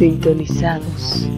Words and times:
Sintonizados. 0.00 1.28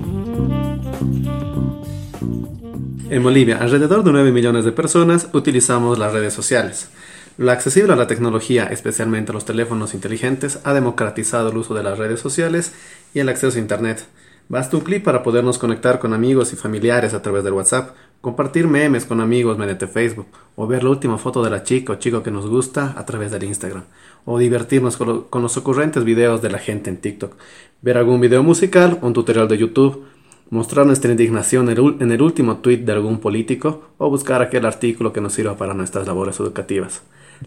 En 3.11 3.23
Bolivia, 3.25 3.59
alrededor 3.59 4.05
de 4.05 4.13
9 4.13 4.31
millones 4.31 4.65
de 4.65 4.71
personas 4.71 5.29
utilizamos 5.33 5.99
las 5.99 6.13
redes 6.13 6.33
sociales. 6.33 6.89
Lo 7.39 7.51
accesible 7.51 7.93
a 7.93 7.97
la 7.97 8.07
tecnología, 8.07 8.67
especialmente 8.67 9.33
los 9.33 9.45
teléfonos 9.45 9.95
inteligentes, 9.95 10.61
ha 10.63 10.75
democratizado 10.75 11.51
el 11.51 11.57
uso 11.57 11.75
de 11.75 11.83
las 11.83 11.99
redes 11.99 12.21
sociales 12.21 12.73
y 13.13 13.19
el 13.19 13.31
acceso 13.31 13.59
a 13.59 13.61
Internet. 13.61 14.07
Basta 14.49 14.77
un 14.77 14.85
clic 14.85 15.03
para 15.03 15.25
podernos 15.25 15.59
conectar 15.59 15.99
con 15.99 16.15
amigos 16.15 16.53
y 16.53 16.57
familiares 16.57 17.15
a 17.15 17.23
través 17.23 17.43
del 17.43 17.55
WhatsApp, 17.55 17.97
compartir 18.23 18.69
memes 18.69 19.05
con 19.05 19.21
amigos 19.21 19.59
mediante 19.59 19.89
Facebook, 19.89 20.29
o 20.55 20.67
ver 20.67 20.85
la 20.85 20.91
última 20.91 21.19
foto 21.19 21.43
de 21.43 21.51
la 21.51 21.65
chica 21.65 21.93
o 21.93 21.97
chico 21.97 22.23
que 22.23 22.31
nos 22.31 22.49
gusta 22.49 22.95
a 22.97 23.05
través 23.05 23.33
del 23.33 23.43
Instagram, 23.43 23.83
o 24.25 24.39
divertirnos 24.39 24.97
con, 24.97 25.43
los 25.43 25.57
ocurrentes 25.57 26.05
videos 26.05 26.41
de 26.41 26.51
la 26.51 26.59
gente 26.59 26.89
en 26.89 26.99
TikTok, 26.99 27.35
ver 27.83 27.99
algún 27.99 28.21
video 28.21 28.43
musical 28.43 28.99
o 29.03 29.09
un 29.09 29.13
tutorial 29.13 29.49
de 29.49 29.59
YouTube, 29.59 30.05
mostrar 30.51 30.87
nuestra 30.87 31.11
indignación 31.11 31.69
en 31.69 32.13
el 32.13 32.23
último 32.23 32.59
tweet 32.59 32.79
de 32.79 32.93
algún 32.93 33.19
político 33.19 33.91
o 33.99 34.09
buscar 34.09 34.41
aquel 34.41 34.67
artículo 34.67 35.13
que 35.13 35.21
nos 35.21 35.33
sirva 35.33 35.57
para 35.57 35.75
nuestras 35.75 36.07
labores 36.07 36.39
educativas. 36.39 37.03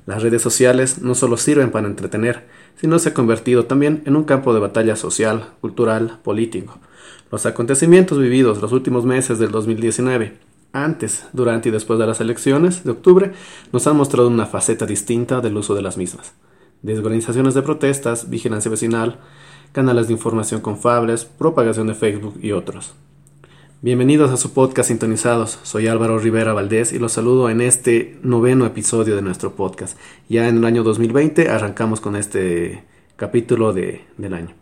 Las 0.05 0.21
redes 0.23 0.41
sociales 0.41 1.01
no 1.01 1.15
solo 1.15 1.37
sirven 1.37 1.71
para 1.71 1.87
entretener, 1.87 2.47
sino 2.75 2.99
se 2.99 3.09
ha 3.09 3.13
convertido 3.13 3.65
también 3.65 4.01
en 4.05 4.17
un 4.17 4.25
campo 4.25 4.53
de 4.53 4.59
batalla 4.59 4.97
social, 4.97 5.51
cultural, 5.61 6.19
político. 6.23 6.79
Los 7.31 7.45
acontecimientos 7.45 8.19
vividos 8.19 8.61
los 8.61 8.73
últimos 8.73 9.05
meses 9.05 9.39
del 9.39 9.51
2019, 9.51 10.33
antes, 10.75 11.25
durante 11.31 11.69
y 11.69 11.71
después 11.71 11.97
de 11.97 12.05
las 12.05 12.19
elecciones 12.19 12.83
de 12.83 12.91
octubre, 12.91 13.31
nos 13.71 13.87
han 13.87 13.95
mostrado 13.95 14.27
una 14.27 14.45
faceta 14.45 14.85
distinta 14.85 15.39
del 15.39 15.55
uso 15.55 15.73
de 15.73 15.81
las 15.81 15.97
mismas. 15.97 16.33
Desorganizaciones 16.81 17.53
de 17.53 17.61
protestas, 17.61 18.29
vigilancia 18.29 18.69
vecinal, 18.69 19.19
canales 19.71 20.07
de 20.07 20.13
información 20.13 20.61
confiables, 20.61 21.25
propagación 21.25 21.87
de 21.87 21.95
Facebook 21.95 22.37
y 22.41 22.51
otros. 22.51 22.93
Bienvenidos 23.81 24.31
a 24.31 24.37
su 24.37 24.53
podcast 24.53 24.89
Sintonizados. 24.89 25.59
Soy 25.63 25.87
Álvaro 25.87 26.19
Rivera 26.19 26.53
Valdés 26.53 26.91
y 26.91 26.99
los 26.99 27.13
saludo 27.13 27.49
en 27.49 27.61
este 27.61 28.17
noveno 28.21 28.65
episodio 28.65 29.15
de 29.15 29.21
nuestro 29.21 29.55
podcast. 29.55 29.97
Ya 30.27 30.47
en 30.47 30.57
el 30.57 30.65
año 30.65 30.83
2020 30.83 31.49
arrancamos 31.49 32.01
con 32.01 32.15
este 32.15 32.83
capítulo 33.15 33.71
de, 33.71 34.03
del 34.17 34.33
año. 34.33 34.55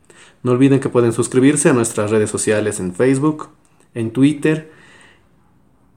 No 0.43 0.51
olviden 0.51 0.79
que 0.79 0.89
pueden 0.89 1.13
suscribirse 1.13 1.69
a 1.69 1.73
nuestras 1.73 2.11
redes 2.11 2.29
sociales 2.29 2.79
en 2.79 2.93
Facebook, 2.93 3.49
en 3.95 4.11
Twitter 4.11 4.82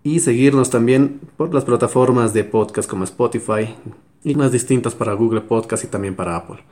y 0.06 0.20
seguirnos 0.20 0.70
también 0.70 1.18
por 1.36 1.52
las 1.52 1.64
plataformas 1.64 2.32
de 2.32 2.44
podcast 2.44 2.88
como 2.88 3.02
Spotify 3.02 3.74
y 4.22 4.36
más 4.36 4.52
distintas 4.52 4.94
para 4.94 5.14
Google 5.14 5.40
Podcast 5.40 5.82
y 5.82 5.88
también 5.88 6.14
para 6.14 6.36
Apple. 6.36 6.62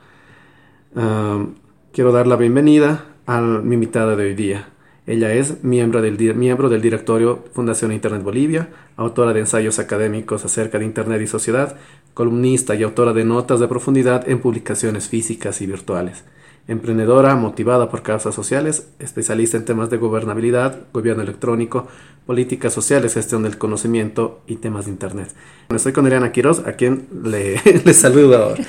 quiero 1.91 2.13
dar 2.13 2.27
la 2.27 2.37
bienvenida 2.37 3.07
a 3.25 3.41
mi 3.41 3.73
invitada 3.73 4.15
de 4.15 4.23
hoy 4.23 4.35
día. 4.35 4.69
Ella 5.05 5.33
es 5.33 5.65
miembro 5.65 6.01
del, 6.01 6.17
miembro 6.33 6.69
del 6.69 6.81
directorio 6.81 7.43
Fundación 7.51 7.91
Internet 7.91 8.23
Bolivia, 8.23 8.69
autora 8.95 9.33
de 9.33 9.41
ensayos 9.41 9.79
académicos 9.79 10.45
acerca 10.45 10.79
de 10.79 10.85
Internet 10.85 11.21
y 11.21 11.27
sociedad, 11.27 11.75
columnista 12.13 12.73
y 12.73 12.83
autora 12.83 13.11
de 13.11 13.25
notas 13.25 13.59
de 13.59 13.67
profundidad 13.67 14.29
en 14.29 14.39
publicaciones 14.39 15.09
físicas 15.09 15.59
y 15.59 15.67
virtuales 15.67 16.23
emprendedora 16.67 17.35
motivada 17.35 17.89
por 17.89 18.01
causas 18.01 18.33
sociales, 18.33 18.87
especialista 18.99 19.57
en 19.57 19.65
temas 19.65 19.89
de 19.89 19.97
gobernabilidad, 19.97 20.79
gobierno 20.91 21.21
electrónico, 21.21 21.87
políticas 22.25 22.73
sociales, 22.73 23.13
gestión 23.13 23.43
del 23.43 23.57
conocimiento 23.57 24.41
y 24.47 24.55
temas 24.55 24.85
de 24.85 24.91
Internet. 24.91 25.29
Estoy 25.69 25.93
con 25.93 26.07
Eliana 26.07 26.31
Quiroz, 26.31 26.65
a 26.65 26.73
quien 26.73 27.07
le, 27.23 27.93
saludo 27.93 28.37
ahora. 28.37 28.63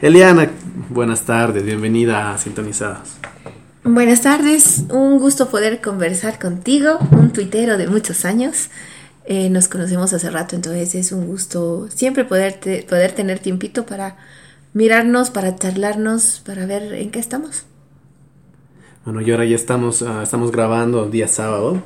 Eliana, 0.00 0.50
buenas 0.88 1.22
tardes, 1.22 1.64
bienvenida 1.64 2.32
a 2.32 2.38
Sintonizados. 2.38 3.16
Buenas 3.84 4.22
tardes, 4.22 4.84
un 4.90 5.18
gusto 5.18 5.48
poder 5.48 5.80
conversar 5.80 6.38
contigo, 6.38 6.98
un 7.10 7.32
tuitero 7.32 7.76
de 7.76 7.88
muchos 7.88 8.24
años. 8.24 8.70
Eh, 9.24 9.50
nos 9.50 9.68
conocemos 9.68 10.12
hace 10.12 10.30
rato, 10.30 10.56
entonces 10.56 10.94
es 10.94 11.12
un 11.12 11.26
gusto 11.26 11.88
siempre 11.94 12.24
poder, 12.24 12.58
poder 12.88 13.12
tener 13.12 13.40
tiempito 13.40 13.84
para 13.84 14.16
mirarnos, 14.74 15.30
para 15.30 15.56
charlarnos, 15.56 16.42
para 16.44 16.66
ver 16.66 16.94
en 16.94 17.10
qué 17.10 17.18
estamos. 17.18 17.64
Bueno, 19.04 19.20
y 19.20 19.30
ahora 19.30 19.44
ya 19.44 19.56
estamos, 19.56 20.02
ah, 20.02 20.22
estamos 20.22 20.52
grabando 20.52 21.08
día 21.08 21.28
sábado. 21.28 21.82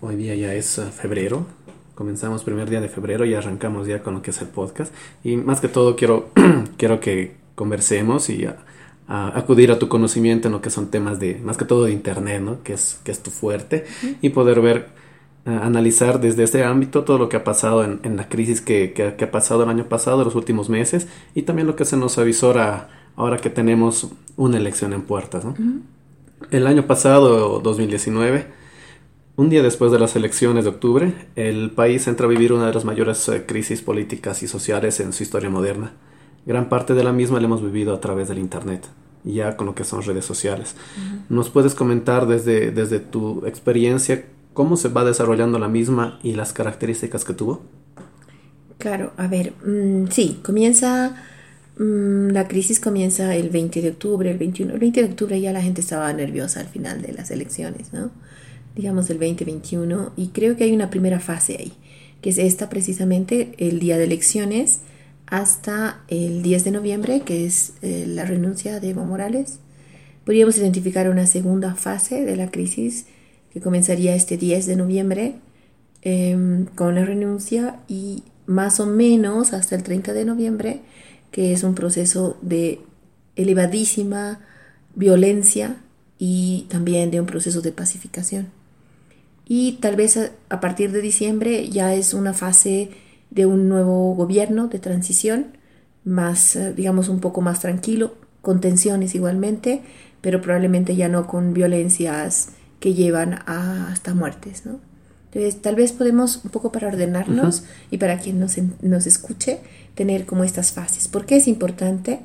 Hoy 0.00 0.16
día 0.16 0.34
ya 0.34 0.54
es 0.54 0.78
ah, 0.78 0.90
febrero. 0.90 1.46
Comenzamos 1.94 2.44
primer 2.44 2.68
día 2.68 2.80
de 2.80 2.88
febrero 2.88 3.24
y 3.24 3.34
arrancamos 3.34 3.86
ya 3.86 4.02
con 4.02 4.14
lo 4.14 4.22
que 4.22 4.30
es 4.30 4.40
el 4.42 4.48
podcast. 4.48 4.92
Y 5.24 5.36
más 5.36 5.60
que 5.60 5.68
todo 5.68 5.96
quiero, 5.96 6.30
quiero 6.76 7.00
que 7.00 7.36
conversemos 7.54 8.28
y 8.30 8.46
ah, 8.46 9.32
acudir 9.34 9.72
a 9.72 9.78
tu 9.78 9.88
conocimiento 9.88 10.48
en 10.48 10.52
lo 10.52 10.60
que 10.60 10.70
son 10.70 10.90
temas 10.90 11.18
de, 11.18 11.36
más 11.36 11.56
que 11.56 11.64
todo 11.64 11.84
de 11.84 11.92
internet, 11.92 12.42
¿no? 12.42 12.62
Que 12.62 12.74
es, 12.74 13.00
que 13.04 13.10
es 13.10 13.22
tu 13.22 13.30
fuerte. 13.30 13.86
Y 14.20 14.30
poder 14.30 14.60
ver 14.60 15.01
analizar 15.44 16.20
desde 16.20 16.44
este 16.44 16.64
ámbito 16.64 17.04
todo 17.04 17.18
lo 17.18 17.28
que 17.28 17.36
ha 17.36 17.44
pasado 17.44 17.84
en, 17.84 18.16
la 18.16 18.28
crisis 18.28 18.60
que, 18.60 19.16
ha 19.20 19.30
pasado 19.30 19.64
el 19.64 19.68
año 19.68 19.88
pasado, 19.88 20.24
los 20.24 20.34
últimos 20.34 20.68
meses, 20.68 21.08
y 21.34 21.42
también 21.42 21.66
lo 21.66 21.76
que 21.76 21.84
se 21.84 21.96
nos 21.96 22.18
avisora 22.18 22.88
ahora 23.16 23.38
que 23.38 23.50
tenemos 23.50 24.08
una 24.36 24.56
elección 24.56 24.92
en 24.92 25.02
puertas. 25.02 25.44
El 26.50 26.66
año 26.66 26.86
pasado, 26.86 27.60
2019, 27.60 28.46
un 29.36 29.48
día 29.48 29.62
después 29.62 29.90
de 29.90 29.98
las 29.98 30.14
elecciones 30.14 30.64
de 30.64 30.70
octubre, 30.70 31.14
el 31.34 31.70
país 31.70 32.06
entra 32.06 32.26
a 32.26 32.30
vivir 32.30 32.52
una 32.52 32.66
de 32.66 32.74
las 32.74 32.84
mayores 32.84 33.28
eh, 33.28 33.44
crisis 33.46 33.80
políticas 33.80 34.42
y 34.42 34.48
sociales 34.48 35.00
en 35.00 35.12
su 35.12 35.22
historia 35.22 35.50
moderna. 35.50 35.92
Gran 36.46 36.68
parte 36.68 36.94
de 36.94 37.02
la 37.02 37.12
misma 37.12 37.40
la 37.40 37.46
hemos 37.46 37.62
vivido 37.62 37.94
a 37.94 38.00
través 38.00 38.28
del 38.28 38.38
Internet 38.38 38.88
ya 39.24 39.56
con 39.56 39.66
lo 39.66 39.74
que 39.74 39.84
son 39.84 40.02
redes 40.02 40.24
sociales. 40.24 40.74
¿Nos 41.28 41.50
puedes 41.50 41.74
comentar 41.74 42.26
desde, 42.26 42.72
desde 42.72 42.98
tu 42.98 43.46
experiencia 43.46 44.24
cómo 44.52 44.76
se 44.76 44.88
va 44.88 45.04
desarrollando 45.04 45.58
la 45.58 45.68
misma 45.68 46.18
y 46.22 46.34
las 46.34 46.52
características 46.52 47.24
que 47.24 47.34
tuvo? 47.34 47.62
Claro, 48.78 49.12
a 49.16 49.28
ver, 49.28 49.52
mm, 49.64 50.08
sí, 50.10 50.40
comienza, 50.42 51.14
mm, 51.78 52.30
la 52.30 52.48
crisis 52.48 52.80
comienza 52.80 53.34
el 53.36 53.50
20 53.50 53.80
de 53.80 53.90
octubre, 53.90 54.30
el 54.30 54.38
21, 54.38 54.74
el 54.74 54.80
20 54.80 55.02
de 55.02 55.08
octubre 55.08 55.40
ya 55.40 55.52
la 55.52 55.62
gente 55.62 55.80
estaba 55.80 56.12
nerviosa 56.12 56.60
al 56.60 56.66
final 56.66 57.00
de 57.00 57.12
las 57.12 57.30
elecciones, 57.30 57.92
¿no? 57.92 58.10
Digamos 58.74 59.08
el 59.10 59.18
2021, 59.18 60.12
y 60.16 60.28
creo 60.28 60.56
que 60.56 60.64
hay 60.64 60.72
una 60.72 60.90
primera 60.90 61.20
fase 61.20 61.56
ahí, 61.58 61.72
que 62.20 62.30
es 62.30 62.38
esta 62.38 62.68
precisamente, 62.68 63.54
el 63.58 63.78
día 63.78 63.98
de 63.98 64.04
elecciones, 64.04 64.80
hasta 65.26 66.02
el 66.08 66.42
10 66.42 66.64
de 66.64 66.70
noviembre, 66.72 67.20
que 67.20 67.46
es 67.46 67.72
eh, 67.82 68.04
la 68.06 68.24
renuncia 68.24 68.80
de 68.80 68.90
Evo 68.90 69.04
Morales. 69.04 69.60
Podríamos 70.24 70.58
identificar 70.58 71.08
una 71.08 71.26
segunda 71.26 71.74
fase 71.74 72.24
de 72.24 72.36
la 72.36 72.50
crisis 72.50 73.06
que 73.52 73.60
comenzaría 73.60 74.14
este 74.14 74.36
10 74.36 74.66
de 74.66 74.76
noviembre 74.76 75.34
em, 76.02 76.66
con 76.66 76.94
la 76.94 77.04
renuncia 77.04 77.80
y 77.88 78.24
más 78.46 78.80
o 78.80 78.86
menos 78.86 79.52
hasta 79.52 79.76
el 79.76 79.82
30 79.82 80.12
de 80.12 80.24
noviembre, 80.24 80.80
que 81.30 81.52
es 81.52 81.62
un 81.62 81.74
proceso 81.74 82.36
de 82.42 82.80
elevadísima 83.36 84.40
violencia 84.94 85.76
y 86.18 86.66
también 86.68 87.10
de 87.10 87.20
un 87.20 87.26
proceso 87.26 87.60
de 87.62 87.72
pacificación. 87.72 88.48
Y 89.46 89.72
tal 89.80 89.96
vez 89.96 90.18
a, 90.48 90.60
partir 90.60 90.92
de 90.92 91.00
diciembre 91.00 91.68
ya 91.68 91.94
es 91.94 92.14
una 92.14 92.32
fase 92.32 92.90
de 93.30 93.46
un 93.46 93.68
nuevo 93.68 94.14
gobierno 94.14 94.68
de 94.68 94.78
transición, 94.78 95.58
más, 96.04 96.56
eh, 96.56 96.72
digamos, 96.74 97.08
un 97.08 97.20
poco 97.20 97.40
más 97.40 97.60
tranquilo, 97.60 98.14
con 98.40 98.60
tensiones 98.60 99.14
igualmente, 99.14 99.82
pero 100.20 100.40
probablemente 100.40 100.96
ya 100.96 101.08
no 101.08 101.26
con 101.26 101.54
violencias 101.54 102.50
que 102.82 102.94
llevan 102.94 103.34
a 103.46 103.92
hasta 103.92 104.12
muertes, 104.12 104.66
¿no? 104.66 104.80
Entonces, 105.26 105.62
tal 105.62 105.76
vez 105.76 105.92
podemos, 105.92 106.44
un 106.44 106.50
poco 106.50 106.72
para 106.72 106.88
ordenarnos 106.88 107.62
y 107.90 107.96
para 107.96 108.18
quien 108.18 108.38
nos, 108.38 108.56
nos, 108.82 109.06
escuche, 109.06 109.60
tener 109.94 110.26
como 110.26 110.44
estas 110.44 110.72
fases. 110.72 111.08
¿Por 111.08 111.24
qué 111.24 111.36
es 111.36 111.48
importante? 111.48 112.20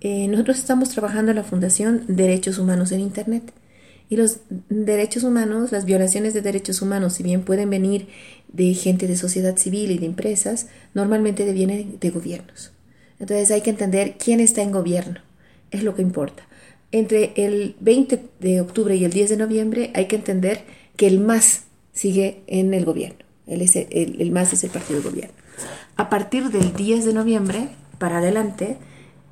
Eh, 0.00 0.28
nosotros 0.28 0.58
estamos 0.58 0.90
trabajando 0.90 1.32
en 1.32 1.36
la 1.36 1.42
Fundación 1.42 2.04
Derechos 2.06 2.58
Humanos 2.58 2.92
en 2.92 3.00
Internet. 3.00 3.52
Y 4.08 4.16
los 4.16 4.40
derechos 4.68 5.24
humanos, 5.24 5.72
las 5.72 5.84
violaciones 5.84 6.32
de 6.32 6.42
derechos 6.42 6.80
humanos, 6.80 7.14
si 7.14 7.22
bien 7.22 7.42
pueden 7.42 7.70
venir 7.70 8.08
de 8.52 8.72
gente 8.74 9.08
de 9.08 9.16
sociedad 9.16 9.56
civil 9.56 9.90
y 9.90 9.98
de 9.98 10.06
empresas, 10.06 10.68
normalmente 10.94 11.50
vienen 11.52 11.98
de 11.98 12.10
gobiernos. 12.10 12.72
Entonces 13.18 13.50
hay 13.50 13.62
que 13.62 13.70
entender 13.70 14.16
quién 14.22 14.38
está 14.38 14.62
en 14.62 14.70
gobierno, 14.70 15.20
es 15.72 15.82
lo 15.82 15.94
que 15.96 16.02
importa 16.02 16.47
entre 16.92 17.32
el 17.36 17.76
20 17.80 18.22
de 18.40 18.60
octubre 18.60 18.96
y 18.96 19.04
el 19.04 19.12
10 19.12 19.30
de 19.30 19.36
noviembre 19.36 19.90
hay 19.94 20.06
que 20.06 20.16
entender 20.16 20.62
que 20.96 21.06
el 21.06 21.20
MAS 21.20 21.64
sigue 21.92 22.42
en 22.46 22.72
el 22.74 22.84
gobierno. 22.84 23.18
El, 23.46 23.62
el, 23.62 24.30
MAS 24.30 24.52
es 24.52 24.64
el 24.64 24.70
partido 24.70 25.00
de 25.00 25.08
gobierno. 25.08 25.34
A 25.96 26.10
partir 26.10 26.50
del 26.50 26.72
10 26.74 27.04
de 27.04 27.14
noviembre 27.14 27.68
para 27.98 28.18
adelante, 28.18 28.76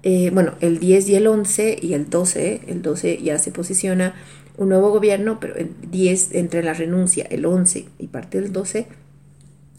eh, 0.03 0.31
bueno, 0.33 0.55
el 0.61 0.79
10 0.79 1.09
y 1.09 1.15
el 1.17 1.27
11 1.27 1.79
y 1.81 1.95
el 1.95 2.11
12, 2.11 2.63
el 2.67 2.83
12 2.83 3.23
ya 3.23 3.39
se 3.39 3.53
posiciona 3.53 4.15
un 4.57 4.71
nuevo 4.71 4.91
gobierno, 4.91 5.39
pero 5.41 5.55
el 5.57 5.75
10 5.91 6.35
entre 6.35 6.63
la 6.63 6.75
renuncia, 6.75 7.25
el 7.25 7.45
11 7.45 7.87
y 7.99 8.07
parte 8.09 8.41
del 8.41 8.53
12, 8.53 8.87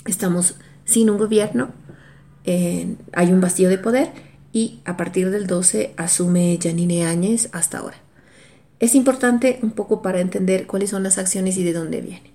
estamos 0.05 0.55
sin 0.85 1.09
un 1.09 1.17
gobierno, 1.17 1.71
hay 2.45 3.33
un 3.33 3.41
vacío 3.41 3.67
de 3.67 3.77
poder 3.77 4.09
y 4.53 4.79
a 4.85 4.97
partir 4.97 5.29
del 5.29 5.47
12 5.47 5.93
asume 5.97 6.57
Janine 6.61 7.05
Áñez 7.05 7.49
hasta 7.51 7.79
ahora. 7.79 7.97
Es 8.79 8.95
importante 8.95 9.59
un 9.61 9.71
poco 9.71 10.01
para 10.01 10.21
entender 10.21 10.67
cuáles 10.67 10.91
son 10.91 11.03
las 11.03 11.17
acciones 11.17 11.57
y 11.57 11.63
de 11.63 11.73
dónde 11.73 12.01
vienen. 12.01 12.31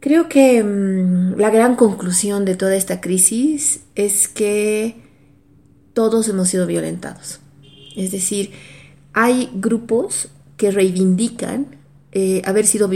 Creo 0.00 0.28
que 0.28 0.62
mm, 0.62 1.38
la 1.38 1.50
gran 1.50 1.76
conclusión 1.76 2.44
de 2.44 2.56
toda 2.56 2.76
esta 2.76 3.00
crisis 3.00 3.80
es 3.94 4.28
que 4.28 4.96
todos 5.94 6.28
hemos 6.28 6.48
sido 6.48 6.66
violentados. 6.66 7.40
Es 7.96 8.10
decir, 8.10 8.50
hay 9.14 9.50
grupos 9.54 10.28
que 10.56 10.70
reivindican 10.70 11.78
eh, 12.16 12.42
haber 12.44 12.64
sido 12.64 12.88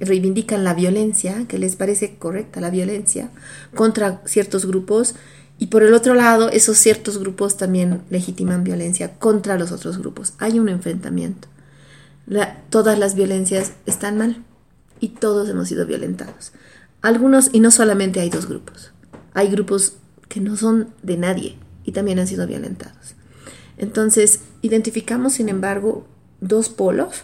reivindican 0.00 0.64
la 0.64 0.72
violencia, 0.72 1.44
que 1.46 1.58
les 1.58 1.76
parece 1.76 2.14
correcta 2.14 2.58
la 2.62 2.70
violencia, 2.70 3.28
contra 3.74 4.22
ciertos 4.24 4.64
grupos, 4.64 5.14
y 5.62 5.68
por 5.68 5.84
el 5.84 5.94
otro 5.94 6.14
lado, 6.14 6.48
esos 6.48 6.76
ciertos 6.76 7.18
grupos 7.18 7.56
también 7.56 8.02
legitiman 8.10 8.64
violencia 8.64 9.14
contra 9.20 9.56
los 9.56 9.70
otros 9.70 9.96
grupos. 9.96 10.34
Hay 10.38 10.58
un 10.58 10.68
enfrentamiento. 10.68 11.46
todas 12.68 12.98
las 12.98 13.14
violencias 13.14 13.70
están 13.86 14.18
mal 14.18 14.42
y 14.98 15.10
todos 15.10 15.48
hemos 15.48 15.68
sido 15.68 15.86
violentados. 15.86 16.50
Algunos, 17.00 17.50
y 17.52 17.60
no 17.60 17.70
solamente 17.70 18.18
hay 18.18 18.28
dos 18.28 18.48
grupos, 18.48 18.90
hay 19.34 19.50
grupos 19.52 19.98
que 20.28 20.40
no 20.40 20.56
son 20.56 20.88
de 21.04 21.16
nadie 21.16 21.56
y 21.84 21.92
también 21.92 22.18
han 22.18 22.26
sido 22.26 22.44
violentados. 22.48 23.14
Entonces, 23.78 24.40
identificamos, 24.62 25.34
sin 25.34 25.48
embargo, 25.48 26.08
dos 26.40 26.70
polos, 26.70 27.22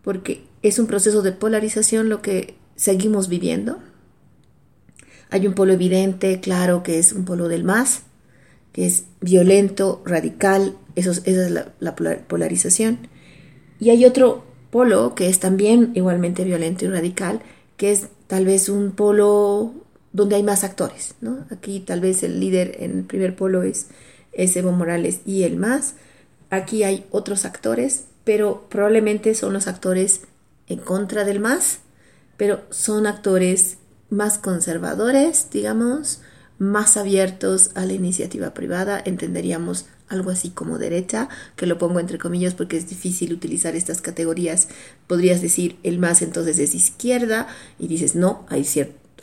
porque 0.00 0.46
es 0.62 0.78
un 0.78 0.86
proceso 0.86 1.20
de 1.20 1.32
polarización 1.32 2.08
lo 2.08 2.22
que 2.22 2.54
seguimos 2.76 3.28
viviendo. 3.28 3.80
Hay 5.30 5.46
un 5.46 5.54
polo 5.54 5.72
evidente, 5.72 6.40
claro, 6.40 6.82
que 6.82 6.98
es 6.98 7.12
un 7.12 7.24
polo 7.24 7.48
del 7.48 7.64
más, 7.64 8.02
que 8.72 8.86
es 8.86 9.04
violento, 9.20 10.02
radical, 10.04 10.76
eso, 10.96 11.10
esa 11.10 11.28
es 11.28 11.50
la, 11.50 11.72
la 11.78 11.94
polarización. 11.94 13.08
Y 13.78 13.90
hay 13.90 14.04
otro 14.04 14.44
polo 14.70 15.14
que 15.14 15.28
es 15.28 15.40
también 15.40 15.92
igualmente 15.94 16.44
violento 16.44 16.84
y 16.84 16.88
radical, 16.88 17.40
que 17.76 17.92
es 17.92 18.08
tal 18.26 18.44
vez 18.44 18.68
un 18.68 18.92
polo 18.92 19.74
donde 20.12 20.36
hay 20.36 20.42
más 20.42 20.64
actores. 20.64 21.14
¿no? 21.20 21.46
Aquí 21.50 21.80
tal 21.80 22.00
vez 22.00 22.22
el 22.22 22.40
líder 22.40 22.76
en 22.80 22.98
el 22.98 23.04
primer 23.04 23.36
polo 23.36 23.62
es, 23.62 23.88
es 24.32 24.56
Evo 24.56 24.72
Morales 24.72 25.20
y 25.24 25.42
el 25.42 25.56
más. 25.56 25.94
Aquí 26.50 26.82
hay 26.82 27.06
otros 27.10 27.44
actores, 27.44 28.06
pero 28.24 28.66
probablemente 28.68 29.34
son 29.34 29.52
los 29.52 29.66
actores 29.66 30.22
en 30.66 30.78
contra 30.78 31.24
del 31.24 31.40
más, 31.40 31.80
pero 32.36 32.60
son 32.70 33.06
actores 33.06 33.78
más 34.10 34.38
conservadores, 34.38 35.46
digamos, 35.50 36.20
más 36.58 36.96
abiertos 36.96 37.70
a 37.74 37.86
la 37.86 37.94
iniciativa 37.94 38.52
privada, 38.52 39.00
entenderíamos 39.04 39.86
algo 40.08 40.30
así 40.30 40.50
como 40.50 40.76
derecha, 40.76 41.28
que 41.56 41.66
lo 41.66 41.78
pongo 41.78 42.00
entre 42.00 42.18
comillas 42.18 42.54
porque 42.54 42.76
es 42.76 42.88
difícil 42.88 43.32
utilizar 43.32 43.74
estas 43.76 44.02
categorías. 44.02 44.68
Podrías 45.06 45.40
decir 45.40 45.78
el 45.84 45.98
más 45.98 46.20
entonces 46.20 46.58
es 46.58 46.74
izquierda 46.74 47.46
y 47.78 47.86
dices 47.86 48.14
no, 48.14 48.44
hay, 48.48 48.66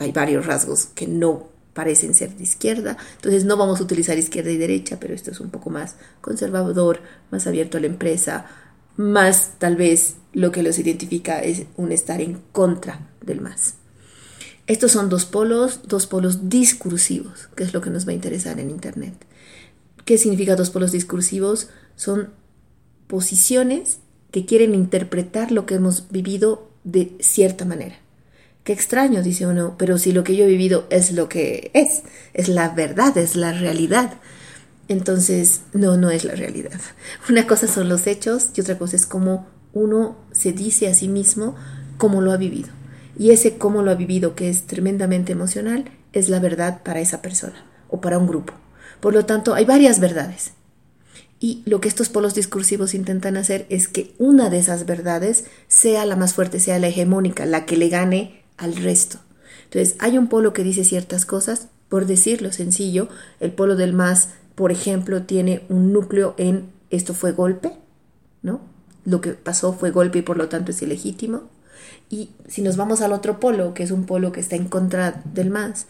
hay 0.00 0.12
varios 0.12 0.46
rasgos 0.46 0.86
que 0.86 1.06
no 1.06 1.48
parecen 1.74 2.12
ser 2.12 2.34
de 2.34 2.42
izquierda, 2.42 2.96
entonces 3.16 3.44
no 3.44 3.56
vamos 3.56 3.78
a 3.78 3.84
utilizar 3.84 4.18
izquierda 4.18 4.50
y 4.50 4.56
derecha, 4.56 4.98
pero 4.98 5.14
esto 5.14 5.30
es 5.30 5.38
un 5.38 5.50
poco 5.50 5.70
más 5.70 5.94
conservador, 6.20 7.00
más 7.30 7.46
abierto 7.46 7.78
a 7.78 7.80
la 7.80 7.86
empresa, 7.86 8.46
más 8.96 9.52
tal 9.58 9.76
vez 9.76 10.16
lo 10.32 10.50
que 10.50 10.64
los 10.64 10.80
identifica 10.80 11.38
es 11.38 11.66
un 11.76 11.92
estar 11.92 12.20
en 12.20 12.42
contra 12.50 13.08
del 13.20 13.40
más. 13.40 13.77
Estos 14.68 14.92
son 14.92 15.08
dos 15.08 15.24
polos, 15.24 15.80
dos 15.88 16.06
polos 16.06 16.50
discursivos, 16.50 17.48
que 17.56 17.64
es 17.64 17.72
lo 17.72 17.80
que 17.80 17.88
nos 17.88 18.06
va 18.06 18.12
a 18.12 18.14
interesar 18.14 18.60
en 18.60 18.68
Internet. 18.68 19.14
¿Qué 20.04 20.18
significa 20.18 20.56
dos 20.56 20.68
polos 20.68 20.92
discursivos? 20.92 21.70
Son 21.96 22.28
posiciones 23.06 24.00
que 24.30 24.44
quieren 24.44 24.74
interpretar 24.74 25.52
lo 25.52 25.64
que 25.64 25.76
hemos 25.76 26.10
vivido 26.10 26.68
de 26.84 27.16
cierta 27.18 27.64
manera. 27.64 27.96
Qué 28.62 28.74
extraño, 28.74 29.22
dice 29.22 29.46
uno, 29.46 29.74
pero 29.78 29.96
si 29.96 30.12
lo 30.12 30.22
que 30.22 30.36
yo 30.36 30.44
he 30.44 30.48
vivido 30.48 30.86
es 30.90 31.12
lo 31.12 31.30
que 31.30 31.70
es, 31.72 32.02
es 32.34 32.50
la 32.50 32.68
verdad, 32.68 33.16
es 33.16 33.36
la 33.36 33.54
realidad. 33.54 34.18
Entonces, 34.88 35.62
no, 35.72 35.96
no 35.96 36.10
es 36.10 36.24
la 36.24 36.34
realidad. 36.34 36.78
Una 37.30 37.46
cosa 37.46 37.68
son 37.68 37.88
los 37.88 38.06
hechos 38.06 38.50
y 38.54 38.60
otra 38.60 38.76
cosa 38.76 38.96
es 38.96 39.06
cómo 39.06 39.46
uno 39.72 40.18
se 40.32 40.52
dice 40.52 40.88
a 40.88 40.94
sí 40.94 41.08
mismo 41.08 41.56
cómo 41.96 42.20
lo 42.20 42.32
ha 42.32 42.36
vivido. 42.36 42.77
Y 43.18 43.30
ese 43.30 43.58
cómo 43.58 43.82
lo 43.82 43.90
ha 43.90 43.94
vivido, 43.94 44.34
que 44.34 44.48
es 44.48 44.62
tremendamente 44.66 45.32
emocional, 45.32 45.90
es 46.12 46.28
la 46.28 46.40
verdad 46.40 46.82
para 46.82 47.00
esa 47.00 47.20
persona 47.20 47.66
o 47.88 48.00
para 48.00 48.18
un 48.18 48.26
grupo. 48.26 48.54
Por 49.00 49.12
lo 49.12 49.26
tanto, 49.26 49.54
hay 49.54 49.64
varias 49.64 50.00
verdades. 50.00 50.52
Y 51.40 51.62
lo 51.66 51.80
que 51.80 51.88
estos 51.88 52.08
polos 52.08 52.34
discursivos 52.34 52.94
intentan 52.94 53.36
hacer 53.36 53.66
es 53.68 53.88
que 53.88 54.14
una 54.18 54.50
de 54.50 54.58
esas 54.58 54.86
verdades 54.86 55.44
sea 55.68 56.04
la 56.06 56.16
más 56.16 56.34
fuerte, 56.34 56.60
sea 56.60 56.78
la 56.78 56.88
hegemónica, 56.88 57.46
la 57.46 57.64
que 57.66 57.76
le 57.76 57.88
gane 57.88 58.42
al 58.56 58.76
resto. 58.76 59.18
Entonces, 59.64 59.96
hay 59.98 60.18
un 60.18 60.28
polo 60.28 60.52
que 60.52 60.64
dice 60.64 60.84
ciertas 60.84 61.26
cosas, 61.26 61.68
por 61.88 62.06
decirlo 62.06 62.52
sencillo, 62.52 63.08
el 63.40 63.52
polo 63.52 63.76
del 63.76 63.92
más 63.92 64.30
por 64.58 64.72
ejemplo, 64.72 65.22
tiene 65.22 65.62
un 65.68 65.92
núcleo 65.92 66.34
en 66.36 66.72
esto 66.90 67.14
fue 67.14 67.30
golpe, 67.30 67.70
¿no? 68.42 68.60
Lo 69.04 69.20
que 69.20 69.30
pasó 69.30 69.72
fue 69.72 69.92
golpe 69.92 70.18
y 70.18 70.22
por 70.22 70.36
lo 70.36 70.48
tanto 70.48 70.72
es 70.72 70.82
ilegítimo. 70.82 71.42
Y 72.10 72.30
si 72.48 72.62
nos 72.62 72.76
vamos 72.76 73.00
al 73.02 73.12
otro 73.12 73.38
polo, 73.38 73.74
que 73.74 73.82
es 73.82 73.90
un 73.90 74.04
polo 74.04 74.32
que 74.32 74.40
está 74.40 74.56
en 74.56 74.68
contra 74.68 75.22
del 75.32 75.50
más, 75.50 75.86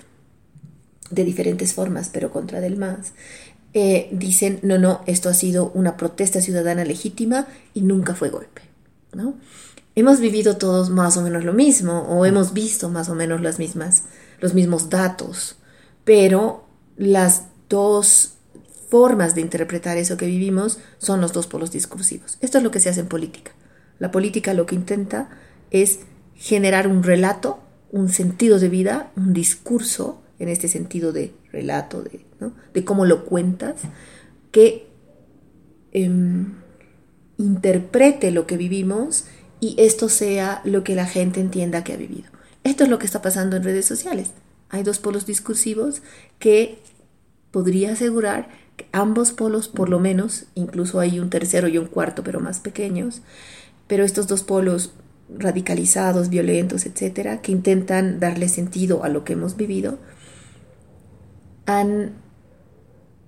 de 1.10 1.24
diferentes 1.24 1.74
formas, 1.74 2.10
pero 2.12 2.30
contra 2.30 2.60
del 2.60 2.76
más, 2.76 3.12
eh, 3.74 4.08
dicen, 4.12 4.60
no, 4.62 4.78
no, 4.78 5.02
esto 5.06 5.28
ha 5.28 5.34
sido 5.34 5.70
una 5.74 5.96
protesta 5.96 6.40
ciudadana 6.40 6.84
legítima 6.84 7.46
y 7.74 7.82
nunca 7.82 8.14
fue 8.14 8.30
golpe, 8.30 8.62
¿no? 9.12 9.34
Hemos 9.94 10.20
vivido 10.20 10.56
todos 10.56 10.90
más 10.90 11.16
o 11.16 11.22
menos 11.22 11.44
lo 11.44 11.52
mismo, 11.52 12.02
o 12.08 12.24
hemos 12.24 12.52
visto 12.52 12.88
más 12.88 13.08
o 13.08 13.14
menos 13.14 13.40
las 13.40 13.58
mismas, 13.58 14.04
los 14.40 14.54
mismos 14.54 14.90
datos, 14.90 15.56
pero 16.04 16.64
las 16.96 17.44
dos 17.68 18.34
formas 18.88 19.34
de 19.34 19.42
interpretar 19.42 19.98
eso 19.98 20.16
que 20.16 20.26
vivimos 20.26 20.78
son 20.98 21.20
los 21.20 21.32
dos 21.32 21.46
polos 21.46 21.70
discursivos. 21.70 22.38
Esto 22.40 22.58
es 22.58 22.64
lo 22.64 22.70
que 22.70 22.80
se 22.80 22.88
hace 22.88 23.00
en 23.00 23.08
política. 23.08 23.52
La 23.98 24.10
política 24.10 24.54
lo 24.54 24.66
que 24.66 24.76
intenta 24.76 25.28
es 25.70 26.00
generar 26.34 26.88
un 26.88 27.02
relato, 27.02 27.58
un 27.90 28.08
sentido 28.08 28.58
de 28.58 28.68
vida, 28.68 29.10
un 29.16 29.32
discurso, 29.32 30.22
en 30.38 30.48
este 30.48 30.68
sentido 30.68 31.12
de 31.12 31.34
relato, 31.50 32.02
de, 32.02 32.84
cómo 32.84 33.04
lo 33.04 33.24
cuentas, 33.24 33.80
que 34.52 34.86
em, 35.92 36.54
interprete 37.38 38.30
lo 38.30 38.46
que 38.46 38.56
vivimos 38.56 39.24
y 39.60 39.74
esto 39.78 40.08
sea 40.08 40.60
lo 40.64 40.84
que 40.84 40.94
la 40.94 41.06
gente 41.06 41.40
entienda 41.40 41.82
que 41.82 41.92
ha 41.92 41.96
vivido. 41.96 42.30
Esto 42.62 42.84
es 42.84 42.90
lo 42.90 42.98
que 42.98 43.06
está 43.06 43.22
pasando 43.22 43.56
en 43.56 43.64
redes 43.64 43.86
sociales. 43.86 44.30
Hay 44.68 44.82
dos 44.82 44.98
polos 44.98 45.26
discursivos 45.26 46.02
que 46.38 46.78
podría 47.50 47.92
asegurar 47.92 48.48
ambos 48.92 49.32
polos 49.32 49.68
por 49.68 49.88
lo 49.88 49.98
menos, 49.98 50.44
incluso 50.54 51.00
hay 51.00 51.18
un 51.18 51.30
tercero 51.30 51.68
y 51.68 51.78
un 51.78 51.86
cuarto, 51.86 52.22
pero 52.22 52.40
más 52.40 52.60
pequeños, 52.60 53.22
pero 53.86 54.04
estos 54.04 54.28
dos 54.28 54.42
polos 54.42 54.92
radicalizados, 55.36 56.28
violentos, 56.28 56.86
etcétera, 56.86 57.42
que 57.42 57.52
intentan 57.52 58.20
darle 58.20 58.48
sentido 58.48 59.04
a 59.04 59.08
lo 59.08 59.24
que 59.24 59.34
hemos 59.34 59.56
vivido, 59.56 59.98
han 61.66 62.12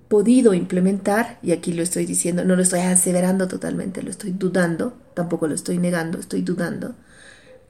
podido 0.09 0.55
implementar, 0.55 1.39
y 1.43 1.53
aquí 1.53 1.73
lo 1.73 1.83
estoy 1.83 2.07
diciendo, 2.07 2.45
no 2.45 2.57
lo 2.57 2.63
estoy 2.63 2.81
aseverando 2.81 3.49
totalmente, 3.49 4.03
lo 4.03 4.11
estoy 4.11 4.33
dudando, 4.33 4.95
tampoco 5.15 5.47
lo 5.47 5.55
estoy 5.55 5.79
negando, 5.79 6.19
estoy 6.19 6.43
dudando, 6.43 6.97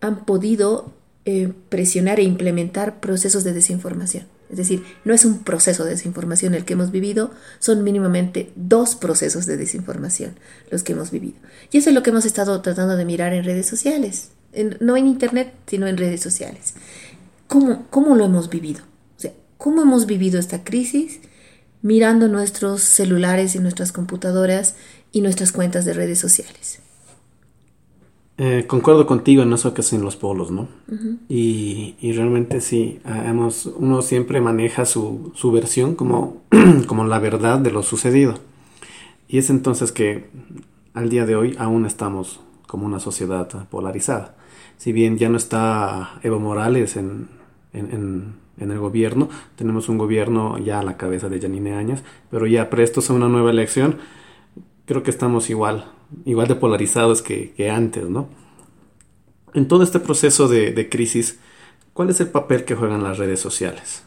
han 0.00 0.24
podido 0.24 0.94
eh, 1.26 1.52
presionar 1.68 2.18
e 2.18 2.22
implementar 2.22 3.00
procesos 3.00 3.44
de 3.44 3.52
desinformación. 3.52 4.26
Es 4.50 4.56
decir, 4.56 4.84
no 5.04 5.14
es 5.14 5.24
un 5.24 5.44
proceso 5.44 5.84
de 5.84 5.90
desinformación 5.90 6.54
el 6.54 6.64
que 6.64 6.72
hemos 6.72 6.90
vivido, 6.90 7.30
son 7.60 7.84
mínimamente 7.84 8.52
dos 8.56 8.96
procesos 8.96 9.46
de 9.46 9.56
desinformación 9.56 10.34
los 10.70 10.82
que 10.82 10.92
hemos 10.92 11.12
vivido. 11.12 11.36
Y 11.70 11.78
eso 11.78 11.90
es 11.90 11.94
lo 11.94 12.02
que 12.02 12.10
hemos 12.10 12.24
estado 12.24 12.60
tratando 12.60 12.96
de 12.96 13.04
mirar 13.04 13.32
en 13.32 13.44
redes 13.44 13.66
sociales, 13.66 14.30
no 14.80 14.96
en 14.96 15.06
Internet, 15.06 15.54
sino 15.68 15.86
en 15.86 15.96
redes 15.96 16.20
sociales. 16.20 16.74
¿Cómo, 17.46 17.86
¿Cómo 17.90 18.16
lo 18.16 18.24
hemos 18.24 18.50
vivido? 18.50 18.80
O 19.16 19.20
sea, 19.20 19.32
¿cómo 19.56 19.82
hemos 19.82 20.06
vivido 20.06 20.40
esta 20.40 20.64
crisis 20.64 21.20
mirando 21.80 22.26
nuestros 22.26 22.82
celulares 22.82 23.54
y 23.54 23.60
nuestras 23.60 23.92
computadoras 23.92 24.74
y 25.12 25.20
nuestras 25.20 25.52
cuentas 25.52 25.84
de 25.84 25.92
redes 25.92 26.18
sociales? 26.18 26.79
Eh, 28.42 28.64
concuerdo 28.66 29.06
contigo 29.06 29.42
en 29.42 29.52
eso 29.52 29.74
que 29.74 29.82
son 29.82 30.00
los 30.00 30.16
polos, 30.16 30.50
¿no? 30.50 30.66
y, 31.28 31.94
y, 32.00 32.12
realmente 32.12 32.62
sí, 32.62 32.98
hemos, 33.04 33.66
uno 33.66 34.00
siempre 34.00 34.40
maneja 34.40 34.86
su, 34.86 35.30
su 35.34 35.52
versión 35.52 35.94
como, 35.94 36.40
como 36.86 37.04
la 37.04 37.18
verdad 37.18 37.58
de 37.58 37.70
lo 37.70 37.82
sucedido. 37.82 38.36
Y 39.28 39.36
es 39.36 39.50
entonces 39.50 39.92
que 39.92 40.30
al 40.94 41.10
día 41.10 41.26
de 41.26 41.36
hoy 41.36 41.54
aún 41.58 41.84
estamos 41.84 42.40
como 42.66 42.86
una 42.86 42.98
sociedad 42.98 43.68
polarizada. 43.68 44.36
Si 44.78 44.94
bien 44.94 45.18
ya 45.18 45.28
no 45.28 45.36
está 45.36 46.18
Evo 46.22 46.38
Morales 46.38 46.96
en, 46.96 47.28
en, 47.74 48.36
en, 48.56 48.70
el 48.70 48.78
gobierno. 48.78 49.28
Tenemos 49.56 49.90
un 49.90 49.98
gobierno 49.98 50.56
ya 50.56 50.78
a 50.78 50.82
la 50.82 50.96
cabeza 50.96 51.28
de 51.28 51.42
Janine 51.42 51.74
Áñez, 51.74 52.02
pero 52.30 52.46
ya 52.46 52.70
prestos 52.70 53.10
a 53.10 53.12
una 53.12 53.28
nueva 53.28 53.50
elección, 53.50 53.98
creo 54.86 55.02
que 55.02 55.10
estamos 55.10 55.50
igual, 55.50 55.92
igual 56.24 56.48
de 56.48 56.54
polarizados 56.54 57.22
que, 57.22 57.70
antes, 57.70 58.08
¿no? 58.08 58.28
En 59.54 59.68
todo 59.68 59.82
este 59.82 60.00
proceso 60.00 60.48
de 60.48 60.88
crisis, 60.88 61.38
¿cuál 61.92 62.10
es 62.10 62.20
el 62.20 62.28
papel 62.28 62.64
que 62.64 62.74
juegan 62.74 63.02
las 63.02 63.18
redes 63.18 63.40
sociales? 63.40 64.02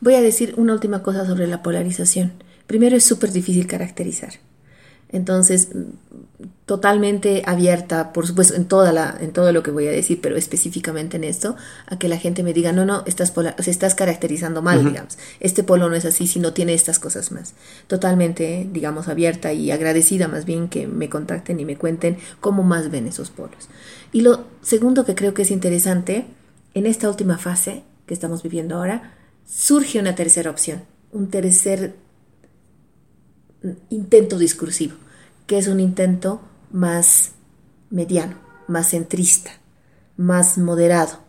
Voy 0.00 0.14
a 0.14 0.20
decir 0.20 0.54
una 0.56 0.72
última 0.72 1.02
cosa 1.02 1.26
sobre 1.26 1.46
la 1.46 1.62
polarización. 1.62 2.32
Primero 2.66 2.96
es 2.96 3.04
súper 3.04 3.30
difícil 3.32 3.66
caracterizar. 3.66 4.34
Entonces, 5.12 5.68
totalmente 6.64 7.42
abierta, 7.44 8.12
por 8.14 8.26
supuesto, 8.26 8.54
en, 8.54 8.64
toda 8.64 8.92
la, 8.92 9.16
en 9.20 9.32
todo 9.32 9.52
lo 9.52 9.62
que 9.62 9.70
voy 9.70 9.86
a 9.86 9.90
decir, 9.90 10.20
pero 10.22 10.36
específicamente 10.36 11.18
en 11.18 11.24
esto, 11.24 11.54
a 11.86 11.98
que 11.98 12.08
la 12.08 12.16
gente 12.16 12.42
me 12.42 12.54
diga, 12.54 12.72
no, 12.72 12.86
no, 12.86 13.02
estás, 13.04 13.32
se 13.58 13.70
estás 13.70 13.94
caracterizando 13.94 14.62
mal, 14.62 14.84
digamos. 14.84 15.18
Este 15.38 15.62
polo 15.62 15.90
no 15.90 15.96
es 15.96 16.06
así, 16.06 16.26
sino 16.26 16.54
tiene 16.54 16.72
estas 16.72 16.98
cosas 16.98 17.30
más. 17.30 17.54
Totalmente, 17.88 18.66
digamos, 18.72 19.08
abierta 19.08 19.52
y 19.52 19.70
agradecida 19.70 20.28
más 20.28 20.46
bien 20.46 20.68
que 20.68 20.86
me 20.86 21.10
contacten 21.10 21.60
y 21.60 21.64
me 21.64 21.76
cuenten 21.76 22.16
cómo 22.40 22.62
más 22.62 22.90
ven 22.90 23.06
esos 23.06 23.30
polos. 23.30 23.68
Y 24.12 24.22
lo 24.22 24.46
segundo 24.62 25.04
que 25.04 25.14
creo 25.14 25.34
que 25.34 25.42
es 25.42 25.50
interesante, 25.50 26.26
en 26.74 26.86
esta 26.86 27.08
última 27.08 27.36
fase 27.36 27.82
que 28.06 28.14
estamos 28.14 28.42
viviendo 28.42 28.76
ahora, 28.76 29.14
surge 29.46 29.98
una 29.98 30.14
tercera 30.14 30.50
opción, 30.50 30.84
un 31.12 31.28
tercer 31.28 31.94
intento 33.90 34.38
discursivo, 34.38 34.96
que 35.46 35.58
es 35.58 35.66
un 35.66 35.80
intento 35.80 36.40
más 36.70 37.32
mediano, 37.90 38.36
más 38.68 38.90
centrista, 38.90 39.52
más 40.16 40.58
moderado. 40.58 41.20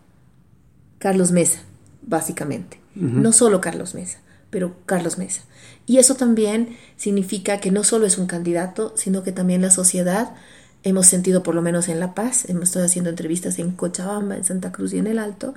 Carlos 0.99 1.31
Mesa, 1.31 1.59
básicamente. 2.01 2.79
No 2.95 3.31
solo 3.31 3.59
Carlos 3.59 3.95
Mesa, 3.95 4.19
pero 4.51 4.75
Carlos 4.85 5.17
Mesa. 5.17 5.41
Y 5.87 5.97
eso 5.97 6.15
también 6.15 6.77
significa 6.95 7.59
que 7.59 7.71
no 7.71 7.83
solo 7.83 8.05
es 8.05 8.19
un 8.19 8.27
candidato, 8.27 8.93
sino 8.95 9.23
que 9.23 9.31
también 9.31 9.63
la 9.63 9.71
sociedad 9.71 10.35
hemos 10.83 11.07
sentido, 11.07 11.41
por 11.41 11.55
lo 11.55 11.63
menos 11.63 11.89
en 11.89 11.99
La 11.99 12.13
Paz, 12.13 12.47
hemos 12.49 12.65
estado 12.65 12.85
haciendo 12.85 13.09
entrevistas 13.09 13.57
en 13.57 13.71
Cochabamba, 13.71 14.37
en 14.37 14.43
Santa 14.43 14.71
Cruz 14.71 14.93
y 14.93 14.99
en 14.99 15.07
el 15.07 15.17
Alto. 15.17 15.55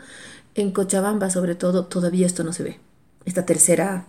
En 0.55 0.73
Cochabamba, 0.73 1.29
sobre 1.29 1.55
todo, 1.55 1.85
todavía 1.85 2.27
esto 2.27 2.43
no 2.43 2.55
se 2.55 2.63
ve. 2.63 2.81
Esta 3.27 3.45
tercera, 3.45 4.07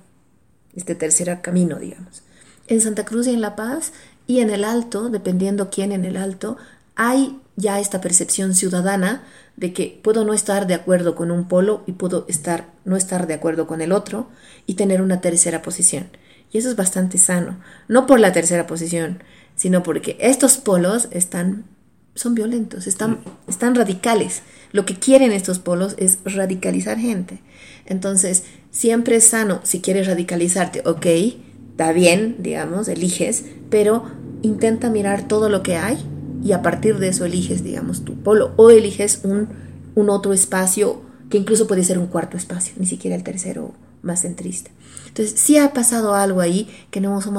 este 0.74 0.96
tercer 0.96 1.42
camino, 1.42 1.78
digamos 1.78 2.24
en 2.68 2.82
Santa 2.82 3.06
Cruz 3.06 3.28
y 3.28 3.32
en 3.32 3.42
La 3.42 3.56
Paz 3.56 3.94
y 4.28 4.42
en 4.42 4.50
el 4.50 4.66
Alto, 4.66 5.10
dependiendo 5.10 5.70
quién 5.70 5.92
en 5.92 6.06
el 6.06 6.18
Alto, 6.18 6.58
hay 6.96 7.40
ya 7.56 7.80
esta 7.80 8.02
percepción 8.02 8.54
ciudadana 8.54 9.24
de 9.56 9.74
que 9.74 10.00
puedo 10.04 10.24
no 10.26 10.34
estar 10.34 10.68
de 10.68 10.76
acuerdo 10.76 11.16
con 11.16 11.32
un 11.32 11.48
polo 11.48 11.84
y 11.88 11.94
puedo 11.94 12.26
estar 12.28 12.70
no 12.86 12.96
estar 12.96 13.26
de 13.26 13.34
acuerdo 13.34 13.66
con 13.66 13.82
el 13.82 13.92
otro 13.92 14.30
y 14.66 14.76
tener 14.76 15.02
una 15.02 15.22
tercera 15.22 15.62
posición. 15.62 16.10
Y 16.52 16.60
eso 16.60 16.70
es 16.70 16.76
bastante 16.76 17.18
sano, 17.18 17.58
no 17.88 18.06
por 18.06 18.20
la 18.20 18.32
tercera 18.32 18.68
posición, 18.68 19.24
sino 19.56 19.82
porque 19.82 20.18
estos 20.20 20.58
polos 20.58 21.08
están 21.12 21.66
son 22.18 22.36
violentos, 22.36 22.88
están, 22.88 23.20
están 23.48 23.76
radicales. 23.76 24.42
Lo 24.72 24.86
que 24.86 24.96
quieren 24.96 25.32
estos 25.32 25.60
polos 25.60 25.96
es 25.98 26.18
radicalizar 26.26 26.98
gente. 26.98 27.42
Entonces, 27.86 28.44
siempre 28.72 29.18
es 29.18 29.26
sano, 29.26 29.62
si 29.64 29.82
quieres 29.82 30.08
radicalizarte, 30.08 30.82
ok, 30.86 31.06
está 31.78 31.94
bien, 31.94 32.38
digamos, 32.40 32.88
eliges, 32.88 33.46
pero 33.70 34.04
intenta 34.42 34.90
mirar 34.90 35.28
todo 35.28 35.48
lo 35.48 35.62
que 35.62 35.76
hay 35.76 35.96
y 36.44 36.54
a 36.54 36.64
partir 36.64 36.98
de 36.98 37.10
eso 37.10 37.24
eliges, 37.24 37.64
digamos, 37.64 38.04
tu 38.04 38.16
polo 38.16 38.52
o 38.56 38.72
eliges 38.72 39.20
un, 39.24 39.50
un 39.94 40.10
otro 40.10 40.34
espacio 40.34 41.04
que 41.30 41.38
incluso 41.38 41.68
puede 41.68 41.84
ser 41.84 42.00
un 42.00 42.08
cuarto 42.08 42.36
espacio, 42.36 42.74
ni 42.80 42.88
siquiera 42.88 43.16
el 43.16 43.22
tercero 43.22 43.76
más 44.02 44.24
centrista. 44.24 44.72
Entonces, 45.08 45.40
sí 45.40 45.60
ha 45.60 45.72
pasado 45.72 46.16
algo 46.16 46.42
ahí 46.42 46.68
que 46.90 47.00
nos 47.00 47.30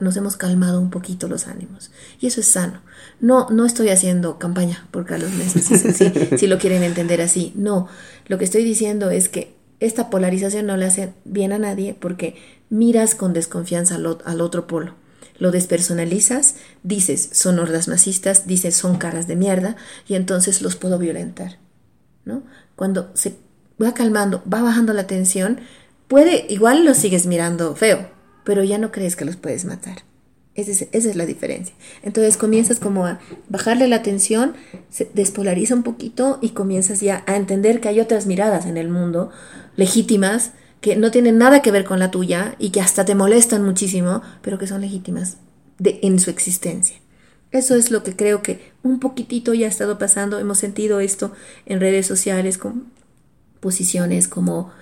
nos 0.00 0.16
hemos 0.16 0.36
calmado 0.36 0.80
un 0.80 0.90
poquito 0.90 1.28
los 1.28 1.46
ánimos. 1.46 1.92
Y 2.18 2.26
eso 2.26 2.40
es 2.40 2.48
sano. 2.48 2.80
No, 3.20 3.48
no 3.50 3.64
estoy 3.64 3.90
haciendo 3.90 4.40
campaña 4.40 4.88
por 4.90 5.06
Carlos 5.06 5.30
Mesa, 5.34 5.60
si, 5.92 6.36
si 6.36 6.46
lo 6.48 6.58
quieren 6.58 6.82
entender 6.82 7.20
así. 7.20 7.52
No, 7.54 7.86
lo 8.26 8.38
que 8.38 8.44
estoy 8.44 8.64
diciendo 8.64 9.10
es 9.10 9.28
que 9.28 9.54
esta 9.80 10.10
polarización 10.10 10.66
no 10.66 10.76
le 10.76 10.86
hace 10.86 11.12
bien 11.24 11.52
a 11.52 11.58
nadie 11.58 11.94
porque 11.94 12.36
miras 12.74 13.14
con 13.14 13.32
desconfianza 13.32 13.94
al, 13.94 14.40
otro 14.40 14.66
polo. 14.66 14.94
Lo 15.38 15.52
despersonalizas, 15.52 16.56
dices 16.82 17.30
son 17.32 17.60
hordas 17.60 17.86
nazistas, 17.86 18.48
dices 18.48 18.74
son 18.74 18.98
caras 18.98 19.28
de 19.28 19.36
mierda 19.36 19.76
y 20.08 20.16
entonces 20.16 20.60
los 20.60 20.74
puedo 20.74 20.98
violentar. 20.98 21.58
¿no? 22.24 22.42
Cuando 22.74 23.12
se 23.14 23.36
va 23.80 23.94
calmando, 23.94 24.42
va 24.52 24.60
bajando 24.60 24.92
la 24.92 25.06
tensión, 25.06 25.60
puede, 26.08 26.46
igual 26.48 26.84
los 26.84 26.96
sigues 26.96 27.26
mirando 27.26 27.76
feo, 27.76 28.10
pero 28.44 28.64
ya 28.64 28.78
no 28.78 28.90
crees 28.90 29.14
que 29.14 29.24
los 29.24 29.36
puedes 29.36 29.64
matar. 29.64 29.98
Esa 30.56 30.72
es, 30.72 30.82
esa 30.90 31.10
es, 31.10 31.16
la 31.16 31.26
diferencia. 31.26 31.74
Entonces 32.02 32.36
comienzas 32.36 32.80
como 32.80 33.06
a 33.06 33.20
bajarle 33.48 33.86
la 33.86 34.02
tensión, 34.02 34.54
se 34.88 35.08
despolariza 35.14 35.74
un 35.74 35.84
poquito 35.84 36.38
y 36.42 36.50
comienzas 36.50 37.00
ya 37.00 37.22
a 37.26 37.36
entender 37.36 37.80
que 37.80 37.88
hay 37.88 38.00
otras 38.00 38.26
miradas 38.26 38.66
en 38.66 38.76
el 38.76 38.88
mundo 38.88 39.30
legítimas 39.76 40.52
que 40.84 40.96
no 40.96 41.10
tienen 41.10 41.38
nada 41.38 41.62
que 41.62 41.70
ver 41.70 41.86
con 41.86 41.98
la 41.98 42.10
tuya 42.10 42.56
y 42.58 42.68
que 42.68 42.82
hasta 42.82 43.06
te 43.06 43.14
molestan 43.14 43.64
muchísimo, 43.64 44.20
pero 44.42 44.58
que 44.58 44.66
son 44.66 44.82
legítimas 44.82 45.38
de, 45.78 45.98
en 46.02 46.18
su 46.18 46.28
existencia. 46.28 46.98
Eso 47.52 47.74
es 47.74 47.90
lo 47.90 48.02
que 48.02 48.14
creo 48.14 48.42
que 48.42 48.70
un 48.82 49.00
poquitito 49.00 49.54
ya 49.54 49.64
ha 49.64 49.70
estado 49.70 49.96
pasando. 49.96 50.38
Hemos 50.38 50.58
sentido 50.58 51.00
esto 51.00 51.32
en 51.64 51.80
redes 51.80 52.06
sociales 52.06 52.58
con 52.58 52.92
posiciones 53.60 54.28
como 54.28 54.72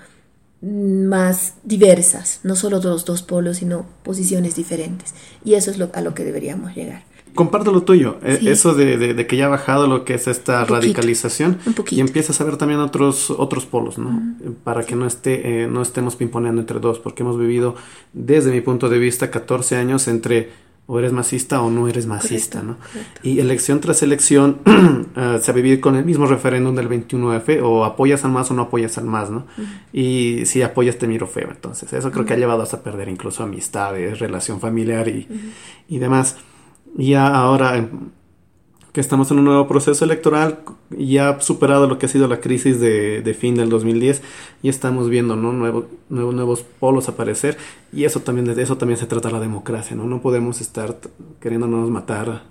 más 0.60 1.52
diversas, 1.62 2.40
no 2.42 2.56
solo 2.56 2.80
los 2.82 3.04
dos 3.04 3.22
polos, 3.22 3.58
sino 3.58 3.86
posiciones 4.02 4.56
diferentes. 4.56 5.14
Y 5.44 5.54
eso 5.54 5.70
es 5.70 5.78
lo, 5.78 5.92
a 5.94 6.00
lo 6.00 6.16
que 6.16 6.24
deberíamos 6.24 6.74
llegar. 6.74 7.04
Comparto 7.34 7.72
lo 7.72 7.82
tuyo, 7.82 8.18
e, 8.22 8.50
eso 8.50 8.74
de, 8.74 9.26
que 9.26 9.36
ya 9.36 9.46
ha 9.46 9.48
bajado 9.48 9.86
lo 9.86 10.04
que 10.04 10.14
es 10.14 10.28
esta 10.28 10.64
radicalización 10.64 11.58
y 11.90 12.00
empiezas 12.00 12.40
a 12.40 12.44
ver 12.44 12.56
también 12.56 12.80
otros 12.80 13.30
otros 13.30 13.64
polos, 13.64 13.98
¿no? 13.98 14.22
Para 14.64 14.84
que 14.84 14.96
no 14.96 15.06
esté 15.06 15.62
eh, 15.62 15.66
no 15.66 15.82
estemos 15.82 16.16
pimponeando 16.16 16.60
entre 16.60 16.80
dos, 16.80 16.98
porque 16.98 17.22
hemos 17.22 17.38
vivido 17.38 17.74
desde 18.12 18.50
mi 18.50 18.60
punto 18.60 18.88
de 18.88 18.98
vista 18.98 19.30
14 19.30 19.76
años 19.76 20.08
entre 20.08 20.50
o 20.86 20.98
eres 20.98 21.12
masista 21.12 21.62
o 21.62 21.70
no 21.70 21.88
eres 21.88 22.06
masista, 22.06 22.62
¿no? 22.62 22.76
Y 23.22 23.38
elección 23.38 23.80
tras 23.80 24.02
elección 24.02 24.60
uh, 24.66 25.38
se 25.40 25.50
ha 25.50 25.54
vivido 25.54 25.80
con 25.80 25.96
el 25.96 26.04
mismo 26.04 26.26
referéndum 26.26 26.74
del 26.74 26.88
21F, 26.88 27.60
o 27.62 27.84
apoyas 27.84 28.24
al 28.24 28.32
más 28.32 28.50
o 28.50 28.54
no 28.54 28.62
apoyas 28.62 28.98
al 28.98 29.04
más, 29.04 29.30
¿no? 29.30 29.46
Y 29.92 30.44
si 30.44 30.60
apoyas 30.62 30.98
te 30.98 31.06
miro 31.06 31.26
feo, 31.26 31.48
entonces 31.50 31.92
eso 31.92 32.10
creo 32.10 32.26
que 32.26 32.34
ha 32.34 32.36
llevado 32.36 32.62
hasta 32.62 32.82
perder 32.82 33.08
incluso 33.08 33.42
amistades, 33.44 34.18
relación 34.18 34.60
familiar 34.60 35.08
y, 35.08 35.28
y 35.88 35.98
demás. 35.98 36.36
Ya 36.96 37.28
ahora 37.28 37.76
em, 37.76 37.88
que 38.92 39.00
estamos 39.00 39.30
en 39.30 39.38
un 39.38 39.46
nuevo 39.46 39.66
proceso 39.66 40.04
electoral, 40.04 40.60
ya 40.90 41.40
superado 41.40 41.86
lo 41.88 41.98
que 41.98 42.06
ha 42.06 42.08
sido 42.08 42.28
la 42.28 42.40
crisis 42.40 42.78
de, 42.78 43.36
fin 43.38 43.54
del 43.54 43.70
2010, 43.70 44.22
y 44.62 44.68
estamos 44.68 45.08
viendo 45.08 45.34
¿no? 45.34 45.52
nuevos, 46.10 46.64
polos 46.78 47.08
aparecer, 47.08 47.56
y 47.92 48.04
eso 48.04 48.20
también, 48.20 48.54
de 48.54 48.62
eso 48.62 48.76
también 48.76 48.98
se 48.98 49.06
trata 49.06 49.30
la 49.30 49.40
democracia, 49.40 49.96
¿no? 49.96 50.04
No 50.04 50.20
podemos 50.20 50.60
estar 50.60 50.98
queriéndonos 51.40 51.88
matar 51.88 52.42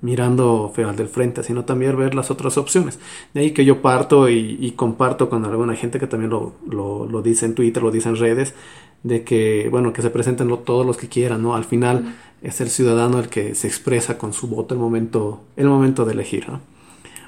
mirando 0.00 0.72
al 0.76 0.96
del 0.96 1.08
frente, 1.08 1.42
sino 1.42 1.64
también 1.64 1.96
ver 1.96 2.14
las 2.14 2.30
otras 2.30 2.56
opciones. 2.56 2.98
De 3.34 3.40
ahí 3.40 3.50
que 3.50 3.64
yo 3.64 3.82
parto 3.82 4.28
y, 4.30 4.72
comparto 4.76 5.28
con 5.28 5.44
alguna 5.44 5.74
gente 5.74 5.98
que 5.98 6.06
también 6.06 6.30
lo, 6.30 6.54
lo, 6.70 7.06
lo, 7.06 7.20
dice 7.20 7.46
en 7.46 7.54
Twitter, 7.54 7.82
lo 7.82 7.90
dice 7.90 8.08
en 8.08 8.16
redes, 8.16 8.54
de 9.02 9.24
que, 9.24 9.68
bueno, 9.70 9.92
que 9.92 10.02
se 10.02 10.10
presenten 10.10 10.48
todos 10.64 10.86
los 10.86 10.96
que 10.96 11.08
quieran, 11.08 11.42
¿no? 11.42 11.54
Al 11.54 11.64
final 11.64 12.14
es 12.42 12.60
el 12.60 12.70
ciudadano 12.70 13.18
el 13.18 13.28
que 13.28 13.54
se 13.54 13.66
expresa 13.66 14.18
con 14.18 14.32
su 14.32 14.48
voto 14.48 14.74
el 14.74 14.80
momento, 14.80 15.42
el 15.56 15.66
momento 15.66 16.04
de 16.04 16.12
elegir, 16.12 16.48
¿no? 16.48 16.60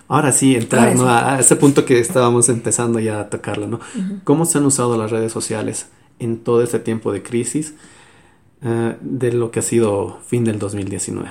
Ahora 0.09 0.33
sí, 0.33 0.57
entrar 0.57 0.95
a 1.07 1.41
ese 1.41 1.57
punto 1.57 1.87
que 1.87 1.99
estábamos 1.99 2.49
empezando 2.51 2.99
ya 2.99 3.21
a 3.21 3.31
tocarlo, 3.31 3.67
¿no? 3.67 3.81
¿Cómo 4.25 4.45
se 4.45 4.59
han 4.59 4.67
usado 4.67 4.99
las 4.99 5.11
redes 5.11 5.33
sociales 5.33 5.87
en 6.19 6.39
todo 6.41 6.63
este 6.63 6.79
tiempo 6.79 7.13
de 7.13 7.23
crisis 7.23 7.75
eh, 8.63 8.97
de 9.01 9.33
lo 9.33 9.51
que 9.51 9.61
ha 9.61 9.63
sido 9.63 10.19
fin 10.27 10.45
del 10.45 10.59
2019? 10.59 11.31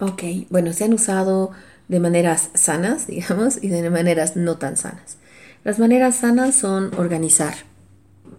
Ok, 0.00 0.22
bueno, 0.48 0.72
se 0.72 0.84
han 0.84 0.94
usado 0.94 1.50
de 1.88 2.00
maneras 2.00 2.50
sanas, 2.54 3.06
digamos, 3.08 3.62
y 3.62 3.68
de 3.68 3.90
maneras 3.90 4.36
no 4.36 4.56
tan 4.56 4.76
sanas. 4.76 5.18
Las 5.62 5.78
maneras 5.78 6.16
sanas 6.16 6.54
son 6.54 6.92
organizar. 6.96 7.54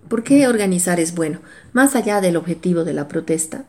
¿Por 0.07 0.24
qué 0.24 0.48
organizar 0.48 1.00
es 1.00 1.13
bueno? 1.13 1.39
Más 1.74 1.96
allá 1.96 2.22
del 2.22 2.38
objetivo 2.38 2.84
de 2.84 2.93
la 2.93 3.07
protesta, 3.07 3.65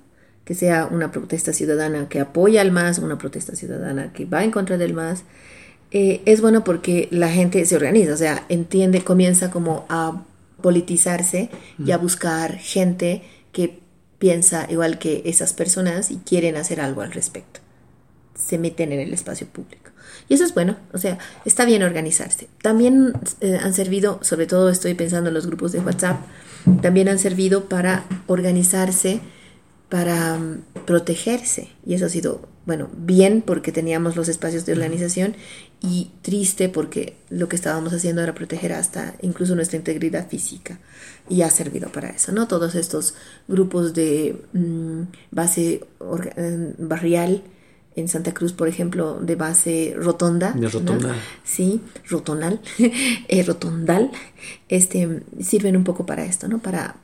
que 0.49 0.55
sea 0.55 0.89
una 0.91 1.13
protesta 1.13 1.53
ciudadana 1.53 2.09
que 2.09 2.21
apoya 2.21 2.63
al 2.63 2.73
MAS, 2.73 3.01
una 3.01 3.19
protesta 3.19 3.55
ciudadana 3.55 4.15
que 4.15 4.25
va 4.25 4.45
en 4.45 4.51
contra 4.51 4.79
del 4.79 4.95
MAS, 4.95 5.25
eh, 5.91 6.23
es 6.25 6.41
bueno 6.41 6.65
porque 6.65 7.07
la 7.11 7.29
gente 7.29 7.67
se 7.67 7.77
organiza, 7.77 8.15
o 8.15 8.17
sea, 8.17 8.47
entiende, 8.49 9.05
comienza 9.05 9.51
como 9.51 9.85
a 9.91 10.25
politizarse 10.63 11.51
y 11.79 11.91
a 11.91 11.99
buscar 11.99 12.57
gente 12.57 13.25
que 13.53 13.81
piensa 14.19 14.67
igual 14.71 14.99
que 14.99 15.21
esas 15.27 15.53
personas 15.53 16.11
y 16.11 16.17
quieren 16.17 16.57
hacer 16.57 16.81
algo 16.81 17.03
al 17.03 17.13
respecto. 17.13 17.61
se 18.35 18.57
meten 18.57 18.93
en 18.93 19.01
el 19.01 19.13
espacio 19.13 19.47
público. 19.49 19.91
Y 20.31 20.35
eso 20.35 20.45
es 20.45 20.55
bueno, 20.55 20.77
o 20.95 20.99
sea, 20.99 21.19
está 21.45 21.67
bien 21.67 21.83
organizarse. 21.83 22.49
También 22.63 23.13
eh, 23.43 23.59
han 23.63 23.75
servido, 23.75 24.19
sobre 24.23 24.47
todo 24.47 24.71
estoy 24.71 24.95
pensando 24.95 25.29
en 25.29 25.35
los 25.35 25.47
grupos 25.47 25.73
de 25.73 25.81
WhatsApp, 25.81 26.21
también 26.81 27.11
han 27.11 27.19
servido 27.19 27.69
para 27.69 28.05
organizarse, 28.29 29.21
para 29.89 30.35
um, 30.35 30.61
protegerse. 30.87 31.69
Y 31.85 31.95
eso 31.95 32.07
ha 32.07 32.09
sido, 32.09 32.49
bueno, 32.67 32.89
bien 32.97 33.43
porque 33.43 33.73
teníamos 33.73 34.17
los 34.17 34.29
espacios 34.29 34.67
de 34.67 34.73
organización 34.73 35.35
y 35.81 36.11
triste 36.23 36.69
porque 36.69 37.17
lo 37.31 37.49
que 37.49 37.57
estábamos 37.57 37.93
haciendo 37.93 38.23
era 38.23 38.35
proteger 38.35 38.73
hasta 38.73 39.15
incluso 39.23 39.55
nuestra 39.55 39.79
integridad 39.79 40.29
física. 40.29 40.79
Y 41.29 41.43
ha 41.43 41.51
servido 41.51 41.91
para 41.91 42.11
eso, 42.11 42.33
¿no? 42.33 42.49
Todos 42.49 42.75
estos 42.75 43.15
grupos 43.47 43.95
de 43.95 44.43
mm, 44.53 45.03
base 45.31 45.85
eh, 46.37 46.75
barrial 46.79 47.43
en 47.97 48.09
Santa 48.09 48.33
Cruz, 48.33 48.53
por 48.53 48.69
ejemplo, 48.69 49.19
de 49.21 49.35
base 49.35 49.95
rotonda. 49.97 50.53
De 50.53 50.69
rotonda. 50.69 51.17
Sí, 51.45 51.81
rotonal, 52.09 52.61
eh, 53.29 53.43
rotondal, 53.43 54.11
este, 54.69 55.23
sirven 55.41 55.77
un 55.77 55.85
poco 55.85 56.07
para 56.07 56.25
esto, 56.25 56.49
¿no? 56.49 56.61
Para 56.61 56.97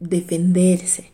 defenderse. 0.00 1.12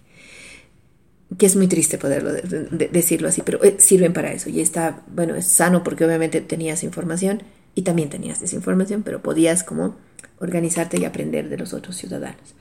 Que 1.37 1.47
es 1.47 1.57
muy 1.57 1.69
triste 1.69 1.99
poderlo 1.99 2.33
decirlo 2.33 3.29
así, 3.29 3.43
pero 3.43 3.63
eh, 3.63 3.77
sirven 3.79 4.13
para 4.13 4.33
eso. 4.33 4.49
Y 4.49 4.61
está, 4.61 5.03
bueno, 5.09 5.35
es 5.35 5.47
sano 5.47 5.85
porque 5.85 6.05
obviamente 6.05 6.41
tenías 6.41 6.83
información 6.83 7.43
y 7.75 7.83
también 7.83 8.09
tenías 8.09 8.41
desinformación, 8.41 9.03
pero 9.03 9.23
podías 9.23 9.63
como 9.63 9.97
organizarte 10.39 10.99
y 10.99 11.05
aprender 11.05 11.49
de 11.49 11.59
los 11.59 11.75
otros 11.75 11.97
ciudadanos. 11.97 12.55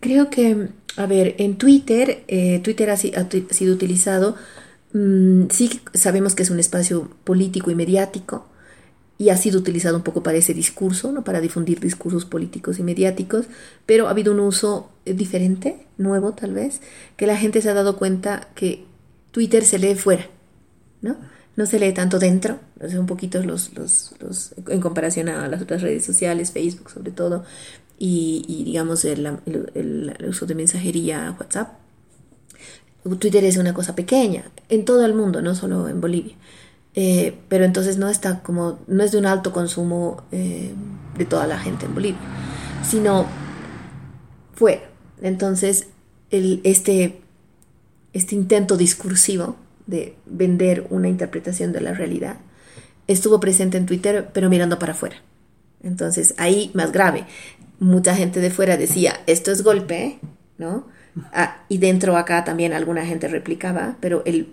Creo 0.00 0.28
que, 0.28 0.68
a 0.96 1.06
ver, 1.06 1.36
en 1.38 1.56
Twitter, 1.56 2.22
eh, 2.28 2.60
Twitter 2.62 2.90
ha 2.90 2.96
sido 2.96 3.72
utilizado 3.72 4.36
Mm, 4.96 5.48
sí 5.50 5.82
sabemos 5.92 6.34
que 6.34 6.42
es 6.42 6.50
un 6.50 6.58
espacio 6.58 7.10
político 7.24 7.70
y 7.70 7.74
mediático 7.74 8.46
y 9.18 9.30
ha 9.30 9.36
sido 9.36 9.58
utilizado 9.58 9.96
un 9.96 10.02
poco 10.02 10.22
para 10.22 10.38
ese 10.38 10.54
discurso, 10.54 11.12
¿no? 11.12 11.24
para 11.24 11.40
difundir 11.40 11.80
discursos 11.80 12.24
políticos 12.24 12.78
y 12.78 12.82
mediáticos, 12.82 13.46
pero 13.86 14.08
ha 14.08 14.10
habido 14.10 14.32
un 14.32 14.40
uso 14.40 14.90
eh, 15.04 15.14
diferente, 15.14 15.86
nuevo 15.96 16.32
tal 16.32 16.52
vez, 16.52 16.80
que 17.16 17.26
la 17.26 17.36
gente 17.36 17.62
se 17.62 17.70
ha 17.70 17.74
dado 17.74 17.96
cuenta 17.96 18.48
que 18.54 18.84
Twitter 19.30 19.64
se 19.64 19.78
lee 19.78 19.94
fuera, 19.94 20.26
¿no? 21.00 21.16
No 21.56 21.64
se 21.64 21.78
lee 21.78 21.92
tanto 21.92 22.18
dentro, 22.18 22.58
o 22.80 23.00
un 23.00 23.06
poquito 23.06 23.42
los, 23.42 23.72
los, 23.74 24.14
los, 24.20 24.54
en 24.68 24.80
comparación 24.82 25.30
a 25.30 25.48
las 25.48 25.62
otras 25.62 25.80
redes 25.80 26.04
sociales, 26.04 26.52
Facebook 26.52 26.90
sobre 26.90 27.12
todo, 27.12 27.44
y, 27.98 28.62
digamos 28.66 29.06
el, 29.06 29.26
el 29.46 30.14
uso 30.28 30.44
de 30.44 30.54
mensajería 30.54 31.34
WhatsApp 31.38 31.78
Twitter 33.14 33.44
es 33.44 33.56
una 33.56 33.72
cosa 33.72 33.94
pequeña 33.94 34.44
en 34.68 34.84
todo 34.84 35.04
el 35.04 35.14
mundo, 35.14 35.40
no 35.40 35.54
solo 35.54 35.88
en 35.88 36.00
Bolivia. 36.00 36.34
Eh, 36.98 37.38
pero 37.48 37.64
entonces 37.64 37.98
no 37.98 38.08
está 38.08 38.42
como, 38.42 38.78
no 38.86 39.04
es 39.04 39.12
de 39.12 39.18
un 39.18 39.26
alto 39.26 39.52
consumo 39.52 40.24
eh, 40.32 40.74
de 41.16 41.24
toda 41.26 41.46
la 41.46 41.58
gente 41.58 41.84
en 41.84 41.94
Bolivia, 41.94 42.18
sino 42.82 43.26
fuera. 44.54 44.82
Entonces, 45.20 45.88
este, 46.30 47.20
este 48.14 48.34
intento 48.34 48.78
discursivo 48.78 49.56
de 49.86 50.16
vender 50.24 50.86
una 50.88 51.08
interpretación 51.08 51.72
de 51.72 51.82
la 51.82 51.92
realidad 51.92 52.38
estuvo 53.06 53.40
presente 53.40 53.76
en 53.76 53.86
Twitter, 53.86 54.30
pero 54.32 54.48
mirando 54.48 54.78
para 54.78 54.92
afuera. 54.92 55.16
Entonces, 55.82 56.34
ahí 56.38 56.70
más 56.74 56.92
grave. 56.92 57.26
Mucha 57.78 58.16
gente 58.16 58.40
de 58.40 58.50
fuera 58.50 58.76
decía, 58.76 59.20
esto 59.26 59.52
es 59.52 59.62
golpe, 59.62 60.18
¿no? 60.58 60.86
Ah, 61.32 61.64
y 61.68 61.78
dentro 61.78 62.16
acá 62.16 62.44
también 62.44 62.72
alguna 62.72 63.04
gente 63.06 63.28
replicaba, 63.28 63.96
pero 64.00 64.22
el, 64.26 64.48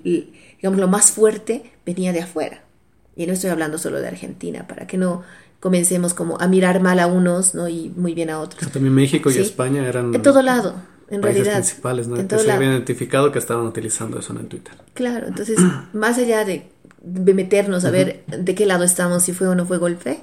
digamos, 0.57 0.79
lo 0.79 0.87
más 0.87 1.11
fuerte 1.11 1.71
venía 1.85 2.13
de 2.13 2.21
afuera. 2.21 2.61
Y 3.15 3.27
no 3.27 3.33
estoy 3.33 3.49
hablando 3.49 3.77
solo 3.77 3.99
de 3.99 4.07
Argentina, 4.07 4.67
para 4.67 4.87
que 4.87 4.97
no 4.97 5.23
comencemos 5.59 6.13
como 6.13 6.39
a 6.41 6.47
mirar 6.47 6.81
mal 6.81 6.99
a 6.99 7.07
unos 7.07 7.55
¿no? 7.55 7.69
y 7.69 7.89
muy 7.95 8.13
bien 8.13 8.29
a 8.29 8.39
otros. 8.39 8.71
También 8.71 8.93
México 8.93 9.29
y 9.31 9.37
España 9.37 9.87
eran... 9.87 10.13
En 10.13 10.21
todo 10.21 10.41
lado, 10.41 10.75
en 11.09 11.21
realidad. 11.21 11.53
principales, 11.53 12.07
¿no? 12.07 12.15
que 12.15 12.39
se 12.39 12.51
había 12.51 12.69
identificado 12.69 13.31
que 13.31 13.39
estaban 13.39 13.65
utilizando 13.65 14.19
eso 14.19 14.37
en 14.37 14.47
Twitter. 14.47 14.73
Claro, 14.93 15.27
entonces, 15.27 15.57
más 15.93 16.17
allá 16.17 16.43
de, 16.43 16.69
meternos 17.03 17.85
a 17.85 17.91
ver 17.91 18.23
de 18.25 18.55
qué 18.55 18.65
lado 18.65 18.83
estamos, 18.83 19.23
si 19.23 19.33
fue 19.33 19.47
o 19.47 19.55
no 19.55 19.65
fue 19.65 19.77
golpe, 19.77 20.21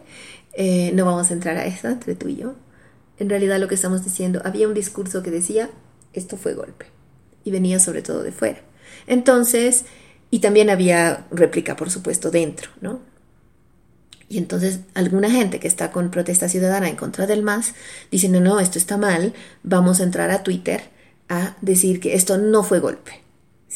eh, 0.55 0.91
no 0.95 1.05
vamos 1.05 1.31
a 1.31 1.35
entrar 1.35 1.57
a 1.57 1.67
eso 1.67 1.89
entre 1.89 2.15
tú 2.15 2.29
y 2.29 2.37
yo. 2.37 2.55
En 3.19 3.29
realidad 3.29 3.61
lo 3.61 3.69
que 3.69 3.75
estamos 3.75 4.05
diciendo, 4.05 4.41
había 4.45 4.67
un 4.67 4.75
discurso 4.75 5.23
que 5.23 5.31
decía, 5.31 5.71
esto 6.13 6.37
fue 6.37 6.55
golpe. 6.55 6.87
Y 7.45 7.51
venía 7.51 7.79
sobre 7.79 8.03
todo 8.03 8.23
de 8.23 8.33
fuera. 8.33 8.61
Entonces, 9.07 9.85
y 10.31 10.41
también 10.41 10.71
había 10.71 11.27
réplica, 11.31 11.77
por 11.77 11.91
supuesto, 11.91 12.31
dentro, 12.31 12.71
¿no? 12.81 13.01
Y 14.29 14.39
entonces 14.39 14.81
alguna 14.95 15.29
gente 15.29 15.59
que 15.59 15.67
está 15.67 15.91
con 15.91 16.11
protesta 16.11 16.49
ciudadana 16.49 16.89
en 16.89 16.95
contra 16.95 17.27
del 17.27 17.43
MAS, 17.43 17.75
diciendo, 18.13 18.41
no, 18.41 18.61
esto 18.61 18.79
está 18.79 18.97
mal, 18.97 19.35
vamos 19.65 20.01
a 20.01 20.05
entrar 20.05 20.31
a 20.31 20.45
Twitter 20.45 20.83
a 21.29 21.57
decir 21.61 21.99
que 21.99 22.15
esto 22.15 22.39
no 22.39 22.63
fue 22.63 22.79
golpe. 22.79 23.23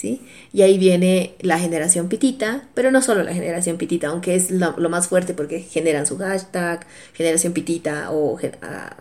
Y 0.02 0.62
ahí 0.62 0.76
viene 0.76 1.35
la 1.40 1.59
generación 1.59 2.09
pitita, 2.09 2.68
pero 2.74 2.90
no 2.90 3.00
solo 3.00 3.22
la 3.22 3.33
generación 3.33 3.76
pitita, 3.78 4.09
aunque 4.09 4.35
es 4.35 4.50
lo, 4.50 4.74
más 4.90 5.09
fuerte 5.09 5.35
porque 5.35 5.61
generan 5.61 6.07
su 6.07 6.18
hashtag, 6.18 6.85
generación 7.12 7.52
pitita 7.52 8.11
o, 8.11 8.38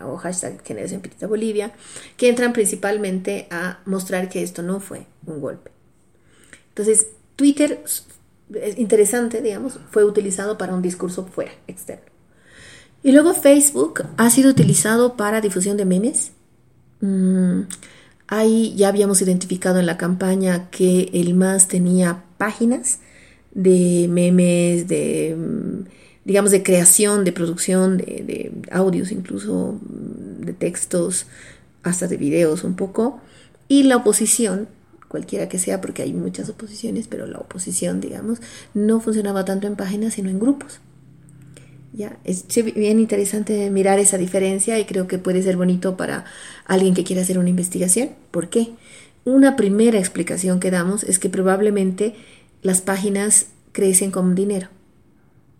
o, 0.02 0.18
hashtag 0.18 0.64
generación 0.64 1.02
pitita 1.02 1.28
Bolivia, 1.28 1.74
que 2.16 2.30
entran 2.30 2.54
principalmente 2.54 3.48
a 3.50 3.80
mostrar 3.86 4.30
que 4.30 4.44
esto 4.44 4.62
no 4.62 4.80
fue 4.80 5.08
un 5.26 5.42
golpe. 5.42 5.72
Entonces, 6.70 7.08
Twitter, 7.36 7.84
es 8.54 8.78
interesante, 8.78 9.42
digamos, 9.42 9.80
fue 9.90 10.04
utilizado 10.04 10.58
para 10.58 10.76
un 10.76 10.82
discurso 10.84 11.26
fuera, 11.26 11.52
externo. 11.68 12.06
Y 13.02 13.12
luego 13.12 13.34
Facebook 13.34 14.06
ha 14.18 14.30
sido 14.30 14.52
utilizado 14.52 15.18
para 15.18 15.42
difusión 15.42 15.76
de 15.76 15.86
memes. 15.86 16.32
Mm, 17.02 17.64
Ahí 18.28 18.74
ya 18.76 18.88
habíamos 18.88 19.22
identificado 19.22 19.80
en 19.80 19.86
la 19.86 19.98
campaña 19.98 20.70
que 20.70 21.10
el 21.14 21.34
MAS 21.34 21.68
tenía 21.68 22.24
páginas 22.38 23.00
de 23.54 24.08
memes, 24.10 24.88
de, 24.88 25.36
mm, 25.38 25.88
digamos, 26.26 26.52
de 26.52 26.64
creación, 26.64 27.24
de 27.26 27.32
producción, 27.32 27.98
de, 27.98 28.52
audios, 28.72 29.12
incluso 29.12 29.80
mm, 29.82 30.46
de 30.46 30.54
textos, 30.54 31.28
hasta 31.84 32.08
de 32.08 32.18
videos 32.18 32.64
un 32.64 32.76
poco. 32.76 33.20
Y 33.68 33.84
la 33.84 33.98
oposición, 33.98 34.68
cualquiera 35.08 35.50
que 35.50 35.60
sea, 35.60 35.82
porque 35.82 36.02
hay 36.02 36.14
muchas 36.14 36.50
oposiciones, 36.50 37.08
pero 37.08 37.28
la 37.28 37.40
oposición, 37.40 38.02
digamos, 38.02 38.40
no 38.74 39.00
funcionaba 39.00 39.46
tanto 39.46 39.68
en 39.68 39.76
páginas, 39.76 40.14
sino 40.16 40.30
en 40.30 40.40
grupos. 40.40 40.80
Ya, 41.96 42.18
es 42.24 42.48
bien 42.74 43.00
interesante 43.00 43.70
mirar 43.70 44.00
esa 44.00 44.18
diferencia 44.18 44.80
y 44.80 44.86
creo 44.86 45.08
que 45.08 45.20
puede 45.20 45.44
ser 45.44 45.58
bonito 45.58 45.96
para 45.96 46.26
alguien 46.66 46.96
que 46.96 47.04
quiera 47.04 47.22
hacer 47.22 47.38
una 47.38 47.50
investigación. 47.50 48.10
¿Por 48.32 48.50
qué? 48.50 48.72
Una 49.26 49.56
primera 49.56 50.00
explicación 50.00 50.60
que 50.60 50.72
damos 50.72 51.04
es 51.04 51.20
que 51.20 51.30
probablemente 51.30 52.16
las 52.64 52.82
páginas 52.82 53.48
crecen 53.74 54.10
con 54.10 54.34
dinero 54.34 54.70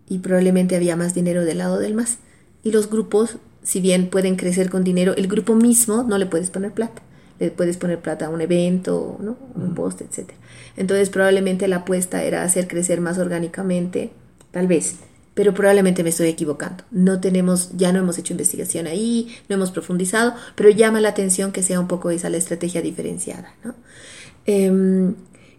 y 0.08 0.18
probablemente 0.18 0.74
había 0.74 0.96
más 0.96 1.14
dinero 1.14 1.44
del 1.44 1.58
lado 1.58 1.78
del 1.78 1.94
más. 1.94 2.18
Y 2.64 2.72
los 2.72 2.90
grupos, 2.90 3.36
si 3.62 3.80
bien 3.80 4.10
pueden 4.10 4.34
crecer 4.34 4.70
con 4.70 4.82
dinero, 4.82 5.14
el 5.16 5.28
grupo 5.28 5.54
mismo 5.54 6.02
no 6.02 6.18
le 6.18 6.26
puedes 6.26 6.50
poner 6.50 6.72
plata. 6.72 7.00
Le 7.38 7.52
puedes 7.52 7.76
poner 7.76 8.00
plata 8.00 8.26
a 8.26 8.30
un 8.30 8.40
evento, 8.40 9.18
¿no? 9.20 9.36
un 9.54 9.74
post, 9.74 10.00
etc. 10.00 10.32
Entonces 10.76 11.10
probablemente 11.10 11.68
la 11.68 11.76
apuesta 11.76 12.24
era 12.24 12.42
hacer 12.42 12.66
crecer 12.66 13.00
más 13.00 13.18
orgánicamente, 13.18 14.10
tal 14.50 14.66
vez 14.66 14.96
pero 15.34 15.52
probablemente 15.52 16.02
me 16.02 16.10
estoy 16.10 16.28
equivocando. 16.28 16.84
No 16.90 17.20
tenemos, 17.20 17.70
ya 17.76 17.92
no 17.92 17.98
hemos 17.98 18.18
hecho 18.18 18.32
investigación 18.32 18.86
ahí, 18.86 19.36
no 19.48 19.56
hemos 19.56 19.72
profundizado, 19.72 20.34
pero 20.54 20.70
llama 20.70 21.00
la 21.00 21.10
atención 21.10 21.52
que 21.52 21.62
sea 21.62 21.80
un 21.80 21.88
poco 21.88 22.10
esa 22.10 22.30
la 22.30 22.36
estrategia 22.36 22.80
diferenciada. 22.80 23.54
Em, 24.46 25.14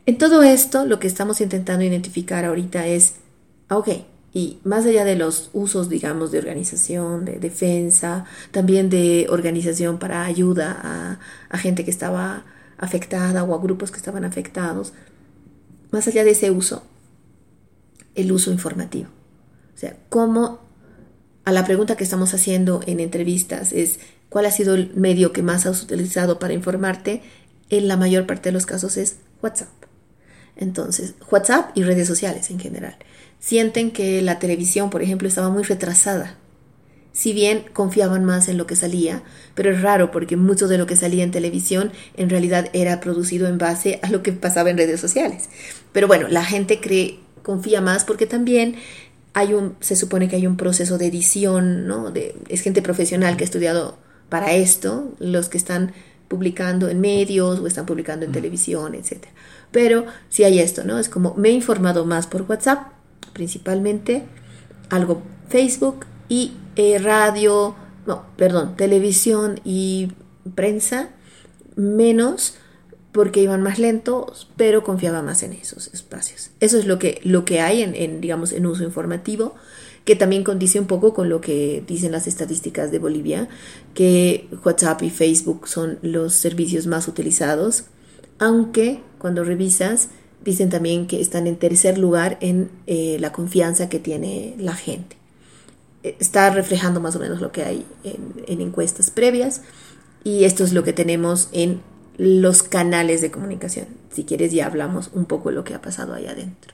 en 0.05 0.17
todo 0.17 0.43
esto, 0.43 0.85
lo 0.85 0.99
que 0.99 1.07
estamos 1.07 1.41
intentando 1.41 1.83
identificar 1.83 2.45
ahorita 2.45 2.87
es, 2.87 3.15
ah, 3.67 3.77
ok, 3.77 3.89
y 4.33 4.59
más 4.63 4.85
allá 4.85 5.05
de 5.05 5.15
los 5.15 5.49
usos, 5.53 5.89
digamos, 5.89 6.31
de 6.31 6.39
organización, 6.39 7.25
de 7.25 7.39
defensa, 7.39 8.25
también 8.51 8.89
de 8.89 9.27
organización 9.29 9.97
para 9.97 10.25
ayuda 10.25 10.77
a, 10.81 11.19
a 11.49 11.57
gente 11.57 11.83
que 11.85 11.91
estaba 11.91 12.43
afectada 12.77 13.43
o 13.43 13.55
a 13.55 13.61
grupos 13.61 13.91
que 13.91 13.97
estaban 13.97 14.25
afectados, 14.25 14.93
más 15.91 16.07
allá 16.07 16.23
de 16.23 16.31
ese 16.31 16.51
uso, 16.51 16.83
el 18.15 18.31
uso 18.31 18.51
informativo. 18.51 19.09
O 19.75 19.77
sea, 19.77 19.97
cómo 20.09 20.59
a 21.43 21.51
la 21.51 21.65
pregunta 21.65 21.95
que 21.95 22.03
estamos 22.03 22.33
haciendo 22.33 22.81
en 22.87 22.99
entrevistas 22.99 23.71
es 23.71 23.99
cuál 24.29 24.45
ha 24.45 24.51
sido 24.51 24.75
el 24.75 24.93
medio 24.95 25.31
que 25.31 25.43
más 25.43 25.65
has 25.65 25.83
utilizado 25.83 26.39
para 26.39 26.53
informarte, 26.53 27.21
en 27.69 27.87
la 27.87 27.97
mayor 27.97 28.25
parte 28.25 28.49
de 28.49 28.53
los 28.53 28.65
casos 28.65 28.97
es 28.97 29.17
WhatsApp. 29.41 29.69
Entonces, 30.55 31.15
WhatsApp 31.31 31.71
y 31.75 31.83
redes 31.83 32.07
sociales 32.07 32.49
en 32.49 32.59
general. 32.59 32.95
Sienten 33.39 33.91
que 33.91 34.21
la 34.21 34.39
televisión, 34.39 34.89
por 34.89 35.01
ejemplo, 35.01 35.27
estaba 35.27 35.49
muy 35.49 35.63
retrasada. 35.63 36.37
Si 37.11 37.33
bien 37.33 37.65
confiaban 37.73 38.25
más 38.25 38.49
en 38.49 38.57
lo 38.57 38.67
que 38.67 38.75
salía, 38.75 39.23
pero 39.53 39.71
es 39.71 39.81
raro 39.81 40.11
porque 40.11 40.35
mucho 40.35 40.67
de 40.67 40.77
lo 40.77 40.85
que 40.85 40.95
salía 40.95 41.23
en 41.23 41.31
televisión 41.31 41.91
en 42.17 42.29
realidad 42.29 42.69
era 42.73 42.99
producido 42.99 43.47
en 43.47 43.57
base 43.57 43.99
a 44.03 44.09
lo 44.09 44.21
que 44.21 44.33
pasaba 44.33 44.69
en 44.69 44.77
redes 44.77 44.99
sociales. 44.99 45.49
Pero 45.91 46.07
bueno, 46.07 46.27
la 46.27 46.43
gente 46.43 46.81
cree 46.81 47.19
confía 47.45 47.79
más 47.79 48.03
porque 48.03 48.25
también 48.25 48.75
hay 49.35 49.53
un, 49.53 49.75
se 49.81 49.97
supone 49.97 50.29
que 50.29 50.37
hay 50.37 50.47
un 50.47 50.55
proceso 50.55 50.97
de 50.97 51.07
edición, 51.07 51.87
¿no? 51.87 52.09
De, 52.09 52.35
es 52.47 52.61
gente 52.61 52.81
profesional 52.81 53.35
que 53.35 53.43
ha 53.43 53.45
estudiado 53.45 53.97
para 54.29 54.53
esto, 54.53 55.13
los 55.19 55.49
que 55.49 55.57
están 55.57 55.91
publicando 56.29 56.87
en 56.87 57.01
medios 57.01 57.59
o 57.59 57.67
están 57.67 57.85
publicando 57.85 58.25
en 58.25 58.31
televisión, 58.31 58.95
etc. 58.95 59.25
Pero 59.71 60.05
si 60.29 60.45
hay 60.45 60.59
esto, 60.59 60.85
¿no? 60.85 60.99
Es 60.99 61.09
como 61.09 61.35
me 61.35 61.49
he 61.49 61.51
informado 61.51 62.05
más 62.05 62.27
por 62.27 62.43
WhatsApp, 62.43 62.93
principalmente, 63.33 64.23
algo 64.89 65.21
Facebook 65.49 66.05
y 66.29 66.53
eh, 66.77 66.97
radio, 66.97 67.75
no, 68.07 68.23
perdón, 68.37 68.77
televisión 68.77 69.59
y 69.65 70.13
prensa, 70.55 71.09
menos 71.75 72.55
porque 73.15 73.41
iban 73.41 73.63
más 73.63 73.79
lentos, 73.79 74.49
pero 74.57 74.83
confiaba 74.83 75.21
más 75.21 75.41
en 75.41 75.53
esos 75.53 75.87
espacios. 75.93 76.49
Eso 76.59 76.77
es 76.77 76.85
lo 76.85 76.99
que, 76.99 77.21
lo 77.23 77.45
que 77.45 77.61
hay 77.61 77.81
en, 77.81 77.95
en, 77.95 78.19
digamos, 78.19 78.51
en 78.51 78.65
uso 78.65 78.83
informativo, 78.83 79.55
que 80.03 80.17
también 80.17 80.43
condice 80.43 80.81
un 80.81 80.85
poco 80.85 81.13
con 81.13 81.29
lo 81.29 81.39
que 81.39 81.81
dicen 81.87 82.11
las 82.11 82.27
estadísticas 82.27 82.91
de 82.91 82.99
Bolivia, 82.99 83.47
que 83.93 84.49
WhatsApp 84.65 85.01
y 85.03 85.09
Facebook 85.11 85.69
son 85.69 85.97
los 86.01 86.33
servicios 86.33 86.87
más 86.87 87.07
utilizados, 87.07 87.85
aunque 88.37 88.99
cuando 89.17 89.45
revisas 89.45 90.09
dicen 90.43 90.69
también 90.69 91.07
que 91.07 91.21
están 91.21 91.47
en 91.47 91.55
tercer 91.55 91.97
lugar 91.97 92.37
en 92.41 92.69
eh, 92.85 93.15
la 93.21 93.31
confianza 93.31 93.87
que 93.87 93.99
tiene 93.99 94.55
la 94.59 94.75
gente. 94.75 95.15
Eh, 96.03 96.17
está 96.19 96.49
reflejando 96.49 96.99
más 96.99 97.15
o 97.15 97.19
menos 97.19 97.39
lo 97.39 97.53
que 97.53 97.63
hay 97.63 97.85
en, 98.03 98.43
en 98.45 98.59
encuestas 98.59 99.09
previas 99.09 99.61
y 100.25 100.43
esto 100.43 100.65
es 100.65 100.73
lo 100.73 100.83
que 100.83 100.91
tenemos 100.91 101.47
en 101.53 101.79
los 102.17 102.63
canales 102.63 103.21
de 103.21 103.31
comunicación. 103.31 103.87
Si 104.11 104.23
quieres 104.23 104.51
ya 104.51 104.67
hablamos 104.67 105.09
un 105.13 105.25
poco 105.25 105.49
de 105.49 105.55
lo 105.55 105.63
que 105.63 105.73
ha 105.73 105.81
pasado 105.81 106.13
ahí 106.13 106.27
adentro. 106.27 106.73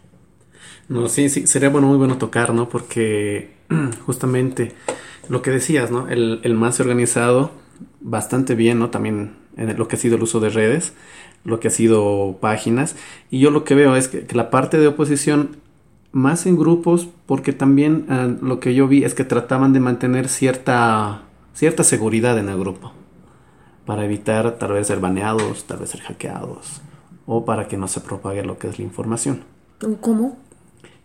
No, 0.88 1.08
sí, 1.08 1.30
sí, 1.30 1.48
sería 1.48 1.70
bueno, 1.70 1.88
muy 1.88 1.98
bueno 1.98 2.18
tocar, 2.18 2.54
¿no? 2.54 2.70
Porque 2.70 3.52
justamente 4.06 4.74
lo 5.30 5.42
que 5.42 5.52
decías, 5.52 5.92
¿no? 5.92 6.10
El, 6.10 6.42
el 6.44 6.54
más 6.54 6.80
organizado, 6.80 7.52
bastante 8.02 8.56
bien, 8.56 8.80
¿no? 8.80 8.90
También 8.90 9.36
en 9.58 9.78
lo 9.78 9.88
que 9.88 9.96
ha 9.96 10.00
sido 10.00 10.16
el 10.16 10.24
uso 10.24 10.40
de 10.40 10.50
redes, 10.50 10.94
lo 11.44 11.60
que 11.60 11.70
ha 11.70 11.72
sido 11.72 12.38
páginas. 12.42 12.96
Y 13.30 13.40
yo 13.40 13.52
lo 13.52 13.64
que 13.64 13.76
veo 13.76 13.96
es 13.96 14.08
que, 14.08 14.26
la 14.36 14.50
parte 14.50 14.78
de 14.78 14.88
oposición, 14.88 15.58
más 16.12 16.46
en 16.46 16.58
grupos, 16.58 17.08
porque 17.26 17.54
también 17.54 18.06
uh, 18.10 18.46
lo 18.46 18.60
que 18.60 18.76
yo 18.76 18.88
vi 18.88 19.06
es 19.06 19.14
que 19.14 19.24
trataban 19.24 19.72
de 19.72 19.80
mantener 19.80 20.28
cierta, 20.28 21.24
cierta 21.54 21.84
seguridad 21.84 22.38
en 22.38 22.50
el 22.50 22.60
grupo 22.60 22.94
para 23.86 24.06
evitar 24.06 24.58
tal 24.58 24.74
vez 24.74 24.88
ser 24.88 25.00
baneados, 25.00 25.66
tal 25.66 25.80
vez 25.80 25.90
ser 25.90 26.02
hackeados 26.02 26.82
o 27.26 27.46
para 27.46 27.68
que 27.68 27.78
no 27.78 27.88
se 27.88 28.02
propague 28.02 28.44
lo 28.44 28.58
que 28.58 28.68
es 28.68 28.78
la 28.80 28.86
información. 28.86 29.44
¿Cómo? 30.02 30.38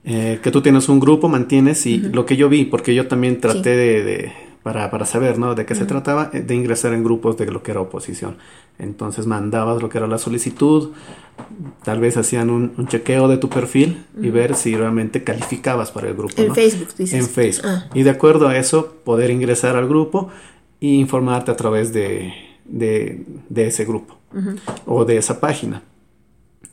Eh, 0.04 0.40
que 0.42 0.50
tú 0.50 0.60
tienes 0.62 0.88
un 0.88 1.00
grupo, 1.00 1.28
mantienes 1.28 1.86
y 1.86 1.98
uh 1.98 2.02
-huh. 2.02 2.14
lo 2.14 2.26
que 2.26 2.36
yo 2.36 2.48
vi, 2.48 2.64
porque 2.64 2.94
yo 2.94 3.06
también 3.08 3.40
traté 3.40 3.62
sí. 3.62 3.76
de, 3.76 4.04
de, 4.04 4.32
para, 4.62 4.90
para 4.90 5.04
saber 5.04 5.38
¿no? 5.38 5.54
de 5.54 5.66
qué 5.66 5.74
uh 5.74 5.76
-huh. 5.76 5.80
se 5.80 5.86
trataba, 5.86 6.30
eh, 6.32 6.42
de 6.42 6.54
ingresar 6.54 6.92
en 6.94 7.02
grupos 7.02 7.36
de 7.36 7.46
lo 7.46 7.62
que 7.62 7.72
era 7.72 7.80
oposición. 7.80 8.36
Entonces 8.78 9.26
mandabas 9.26 9.82
lo 9.82 9.88
que 9.88 9.98
era 9.98 10.06
la 10.06 10.18
solicitud, 10.18 10.90
tal 11.82 11.98
vez 12.00 12.16
hacían 12.16 12.50
un, 12.50 12.72
un 12.76 12.86
chequeo 12.86 13.26
de 13.28 13.38
tu 13.38 13.48
perfil 13.48 14.04
uh 14.14 14.20
-huh. 14.20 14.26
y 14.26 14.30
ver 14.30 14.54
si 14.54 14.76
realmente 14.76 15.24
calificabas 15.24 15.90
para 15.90 16.08
el 16.08 16.14
grupo. 16.14 16.34
En 16.36 16.48
¿no? 16.48 16.54
Facebook, 16.54 16.88
dices. 16.98 17.20
En 17.20 17.28
Facebook. 17.28 17.70
Ah. 17.70 17.86
Y 17.94 18.02
de 18.02 18.10
acuerdo 18.10 18.48
a 18.48 18.56
eso, 18.56 18.96
poder 19.04 19.30
ingresar 19.30 19.76
al 19.76 19.88
grupo 19.88 20.28
e 20.80 20.88
informarte 20.88 21.50
a 21.50 21.56
través 21.56 21.92
de, 21.92 22.32
de, 22.68 23.24
de 23.48 23.66
ese 23.66 23.84
grupo 23.84 24.18
uh 24.32 24.38
-huh. 24.38 24.58
o 24.86 25.04
de 25.04 25.16
esa 25.16 25.40
página. 25.40 25.82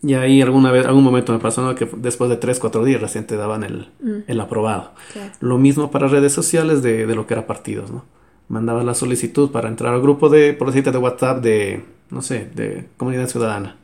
Y 0.01 0.15
ahí 0.15 0.41
alguna 0.41 0.69
vez, 0.69 0.85
algún 0.85 1.03
momento 1.03 1.31
me 1.31 1.39
pasó 1.39 1.61
¿no? 1.61 1.75
que 1.75 1.87
después 1.95 2.29
de 2.29 2.35
3, 2.35 2.59
4 2.59 2.83
días 2.83 2.99
recién 2.99 3.25
te 3.25 3.37
daban 3.37 3.63
el, 3.63 3.87
mm. 4.01 4.23
el 4.27 4.39
aprobado. 4.41 4.91
Claro. 5.13 5.31
Lo 5.39 5.57
mismo 5.57 5.91
para 5.91 6.09
redes 6.09 6.33
sociales 6.33 6.83
de, 6.83 7.05
de, 7.05 7.15
lo 7.15 7.25
que 7.25 7.35
era 7.35 7.47
partidos, 7.47 7.89
¿no? 7.89 8.03
Mandabas 8.49 8.83
la 8.83 8.95
solicitud 8.95 9.51
para 9.51 9.69
entrar 9.69 9.93
al 9.93 10.01
grupo 10.01 10.27
de, 10.27 10.53
por 10.53 10.67
decirte, 10.67 10.91
de 10.91 10.97
WhatsApp 10.97 11.41
de, 11.41 11.85
no 12.09 12.21
sé, 12.21 12.49
de 12.53 12.89
comunidad 12.97 13.27
ciudadana. 13.27 13.77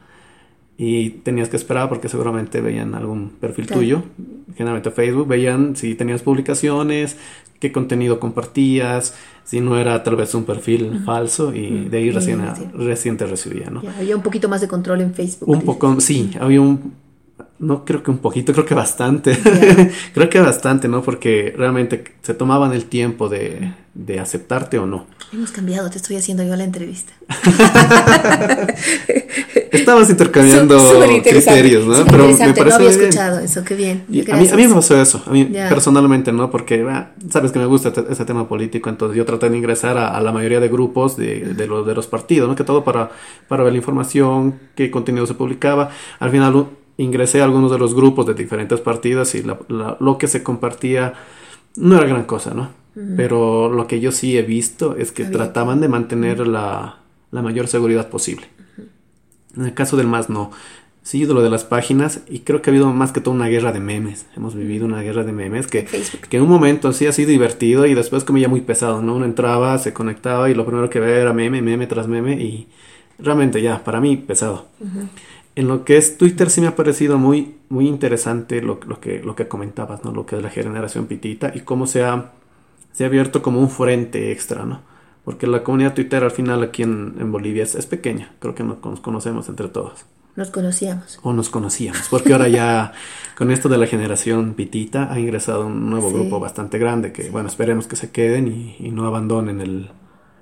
Y 0.82 1.10
tenías 1.10 1.50
que 1.50 1.58
esperar 1.58 1.90
porque 1.90 2.08
seguramente 2.08 2.62
veían 2.62 2.96
algún 2.96 3.32
perfil 3.32 3.68
claro. 3.68 3.82
tuyo, 3.82 4.04
generalmente 4.56 4.92
Facebook, 4.92 5.28
veían 5.28 5.76
si 5.76 5.94
tenías 5.94 6.22
publicaciones, 6.22 7.18
qué 7.60 7.74
contenido 7.74 8.22
compartías, 8.22 9.14
si 9.44 9.60
no 9.60 9.78
era 9.78 10.04
tal 10.04 10.16
vez 10.16 10.34
un 10.36 10.46
perfil 10.46 10.84
uh 10.84 10.94
-huh. 10.94 11.04
falso 11.04 11.54
y 11.54 11.68
uh 11.68 11.70
-huh. 11.70 11.90
de 11.90 11.98
ahí 11.98 12.12
recién, 12.12 12.40
sí, 12.56 12.62
sí. 12.62 12.78
recién 12.78 13.18
te 13.18 13.26
recibía, 13.26 13.70
¿no? 13.70 13.82
Ya, 13.82 13.98
había 13.98 14.16
un 14.16 14.24
poquito 14.24 14.48
más 14.48 14.62
de 14.62 14.70
control 14.70 15.02
en 15.02 15.14
Facebook. 15.14 15.50
Un 15.50 15.64
poco, 15.64 16.00
sí, 16.00 16.32
había 16.40 16.62
un, 16.62 16.94
no 17.60 17.84
creo 17.84 18.02
que 18.02 18.10
un 18.10 18.20
poquito, 18.20 18.54
creo 18.54 18.66
que 18.66 18.74
bastante, 18.74 19.36
yeah. 19.36 19.92
creo 20.14 20.30
que 20.30 20.40
bastante, 20.40 20.88
¿no? 20.88 21.02
Porque 21.02 21.54
realmente 21.58 22.04
se 22.22 22.34
tomaban 22.34 22.72
el 22.72 22.86
tiempo 22.86 23.28
de, 23.28 23.74
de 23.94 24.20
aceptarte 24.20 24.80
o 24.80 24.86
no. 24.86 25.08
Hemos 25.34 25.52
cambiado, 25.52 25.90
te 25.90 25.98
estoy 25.98 26.16
haciendo 26.16 26.44
yo 26.44 26.56
la 26.56 26.64
entrevista. 26.64 27.12
Estamos 29.72 30.10
intercambiando 30.10 30.80
criterios, 31.24 31.86
¿no? 31.86 32.06
Pero 32.06 32.28
me 32.30 32.38
parece 32.38 32.64
no 32.64 32.76
había 32.76 32.90
escuchado 32.90 33.40
eso, 33.40 33.64
qué 33.66 33.76
bien. 33.76 34.06
A 34.08 34.38
mí, 34.38 34.48
a 34.50 34.56
mí, 34.56 34.68
me 34.68 34.74
pasó 34.74 35.00
eso, 35.00 35.22
a 35.26 35.30
mí 35.32 35.50
yeah. 35.52 35.68
personalmente, 35.70 36.32
¿no? 36.32 36.50
Porque 36.50 36.86
ah, 36.90 37.12
sabes 37.30 37.52
que 37.52 37.60
me 37.60 37.66
gusta 37.66 37.90
este, 37.90 38.06
este, 38.10 38.26
tema 38.26 38.48
político, 38.48 38.90
entonces 38.90 39.18
yo 39.18 39.26
traté 39.26 39.50
de 39.50 39.58
ingresar 39.58 39.98
a, 39.98 40.16
a 40.16 40.22
la 40.22 40.32
mayoría 40.32 40.62
de 40.62 40.70
grupos 40.70 41.18
de, 41.18 41.54
de, 41.54 41.68
los, 41.68 41.86
de 41.86 41.94
los 41.94 42.08
partidos, 42.08 42.48
¿no? 42.48 42.56
Que 42.56 42.64
todo 42.64 42.86
para, 42.86 43.12
para 43.48 43.64
ver 43.64 43.74
la 43.74 43.78
información, 43.78 44.56
qué 44.76 44.90
contenido 44.90 45.28
se 45.28 45.34
publicaba. 45.34 45.90
Al 46.20 46.32
final 46.32 46.54
ingresé 47.00 47.40
a 47.40 47.46
algunos 47.46 47.72
de 47.72 47.80
los 47.80 47.96
grupos 47.96 48.26
de 48.26 48.34
diferentes 48.34 48.82
partidos 48.82 49.34
y 49.34 49.42
la, 49.44 49.58
la, 49.70 49.98
lo 50.00 50.18
que 50.18 50.28
se 50.28 50.44
compartía 50.44 51.14
no 51.78 51.96
era 51.98 52.06
gran 52.06 52.26
cosa, 52.26 52.54
¿no? 52.54 52.64
Uh 52.96 53.00
-huh. 53.00 53.14
Pero 53.16 53.70
lo 53.70 53.88
que 53.88 54.02
yo 54.02 54.12
sí 54.12 54.38
he 54.38 54.42
visto 54.42 54.96
es 54.98 55.12
que 55.12 55.24
trataban 55.24 55.80
de 55.80 55.88
mantener 55.88 56.42
uh 56.42 56.46
-huh. 56.46 56.52
la, 56.52 56.98
la, 57.32 57.42
mayor 57.42 57.68
seguridad 57.68 58.10
posible. 58.10 58.48
Uh 58.48 58.82
-huh. 58.82 59.60
En 59.60 59.66
el 59.66 59.74
caso 59.74 59.96
del 59.96 60.08
más 60.08 60.30
no. 60.30 60.52
Sí, 61.02 61.26
de 61.26 61.34
lo 61.34 61.42
de 61.42 61.50
las 61.50 61.64
páginas, 61.64 62.20
y 62.28 62.40
creo 62.40 62.62
que 62.62 62.70
ha 62.70 62.74
habido 62.74 62.92
más 62.94 63.12
que 63.14 63.22
todo 63.22 63.34
una 63.34 63.48
guerra 63.48 63.72
de 63.72 63.80
memes. 63.80 64.26
Hemos 64.36 64.54
vivido 64.54 64.86
una 64.86 65.02
guerra 65.02 65.24
de 65.24 65.32
memes 65.32 65.66
que, 65.66 65.86
que 66.30 66.38
en 66.38 66.44
un 66.44 66.50
momento 66.50 66.92
sí 66.92 67.08
ha 67.08 67.14
sido 67.14 67.30
divertido 67.32 67.86
y 67.86 67.94
después 67.96 68.26
como 68.26 68.38
ya 68.40 68.50
muy 68.50 68.62
pesado, 68.62 69.02
¿no? 69.02 69.16
Uno 69.16 69.26
entraba, 69.26 69.78
se 69.78 69.92
conectaba 69.94 70.50
y 70.50 70.54
lo 70.54 70.66
primero 70.66 70.90
que 70.90 71.00
veía 71.00 71.22
era 71.22 71.34
meme, 71.34 71.62
meme 71.62 71.88
tras 71.88 72.08
meme 72.08 72.34
y 72.34 72.68
realmente 73.18 73.62
ya, 73.62 73.84
para 73.84 74.00
mí, 74.02 74.18
pesado. 74.18 74.66
En 75.60 75.68
lo 75.68 75.84
que 75.84 75.98
es 75.98 76.18
Twitter 76.18 76.50
sí 76.50 76.62
me 76.62 76.68
ha 76.68 76.76
parecido 76.78 77.18
muy, 77.18 77.58
muy 77.68 77.86
interesante 77.86 78.62
lo, 78.62 78.80
lo, 78.88 79.02
que, 79.02 79.22
lo 79.22 79.36
que 79.36 79.50
comentabas, 79.50 80.06
¿no? 80.06 80.14
Lo 80.14 80.26
que 80.26 80.38
es 80.38 80.42
la 80.42 80.50
generación 80.50 81.06
pitita 81.06 81.52
y 81.54 81.60
cómo 81.60 81.86
se 81.86 82.02
ha, 82.02 82.32
se 82.94 83.04
ha 83.04 83.08
abierto 83.08 83.42
como 83.42 83.60
un 83.60 83.70
frente 83.70 84.32
extra, 84.32 84.64
¿no? 84.64 84.80
Porque 85.26 85.48
la 85.48 85.62
comunidad 85.62 85.96
Twitter 85.96 86.24
al 86.24 86.32
final 86.32 86.64
aquí 86.64 86.84
en, 86.84 87.16
en 87.20 87.30
Bolivia 87.34 87.64
es, 87.64 87.76
es, 87.76 87.88
pequeña, 87.88 88.32
creo 88.40 88.56
que 88.56 88.64
nos 88.64 89.02
conocemos 89.02 89.50
entre 89.50 89.68
todos. 89.68 90.06
Nos 90.38 90.50
conocíamos. 90.50 91.20
O 91.24 91.34
nos 91.34 91.50
conocíamos, 91.50 92.08
porque 92.10 92.32
ahora 92.32 92.48
ya 92.48 92.94
con 93.38 93.52
esto 93.52 93.68
de 93.68 93.80
la 93.80 93.86
generación 93.86 94.54
pitita 94.54 95.12
ha 95.12 95.20
ingresado 95.20 95.66
un 95.66 95.90
nuevo 95.90 96.08
sí. 96.08 96.16
grupo 96.16 96.40
bastante 96.40 96.78
grande 96.78 97.12
que, 97.12 97.30
bueno, 97.32 97.50
esperemos 97.50 97.86
que 97.86 97.98
se 97.98 98.12
queden 98.12 98.48
y, 98.48 98.78
y 98.80 98.92
no 98.92 99.06
abandonen 99.06 99.60
el, 99.60 99.90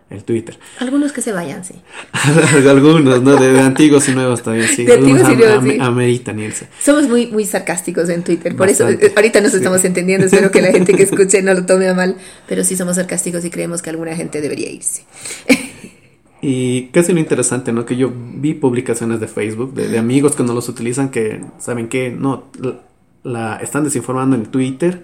el 0.10 0.24
Twitter. 0.24 0.58
Algunos 0.80 1.12
que 1.12 1.22
se 1.22 1.32
vayan, 1.34 1.66
sí. 1.66 1.76
Algunos, 2.70 3.22
¿no? 3.22 3.36
De, 3.36 3.54
de, 3.54 3.60
antiguos 3.60 4.08
y 4.08 4.14
nuevos 4.14 4.42
también, 4.42 4.68
sí. 4.68 4.86
De 4.86 4.94
antiguos 4.94 5.30
y 5.30 5.36
nuevos, 5.36 5.64
sí. 5.64 5.78
Ameritan 5.80 6.40
irse. 6.40 6.68
Somos 6.80 7.08
muy, 7.08 7.28
muy 7.28 7.46
sarcásticos 7.46 8.10
en 8.10 8.24
Twitter, 8.24 8.56
por 8.56 8.70
eso 8.70 8.86
ahorita 8.86 9.42
nos 9.42 9.54
estamos 9.54 9.84
entendiendo, 9.84 10.26
espero 10.26 10.50
que 10.52 10.62
la 10.62 10.72
gente 10.72 10.94
que 10.94 11.04
escuche 11.04 11.42
no 11.42 11.54
lo 11.54 11.66
tome 11.66 11.88
a 11.90 11.94
mal, 11.94 12.16
pero 12.48 12.64
sí 12.64 12.78
somos 12.78 12.96
sarcásticos 12.96 13.44
y 13.46 13.50
creemos 13.50 13.82
que 13.82 13.90
alguna 13.90 14.16
gente 14.16 14.42
debería 14.42 14.70
irse. 14.70 15.04
Y 16.42 16.88
casi 16.88 17.14
lo 17.14 17.20
interesante, 17.20 17.74
¿no? 17.74 17.86
Que 17.86 17.98
yo 17.98 18.12
vi 18.14 18.54
publicaciones 18.54 19.20
de 19.20 19.28
Facebook 19.28 19.74
de, 19.74 19.90
de 19.90 19.98
amigos 19.98 20.36
que 20.36 20.44
no 20.44 20.54
los 20.54 20.70
utilizan 20.70 21.10
que, 21.10 21.42
¿saben 21.58 21.90
qué? 21.90 22.12
No, 22.12 22.46
la, 22.62 22.80
la 23.24 23.56
están 23.58 23.84
desinformando 23.84 24.36
en 24.36 24.46
Twitter 24.46 25.04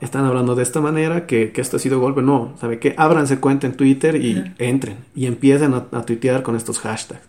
están 0.00 0.24
hablando 0.24 0.54
de 0.54 0.62
esta 0.62 0.80
manera, 0.80 1.26
que, 1.26 1.52
que 1.52 1.60
esto 1.60 1.76
ha 1.76 1.80
sido 1.80 2.00
golpe. 2.00 2.22
No, 2.22 2.54
¿sabe 2.60 2.78
qué? 2.78 2.94
Ábranse 2.96 3.38
cuenta 3.38 3.66
en 3.66 3.74
Twitter 3.76 4.16
y 4.16 4.54
entren 4.58 4.98
y 5.14 5.26
empiecen 5.26 5.74
a, 5.74 5.86
a, 5.92 6.04
tuitear 6.04 6.42
con 6.42 6.56
estos 6.56 6.78
hashtags. 6.78 7.22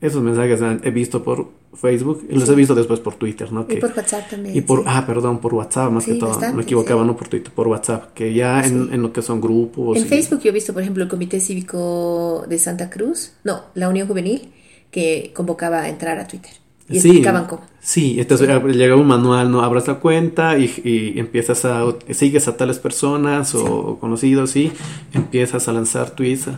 Esos 0.00 0.22
mensajes 0.22 0.60
he 0.82 0.90
visto 0.90 1.22
por 1.22 1.50
Facebook 1.74 2.26
y 2.28 2.32
sí. 2.32 2.38
los 2.40 2.48
he 2.48 2.54
visto 2.54 2.74
después 2.74 3.00
por 3.00 3.14
Twitter, 3.14 3.52
¿no? 3.52 3.66
Que, 3.66 3.74
y 3.74 3.80
por 3.80 3.92
WhatsApp 3.96 4.28
también. 4.28 4.56
Y 4.56 4.60
por, 4.60 4.80
sí. 4.80 4.84
ah, 4.88 5.04
perdón, 5.06 5.38
por 5.38 5.54
WhatsApp 5.54 5.92
más 5.92 6.04
sí, 6.04 6.12
que 6.12 6.18
todo. 6.18 6.30
Bastante, 6.30 6.56
me 6.56 6.62
equivocaba, 6.64 7.04
no 7.04 7.16
por 7.16 7.28
Twitter, 7.28 7.52
por 7.52 7.68
WhatsApp, 7.68 8.12
que 8.12 8.34
ya 8.34 8.64
en, 8.64 8.92
en, 8.92 9.00
lo 9.00 9.12
que 9.12 9.22
son 9.22 9.40
grupos. 9.40 9.96
En 9.96 10.04
y... 10.04 10.08
Facebook 10.08 10.40
yo 10.42 10.50
he 10.50 10.52
visto, 10.52 10.72
por 10.72 10.82
ejemplo, 10.82 11.02
el 11.04 11.08
Comité 11.08 11.40
Cívico 11.40 12.44
de 12.48 12.58
Santa 12.58 12.90
Cruz, 12.90 13.34
no, 13.44 13.62
la 13.74 13.88
Unión 13.88 14.08
Juvenil, 14.08 14.52
que 14.90 15.32
convocaba 15.34 15.82
a 15.82 15.88
entrar 15.88 16.18
a 16.18 16.26
Twitter. 16.26 16.52
Y 16.88 17.00
sí, 17.00 17.08
explicaban 17.08 17.46
cómo. 17.46 17.62
Sí, 17.80 18.20
entonces 18.20 18.48
sí. 18.48 18.72
llega 18.72 18.96
un 18.96 19.06
manual, 19.06 19.50
¿no? 19.50 19.62
Abras 19.62 19.88
la 19.88 19.94
cuenta 19.94 20.58
y, 20.58 20.72
y 20.84 21.18
empiezas 21.18 21.64
a, 21.64 21.84
sigues 22.10 22.48
a 22.48 22.56
tales 22.56 22.78
personas 22.78 23.54
o, 23.54 23.94
sí. 23.94 24.00
conocidos 24.00 24.56
y 24.56 24.72
empiezas 25.12 25.68
a 25.68 25.72
lanzar 25.72 26.10
tweets 26.10 26.48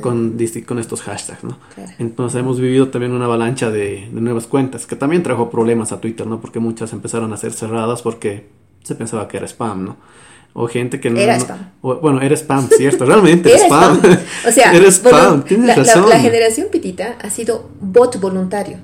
con, 0.00 0.38
con 0.66 0.78
estos 0.78 1.02
hashtags, 1.02 1.44
¿no? 1.44 1.58
Claro. 1.74 1.92
Entonces 1.98 2.40
hemos 2.40 2.60
vivido 2.60 2.88
también 2.88 3.12
una 3.12 3.24
avalancha 3.24 3.70
de, 3.70 4.08
de 4.12 4.20
nuevas 4.20 4.46
cuentas, 4.46 4.86
que 4.86 4.96
también 4.96 5.22
trajo 5.22 5.50
problemas 5.50 5.92
a 5.92 6.00
Twitter, 6.00 6.26
¿no? 6.26 6.40
Porque 6.40 6.58
muchas 6.58 6.92
empezaron 6.92 7.32
a 7.32 7.36
ser 7.36 7.52
cerradas 7.52 8.02
porque 8.02 8.48
se 8.82 8.94
pensaba 8.94 9.28
que 9.28 9.36
era 9.38 9.46
spam, 9.46 9.84
¿no? 9.84 9.96
O 10.54 10.66
gente 10.68 11.00
que 11.00 11.08
no... 11.08 11.18
Era 11.18 11.36
no- 11.38 11.42
spam. 11.44 11.70
o- 11.80 11.96
bueno, 11.96 12.20
era 12.20 12.34
spam, 12.36 12.68
cierto, 12.68 13.06
realmente 13.06 13.48
era 13.54 13.64
spam. 13.64 13.96
spam. 13.98 14.18
O 14.46 14.52
sea, 14.52 14.72
era 14.76 14.88
spam, 14.90 15.12
bueno, 15.12 15.44
tienes 15.44 15.66
la, 15.68 15.76
la- 15.76 15.82
razón. 15.82 16.08
la 16.10 16.20
generación 16.20 16.68
pitita 16.70 17.16
ha 17.22 17.30
sido 17.30 17.70
bot 17.80 18.20
voluntario. 18.20 18.76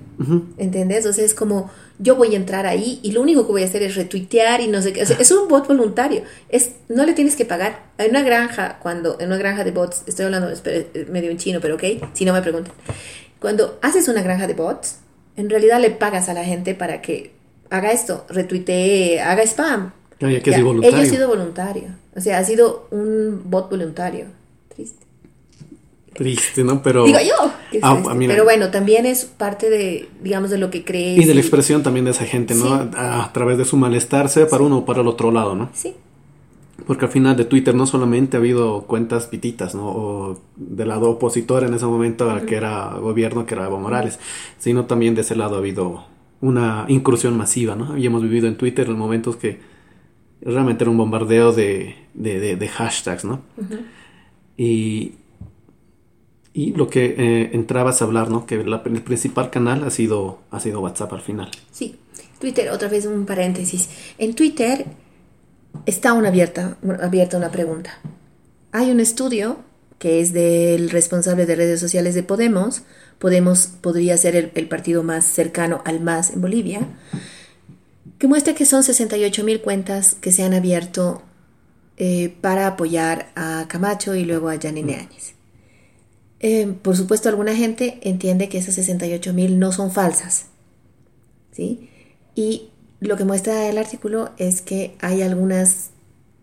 ¿Entendés? 0.56 1.06
O 1.06 1.12
sea, 1.12 1.24
es 1.24 1.32
como 1.32 1.70
yo 2.00 2.16
voy 2.16 2.34
a 2.34 2.36
entrar 2.36 2.66
ahí 2.66 2.98
y 3.04 3.12
lo 3.12 3.20
único 3.20 3.44
que 3.46 3.52
voy 3.52 3.62
a 3.62 3.66
hacer 3.66 3.82
es 3.82 3.94
retuitear 3.94 4.60
y 4.60 4.66
no 4.66 4.82
sé 4.82 4.92
qué. 4.92 5.02
O 5.02 5.06
sea, 5.06 5.16
es 5.20 5.30
un 5.30 5.46
bot 5.48 5.68
voluntario. 5.68 6.22
Es, 6.48 6.70
no 6.88 7.04
le 7.06 7.12
tienes 7.12 7.36
que 7.36 7.44
pagar. 7.44 7.84
En 7.98 8.10
una 8.10 8.22
granja, 8.22 8.78
cuando, 8.82 9.16
en 9.20 9.26
una 9.28 9.36
granja 9.36 9.62
de 9.62 9.70
bots, 9.70 10.02
estoy 10.06 10.24
hablando 10.24 10.48
eh, 10.64 11.06
medio 11.10 11.30
en 11.30 11.38
chino, 11.38 11.60
pero 11.60 11.74
ok, 11.76 11.84
si 12.14 12.24
no 12.24 12.32
me 12.32 12.42
preguntan. 12.42 12.72
Cuando 13.40 13.78
haces 13.82 14.08
una 14.08 14.22
granja 14.22 14.46
de 14.48 14.54
bots, 14.54 14.96
en 15.36 15.48
realidad 15.50 15.80
le 15.80 15.90
pagas 15.90 16.28
a 16.28 16.34
la 16.34 16.42
gente 16.44 16.74
para 16.74 17.00
que 17.00 17.32
haga 17.70 17.92
esto, 17.92 18.26
retuitee, 18.28 19.20
haga 19.20 19.42
spam. 19.44 19.92
Que 20.18 20.40
Ya. 20.50 20.58
Ello 20.58 20.96
ha 20.96 21.04
sido 21.04 21.28
voluntario. 21.28 21.88
O 22.16 22.20
sea, 22.20 22.38
ha 22.38 22.44
sido 22.44 22.88
un 22.90 23.42
bot 23.44 23.70
voluntario. 23.70 24.26
Triste. 24.74 25.06
Triste, 26.14 26.64
¿no? 26.64 26.82
Pero... 26.82 27.04
Digo 27.04 27.18
yo. 27.20 27.52
que 27.70 27.78
Ah, 27.82 27.94
mira. 28.16 28.32
Pero 28.32 28.44
bueno, 28.44 28.70
también 28.70 29.06
es 29.06 29.24
parte 29.24 29.70
de, 29.70 30.08
digamos, 30.20 30.50
de 30.50 30.58
lo 30.58 30.70
que 30.70 30.84
crees. 30.84 31.18
Y 31.18 31.24
de 31.24 31.34
la 31.34 31.40
expresión 31.40 31.84
también 31.84 32.04
de 32.04 32.10
esa 32.10 32.24
gente, 32.24 32.54
¿no? 32.54 32.64
Sí. 32.64 32.88
A, 32.96 33.24
a 33.24 33.32
través 33.32 33.58
de 33.58 33.64
su 33.64 33.76
malestar, 33.76 34.28
sea 34.28 34.48
para 34.48 34.64
uno 34.64 34.78
o 34.78 34.84
para 34.84 35.02
el 35.02 35.06
otro 35.06 35.30
lado, 35.30 35.54
¿no? 35.54 35.70
Sí, 35.72 35.94
Porque 36.86 37.04
al 37.04 37.12
final 37.12 37.36
de 37.36 37.44
Twitter 37.44 37.74
no 37.76 37.86
solamente 37.86 38.36
ha 38.36 38.40
habido 38.40 38.82
cuentas 38.82 39.26
pititas, 39.28 39.76
¿no? 39.76 39.86
O 39.86 40.40
del 40.56 40.88
lado 40.88 41.10
opositor 41.10 41.62
en 41.62 41.74
ese 41.74 41.86
momento 41.86 42.28
al 42.28 42.44
que 42.46 42.56
era 42.56 42.94
gobierno, 43.00 43.46
que 43.46 43.54
era 43.54 43.66
Evo 43.66 43.78
Morales, 43.78 44.18
sino 44.58 44.86
también 44.86 45.14
de 45.14 45.20
ese 45.20 45.36
lado 45.36 45.54
ha 45.54 45.58
habido 45.58 46.04
una 46.40 46.84
incursión 46.88 47.36
masiva, 47.36 47.76
¿no? 47.76 47.96
Y 47.96 48.06
hemos 48.06 48.22
vivido 48.22 48.48
en 48.48 48.56
Twitter 48.56 48.86
en 48.88 48.98
momentos 48.98 49.36
que 49.36 49.60
realmente 50.40 50.84
era 50.84 50.90
un 50.90 50.96
bombardeo 50.98 51.52
de, 51.52 51.94
de, 52.14 52.38
de- 52.40 52.56
de 52.56 52.68
hashtags, 52.68 53.24
¿no? 53.24 53.42
Y, 54.56 55.14
y 56.52 56.72
lo 56.72 56.88
que 56.88 57.14
eh, 57.18 57.50
entrabas 57.52 58.02
a 58.02 58.04
hablar, 58.06 58.30
¿no? 58.30 58.46
Que 58.46 58.64
la- 58.64 58.82
el 58.84 59.02
principal 59.02 59.50
canal 59.50 59.84
ha 59.84 59.90
sido, 59.90 60.40
ha 60.50 60.60
sido 60.60 60.80
WhatsApp 60.80 61.12
al 61.12 61.20
final. 61.20 61.50
sí. 61.70 61.96
Twitter, 62.40 62.70
otra 62.70 62.86
vez 62.88 63.04
un 63.04 63.26
paréntesis. 63.26 63.88
En 64.16 64.32
Twitter 64.36 64.86
está 65.86 66.12
una 66.12 66.28
abierta, 66.28 66.76
una- 66.82 67.04
abierta 67.04 67.36
una 67.36 67.50
pregunta. 67.50 67.98
Hay 68.70 68.92
un 68.92 69.00
estudio 69.00 69.56
que 69.98 70.20
es 70.20 70.32
del 70.32 70.90
responsable 70.90 71.46
de 71.46 71.56
redes 71.56 71.80
sociales 71.80 72.14
de 72.14 72.22
Podemos. 72.22 72.82
Podemos 73.18 73.66
podría 73.80 74.16
ser 74.16 74.36
el, 74.36 74.52
el 74.54 74.68
partido 74.68 75.02
más 75.02 75.24
cercano 75.24 75.82
al 75.84 75.98
MAS 76.00 76.30
en 76.32 76.40
Bolivia, 76.40 76.82
que 78.18 78.28
muestra 78.28 78.54
que 78.54 78.64
son 78.64 78.82
68 78.82 79.44
mil 79.44 79.60
cuentas 79.60 80.14
que 80.14 80.32
se 80.32 80.42
han 80.42 80.54
abierto 80.54 81.22
eh, 81.96 82.34
para 82.40 82.66
apoyar 82.66 83.30
a 83.34 83.66
Camacho 83.68 84.14
y 84.14 84.24
luego 84.24 84.48
a 84.48 84.58
Janine 84.58 84.96
Áñez. 84.96 85.34
Eh, 86.40 86.72
por 86.82 86.96
supuesto, 86.96 87.28
alguna 87.28 87.56
gente 87.56 87.98
entiende 88.02 88.48
que 88.48 88.58
esas 88.58 88.76
68 88.76 89.32
mil 89.34 89.58
no 89.58 89.72
son 89.72 89.90
falsas. 89.90 90.46
¿sí? 91.52 91.90
Y 92.34 92.70
lo 93.00 93.16
que 93.16 93.24
muestra 93.24 93.68
el 93.68 93.78
artículo 93.78 94.30
es 94.38 94.60
que 94.60 94.96
hay 95.00 95.22
algunas 95.22 95.90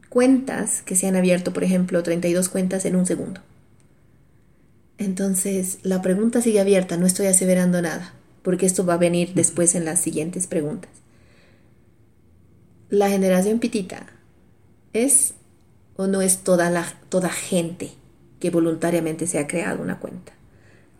cuentas 0.09 0.81
que 0.81 0.95
se 0.95 1.07
han 1.07 1.15
abierto, 1.15 1.53
por 1.53 1.63
ejemplo, 1.63 2.03
32 2.03 2.49
cuentas 2.49 2.85
en 2.85 2.95
un 2.95 3.05
segundo. 3.05 3.41
Entonces, 4.97 5.79
la 5.83 6.01
pregunta 6.01 6.41
sigue 6.41 6.59
abierta, 6.59 6.97
no 6.97 7.05
estoy 7.05 7.27
aseverando 7.27 7.81
nada, 7.81 8.13
porque 8.41 8.65
esto 8.65 8.85
va 8.85 8.93
a 8.93 8.97
venir 8.97 9.33
después 9.33 9.75
en 9.75 9.85
las 9.85 10.01
siguientes 10.01 10.47
preguntas. 10.47 10.91
La 12.89 13.09
generación 13.09 13.59
pitita 13.59 14.07
es 14.93 15.33
o 15.97 16.07
no 16.07 16.21
es 16.21 16.39
toda 16.39 16.69
la 16.69 16.85
toda 17.09 17.29
gente 17.29 17.91
que 18.39 18.49
voluntariamente 18.49 19.27
se 19.27 19.39
ha 19.39 19.47
creado 19.47 19.81
una 19.81 19.99
cuenta. 19.99 20.33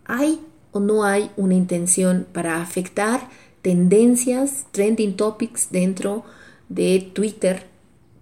¿Hay 0.04 0.40
o 0.72 0.80
no 0.80 1.04
hay 1.04 1.30
una 1.36 1.54
intención 1.54 2.26
para 2.32 2.60
afectar 2.60 3.28
tendencias, 3.62 4.66
trending 4.72 5.16
topics 5.16 5.68
dentro 5.70 6.24
de 6.68 7.10
Twitter 7.14 7.64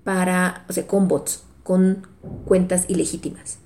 para, 0.05 0.65
o 0.69 0.73
sea, 0.73 0.87
con 0.87 1.09
bots, 1.09 1.45
con 1.63 2.07
cuentas 2.45 2.85
ilegítimas? 2.89 3.59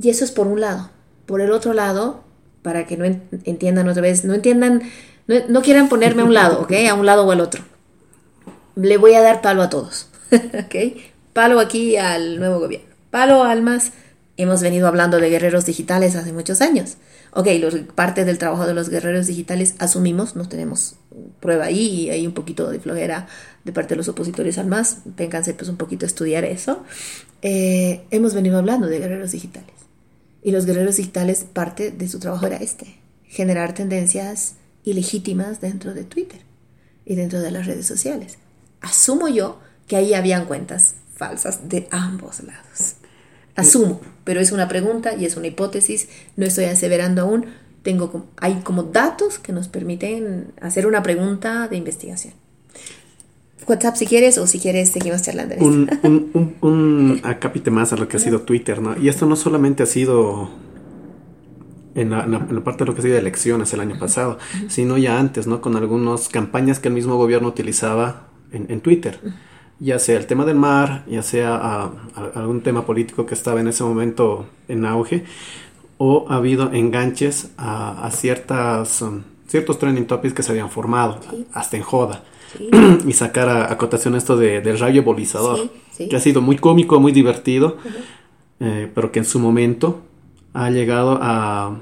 Y 0.00 0.08
eso 0.10 0.24
es 0.24 0.32
por 0.32 0.46
un 0.46 0.60
lado. 0.60 0.90
Por 1.26 1.40
el 1.40 1.52
otro 1.52 1.72
lado, 1.74 2.24
para 2.62 2.86
que 2.86 2.96
no 2.96 3.04
en- 3.04 3.22
entiendan 3.44 3.88
otra 3.88 4.02
vez, 4.02 4.24
no 4.24 4.34
entiendan, 4.34 4.82
no, 5.26 5.36
no 5.48 5.62
quieran 5.62 5.88
ponerme 5.88 6.22
a 6.22 6.24
un 6.24 6.34
lado, 6.34 6.60
¿ok? 6.62 6.72
A 6.90 6.94
un 6.94 7.06
lado 7.06 7.26
o 7.26 7.30
al 7.30 7.40
otro. 7.40 7.62
Le 8.76 8.96
voy 8.96 9.14
a 9.14 9.20
dar 9.20 9.40
palo 9.40 9.62
a 9.62 9.70
todos, 9.70 10.08
¿ok? 10.32 10.74
Palo 11.32 11.60
aquí 11.60 11.96
al 11.96 12.38
nuevo 12.38 12.60
gobierno. 12.60 12.88
Palo 13.10 13.44
al 13.44 13.62
más. 13.62 13.92
Hemos 14.36 14.62
venido 14.62 14.88
hablando 14.88 15.18
de 15.18 15.30
guerreros 15.30 15.64
digitales 15.64 16.16
hace 16.16 16.32
muchos 16.32 16.60
años. 16.60 16.96
Ok, 17.32 17.48
los, 17.60 17.74
parte 17.94 18.24
del 18.24 18.38
trabajo 18.38 18.66
de 18.66 18.74
los 18.74 18.88
guerreros 18.88 19.26
digitales 19.26 19.74
asumimos, 19.78 20.34
no 20.34 20.48
tenemos 20.48 20.96
prueba 21.40 21.66
ahí 21.66 22.10
hay 22.10 22.26
un 22.26 22.32
poquito 22.32 22.70
de 22.70 22.80
flojera 22.80 23.28
de 23.64 23.72
parte 23.72 23.90
de 23.90 23.96
los 23.96 24.08
opositores 24.08 24.58
al 24.58 24.66
más. 24.66 24.98
Vénganse 25.04 25.54
pues 25.54 25.68
un 25.68 25.76
poquito 25.76 26.06
a 26.06 26.08
estudiar 26.08 26.44
eso. 26.44 26.82
Eh, 27.42 28.02
hemos 28.10 28.34
venido 28.34 28.58
hablando 28.58 28.86
de 28.86 28.98
guerreros 28.98 29.32
digitales. 29.32 29.74
Y 30.42 30.52
los 30.52 30.66
guerreros 30.66 30.96
digitales, 30.96 31.46
parte 31.50 31.90
de 31.90 32.08
su 32.08 32.18
trabajo 32.18 32.46
era 32.46 32.56
este, 32.56 32.96
generar 33.26 33.74
tendencias 33.74 34.54
ilegítimas 34.84 35.60
dentro 35.60 35.94
de 35.94 36.04
Twitter 36.04 36.40
y 37.06 37.14
dentro 37.14 37.40
de 37.40 37.50
las 37.50 37.66
redes 37.66 37.86
sociales. 37.86 38.38
Asumo 38.84 39.28
yo 39.28 39.58
que 39.88 39.96
ahí 39.96 40.14
habían 40.14 40.44
cuentas 40.46 40.94
falsas 41.16 41.68
de 41.68 41.88
ambos 41.90 42.42
lados. 42.42 42.94
Asumo, 43.56 44.00
pero 44.24 44.40
es 44.40 44.50
una 44.52 44.66
pregunta 44.68 45.14
y 45.14 45.24
es 45.26 45.36
una 45.36 45.46
hipótesis, 45.46 46.08
no 46.36 46.44
estoy 46.46 46.64
aseverando 46.66 47.22
aún. 47.22 47.46
Tengo, 47.82 48.26
hay 48.38 48.54
como 48.64 48.82
datos 48.84 49.38
que 49.38 49.52
nos 49.52 49.68
permiten 49.68 50.52
hacer 50.60 50.86
una 50.86 51.02
pregunta 51.02 51.68
de 51.68 51.76
investigación. 51.76 52.32
WhatsApp 53.66 53.96
si 53.96 54.06
quieres 54.06 54.36
o 54.38 54.46
si 54.46 54.58
quieres 54.58 54.90
seguimos 54.90 55.22
charlando. 55.22 55.54
en 55.54 55.88
esto. 55.88 56.06
un, 56.08 56.30
un, 56.34 56.54
un, 56.60 56.70
un 56.70 57.20
acápite 57.24 57.70
más 57.70 57.92
a 57.92 57.96
lo 57.96 58.08
que 58.08 58.16
ha 58.16 58.20
sido 58.20 58.40
Twitter, 58.42 58.80
¿no? 58.82 58.96
Y 58.98 59.08
esto 59.08 59.24
no 59.26 59.36
solamente 59.36 59.82
ha 59.82 59.86
sido 59.86 60.50
en 61.94 62.10
la, 62.10 62.24
en 62.24 62.32
la- 62.32 62.38
en 62.48 62.54
la 62.54 62.64
parte 62.64 62.84
de 62.84 62.88
lo 62.88 62.94
que 62.94 63.00
ha 63.00 63.04
sido 63.04 63.16
elecciones 63.16 63.72
el 63.72 63.80
año 63.80 63.98
pasado, 63.98 64.38
sino 64.68 64.98
ya 64.98 65.18
antes, 65.18 65.46
¿no? 65.46 65.60
Con 65.60 65.76
algunas 65.76 66.28
campañas 66.28 66.78
que 66.80 66.88
el 66.88 66.94
mismo 66.94 67.16
gobierno 67.16 67.48
utilizaba 67.48 68.28
en, 68.54 68.66
en 68.70 68.80
Twitter. 68.80 69.18
Ya 69.80 69.98
sea 69.98 70.16
el 70.18 70.26
tema 70.26 70.44
del 70.44 70.56
mar, 70.56 71.04
ya 71.08 71.22
sea 71.22 71.54
ah, 71.56 71.90
a- 72.14 72.38
algún 72.40 72.60
tema 72.62 72.86
político 72.86 73.26
que 73.26 73.34
estaba 73.34 73.60
en 73.60 73.68
ese 73.68 73.82
momento 73.84 74.46
en 74.68 74.86
auge, 74.86 75.24
o 75.98 76.26
ha 76.28 76.36
habido 76.36 76.72
enganches 76.72 77.50
a, 77.56 78.04
a 78.06 78.10
ciertas, 78.10 79.02
um, 79.02 79.22
ciertos 79.46 79.78
trending 79.78 80.06
topics 80.06 80.34
que 80.34 80.42
se 80.42 80.52
habían 80.52 80.70
formado, 80.70 81.20
Sí. 81.30 81.46
hasta 81.52 81.76
en 81.76 81.82
joda 81.82 82.22
Sí. 82.56 82.68
y 83.06 83.12
sacar 83.12 83.48
a, 83.48 83.72
a 83.72 83.76
cotación 83.78 84.14
esto 84.14 84.36
de, 84.36 84.60
del 84.60 84.78
rayo 84.78 85.02
ebolizador, 85.02 85.58
Sí, 85.92 86.08
que 86.08 86.16
ha 86.16 86.20
sido 86.20 86.40
muy 86.40 86.56
cómico, 86.56 86.98
muy 87.00 87.12
divertido, 87.12 87.76
eh, 88.60 88.90
pero 88.94 89.10
que 89.12 89.18
en 89.20 89.24
su 89.24 89.38
momento 89.38 90.00
ha 90.52 90.70
llegado 90.70 91.18
a 91.20 91.78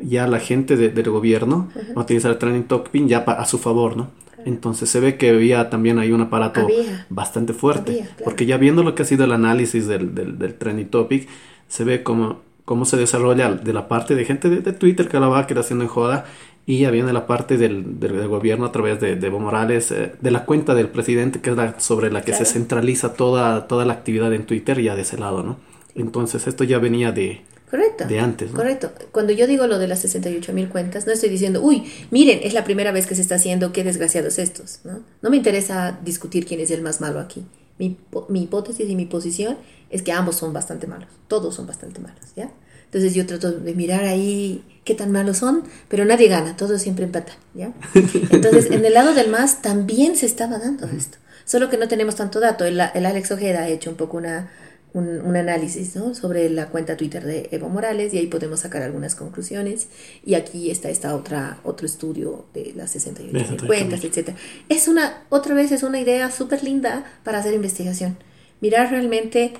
ya 0.00 0.26
la 0.26 0.38
gente 0.40 0.76
de- 0.76 0.88
del 0.90 1.10
gobierno 1.10 1.68
a 1.94 2.00
utilizar 2.00 2.30
el 2.32 2.38
trending 2.38 2.64
topic 2.64 3.06
ya 3.06 3.24
pa- 3.24 3.34
a 3.34 3.44
su 3.44 3.58
favor, 3.58 3.96
¿no? 3.96 4.08
Entonces 4.44 4.88
se 4.90 5.00
ve 5.00 5.16
que 5.16 5.30
había 5.30 5.70
también 5.70 5.98
ahí 5.98 6.12
un 6.12 6.20
aparato 6.20 6.60
Había. 6.62 7.06
bastante 7.10 7.52
fuerte, 7.52 7.92
Había, 7.92 8.04
claro. 8.06 8.24
porque 8.24 8.46
ya 8.46 8.56
viendo 8.56 8.82
lo 8.82 8.94
que 8.94 9.02
ha 9.02 9.06
sido 9.06 9.24
el 9.24 9.32
análisis 9.32 9.86
del, 9.86 10.14
del, 10.14 10.38
del 10.38 10.54
trending 10.54 10.88
topic, 10.88 11.28
se 11.68 11.84
ve 11.84 12.02
cómo, 12.02 12.40
cómo 12.64 12.84
se 12.84 12.96
desarrolla 12.96 13.52
de 13.52 13.72
la 13.72 13.88
parte 13.88 14.14
de 14.14 14.24
gente 14.24 14.50
de, 14.50 14.58
de 14.60 14.72
Twitter 14.72 15.08
que 15.08 15.18
la 15.20 15.28
va 15.28 15.40
a 15.40 15.46
quedar 15.46 15.62
haciendo 15.64 15.84
en 15.84 15.88
joda 15.90 16.24
y 16.64 16.78
ya 16.78 16.90
viene 16.92 17.12
la 17.12 17.26
parte 17.26 17.56
del, 17.58 17.98
del, 17.98 18.12
del 18.16 18.28
gobierno 18.28 18.66
a 18.66 18.72
través 18.72 19.00
de, 19.00 19.16
de 19.16 19.26
Evo 19.26 19.40
Morales, 19.40 19.90
eh, 19.90 20.12
de 20.20 20.30
la 20.30 20.44
cuenta 20.44 20.74
del 20.76 20.88
presidente, 20.88 21.40
que 21.40 21.50
es 21.50 21.56
la 21.56 21.80
sobre 21.80 22.10
la 22.12 22.20
que 22.22 22.30
Claro. 22.32 22.44
se 22.44 22.52
centraliza 22.52 23.14
toda, 23.14 23.66
toda 23.66 23.84
la 23.84 23.94
actividad 23.94 24.32
en 24.32 24.46
Twitter, 24.46 24.80
ya 24.80 24.94
de 24.94 25.02
ese 25.02 25.18
lado, 25.18 25.42
¿no? 25.42 25.56
Entonces 25.96 26.46
esto 26.46 26.62
ya 26.64 26.78
venía 26.78 27.10
de, 27.10 27.40
Correcto. 27.72 28.04
de 28.04 28.20
antes, 28.20 28.50
¿no? 28.50 28.56
Correcto. 28.56 28.92
Cuando 29.12 29.32
yo 29.32 29.46
digo 29.46 29.66
lo 29.66 29.78
de 29.78 29.88
las 29.88 30.00
68 30.00 30.52
mil 30.52 30.68
cuentas, 30.68 31.06
no 31.06 31.12
estoy 31.14 31.30
diciendo, 31.30 31.62
uy, 31.62 31.90
miren, 32.10 32.40
es 32.42 32.52
la 32.52 32.64
primera 32.64 32.92
vez 32.92 33.06
que 33.06 33.14
se 33.14 33.22
está 33.22 33.36
haciendo, 33.36 33.72
qué 33.72 33.82
desgraciados 33.82 34.38
estos, 34.38 34.80
¿no? 34.84 35.00
No 35.22 35.30
me 35.30 35.38
interesa 35.38 35.98
discutir 36.04 36.44
quién 36.44 36.60
es 36.60 36.70
el 36.70 36.82
más 36.82 37.00
malo 37.00 37.18
aquí. 37.18 37.46
Mi, 37.78 37.96
mi 38.28 38.42
hipótesis 38.42 38.90
y 38.90 38.94
mi 38.94 39.06
posición 39.06 39.56
es 39.88 40.02
que 40.02 40.12
ambos 40.12 40.36
son 40.36 40.52
bastante 40.52 40.86
malos, 40.86 41.08
todos 41.28 41.54
son 41.54 41.66
bastante 41.66 41.98
malos, 42.02 42.34
¿ya? 42.36 42.52
Entonces 42.84 43.14
yo 43.14 43.24
trato 43.24 43.50
de 43.50 43.74
mirar 43.74 44.04
ahí 44.04 44.62
qué 44.84 44.94
tan 44.94 45.10
malos 45.10 45.38
son, 45.38 45.64
pero 45.88 46.04
nadie 46.04 46.28
gana, 46.28 46.58
todos 46.58 46.82
siempre 46.82 47.06
empatan, 47.06 47.36
¿ya? 47.54 47.72
Entonces 48.30 48.70
en 48.70 48.84
el 48.84 48.92
lado 48.92 49.14
del 49.14 49.30
más 49.30 49.62
también 49.62 50.14
se 50.16 50.26
estaba 50.26 50.58
dando 50.58 50.86
esto, 50.88 51.16
solo 51.46 51.70
que 51.70 51.78
no 51.78 51.88
tenemos 51.88 52.16
tanto 52.16 52.38
dato. 52.38 52.66
El, 52.66 52.78
el 52.92 53.06
Alex 53.06 53.30
Ojeda 53.30 53.60
ha 53.60 53.68
hecho 53.68 53.88
un 53.88 53.96
poco 53.96 54.18
una 54.18 54.50
un, 54.94 55.36
análisis 55.36 55.96
¿no? 55.96 56.14
sobre 56.14 56.48
la 56.50 56.68
cuenta 56.68 56.96
Twitter 56.96 57.24
de 57.24 57.48
Evo 57.50 57.68
Morales 57.68 58.12
y 58.12 58.18
ahí 58.18 58.26
podemos 58.26 58.60
sacar 58.60 58.82
algunas 58.82 59.14
conclusiones. 59.14 59.88
Y 60.24 60.34
aquí 60.34 60.70
está 60.70 60.90
esta 60.90 61.14
otra, 61.14 61.60
otro 61.64 61.86
estudio 61.86 62.46
de 62.52 62.72
las 62.76 62.90
68 62.92 63.66
cuentas, 63.66 64.04
etc. 64.04 64.36
Es 64.68 64.88
una, 64.88 65.24
otra 65.30 65.54
vez 65.54 65.72
es 65.72 65.82
una 65.82 66.00
idea 66.00 66.30
súper 66.30 66.62
linda 66.62 67.04
para 67.24 67.38
hacer 67.38 67.54
investigación. 67.54 68.18
Mirar 68.60 68.90
realmente 68.90 69.54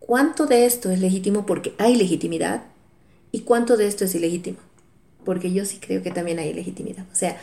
cuánto 0.00 0.46
de 0.46 0.66
esto 0.66 0.90
es 0.90 1.00
legítimo 1.00 1.46
porque 1.46 1.74
hay 1.78 1.96
legitimidad 1.96 2.64
y 3.30 3.40
cuánto 3.40 3.76
de 3.76 3.86
esto 3.86 4.04
es 4.04 4.14
ilegítimo. 4.14 4.58
Porque 5.24 5.52
yo 5.52 5.64
sí 5.64 5.78
creo 5.80 6.02
que 6.02 6.10
también 6.10 6.38
hay 6.38 6.52
legitimidad. 6.52 7.06
O 7.10 7.14
sea, 7.14 7.38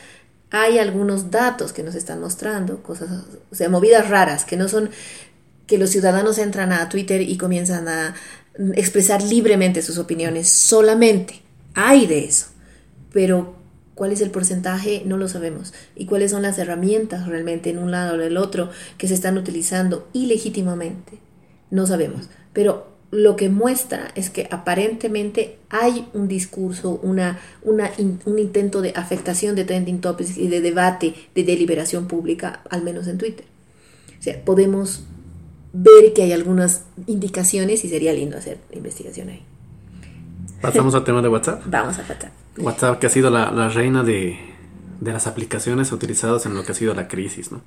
hay 0.52 0.78
algunos 0.78 1.32
datos 1.32 1.72
que 1.72 1.82
nos 1.82 1.96
están 1.96 2.20
mostrando, 2.20 2.84
cosas, 2.84 3.10
o 3.52 3.56
sea, 3.56 3.70
movidas 3.70 4.10
raras, 4.10 4.44
que 4.44 4.58
no 4.58 4.68
son 4.68 4.92
que 5.72 5.78
los 5.78 5.92
ciudadanos 5.92 6.38
entran 6.38 6.74
a 6.74 6.90
Twitter 6.90 7.22
y 7.22 7.38
comienzan 7.38 7.88
a 7.88 8.14
expresar 8.76 9.24
libremente 9.24 9.82
sus 9.82 10.00
opiniones 10.00 10.50
solamente. 10.50 11.36
Hay 11.76 12.08
de 12.08 12.26
eso. 12.26 12.48
Pero 13.14 13.56
cuál 13.96 14.12
es 14.12 14.20
el 14.20 14.32
porcentaje 14.32 15.04
no 15.06 15.16
lo 15.16 15.30
sabemos. 15.30 15.74
Y 15.96 16.08
cuáles 16.08 16.32
son 16.32 16.42
las 16.42 16.60
herramientas 16.60 17.26
realmente 17.26 17.70
en 17.70 17.78
un 17.78 17.90
lado 17.90 18.12
o 18.12 18.16
en 18.16 18.22
el 18.24 18.36
otro 18.36 18.70
que 18.98 19.08
se 19.08 19.14
están 19.14 19.38
utilizando 19.38 20.10
ilegítimamente. 20.12 21.20
No 21.70 21.88
sabemos. 21.88 22.28
Pero 22.52 22.88
lo 23.12 23.38
que 23.38 23.48
muestra 23.48 24.12
es 24.16 24.30
que 24.30 24.50
aparentemente 24.52 25.58
hay 25.70 26.06
un 26.14 26.28
discurso, 26.28 27.00
una, 27.02 27.40
un 27.64 28.40
intento 28.40 28.82
de 28.82 28.92
afectación 28.94 29.56
de 29.56 29.64
trending 29.64 30.02
topics 30.02 30.38
y 30.38 30.50
de 30.50 30.60
debate, 30.60 31.16
de 31.34 31.46
deliberación 31.46 32.10
pública, 32.10 32.60
al 32.70 32.84
menos 32.84 33.08
en 33.08 33.18
Twitter. 33.18 33.46
O 34.20 34.22
sea, 34.22 34.44
podemos 34.44 35.06
ver 35.74 36.14
que 36.14 36.24
hay 36.24 36.34
algunas 36.34 36.84
indicaciones 37.08 37.84
y 37.86 37.90
sería 37.90 38.14
lindo 38.14 38.38
hacer 38.38 38.58
investigación 38.72 39.30
ahí. 39.30 39.44
Pasamos 40.62 40.94
al 40.96 41.04
tema 41.04 41.22
de 41.22 41.30
WhatsApp. 41.30 41.64
Vamos 41.66 41.98
a 41.98 42.02
WhatsApp. 42.02 42.32
WhatsApp 42.58 43.00
que 43.00 43.08
ha 43.08 43.10
sido 43.10 43.30
la, 43.30 43.70
reina 43.70 44.04
de, 44.04 44.38
las 45.02 45.26
aplicaciones 45.26 45.92
utilizadas 45.92 46.46
en 46.46 46.54
lo 46.54 46.64
que 46.64 46.74
ha 46.74 46.76
sido 46.76 46.94
la 46.94 47.08
crisis, 47.08 47.52
¿no? 47.52 47.62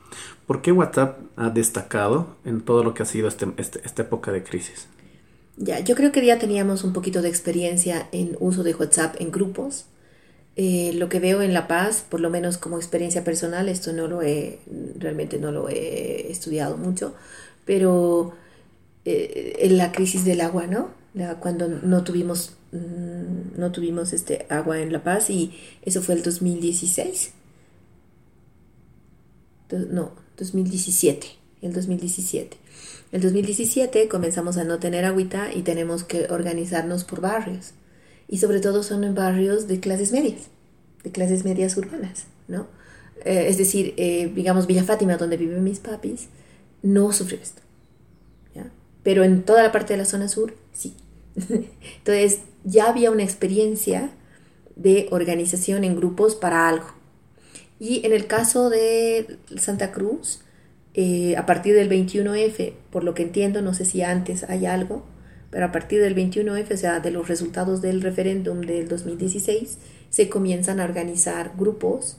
¿Por 0.46 0.62
qué 0.62 0.72
WhatsApp 0.72 1.18
ha 1.36 1.50
destacado 1.50 2.36
en 2.44 2.60
todo 2.60 2.84
lo 2.84 2.94
que 2.94 3.02
ha 3.02 3.06
sido 3.06 3.26
este, 3.28 3.48
este, 3.56 3.80
esta 3.84 4.02
época 4.02 4.30
de 4.30 4.44
crisis? 4.44 4.86
Ya, 5.56 5.80
yo 5.80 5.94
creo 5.94 6.12
que 6.12 6.24
ya 6.24 6.38
teníamos 6.38 6.84
un 6.84 6.92
poquito 6.92 7.22
de 7.22 7.28
experiencia 7.28 8.08
en 8.12 8.36
uso 8.40 8.62
de 8.62 8.74
WhatsApp 8.74 9.16
en 9.20 9.30
grupos. 9.30 9.86
Eh, 10.56 10.92
lo 10.94 11.08
que 11.08 11.18
veo 11.18 11.42
en 11.42 11.52
La 11.52 11.66
Paz, 11.66 12.04
por 12.08 12.20
lo 12.20 12.30
menos 12.30 12.58
como 12.58 12.76
experiencia 12.76 13.24
personal, 13.24 13.68
esto 13.68 13.92
no 13.92 14.06
lo 14.06 14.22
he, 14.22 14.60
realmente 14.98 15.38
no 15.38 15.50
lo 15.50 15.68
he 15.68 16.30
estudiado 16.30 16.76
mucho, 16.76 17.14
pero 17.64 18.34
eh, 19.04 19.56
en 19.60 19.78
la 19.78 19.92
crisis 19.92 20.24
del 20.24 20.40
agua, 20.40 20.66
¿no? 20.66 20.90
cuando 21.38 21.68
no 21.68 22.02
tuvimos, 22.02 22.54
mm, 22.72 23.58
no 23.58 23.70
tuvimos 23.70 24.12
este 24.12 24.46
agua 24.48 24.80
en 24.80 24.92
La 24.92 25.04
Paz 25.04 25.30
y 25.30 25.52
eso 25.82 26.02
fue 26.02 26.16
el 26.16 26.22
2016. 26.22 27.32
No, 29.90 30.12
2017, 30.36 31.26
el 31.62 31.72
2017. 31.72 32.56
El 33.12 33.20
2017 33.20 34.08
comenzamos 34.08 34.56
a 34.56 34.64
no 34.64 34.80
tener 34.80 35.04
agüita 35.04 35.52
y 35.54 35.62
tenemos 35.62 36.02
que 36.02 36.26
organizarnos 36.30 37.04
por 37.04 37.20
barrios. 37.20 37.72
Y 38.26 38.38
sobre 38.38 38.60
todo 38.60 38.82
son 38.82 39.04
en 39.04 39.14
barrios 39.14 39.68
de 39.68 39.78
clases 39.78 40.10
medias, 40.10 40.48
de 41.04 41.12
clases 41.12 41.44
medias 41.44 41.76
urbanas, 41.76 42.24
¿no? 42.48 42.66
Eh, 43.24 43.46
es 43.48 43.58
decir, 43.58 43.94
eh, 43.96 44.32
digamos 44.34 44.66
Villa 44.66 44.82
Fátima, 44.82 45.16
donde 45.16 45.36
viven 45.36 45.62
mis 45.62 45.78
papis, 45.78 46.28
no 46.84 47.12
sufrió 47.12 47.38
esto. 47.42 47.62
Pero 49.02 49.22
en 49.22 49.42
toda 49.42 49.62
la 49.62 49.70
parte 49.70 49.92
de 49.92 49.98
la 49.98 50.06
zona 50.06 50.28
sur, 50.28 50.54
sí. 50.72 50.96
Entonces, 51.36 52.40
ya 52.64 52.88
había 52.88 53.10
una 53.10 53.22
experiencia 53.22 54.10
de 54.76 55.08
organización 55.10 55.84
en 55.84 55.94
grupos 55.94 56.34
para 56.34 56.68
algo. 56.68 56.86
Y 57.78 58.04
en 58.06 58.14
el 58.14 58.26
caso 58.26 58.70
de 58.70 59.38
Santa 59.58 59.92
Cruz, 59.92 60.40
eh, 60.94 61.36
a 61.36 61.44
partir 61.44 61.74
del 61.74 61.90
21F, 61.90 62.72
por 62.90 63.04
lo 63.04 63.12
que 63.12 63.24
entiendo, 63.24 63.60
no 63.60 63.74
sé 63.74 63.84
si 63.84 64.00
antes 64.00 64.44
hay 64.44 64.64
algo, 64.64 65.04
pero 65.50 65.66
a 65.66 65.72
partir 65.72 66.00
del 66.00 66.16
21F, 66.16 66.72
o 66.72 66.76
sea, 66.78 67.00
de 67.00 67.10
los 67.10 67.28
resultados 67.28 67.82
del 67.82 68.00
referéndum 68.00 68.62
del 68.62 68.88
2016, 68.88 69.78
se 70.08 70.28
comienzan 70.30 70.80
a 70.80 70.84
organizar 70.84 71.52
grupos 71.58 72.16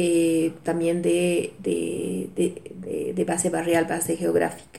eh, 0.00 0.52
también 0.62 1.02
de, 1.02 1.54
de, 1.58 3.24
base 3.24 3.50
barrial, 3.50 3.86
base 3.86 4.16
geográfica. 4.16 4.78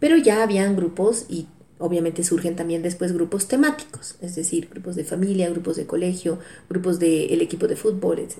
Pero 0.00 0.16
ya 0.16 0.42
habían 0.42 0.74
grupos 0.74 1.26
y 1.28 1.46
obviamente 1.78 2.24
surgen 2.24 2.56
también 2.56 2.82
después 2.82 3.12
grupos 3.12 3.46
temáticos, 3.46 4.16
es 4.20 4.34
decir, 4.34 4.68
grupos 4.70 4.96
de 4.96 5.04
familia, 5.04 5.48
grupos 5.48 5.76
de 5.76 5.86
colegio, 5.86 6.40
grupos 6.68 6.98
del 6.98 7.40
equipo 7.40 7.68
de 7.68 7.76
fútbol, 7.76 8.18
etc. 8.18 8.38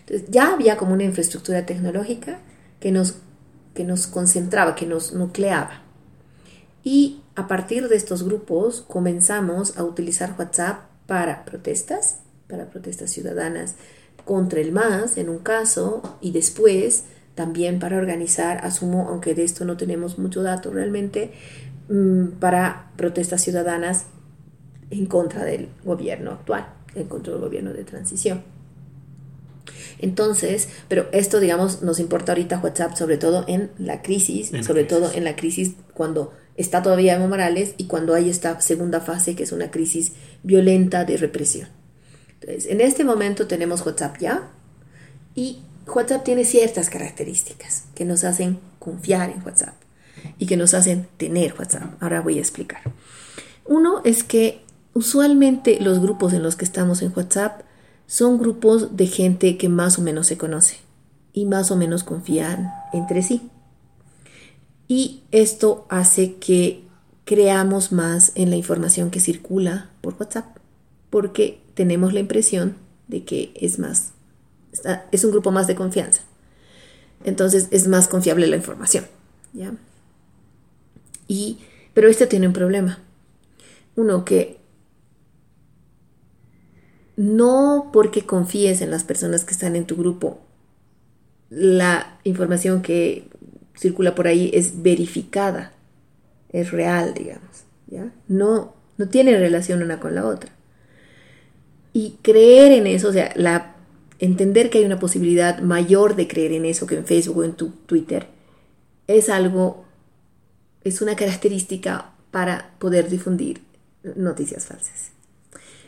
Entonces 0.00 0.26
ya 0.30 0.54
había 0.54 0.78
como 0.78 0.94
una 0.94 1.04
infraestructura 1.04 1.66
tecnológica 1.66 2.40
que 2.80 2.90
nos, 2.90 3.16
que 3.74 3.84
nos 3.84 4.06
concentraba, 4.06 4.74
que 4.74 4.86
nos 4.86 5.12
nucleaba. 5.12 5.82
Y 6.82 7.20
a 7.34 7.46
partir 7.46 7.88
de 7.88 7.96
estos 7.96 8.22
grupos 8.22 8.80
comenzamos 8.88 9.76
a 9.76 9.84
utilizar 9.84 10.34
WhatsApp 10.38 10.86
para 11.06 11.44
protestas, 11.44 12.20
para 12.48 12.70
protestas 12.70 13.10
ciudadanas, 13.10 13.74
contra 14.24 14.60
el 14.60 14.72
MAS 14.72 15.16
en 15.16 15.28
un 15.28 15.38
caso 15.38 16.18
y 16.20 16.32
después 16.32 17.04
también 17.34 17.78
para 17.78 17.98
organizar, 17.98 18.64
asumo, 18.64 19.08
aunque 19.08 19.34
de 19.34 19.44
esto 19.44 19.64
no 19.64 19.76
tenemos 19.76 20.18
mucho 20.18 20.42
dato 20.42 20.70
realmente, 20.70 21.32
mm, 21.88 22.38
para 22.38 22.92
protestas 22.96 23.42
ciudadanas 23.42 24.06
en 24.90 25.06
contra 25.06 25.44
del 25.44 25.68
gobierno 25.84 26.30
actual, 26.32 26.68
en 26.94 27.08
contra 27.08 27.32
del 27.32 27.42
gobierno 27.42 27.72
de 27.72 27.84
transición. 27.84 28.42
Entonces, 29.98 30.68
pero 30.88 31.06
esto, 31.12 31.40
digamos, 31.40 31.82
nos 31.82 31.98
importa 31.98 32.32
ahorita 32.32 32.60
WhatsApp, 32.62 32.96
sobre 32.96 33.16
todo 33.16 33.44
en 33.48 33.70
la 33.78 34.02
crisis, 34.02 34.52
sobre 34.64 34.84
todo 34.84 35.10
en 35.12 35.24
la 35.24 35.36
crisis 35.36 35.74
cuando 35.94 36.32
está 36.56 36.82
todavía 36.82 37.14
Evo 37.14 37.28
Morales 37.28 37.74
y 37.78 37.86
cuando 37.86 38.14
hay 38.14 38.28
esta 38.28 38.60
segunda 38.60 39.00
fase 39.00 39.34
que 39.34 39.44
es 39.44 39.52
una 39.52 39.70
crisis 39.70 40.12
violenta 40.42 41.04
de 41.04 41.16
represión. 41.16 41.68
En 42.46 42.80
este 42.80 43.04
momento 43.04 43.46
tenemos 43.46 43.84
WhatsApp 43.84 44.18
ya 44.18 44.48
y 45.34 45.60
WhatsApp 45.86 46.24
tiene 46.24 46.44
ciertas 46.44 46.90
características 46.90 47.84
que 47.94 48.04
nos 48.04 48.24
hacen 48.24 48.58
confiar 48.78 49.30
en 49.30 49.42
WhatsApp 49.44 49.74
y 50.38 50.46
que 50.46 50.56
nos 50.56 50.74
hacen 50.74 51.08
tener 51.16 51.54
WhatsApp. 51.58 52.02
Ahora 52.02 52.20
voy 52.20 52.38
a 52.38 52.40
explicar. 52.40 52.80
Uno 53.66 54.00
es 54.04 54.24
que 54.24 54.62
usualmente 54.92 55.80
los 55.80 56.00
grupos 56.00 56.32
en 56.32 56.42
los 56.42 56.56
que 56.56 56.64
estamos 56.64 57.02
en 57.02 57.12
WhatsApp 57.14 57.62
son 58.06 58.38
grupos 58.38 58.96
de 58.96 59.06
gente 59.06 59.56
que 59.56 59.68
más 59.68 59.98
o 59.98 60.02
menos 60.02 60.26
se 60.26 60.36
conoce 60.36 60.76
y 61.32 61.46
más 61.46 61.70
o 61.70 61.76
menos 61.76 62.04
confían 62.04 62.70
entre 62.92 63.22
sí. 63.22 63.50
Y 64.86 65.22
esto 65.30 65.86
hace 65.88 66.34
que 66.34 66.84
creamos 67.24 67.90
más 67.90 68.32
en 68.34 68.50
la 68.50 68.56
información 68.56 69.10
que 69.10 69.20
circula 69.20 69.90
por 70.02 70.14
WhatsApp 70.18 70.58
porque 71.08 71.63
tenemos 71.74 72.12
la 72.12 72.20
impresión 72.20 72.76
de 73.08 73.24
que 73.24 73.52
es 73.54 73.78
más, 73.78 74.12
es 75.12 75.24
un 75.24 75.30
grupo 75.30 75.50
más 75.50 75.66
de 75.66 75.74
confianza. 75.74 76.22
Entonces 77.24 77.68
es 77.70 77.88
más 77.88 78.08
confiable 78.08 78.46
la 78.46 78.56
información. 78.56 79.06
¿ya? 79.52 79.74
Y, 81.26 81.58
pero 81.92 82.08
este 82.08 82.26
tiene 82.26 82.46
un 82.46 82.52
problema. 82.52 83.00
Uno, 83.96 84.24
que 84.24 84.58
no 87.16 87.90
porque 87.92 88.26
confíes 88.26 88.80
en 88.80 88.90
las 88.90 89.04
personas 89.04 89.44
que 89.44 89.52
están 89.52 89.76
en 89.76 89.86
tu 89.86 89.96
grupo, 89.96 90.40
la 91.48 92.18
información 92.24 92.82
que 92.82 93.28
circula 93.76 94.14
por 94.14 94.26
ahí 94.26 94.50
es 94.52 94.82
verificada, 94.82 95.72
es 96.50 96.72
real, 96.72 97.14
digamos. 97.14 97.64
¿ya? 97.86 98.12
No, 98.28 98.74
no 98.96 99.08
tiene 99.08 99.38
relación 99.38 99.82
una 99.82 100.00
con 100.00 100.14
la 100.14 100.26
otra. 100.26 100.50
Y 101.94 102.18
creer 102.22 102.72
en 102.72 102.88
eso, 102.88 103.08
o 103.08 103.12
sea, 103.12 103.32
la, 103.36 103.76
entender 104.18 104.68
que 104.68 104.78
hay 104.78 104.84
una 104.84 104.98
posibilidad 104.98 105.60
mayor 105.60 106.16
de 106.16 106.28
creer 106.28 106.52
en 106.52 106.64
eso 106.64 106.86
que 106.86 106.96
en 106.96 107.06
Facebook 107.06 107.38
o 107.38 107.44
en 107.44 107.54
tu 107.54 107.70
Twitter, 107.70 108.26
es 109.06 109.28
algo, 109.28 109.84
es 110.82 111.00
una 111.00 111.14
característica 111.14 112.10
para 112.30 112.72
poder 112.78 113.08
difundir 113.08 113.62
noticias 114.16 114.66
falsas. 114.66 115.12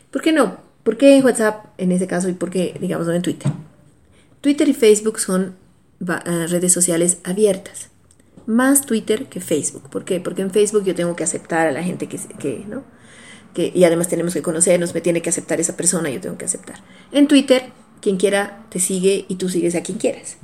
¿Por 0.09 0.21
qué 0.21 0.31
no? 0.31 0.57
¿Por 0.83 0.97
qué 0.97 1.17
en 1.17 1.25
WhatsApp 1.25 1.65
en 1.77 1.91
ese 1.91 2.07
caso 2.07 2.29
y 2.29 2.33
por 2.33 2.49
qué, 2.49 2.77
digamos, 2.79 3.05
no 3.05 3.13
en 3.13 3.21
Twitter? 3.21 3.51
Twitter 4.39 4.69
y 4.69 4.73
Facebook 4.73 5.19
son 5.19 5.55
eh, 5.99 6.47
redes 6.47 6.71
sociales 6.71 7.17
abiertas. 7.25 7.89
Más 8.45 8.85
Twitter 8.85 9.25
que 9.25 9.41
Facebook. 9.41 9.89
¿Por 9.89 10.05
qué? 10.05 10.21
Porque 10.21 10.41
en 10.41 10.51
Facebook 10.51 10.85
yo 10.85 10.95
tengo 10.95 11.17
que 11.17 11.25
aceptar 11.25 11.67
a 11.67 11.73
la 11.73 11.83
gente 11.83 12.07
que, 12.07 12.17
que 12.39 12.63
¿no? 12.65 12.83
Y 13.73 13.83
además 13.83 14.07
tenemos 14.07 14.33
que 14.33 14.41
conocernos, 14.41 14.93
me 14.93 15.01
tiene 15.01 15.21
que 15.21 15.29
aceptar 15.29 15.59
esa 15.59 15.75
persona, 15.75 16.09
yo 16.09 16.21
tengo 16.21 16.37
que 16.37 16.45
aceptar. 16.45 16.77
En 17.11 17.27
Twitter, 17.27 17.63
quien 18.01 18.17
quiera 18.17 18.65
te 18.69 18.79
sigue 18.79 19.25
y 19.27 19.35
tú 19.35 19.49
sigues 19.49 19.75
a 19.75 19.81
quien 19.81 19.97
quieras. 19.97 20.37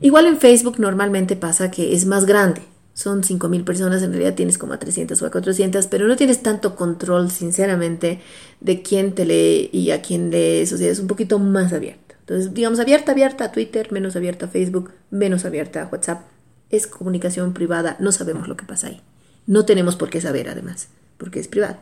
Igual 0.00 0.26
en 0.26 0.38
Facebook 0.38 0.78
normalmente 0.78 1.36
pasa 1.36 1.70
que 1.70 1.94
es 1.94 2.04
más 2.06 2.26
grande, 2.26 2.62
son 2.96 3.22
5.000 3.22 3.64
personas, 3.64 4.02
en 4.02 4.10
realidad 4.10 4.34
tienes 4.34 4.56
como 4.56 4.72
a 4.72 4.78
300 4.78 5.20
o 5.20 5.26
a 5.26 5.30
400, 5.30 5.86
pero 5.86 6.08
no 6.08 6.16
tienes 6.16 6.42
tanto 6.42 6.76
control, 6.76 7.30
sinceramente, 7.30 8.20
de 8.60 8.80
quién 8.80 9.14
te 9.14 9.26
lee 9.26 9.68
y 9.70 9.90
a 9.90 10.00
quién 10.00 10.30
lees, 10.30 10.72
o 10.72 10.76
es 10.76 10.98
un 10.98 11.06
poquito 11.06 11.38
más 11.38 11.74
abierto. 11.74 12.14
Entonces, 12.20 12.54
digamos, 12.54 12.80
abierta, 12.80 13.12
abierta 13.12 13.44
a 13.44 13.52
Twitter, 13.52 13.92
menos 13.92 14.16
abierta 14.16 14.46
a 14.46 14.48
Facebook, 14.48 14.92
menos 15.10 15.44
abierta 15.44 15.82
a 15.82 15.86
WhatsApp. 15.86 16.22
Es 16.70 16.86
comunicación 16.86 17.52
privada, 17.52 17.98
no 18.00 18.12
sabemos 18.12 18.48
lo 18.48 18.56
que 18.56 18.64
pasa 18.64 18.86
ahí. 18.86 19.02
No 19.46 19.66
tenemos 19.66 19.96
por 19.96 20.08
qué 20.08 20.22
saber, 20.22 20.48
además, 20.48 20.88
porque 21.18 21.40
es 21.40 21.48
privado. 21.48 21.78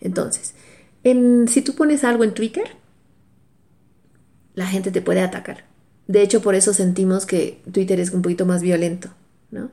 Entonces, 0.00 0.54
en, 1.02 1.48
si 1.48 1.62
tú 1.62 1.74
pones 1.74 2.04
algo 2.04 2.24
en 2.24 2.34
Twitter, 2.34 2.76
la 4.54 4.66
gente 4.66 4.90
te 4.90 5.02
puede 5.02 5.20
atacar. 5.20 5.64
De 6.06 6.22
hecho, 6.22 6.42
por 6.42 6.54
eso 6.54 6.74
sentimos 6.74 7.26
que 7.26 7.62
Twitter 7.72 7.98
es 8.00 8.10
un 8.10 8.22
poquito 8.22 8.46
más 8.46 8.62
violento, 8.62 9.10
¿no? 9.50 9.70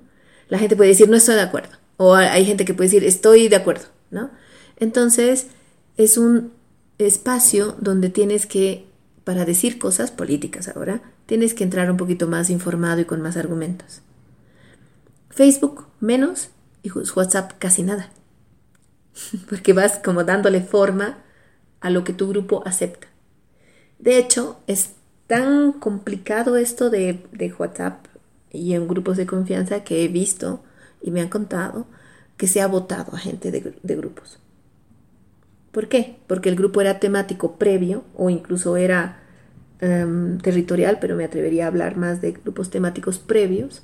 la 0.51 0.59
gente 0.59 0.75
puede 0.75 0.89
decir 0.89 1.09
no 1.09 1.15
estoy 1.15 1.35
de 1.35 1.41
acuerdo. 1.41 1.69
O 1.95 2.13
hay 2.13 2.45
gente 2.45 2.65
que 2.65 2.73
puede 2.73 2.89
decir 2.89 3.05
estoy 3.05 3.47
de 3.47 3.55
acuerdo, 3.55 3.85
¿no? 4.11 4.29
Entonces, 4.77 5.47
es 5.95 6.17
un 6.17 6.51
espacio 6.97 7.77
donde 7.79 8.09
tienes 8.09 8.45
que, 8.45 8.85
para 9.23 9.45
decir 9.45 9.79
cosas 9.79 10.11
políticas 10.11 10.67
ahora, 10.67 11.01
tienes 11.25 11.53
que 11.53 11.63
entrar 11.63 11.89
un 11.89 11.95
poquito 11.95 12.27
más 12.27 12.49
informado 12.49 12.99
y 12.99 13.05
con 13.05 13.21
más 13.21 13.37
argumentos. 13.37 14.01
Facebook 15.29 15.85
menos 16.01 16.49
y 16.83 16.91
WhatsApp 16.91 17.53
casi 17.57 17.83
nada. 17.83 18.11
Porque 19.49 19.73
vas 19.73 19.99
como 19.99 20.23
dándole 20.23 20.61
forma 20.61 21.19
a 21.79 21.89
lo 21.89 22.03
que 22.03 22.13
tu 22.13 22.27
grupo 22.27 22.63
acepta. 22.65 23.07
De 23.99 24.17
hecho, 24.17 24.59
es 24.67 24.91
tan 25.27 25.73
complicado 25.73 26.57
esto 26.57 26.89
de, 26.89 27.23
de 27.31 27.53
WhatsApp 27.53 28.07
y 28.51 28.73
en 28.73 28.87
grupos 28.87 29.17
de 29.17 29.25
confianza 29.25 29.83
que 29.83 30.03
he 30.03 30.07
visto 30.07 30.63
y 31.01 31.11
me 31.11 31.21
han 31.21 31.29
contado 31.29 31.87
que 32.37 32.47
se 32.47 32.61
ha 32.61 32.67
votado 32.67 33.15
a 33.15 33.19
gente 33.19 33.51
de, 33.51 33.95
grupos. 33.95 34.39
¿Por 35.71 35.87
qué? 35.87 36.17
Porque 36.27 36.49
el 36.49 36.55
grupo 36.55 36.81
era 36.81 36.99
temático 36.99 37.57
previo 37.57 38.03
o 38.15 38.29
incluso 38.29 38.77
era 38.77 39.21
em, 39.79 40.37
territorial, 40.39 40.97
pero 40.99 41.15
me 41.15 41.23
atrevería 41.23 41.65
a 41.65 41.67
hablar 41.67 41.97
más 41.97 42.19
de 42.19 42.31
grupos 42.31 42.69
temáticos 42.69 43.19
previos 43.19 43.83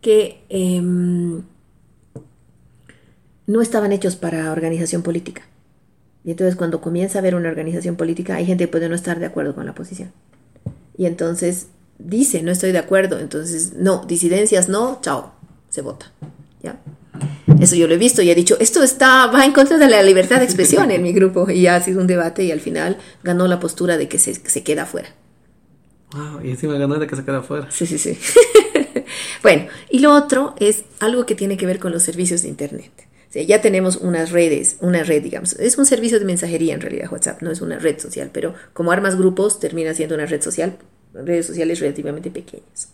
que 0.00 0.44
em, 0.48 1.42
no 3.46 3.60
estaban 3.60 3.92
hechos 3.92 4.16
para 4.16 4.52
organización 4.52 5.02
política. 5.02 5.42
Y 6.24 6.30
entonces 6.30 6.56
cuando 6.56 6.80
comienza 6.80 7.18
a 7.18 7.20
haber 7.20 7.34
una 7.34 7.48
organización 7.48 7.96
política 7.96 8.36
hay 8.36 8.46
gente 8.46 8.64
que 8.64 8.68
puede 8.68 8.88
no 8.88 8.94
estar 8.94 9.18
de 9.18 9.26
acuerdo 9.26 9.54
con 9.54 9.66
la 9.66 9.74
posición. 9.74 10.12
Y 10.96 11.06
entonces 11.06 11.66
dice, 11.98 12.42
no 12.42 12.52
estoy 12.52 12.72
de 12.72 12.78
acuerdo, 12.78 13.18
entonces 13.18 13.74
no, 13.74 14.04
disidencias 14.06 14.68
no, 14.68 14.98
chao, 15.02 15.32
se 15.68 15.82
vota. 15.82 16.12
¿ya? 16.62 16.80
Eso 17.60 17.74
yo 17.76 17.86
lo 17.86 17.94
he 17.94 17.98
visto 17.98 18.22
y 18.22 18.30
he 18.30 18.34
dicho, 18.34 18.56
esto 18.60 18.82
está, 18.82 19.26
va 19.26 19.44
en 19.44 19.52
contra 19.52 19.78
de 19.78 19.88
la 19.88 20.02
libertad 20.02 20.38
de 20.38 20.44
expresión 20.44 20.90
en 20.90 21.02
mi 21.02 21.12
grupo 21.12 21.50
y 21.50 21.66
ha 21.66 21.80
sido 21.80 22.00
un 22.00 22.06
debate 22.06 22.44
y 22.44 22.52
al 22.52 22.60
final 22.60 22.98
ganó 23.22 23.46
la 23.46 23.60
postura 23.60 23.96
de 23.96 24.08
que 24.08 24.18
se, 24.18 24.34
se 24.34 24.62
queda 24.62 24.86
fuera. 24.86 25.08
Wow, 26.12 26.44
y 26.44 26.50
encima 26.50 26.74
ganó 26.74 26.98
de 26.98 27.06
que 27.06 27.16
se 27.16 27.24
queda 27.24 27.42
fuera. 27.42 27.70
Sí, 27.70 27.86
sí, 27.86 27.98
sí. 27.98 28.18
bueno, 29.42 29.66
y 29.90 30.00
lo 30.00 30.14
otro 30.14 30.54
es 30.58 30.84
algo 31.00 31.24
que 31.24 31.34
tiene 31.34 31.56
que 31.56 31.66
ver 31.66 31.78
con 31.78 31.92
los 31.92 32.02
servicios 32.02 32.42
de 32.42 32.48
Internet. 32.48 32.90
Ya 33.32 33.62
tenemos 33.62 33.96
unas 33.96 34.30
redes, 34.30 34.76
una 34.80 35.04
red, 35.04 35.22
digamos. 35.22 35.54
Es 35.54 35.78
un 35.78 35.86
servicio 35.86 36.18
de 36.18 36.26
mensajería 36.26 36.74
en 36.74 36.80
realidad, 36.80 37.10
WhatsApp, 37.10 37.40
no 37.40 37.50
es 37.50 37.62
una 37.62 37.78
red 37.78 37.98
social, 37.98 38.30
pero 38.32 38.54
como 38.74 38.92
armas 38.92 39.16
grupos 39.16 39.58
termina 39.58 39.94
siendo 39.94 40.14
una 40.14 40.26
red 40.26 40.42
social 40.42 40.76
redes 41.14 41.46
sociales 41.46 41.80
relativamente 41.80 42.30
pequeñas 42.30 42.88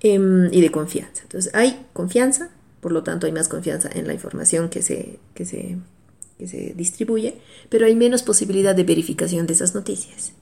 em, 0.00 0.52
y 0.52 0.60
de 0.60 0.70
confianza. 0.70 1.22
Entonces 1.22 1.54
hay 1.54 1.86
confianza, 1.92 2.50
por 2.80 2.92
lo 2.92 3.02
tanto 3.02 3.26
hay 3.26 3.32
más 3.32 3.48
confianza 3.48 3.90
en 3.92 4.06
la 4.06 4.14
información 4.14 4.68
que 4.68 4.82
se, 4.82 5.18
que 5.34 5.44
se, 5.44 5.78
que 6.38 6.48
se 6.48 6.74
distribuye, 6.76 7.38
pero 7.68 7.86
hay 7.86 7.94
menos 7.94 8.22
posibilidad 8.22 8.74
de 8.74 8.84
verificación 8.84 9.46
de 9.46 9.54
esas 9.54 9.74
noticias. 9.74 10.32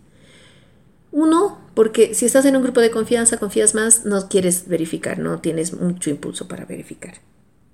Uno, 1.11 1.61
porque 1.75 2.13
si 2.15 2.27
estás 2.27 2.45
en 2.45 2.57
un 2.57 2.63
grupo 2.63 2.81
de 2.81 2.91
confianza, 2.91 3.39
confías 3.39 3.75
más, 3.75 4.05
no 4.05 4.29
quieres 4.29 4.67
verificar, 4.67 5.21
no 5.21 5.41
tienes 5.41 5.73
mucho 5.73 6.11
impulso 6.11 6.49
para 6.49 6.65
verificar. 6.65 7.15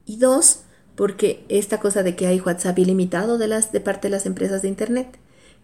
Y 0.05 0.18
dos, 0.18 0.61
porque 1.01 1.46
esta 1.48 1.80
cosa 1.80 2.03
de 2.03 2.14
que 2.14 2.26
hay 2.26 2.40
WhatsApp 2.40 2.78
ilimitado 2.78 3.38
de, 3.38 3.48
las, 3.48 3.72
de 3.72 3.80
parte 3.80 4.09
de 4.09 4.11
las 4.11 4.26
empresas 4.26 4.61
de 4.61 4.68
Internet, 4.68 5.09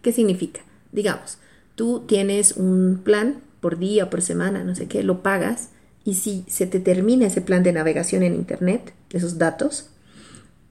¿qué 0.01 0.11
significa? 0.11 0.61
Digamos, 0.91 1.37
tú 1.75 2.05
tienes 2.07 2.53
un 2.53 3.01
plan 3.03 3.43
por 3.59 3.77
día, 3.77 4.09
por 4.09 4.23
semana, 4.23 4.63
no 4.63 4.73
sé 4.73 4.87
qué, 4.87 5.03
lo 5.03 5.21
pagas 5.21 5.69
y 6.03 6.15
si 6.15 6.43
se 6.47 6.65
te 6.65 6.79
termina 6.79 7.27
ese 7.27 7.41
plan 7.41 7.61
de 7.61 7.71
navegación 7.71 8.23
en 8.23 8.33
Internet, 8.33 8.95
esos 9.11 9.37
datos, 9.37 9.91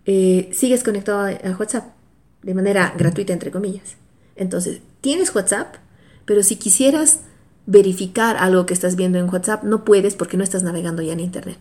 eh, 0.05 0.51
sigues 0.53 0.83
conectado 0.83 1.21
a, 1.21 1.57
WhatsApp 1.57 1.95
de 2.43 2.55
manera 2.55 2.93
gratuita, 2.99 3.33
entre 3.33 3.53
comillas. 3.53 3.95
Entonces, 4.35 4.81
tienes 5.01 5.33
WhatsApp, 5.33 5.77
pero 6.25 6.43
si 6.43 6.57
quisieras 6.57 7.21
verificar 7.67 8.37
algo 8.37 8.67
que 8.67 8.75
estás 8.75 8.97
viendo 8.97 9.21
en 9.21 9.31
WhatsApp, 9.33 9.63
no 9.63 9.85
puedes 9.85 10.17
porque 10.17 10.37
no 10.37 10.43
estás 10.43 10.65
navegando 10.65 11.03
ya 11.03 11.13
en 11.13 11.21
Internet. 11.21 11.61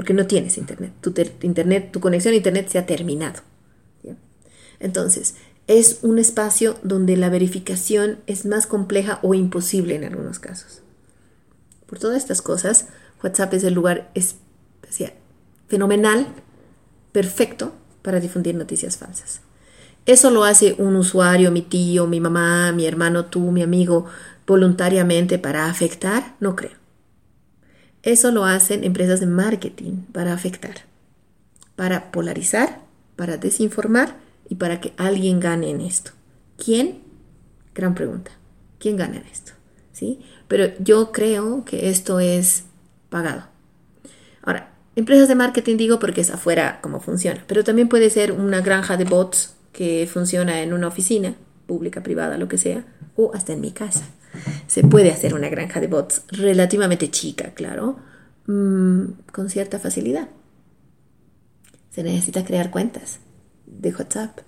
Porque 0.00 0.14
no 0.14 0.26
tienes 0.26 0.56
Internet. 0.56 0.94
Tu, 1.02 1.12
internet, 1.42 1.92
tu 1.92 2.00
conexión 2.00 2.32
a 2.32 2.38
Internet 2.38 2.70
se 2.70 2.78
ha 2.78 2.86
terminado. 2.86 3.42
Entonces, 4.78 5.34
es 5.66 5.98
un 6.00 6.18
espacio 6.18 6.78
donde 6.82 7.18
la 7.18 7.28
verificación 7.28 8.20
es 8.26 8.46
más 8.46 8.66
compleja 8.66 9.18
o 9.20 9.34
imposible 9.34 9.94
en 9.94 10.04
algunos 10.04 10.38
casos. 10.38 10.80
Por 11.84 11.98
todas 11.98 12.16
estas 12.16 12.40
cosas, 12.40 12.86
WhatsApp 13.22 13.52
es 13.52 13.62
el 13.62 13.74
lugar 13.74 14.10
especial, 14.14 15.12
fenomenal, 15.68 16.28
perfecto 17.12 17.74
para 18.00 18.20
difundir 18.20 18.54
noticias 18.54 18.96
falsas. 18.96 19.42
Eso 20.06 20.30
lo 20.30 20.44
hace 20.44 20.76
un 20.78 20.96
usuario, 20.96 21.50
mi 21.50 21.60
tío, 21.60 22.06
mi 22.06 22.20
mamá, 22.20 22.72
mi 22.72 22.86
hermano, 22.86 23.26
tú, 23.26 23.50
mi 23.50 23.62
amigo, 23.62 24.06
voluntariamente 24.46 25.38
para 25.38 25.66
afectar, 25.66 26.36
no 26.40 26.56
creo. 26.56 26.79
Eso 28.02 28.30
lo 28.30 28.44
hacen 28.44 28.84
empresas 28.84 29.20
de 29.20 29.26
marketing 29.26 30.04
para 30.12 30.32
afectar, 30.32 30.86
para 31.76 32.10
polarizar, 32.10 32.80
para 33.16 33.36
desinformar 33.36 34.16
y 34.48 34.54
para 34.54 34.80
que 34.80 34.92
alguien 34.96 35.40
gane 35.40 35.70
en 35.70 35.82
esto. 35.82 36.12
¿Quién? 36.56 37.02
Gran 37.74 37.94
pregunta. 37.94 38.30
¿Quién 38.78 38.96
gana 38.96 39.16
en 39.16 39.26
esto? 39.26 39.52
¿Sí? 39.92 40.20
Pero 40.48 40.72
yo 40.78 41.12
creo 41.12 41.64
que 41.64 41.90
esto 41.90 42.20
es 42.20 42.64
pagado. 43.10 43.44
Ahora, 44.42 44.72
empresas 44.96 45.28
de 45.28 45.34
marketing 45.34 45.76
digo 45.76 45.98
porque 45.98 46.22
es 46.22 46.30
afuera 46.30 46.80
cómo 46.80 47.00
funciona, 47.00 47.44
pero 47.46 47.64
también 47.64 47.88
puede 47.88 48.08
ser 48.08 48.32
una 48.32 48.62
granja 48.62 48.96
de 48.96 49.04
bots 49.04 49.54
que 49.72 50.08
funciona 50.10 50.62
en 50.62 50.72
una 50.72 50.88
oficina, 50.88 51.34
pública, 51.66 52.02
privada, 52.02 52.38
lo 52.38 52.48
que 52.48 52.58
sea, 52.58 52.84
o 53.14 53.32
hasta 53.34 53.52
en 53.52 53.60
mi 53.60 53.72
casa. 53.72 54.04
Se 54.66 54.82
puede 54.82 55.10
hacer 55.10 55.34
una 55.34 55.48
granja 55.48 55.80
de 55.80 55.86
bots 55.86 56.22
relativamente 56.28 57.10
chica, 57.10 57.52
claro, 57.54 57.98
mm, 58.46 59.04
con 59.32 59.50
cierta 59.50 59.78
facilidad. 59.78 60.28
Se 61.90 62.02
necesita 62.02 62.44
crear 62.44 62.70
cuentas 62.70 63.18
de 63.66 63.90
WhatsApp. 63.90 64.40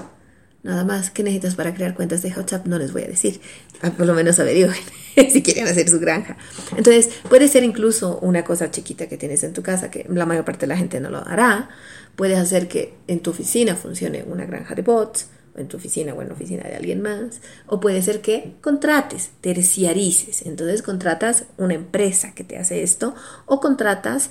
Nada 0.62 0.84
más, 0.84 1.10
¿qué 1.10 1.24
necesitas 1.24 1.56
para 1.56 1.74
crear 1.74 1.94
cuentas 1.94 2.22
de 2.22 2.30
WhatsApp? 2.30 2.66
No 2.66 2.78
les 2.78 2.92
voy 2.92 3.02
a 3.02 3.08
decir. 3.08 3.40
Ah, 3.80 3.90
por 3.90 4.06
lo 4.06 4.14
menos 4.14 4.38
averigüen 4.38 4.76
si 5.32 5.42
quieren 5.42 5.66
hacer 5.66 5.88
su 5.88 5.98
granja. 5.98 6.36
Entonces, 6.76 7.10
puede 7.28 7.48
ser 7.48 7.64
incluso 7.64 8.20
una 8.20 8.44
cosa 8.44 8.70
chiquita 8.70 9.08
que 9.08 9.16
tienes 9.16 9.42
en 9.42 9.52
tu 9.52 9.62
casa, 9.62 9.90
que 9.90 10.06
la 10.08 10.24
mayor 10.24 10.44
parte 10.44 10.60
de 10.60 10.68
la 10.68 10.76
gente 10.76 11.00
no 11.00 11.10
lo 11.10 11.26
hará. 11.26 11.68
Puedes 12.14 12.38
hacer 12.38 12.68
que 12.68 12.94
en 13.08 13.20
tu 13.20 13.30
oficina 13.30 13.74
funcione 13.74 14.22
una 14.22 14.44
granja 14.44 14.76
de 14.76 14.82
bots, 14.82 15.26
en 15.56 15.68
tu 15.68 15.76
oficina 15.76 16.14
o 16.14 16.22
en 16.22 16.28
la 16.28 16.34
oficina 16.34 16.64
de 16.64 16.76
alguien 16.76 17.02
más. 17.02 17.40
O 17.66 17.80
puede 17.80 18.02
ser 18.02 18.20
que 18.20 18.54
contrates, 18.60 19.32
terciarices. 19.40 20.42
Entonces, 20.46 20.82
contratas 20.82 21.44
una 21.58 21.74
empresa 21.74 22.34
que 22.34 22.44
te 22.44 22.58
hace 22.58 22.82
esto, 22.82 23.14
o 23.46 23.60
contratas 23.60 24.30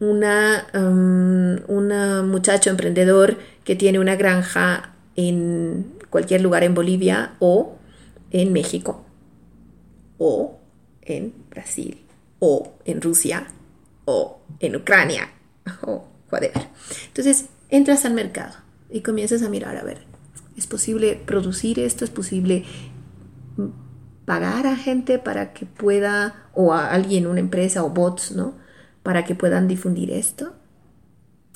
una, 0.00 0.66
um, 0.74 2.28
muchacho 2.28 2.70
emprendedor 2.70 3.38
que 3.64 3.76
tiene 3.76 3.98
una 3.98 4.16
granja 4.16 4.94
en 5.16 5.94
cualquier 6.10 6.40
lugar 6.40 6.62
en 6.62 6.74
Bolivia 6.74 7.34
o 7.40 7.76
en 8.30 8.52
México 8.52 9.04
o 10.18 10.58
en 11.02 11.34
Brasil 11.50 12.04
o 12.38 12.74
en 12.84 13.00
Rusia 13.00 13.46
o 14.04 14.40
en 14.60 14.76
Ucrania 14.76 15.28
o 15.82 16.04
whatever. 16.30 16.68
Entonces 17.08 17.46
entras 17.68 18.04
al 18.04 18.14
mercado 18.14 18.54
y 18.90 19.00
comienzas 19.00 19.42
a 19.42 19.48
mirar, 19.48 19.76
a 19.76 19.82
ver, 19.82 20.07
¿es 20.58 20.66
posible 20.66 21.20
producir 21.24 21.78
esto? 21.78 22.04
¿Es 22.04 22.10
posible 22.10 22.64
pagar 24.24 24.66
a 24.66 24.76
gente 24.76 25.18
para 25.18 25.52
que 25.52 25.64
pueda, 25.64 26.50
o 26.54 26.74
a 26.74 26.90
alguien, 26.90 27.26
una 27.26 27.40
empresa 27.40 27.84
o 27.84 27.90
bots, 27.90 28.32
¿no? 28.32 28.54
para 29.02 29.24
que 29.24 29.34
puedan 29.34 29.68
difundir 29.68 30.10
esto? 30.10 30.52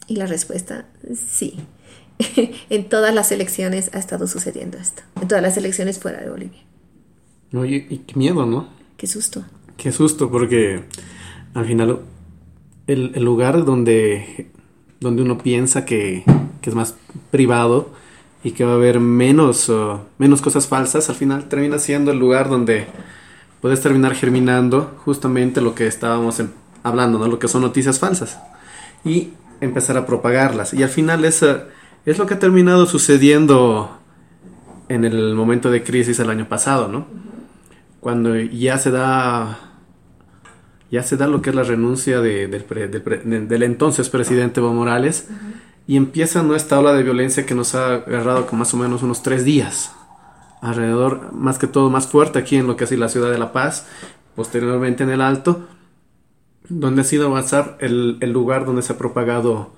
Y 0.07 0.17
la 0.17 0.27
respuesta, 0.27 0.87
sí. 1.15 1.59
en 2.71 2.89
todas 2.89 3.15
las 3.15 3.33
elecciones 3.33 3.91
ha 3.93 3.99
estado 3.99 4.27
sucediendo 4.27 4.79
esto. 4.79 5.03
En 5.21 5.29
todas 5.29 5.43
las 5.43 5.57
elecciones 5.57 5.99
fuera 5.99 6.21
de 6.21 6.31
Bolivia. 6.31 6.61
y, 7.53 7.99
qué 7.99 8.15
miedo, 8.17 8.47
¿no? 8.47 8.69
Qué 8.97 9.07
susto. 9.07 9.45
Qué 9.77 9.93
susto, 9.93 10.31
porque 10.31 10.85
al 11.55 11.67
final 11.67 12.01
el, 12.87 13.23
lugar 13.23 13.65
donde, 13.65 14.51
donde 15.01 15.23
uno 15.23 15.39
piensa 15.39 15.85
que, 15.85 16.25
es 16.63 16.75
más 16.75 16.95
privado 17.31 17.93
y 18.45 18.53
que 18.53 18.65
va 18.65 18.73
a 18.73 18.75
haber 18.75 19.01
menos, 19.01 19.71
menos 20.19 20.41
cosas 20.43 20.67
falsas, 20.67 21.09
al 21.09 21.15
final 21.15 21.49
termina 21.49 21.79
siendo 21.79 22.11
el 22.11 22.19
lugar 22.19 22.49
donde 22.49 22.87
puedes 23.61 23.81
terminar 23.81 24.15
germinando 24.15 24.97
justamente 25.05 25.61
lo 25.61 25.75
que 25.75 25.87
estábamos 25.87 26.43
hablando, 26.83 27.19
¿no? 27.19 27.29
lo 27.29 27.39
que 27.39 27.49
son 27.49 27.63
noticias 27.63 27.99
falsas 28.01 28.39
y 29.05 29.31
empezar 29.61 29.97
a 29.97 30.07
propagarlas. 30.07 30.75
Y 30.75 30.83
al 30.83 30.89
final 30.89 31.25
es, 31.25 31.45
es 32.05 32.19
lo 32.19 32.27
que 32.27 32.35
ha 32.35 32.39
terminado 32.39 32.87
sucediendo 32.87 33.99
en 34.89 35.05
el 35.05 35.35
momento 35.35 35.71
de 35.71 35.83
crisis 35.83 36.19
el 36.19 36.29
año 36.29 36.49
pasado, 36.49 36.89
¿no? 36.89 37.07
Cuando 38.01 38.37
ya 38.37 38.79
se 38.79 38.91
da 38.91 39.73
ya 40.91 41.03
se 41.03 41.17
da 41.17 41.27
lo 41.27 41.41
que 41.41 41.51
es 41.51 41.57
la 41.57 41.63
renuncia 41.63 42.21
de, 42.21 42.49
del, 42.49 43.63
entonces 43.63 44.11
presidente 44.11 44.61
Evo 44.61 44.75
Morales 44.75 45.27
y 45.93 45.97
empieza 45.99 46.43
nuestra 46.43 46.79
ola 46.79 46.95
de 46.95 47.03
violencia 47.03 47.45
que 47.45 47.55
nos 47.55 47.75
ha 47.75 47.97
agarrado 47.97 48.47
con 48.47 48.59
más 48.59 48.73
o 48.73 48.79
menos 48.79 49.03
unos 49.03 49.23
tres 49.23 49.45
días 49.45 49.93
alrededor, 50.63 51.35
más 51.35 51.59
que 51.59 51.67
todo 51.67 51.91
más 51.91 52.07
fuerte 52.07 52.39
aquí 52.39 52.57
en 52.57 52.67
lo 52.67 52.79
que 52.79 52.85
es 52.85 52.93
la 52.93 53.11
ciudad 53.11 53.31
de 53.31 53.37
La 53.37 53.53
Paz, 53.53 53.87
posteriormente 54.35 55.03
en 55.03 55.11
el 55.11 55.21
Alto, 55.21 55.67
donde 56.71 57.03
ha 57.03 57.05
sido 57.05 57.31
el, 57.81 58.17
el 58.23 58.33
lugar 58.33 58.65
donde 58.65 58.81
se 58.81 58.95
ha 58.95 58.97
propagado 58.97 59.75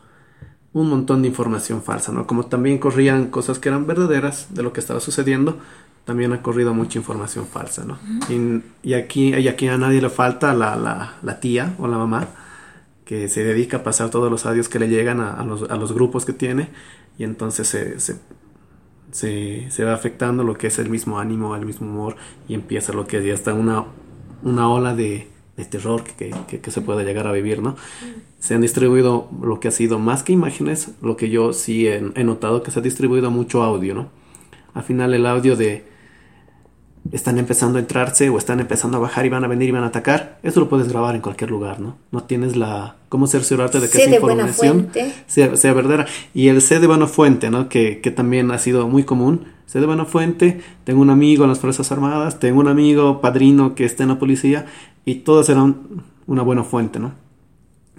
un 0.72 0.88
montón 0.88 1.20
de 1.22 1.26
información 1.26 1.82
falsa, 1.82 2.12
¿no? 2.12 2.28
Como 2.28 2.46
también 2.46 2.78
corrían 2.78 3.26
cosas 3.26 3.58
que 3.58 3.70
eran 3.70 3.84
verdaderas 3.88 4.54
de 4.54 4.62
lo 4.62 4.72
que 4.72 4.78
estaba 4.78 5.00
sucediendo, 5.00 5.58
también 6.04 6.32
ha 6.32 6.42
corrido 6.42 6.74
mucha 6.74 6.96
información 6.96 7.44
falsa, 7.48 7.84
¿no? 7.84 7.98
y, 8.84 8.94
aquí, 8.94 9.34
y 9.34 9.48
aquí 9.48 9.66
a 9.66 9.78
nadie 9.78 10.00
le 10.00 10.10
falta 10.10 10.54
la, 10.54 10.76
la, 10.76 11.14
la, 11.24 11.40
tía 11.40 11.74
o 11.80 11.88
la 11.88 11.98
mamá 11.98 12.28
que 13.04 13.28
se 13.28 13.44
dedica 13.44 13.78
a 13.78 13.82
pasar 13.82 14.10
todos 14.10 14.30
los 14.30 14.46
audios 14.46 14.68
que 14.68 14.78
le 14.78 14.88
llegan 14.88 15.20
a, 15.20 15.34
a, 15.34 15.44
los, 15.44 15.70
a 15.70 15.76
los, 15.76 15.92
grupos 15.92 16.24
que 16.24 16.32
tiene 16.32 16.68
y 17.18 17.24
entonces 17.24 17.68
se, 17.68 18.00
se, 18.00 18.16
se, 19.10 19.70
se, 19.70 19.84
va 19.84 19.94
afectando 19.94 20.42
lo 20.42 20.56
que 20.56 20.68
es 20.68 20.78
el 20.78 20.88
mismo 20.88 21.18
ánimo, 21.18 21.54
el 21.54 21.66
mismo 21.66 21.86
humor 21.86 22.16
y 22.48 22.54
empieza 22.54 22.92
lo 22.92 23.06
que 23.06 23.18
es 23.18 23.24
ya 23.24 23.34
está 23.34 23.52
una, 23.52 23.84
una 24.42 24.68
ola 24.70 24.94
de, 24.94 25.28
de 25.56 25.64
terror 25.64 26.02
que, 26.02 26.34
que, 26.48 26.60
que, 26.60 26.70
se 26.70 26.80
puede 26.80 27.04
llegar 27.04 27.26
a 27.26 27.32
vivir, 27.32 27.62
¿no? 27.62 27.76
Se 28.38 28.54
han 28.54 28.60
distribuido 28.60 29.28
lo 29.40 29.60
que 29.60 29.68
ha 29.68 29.70
sido 29.70 29.98
más 29.98 30.22
que 30.22 30.32
imágenes, 30.32 30.90
lo 31.00 31.16
que 31.16 31.30
yo 31.30 31.52
sí 31.52 31.86
he, 31.86 31.96
he, 32.14 32.24
notado 32.24 32.62
que 32.62 32.70
se 32.70 32.78
ha 32.78 32.82
distribuido 32.82 33.30
mucho 33.30 33.62
audio, 33.62 33.94
¿no? 33.94 34.08
Al 34.74 34.82
final 34.82 35.14
el 35.14 35.26
audio 35.26 35.56
de 35.56 35.93
están 37.12 37.38
empezando 37.38 37.78
a 37.78 37.80
entrarse 37.80 38.30
o 38.30 38.38
están 38.38 38.60
empezando 38.60 38.96
a 38.96 39.00
bajar 39.00 39.26
y 39.26 39.28
van 39.28 39.44
a 39.44 39.48
venir 39.48 39.68
y 39.68 39.72
van 39.72 39.84
a 39.84 39.88
atacar, 39.88 40.38
eso 40.42 40.60
lo 40.60 40.68
puedes 40.68 40.88
grabar 40.88 41.14
en 41.14 41.20
cualquier 41.20 41.50
lugar, 41.50 41.80
¿no? 41.80 41.96
No 42.10 42.22
tienes 42.24 42.56
la... 42.56 42.96
¿Cómo 43.08 43.26
cerciorarte 43.26 43.78
de 43.78 43.88
que 43.88 43.98
esa 43.98 44.14
información 44.14 44.90
sea, 45.26 45.56
sea, 45.56 45.72
verdadera? 45.72 46.06
Y 46.32 46.48
el 46.48 46.60
C 46.60 46.80
de 46.80 46.86
buena 46.86 47.06
fuente, 47.06 47.50
¿no? 47.50 47.68
Que, 47.68 48.00
que 48.00 48.10
también 48.10 48.50
ha 48.50 48.58
sido 48.58 48.88
muy 48.88 49.04
común 49.04 49.54
Sé 49.66 49.80
de 49.80 49.86
buena 49.86 50.04
fuente, 50.04 50.60
tengo 50.84 51.00
un 51.00 51.10
amigo 51.10 51.44
en 51.44 51.50
las 51.50 51.58
Fuerzas 51.58 51.90
Armadas, 51.90 52.38
tengo 52.38 52.60
un 52.60 52.68
amigo 52.68 53.20
padrino 53.20 53.74
que 53.74 53.84
está 53.84 54.02
en 54.02 54.10
la 54.10 54.18
policía 54.18 54.66
y 55.04 55.16
todas 55.16 55.48
eran 55.48 56.04
una 56.26 56.42
buena 56.42 56.64
fuente, 56.64 56.98
¿no? 56.98 57.12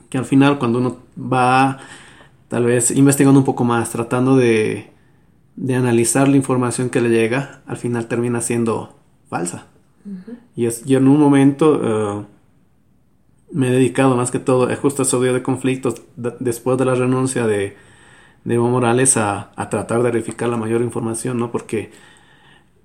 Que 0.09 0.17
al 0.17 0.25
final 0.25 0.59
cuando 0.59 0.79
uno 0.79 0.99
va 1.19 1.79
tal 2.49 2.65
vez 2.65 2.91
investigando 2.91 3.39
un 3.39 3.45
poco 3.45 3.63
más, 3.63 3.89
tratando 3.89 4.37
de, 4.37 4.91
de 5.55 5.75
analizar 5.75 6.27
la 6.27 6.37
información 6.37 6.89
que 6.89 7.01
le 7.01 7.09
llega, 7.09 7.61
al 7.65 7.77
final 7.77 8.07
termina 8.07 8.41
siendo 8.41 8.94
falsa. 9.29 9.67
Y 10.55 10.65
es, 10.65 10.85
yo 10.85 10.99
en 10.99 11.07
un 11.07 11.19
momento 11.19 11.81
eh, 11.83 12.25
me 13.51 13.69
he 13.69 13.71
dedicado 13.71 14.15
más 14.15 14.31
que 14.31 14.39
todo, 14.39 14.69
es 14.69 14.79
justo 14.79 15.01
ese 15.01 15.19
día 15.19 15.33
de 15.33 15.41
conflictos, 15.41 16.01
después 16.15 16.77
de 16.77 16.85
la 16.85 16.95
renuncia 16.95 17.47
de, 17.47 17.75
de 18.43 18.55
Evo 18.55 18.69
Morales 18.69 19.17
a, 19.17 19.51
a, 19.55 19.69
tratar 19.69 20.03
de 20.03 20.11
verificar 20.11 20.49
la 20.49 20.57
mayor 20.57 20.81
información, 20.81 21.39
¿no? 21.39 21.51
Porque 21.51 21.91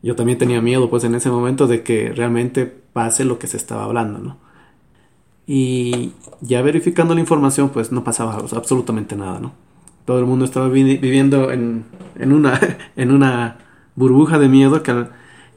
yo 0.02 0.16
también 0.16 0.38
tenía 0.38 0.62
miedo, 0.62 0.88
pues, 0.88 1.04
en 1.04 1.14
ese 1.14 1.30
momento 1.30 1.66
de 1.66 1.82
que 1.82 2.12
realmente 2.12 2.66
pase 2.66 3.24
lo 3.24 3.38
que 3.38 3.46
se 3.46 3.58
estaba 3.58 3.84
hablando, 3.84 4.18
¿no? 4.18 4.38
Y 5.46 6.12
ya 6.40 6.62
verificando 6.62 7.14
la 7.14 7.20
información, 7.20 7.70
pues, 7.70 7.92
no 7.92 8.04
pasaba 8.04 8.36
absolutamente 8.36 9.16
nada, 9.16 9.40
¿no? 9.40 9.52
Todo 10.06 10.18
el 10.20 10.24
mundo 10.24 10.44
estaba 10.44 10.68
viviendo 10.68 11.50
en, 11.50 11.84
en, 12.16 12.32
una, 12.32 12.58
en 12.96 13.10
una 13.10 13.58
burbuja 13.94 14.38
de 14.38 14.48
miedo 14.48 14.82
que, 14.82 15.06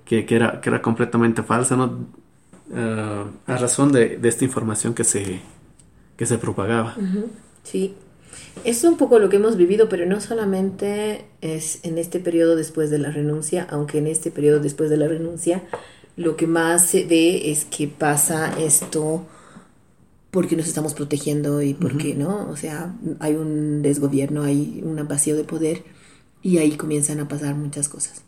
que, 0.06 0.26
que, 0.26 0.36
era, 0.36 0.62
que 0.62 0.70
era 0.70 0.82
completamente 0.82 1.44
falsa, 1.44 1.76
¿no? 1.76 2.08
Uh, 2.70 3.30
a 3.46 3.58
razón 3.58 3.92
de, 3.92 4.18
de, 4.18 4.30
esta 4.30 4.46
información 4.46 4.94
que 4.94 5.04
se, 5.04 5.42
que 6.18 6.26
se 6.26 6.38
propagaba. 6.38 6.96
Sí, 7.64 7.94
es 8.64 8.84
un 8.84 8.98
poco 8.98 9.20
lo 9.20 9.30
que 9.30 9.36
hemos 9.36 9.58
vivido, 9.58 9.90
pero 9.90 10.06
no 10.06 10.22
solamente 10.22 11.26
es 11.42 11.80
en 11.84 11.98
este 11.98 12.20
periodo 12.20 12.56
después 12.56 12.90
de 12.90 13.00
la 13.00 13.12
renuncia, 13.12 13.68
aunque 13.70 14.00
en 14.00 14.08
este 14.08 14.32
periodo 14.32 14.60
después 14.60 14.90
de 14.90 14.98
la 14.98 15.08
renuncia 15.08 15.62
lo 16.16 16.36
que 16.36 16.48
más 16.48 16.86
se 16.88 17.06
ve 17.06 17.52
es 17.52 17.66
que 17.66 17.88
pasa 17.88 18.54
esto 18.60 19.26
porque 20.32 20.56
nos 20.56 20.68
estamos 20.68 20.94
protegiendo 20.94 21.62
y 21.62 21.74
porque, 21.74 22.16
¿no? 22.16 22.50
O 22.50 22.58
sea, 22.58 22.96
hay 23.20 23.36
un 23.36 23.82
desgobierno, 23.82 24.44
hay 24.44 24.82
un 24.84 25.08
vacío 25.08 25.36
de 25.36 25.44
poder 25.44 25.84
y 26.42 26.58
ahí 26.58 26.72
comienzan 26.72 27.20
a 27.20 27.28
pasar 27.28 27.56
muchas 27.56 27.88
cosas. 27.90 28.24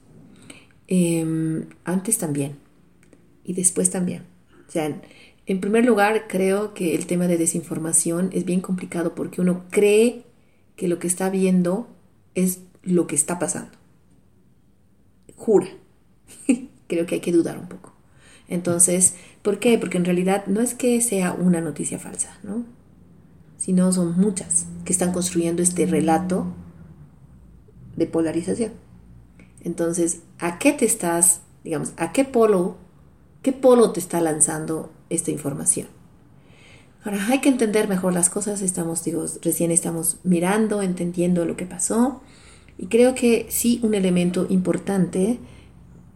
Em, 0.88 1.66
antes 1.84 2.18
también 2.18 2.58
y 3.44 3.54
después 3.54 3.90
también. 3.90 4.24
O 4.68 4.72
sea, 4.72 5.02
en 5.46 5.60
primer 5.62 5.86
lugar, 5.86 6.26
creo 6.28 6.74
que 6.74 6.96
el 6.96 7.06
tema 7.06 7.28
de 7.28 7.38
desinformación 7.38 8.30
es 8.34 8.46
bien 8.46 8.62
complicado 8.62 9.16
porque 9.16 9.42
uno 9.42 9.66
cree 9.70 10.24
que 10.76 10.88
lo 10.88 11.00
que 11.00 11.08
está 11.08 11.30
viendo 11.30 11.88
es 12.34 12.60
lo 12.84 13.08
que 13.08 13.16
está 13.16 13.40
pasando. 13.40 13.72
Jura. 15.36 15.68
creo 16.88 17.06
que 17.06 17.16
hay 17.16 17.22
que 17.22 17.32
dudar 17.32 17.58
un 17.58 17.68
poco. 17.68 17.94
Entonces, 18.48 19.16
¿por 19.42 19.60
qué? 19.60 19.78
Porque 19.78 19.98
en 19.98 20.06
realidad 20.06 20.46
no 20.48 20.62
es 20.62 20.74
que 20.74 21.02
sea 21.02 21.34
una 21.34 21.62
noticia 21.62 22.00
falsa, 22.00 22.38
¿no? 22.44 22.66
Sino 23.58 23.92
son 23.92 24.20
muchas 24.20 24.68
que 24.84 24.94
están 24.94 25.12
construyendo 25.12 25.64
este 25.64 25.86
relato 25.86 26.48
de 27.96 28.06
polarización. 28.06 28.74
Entonces, 29.64 30.22
¿a 30.40 30.60
qué 30.60 30.72
te 30.72 30.86
estás, 30.86 31.42
digamos, 31.64 31.94
a 31.98 32.12
qué 32.12 32.26
polo, 32.26 32.78
qué 33.42 33.52
polo 33.52 33.92
te 33.92 34.00
está 34.00 34.22
lanzando 34.22 34.92
esta 35.10 35.32
información. 35.32 35.88
Ahora 37.04 37.28
hay 37.28 37.40
que 37.40 37.50
entender 37.50 37.88
mejor 37.88 38.14
las 38.14 38.30
cosas, 38.30 38.62
estamos, 38.62 39.04
digo, 39.04 39.26
recién 39.44 39.70
estamos 39.70 40.18
mirando, 40.24 40.82
entendiendo 40.82 41.46
lo 41.46 41.56
que 41.56 41.66
pasó 41.66 42.22
y 42.78 42.88
creo 42.88 43.14
que 43.14 43.46
sí 43.50 43.80
un 43.84 43.94
elemento 43.94 44.48
importante 44.50 45.40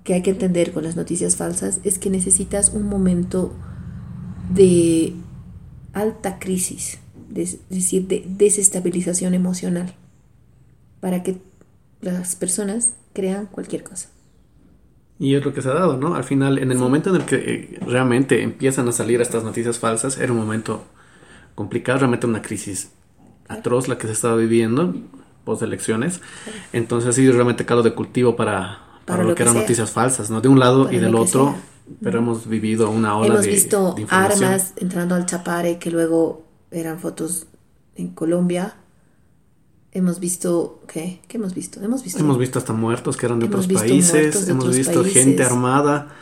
que 0.03 0.15
hay 0.15 0.23
que 0.23 0.31
entender 0.31 0.73
con 0.73 0.83
las 0.83 0.95
noticias 0.95 1.35
falsas 1.35 1.79
es 1.83 1.99
que 1.99 2.09
necesitas 2.09 2.69
un 2.69 2.87
momento 2.87 3.53
de 4.51 5.13
alta 5.93 6.39
crisis, 6.39 6.97
es 7.35 7.59
decir, 7.69 8.07
de 8.07 8.25
desestabilización 8.27 9.35
emocional 9.35 9.93
para 10.99 11.21
que 11.21 11.37
las 12.01 12.35
personas 12.35 12.93
crean 13.13 13.47
cualquier 13.47 13.83
cosa. 13.83 14.09
Y 15.19 15.35
es 15.35 15.43
lo 15.43 15.53
que 15.53 15.61
se 15.61 15.69
ha 15.69 15.73
dado, 15.73 15.97
¿no? 15.97 16.15
Al 16.15 16.23
final, 16.23 16.59
en 16.59 16.71
el 16.71 16.77
momento 16.77 17.09
en 17.09 17.17
el 17.17 17.25
que 17.25 17.35
eh, 17.35 17.79
realmente 17.85 18.41
empiezan 18.41 18.87
a 18.87 18.93
salir 18.93 19.19
estas 19.19 19.43
noticias 19.43 19.77
falsas, 19.77 20.17
era 20.17 20.31
un 20.31 20.39
momento 20.39 20.85
complicado, 21.55 21.99
realmente 21.99 22.25
una 22.25 22.41
crisis 22.41 22.91
atroz 23.49 23.89
la 23.89 23.97
que 23.97 24.07
se 24.07 24.13
estaba 24.13 24.37
viviendo 24.37 24.95
post 25.43 25.61
elecciones. 25.61 26.21
Entonces 26.71 27.09
ha 27.09 27.13
sido 27.13 27.33
realmente 27.33 27.65
caldo 27.65 27.83
de 27.83 27.93
cultivo 27.93 28.37
para, 28.37 28.79
para, 29.05 29.23
lo, 29.23 29.35
que, 29.35 29.43
eran 29.43 29.55
noticias 29.55 29.91
falsas, 29.91 30.29
¿no? 30.29 30.39
De 30.39 30.47
un 30.47 30.59
lado 30.59 30.89
y 30.89 30.99
del 30.99 31.15
otro, 31.15 31.55
pero 32.01 32.19
hemos 32.19 32.47
vivido 32.47 32.89
una 32.89 33.17
ola 33.17 33.27
hemos 33.27 33.41
de 33.41 33.49
Hemos 33.49 33.63
visto 33.63 33.95
armas 34.09 34.73
entrando 34.77 35.15
al 35.15 35.25
Chapare 35.25 35.79
que 35.79 35.91
luego 35.91 36.45
eran 36.71 36.99
fotos 36.99 37.47
en 37.95 38.09
Colombia 38.09 38.75
Hemos 39.91 40.19
visto, 40.19 40.81
¿qué? 40.87 41.19
¿Qué 41.27 41.37
hemos 41.37 41.55
visto? 41.55 41.81
Hemos 41.81 42.03
visto, 42.03 42.19
hemos 42.19 42.37
visto 42.37 42.59
hasta 42.59 42.73
muertos 42.73 43.17
que 43.17 43.25
eran 43.25 43.39
de 43.39 43.47
otros 43.47 43.67
países, 43.67 44.47
hemos 44.47 44.75
visto 44.75 45.03
gente 45.03 45.43
armada 45.43 46.15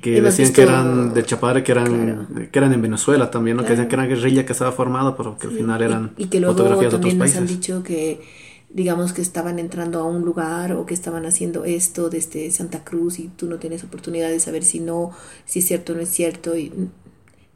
que 0.00 0.22
decían 0.22 0.50
que 0.54 0.62
eran 0.62 1.12
de 1.12 1.22
Chapare, 1.22 1.62
que 1.62 1.72
eran, 1.72 2.48
que 2.50 2.58
eran 2.58 2.72
en 2.72 2.80
Venezuela 2.80 3.30
también, 3.30 3.58
¿no? 3.58 3.64
que 3.64 3.70
decían 3.70 3.88
que 3.88 3.96
era 3.96 4.06
guerrilla 4.06 4.46
que 4.46 4.52
estaba 4.52 4.72
formada, 4.72 5.14
pero 5.14 5.36
que 5.36 5.48
al 5.48 5.52
final 5.52 5.82
eran 5.82 6.12
y, 6.16 6.28
que 6.28 6.40
luego 6.40 6.56
fotografías 6.56 6.92
también 6.92 7.18
de 7.18 7.24
otros 7.24 7.34
nos 7.34 7.42
han 7.42 7.54
dicho 7.54 7.82
que, 7.82 8.22
digamos, 8.70 9.12
que 9.12 9.20
estaban 9.20 9.58
entrando 9.58 10.00
a 10.00 10.04
un 10.04 10.22
lugar 10.22 10.72
o 10.72 10.86
que 10.86 10.94
estaban 10.94 11.26
haciendo 11.26 11.66
esto 11.66 12.08
desde 12.08 12.50
Santa 12.50 12.82
Cruz 12.82 13.18
y 13.18 13.28
tú 13.28 13.46
no 13.46 13.58
tienes 13.58 13.84
oportunidad 13.84 14.30
de 14.30 14.40
saber 14.40 14.64
si 14.64 14.80
no, 14.80 15.10
si 15.44 15.58
es 15.58 15.66
cierto 15.66 15.92
o 15.92 15.96
no 15.96 16.00
es 16.00 16.08
cierto. 16.08 16.56
Y, 16.56 16.72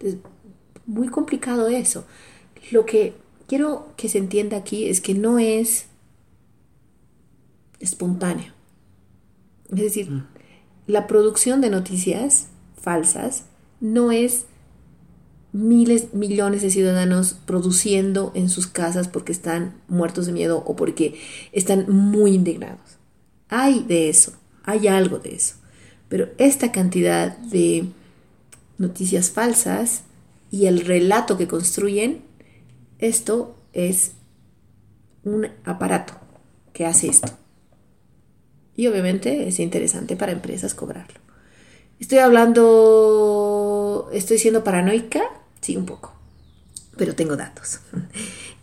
es 0.00 0.16
muy 0.84 1.08
complicado 1.08 1.68
eso. 1.68 2.04
Lo 2.70 2.84
que 2.84 3.14
quiero 3.46 3.92
que 3.96 4.08
se 4.08 4.18
entienda 4.18 4.56
aquí 4.56 4.88
es 4.88 5.00
que 5.00 5.14
no 5.14 5.38
es 5.38 5.86
espontáneo. 7.80 8.52
Es 9.70 9.80
decir, 9.80 10.10
mm. 10.10 10.26
la 10.86 11.06
producción 11.06 11.60
de 11.60 11.70
noticias 11.70 12.48
falsas 12.80 13.44
no 13.80 14.12
es 14.12 14.46
miles, 15.52 16.12
millones 16.14 16.62
de 16.62 16.70
ciudadanos 16.70 17.36
produciendo 17.46 18.32
en 18.34 18.48
sus 18.48 18.66
casas 18.66 19.08
porque 19.08 19.32
están 19.32 19.74
muertos 19.88 20.26
de 20.26 20.32
miedo 20.32 20.62
o 20.66 20.76
porque 20.76 21.18
están 21.52 21.90
muy 21.90 22.34
indignados. 22.34 22.98
Hay 23.48 23.84
de 23.84 24.08
eso, 24.08 24.32
hay 24.64 24.88
algo 24.88 25.18
de 25.18 25.34
eso. 25.34 25.54
Pero 26.08 26.28
esta 26.38 26.72
cantidad 26.72 27.36
de 27.38 27.86
noticias 28.78 29.30
falsas 29.30 30.02
y 30.50 30.66
el 30.66 30.84
relato 30.84 31.36
que 31.36 31.48
construyen, 31.48 32.22
esto 32.98 33.56
es 33.72 34.12
un 35.24 35.48
aparato 35.64 36.14
que 36.72 36.86
hace 36.86 37.08
esto. 37.08 37.32
Y 38.76 38.86
obviamente 38.86 39.48
es 39.48 39.58
interesante 39.58 40.16
para 40.16 40.32
empresas 40.32 40.74
cobrarlo. 40.74 41.20
Estoy 41.98 42.18
hablando, 42.18 44.10
estoy 44.12 44.38
siendo 44.38 44.62
paranoica, 44.62 45.22
sí, 45.60 45.76
un 45.76 45.86
poco, 45.86 46.12
pero 46.96 47.14
tengo 47.14 47.36
datos. 47.36 47.80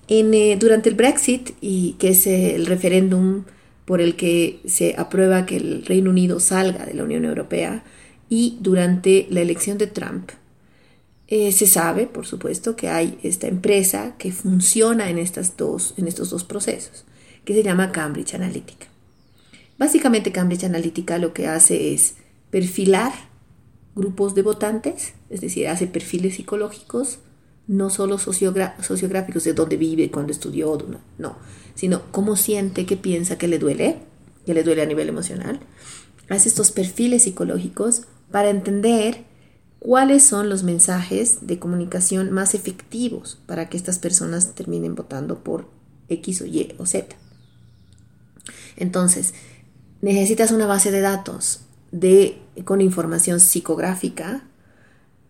En, 0.09 0.34
eh, 0.34 0.57
durante 0.59 0.89
el 0.89 0.95
Brexit, 0.95 1.51
y 1.61 1.93
que 1.93 2.09
es 2.09 2.27
el 2.27 2.65
referéndum 2.65 3.45
por 3.86 4.01
el 4.01 4.17
que 4.17 4.59
se 4.65 4.95
aprueba 4.97 5.45
que 5.45 5.55
el 5.55 5.86
Reino 5.86 6.09
Unido 6.09 6.41
salga 6.41 6.86
de 6.86 6.93
la 6.93 7.05
Unión 7.05 7.23
Europea, 7.23 7.86
y 8.27 8.57
durante 8.59 9.27
la 9.29 9.39
elección 9.39 9.77
de 9.77 9.88
Trump, 9.88 10.31
eh, 11.28 11.51
se 11.51 11.67
sabe, 11.67 12.05
por 12.05 12.26
supuesto, 12.26 12.76
que 12.76 12.89
hay 12.89 13.17
esta 13.24 13.47
empresa 13.47 14.15
que 14.17 14.32
funciona 14.32 15.09
en, 15.09 15.17
estas 15.17 15.55
dos, 15.57 15.93
en 15.97 16.07
estos 16.07 16.30
dos 16.30 16.43
procesos, 16.43 17.05
que 17.45 17.53
se 17.53 17.63
llama 17.63 17.91
Cambridge 17.91 18.34
Analytica. 18.36 18.88
Básicamente 19.78 20.32
Cambridge 20.32 20.65
Analytica 20.65 21.17
lo 21.17 21.34
que 21.34 21.47
hace 21.47 21.93
es 21.93 22.15
perfilar 22.51 23.11
grupos 23.95 24.36
de 24.36 24.41
votantes, 24.41 25.13
es 25.30 25.41
decir, 25.41 25.67
hace 25.67 25.88
perfiles 25.88 26.36
psicológicos, 26.36 27.19
no 27.67 27.89
solo 27.89 28.17
sociográficos 28.17 29.43
de 29.43 29.53
dónde 29.53 29.78
vive, 29.78 30.11
cuándo 30.11 30.32
estudió, 30.32 30.78
no, 30.88 30.99
no, 31.17 31.38
sino 31.76 32.01
cómo 32.11 32.36
siente, 32.36 32.86
qué 32.86 32.97
piensa, 32.97 33.38
qué 33.38 33.47
le 33.47 33.59
duele, 33.59 33.99
qué 34.45 34.53
le 34.53 34.63
duele 34.63 34.82
a 34.82 34.86
nivel 34.86 35.09
emocional. 35.09 35.61
Hace 36.30 36.49
estos 36.49 36.71
perfiles 36.71 37.24
psicológicos 37.24 38.03
para 38.32 38.49
entender 38.49 39.24
cuáles 39.84 40.23
son 40.23 40.47
los 40.47 40.63
mensajes 40.63 41.39
de 41.45 41.59
comunicación 41.59 42.31
más 42.31 42.55
efectivos 42.55 43.38
para 43.45 43.67
que 43.67 43.75
estas 43.75 43.99
personas 43.99 44.55
terminen 44.55 44.95
votando 44.95 45.43
por 45.43 45.67
X 46.07 46.41
o 46.41 46.45
Y 46.45 46.73
o 46.77 46.86
Z. 46.86 47.13
Entonces, 48.77 49.34
necesitas 50.01 50.51
una 50.51 50.67
base 50.67 50.89
de 50.89 51.01
datos 51.01 51.65
de, 51.91 52.39
con 52.63 52.79
información 52.79 53.41
psicográfica 53.41 54.45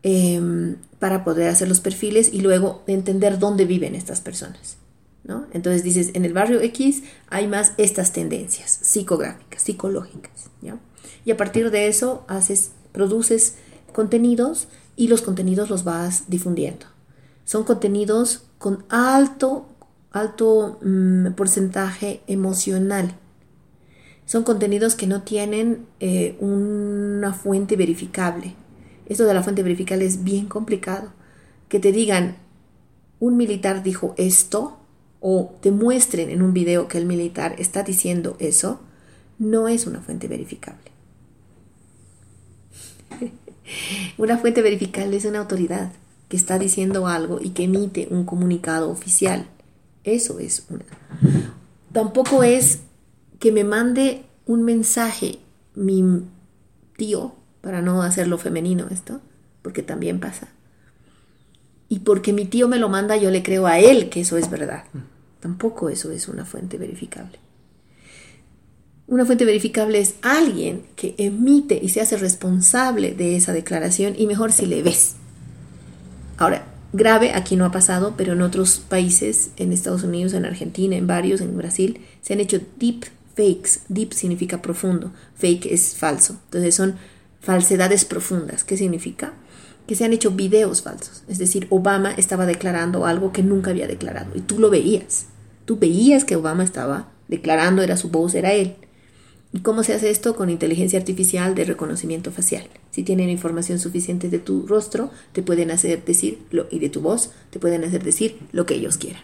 em, 0.03 0.75
para 0.99 1.23
poder 1.23 1.49
hacer 1.49 1.67
los 1.67 1.79
perfiles 1.79 2.31
y 2.31 2.41
luego 2.41 2.83
entender 2.85 3.39
dónde 3.39 3.65
viven 3.65 3.95
estas 3.95 4.21
personas. 4.21 4.77
¿no? 5.23 5.47
Entonces 5.51 5.83
dices, 5.83 6.11
en 6.13 6.25
el 6.25 6.33
barrio 6.33 6.61
X 6.61 7.01
hay 7.27 7.47
más 7.47 7.71
estas 7.77 8.13
tendencias 8.13 8.69
psicográficas, 8.83 9.63
psicológicas. 9.63 10.51
Y 11.25 11.31
a 11.31 11.37
partir 11.37 11.71
de 11.71 11.87
eso 11.87 12.23
haces, 12.27 12.71
produces 12.91 13.55
contenidos 13.93 14.67
y 14.95 15.07
los 15.07 15.21
contenidos 15.21 15.69
los 15.69 15.83
vas 15.83 16.25
difundiendo. 16.27 16.85
Son 17.45 17.63
contenidos 17.63 18.43
con 18.57 18.85
alto, 18.89 19.65
alto 20.11 20.79
mm, 20.81 21.31
porcentaje 21.33 22.21
emocional. 22.27 23.15
Son 24.25 24.43
contenidos 24.43 24.95
que 24.95 25.07
no 25.07 25.23
tienen 25.23 25.85
eh, 25.99 26.37
una 26.39 27.33
fuente 27.33 27.75
verificable. 27.75 28.55
Esto 29.05 29.25
de 29.25 29.33
la 29.33 29.43
fuente 29.43 29.63
verificable 29.63 30.05
es 30.05 30.23
bien 30.23 30.47
complicado. 30.47 31.11
Que 31.67 31.79
te 31.79 31.91
digan, 31.91 32.37
un 33.19 33.35
militar 33.35 33.83
dijo 33.83 34.13
esto, 34.17 34.77
o 35.19 35.55
te 35.61 35.71
muestren 35.71 36.29
en 36.29 36.41
un 36.41 36.53
video 36.53 36.87
que 36.87 36.97
el 36.97 37.05
militar 37.05 37.55
está 37.57 37.83
diciendo 37.83 38.35
eso, 38.39 38.81
no 39.39 39.67
es 39.67 39.87
una 39.87 40.01
fuente 40.01 40.27
verificable. 40.27 40.92
Una 44.17 44.37
fuente 44.37 44.61
verificable 44.61 45.17
es 45.17 45.25
una 45.25 45.39
autoridad 45.39 45.91
que 46.29 46.37
está 46.37 46.57
diciendo 46.59 47.07
algo 47.07 47.39
y 47.41 47.51
que 47.51 47.63
emite 47.63 48.07
un 48.09 48.25
comunicado 48.25 48.89
oficial. 48.89 49.45
Eso 50.03 50.39
es 50.39 50.65
una. 50.69 50.85
Tampoco 51.91 52.43
es 52.43 52.79
que 53.39 53.51
me 53.51 53.63
mande 53.63 54.23
un 54.45 54.63
mensaje 54.63 55.39
mi 55.75 56.23
tío, 56.97 57.35
para 57.61 57.81
no 57.81 58.01
hacerlo 58.01 58.37
femenino 58.37 58.87
esto, 58.89 59.21
porque 59.61 59.83
también 59.83 60.19
pasa. 60.19 60.49
Y 61.87 61.99
porque 61.99 62.33
mi 62.33 62.45
tío 62.45 62.67
me 62.67 62.77
lo 62.77 62.89
manda, 62.89 63.15
yo 63.15 63.29
le 63.29 63.43
creo 63.43 63.67
a 63.67 63.79
él 63.79 64.09
que 64.09 64.21
eso 64.21 64.37
es 64.37 64.49
verdad. 64.49 64.85
Tampoco 65.39 65.89
eso 65.89 66.11
es 66.11 66.27
una 66.27 66.45
fuente 66.45 66.77
verificable. 66.77 67.39
Una 69.05 69.25
fuente 69.25 69.43
verificable 69.43 69.99
es 69.99 70.15
alguien 70.21 70.83
que 70.95 71.13
emite 71.17 71.77
y 71.81 71.89
se 71.89 71.99
hace 71.99 72.15
responsable 72.15 73.13
de 73.13 73.35
esa 73.35 73.51
declaración 73.51 74.13
y 74.17 74.27
mejor 74.27 74.53
si 74.53 74.65
le 74.65 74.81
ves. 74.81 75.15
Ahora, 76.37 76.65
grave, 76.93 77.33
aquí 77.33 77.57
no 77.57 77.65
ha 77.65 77.71
pasado, 77.71 78.13
pero 78.15 78.33
en 78.33 78.41
otros 78.41 78.77
países, 78.77 79.51
en 79.57 79.73
Estados 79.73 80.03
Unidos, 80.03 80.33
en 80.33 80.45
Argentina, 80.45 80.95
en 80.95 81.05
varios, 81.05 81.41
en 81.41 81.57
Brasil, 81.57 81.99
se 82.21 82.33
han 82.33 82.39
hecho 82.39 82.61
deep 82.79 83.05
fakes. 83.35 83.81
Deep 83.89 84.13
significa 84.13 84.61
profundo, 84.61 85.11
fake 85.35 85.65
es 85.65 85.95
falso. 85.95 86.37
Entonces 86.45 86.73
son 86.73 86.95
falsedades 87.41 88.05
profundas. 88.05 88.63
¿Qué 88.63 88.77
significa? 88.77 89.33
Que 89.85 89.95
se 89.95 90.05
han 90.05 90.13
hecho 90.13 90.31
videos 90.31 90.81
falsos. 90.81 91.23
Es 91.27 91.39
decir, 91.39 91.67
Obama 91.69 92.13
estaba 92.13 92.45
declarando 92.45 93.05
algo 93.05 93.33
que 93.33 93.43
nunca 93.43 93.71
había 93.71 93.87
declarado 93.87 94.31
y 94.33 94.39
tú 94.39 94.59
lo 94.59 94.69
veías. 94.69 95.25
Tú 95.65 95.77
veías 95.77 96.23
que 96.23 96.37
Obama 96.37 96.63
estaba 96.63 97.09
declarando, 97.27 97.81
era 97.81 97.97
su 97.97 98.09
voz, 98.09 98.33
era 98.33 98.53
él. 98.53 98.75
¿Y 99.53 99.59
cómo 99.59 99.83
se 99.83 99.93
hace 99.93 100.09
esto? 100.09 100.35
Con 100.35 100.49
inteligencia 100.49 100.97
artificial 100.97 101.53
de 101.53 101.63
reconocimiento 101.63 102.31
facial. 102.31 102.67
Si 102.89 103.03
tienen 103.03 103.29
información 103.29 103.77
suficiente 103.77 104.29
de 104.29 104.39
tu 104.39 104.65
rostro, 104.65 105.11
te 105.31 105.43
pueden 105.43 105.69
hacer 105.69 106.03
decir, 106.03 106.39
lo, 106.49 106.65
y 106.71 106.79
de 106.79 106.89
tu 106.89 107.01
voz, 107.01 107.31
te 107.51 107.59
pueden 107.59 107.83
hacer 107.83 108.03
decir 108.03 108.39
lo 108.51 108.65
que 108.65 108.73
ellos 108.73 108.97
quieran. 108.97 109.21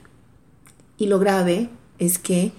Y 0.97 1.07
lo 1.07 1.17
grave 1.17 1.69
es 1.97 2.19
que 2.19 2.51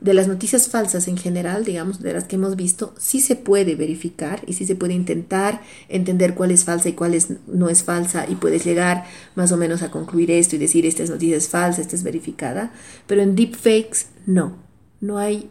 de 0.00 0.14
las 0.14 0.28
noticias 0.28 0.68
falsas 0.68 1.08
en 1.08 1.16
general, 1.16 1.64
digamos, 1.64 2.00
de 2.00 2.12
las 2.12 2.24
que 2.24 2.36
hemos 2.36 2.56
visto, 2.56 2.94
sí 2.98 3.20
se 3.20 3.36
puede 3.36 3.74
verificar 3.74 4.42
y 4.46 4.52
sí 4.52 4.64
se 4.64 4.76
puede 4.76 4.94
intentar 4.94 5.60
entender 5.88 6.34
cuál 6.34 6.50
es 6.50 6.64
falsa 6.64 6.88
y 6.88 6.92
cuál 6.92 7.14
es, 7.14 7.28
no 7.46 7.68
es 7.68 7.82
falsa 7.82 8.26
y 8.28 8.36
puedes 8.36 8.64
llegar 8.64 9.04
más 9.34 9.50
o 9.52 9.56
menos 9.56 9.82
a 9.82 9.90
concluir 9.90 10.30
esto 10.30 10.56
y 10.56 10.58
decir 10.58 10.86
esta 10.86 11.02
es 11.02 11.10
noticia 11.10 11.36
es 11.36 11.48
falsa, 11.48 11.80
esta 11.80 11.96
es 11.96 12.04
verificada, 12.04 12.72
pero 13.06 13.22
en 13.22 13.34
deepfakes 13.34 14.06
no, 14.26 14.56
no 15.00 15.18
hay, 15.18 15.50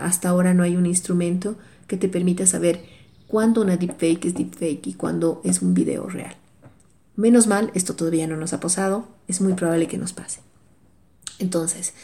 hasta 0.00 0.28
ahora 0.28 0.54
no 0.54 0.62
hay 0.62 0.76
un 0.76 0.86
instrumento 0.86 1.56
que 1.86 1.96
te 1.96 2.08
permita 2.08 2.46
saber 2.46 2.82
cuándo 3.26 3.62
una 3.62 3.76
deepfake 3.76 4.26
es 4.26 4.34
deepfake 4.34 4.86
y 4.86 4.94
cuándo 4.94 5.40
es 5.44 5.62
un 5.62 5.74
video 5.74 6.08
real. 6.08 6.36
Menos 7.16 7.46
mal, 7.46 7.70
esto 7.74 7.94
todavía 7.94 8.26
no 8.26 8.36
nos 8.36 8.52
ha 8.52 8.60
pasado, 8.60 9.08
es 9.26 9.40
muy 9.40 9.54
probable 9.54 9.88
que 9.88 9.98
nos 9.98 10.12
pase. 10.12 10.40
Entonces, 11.38 11.94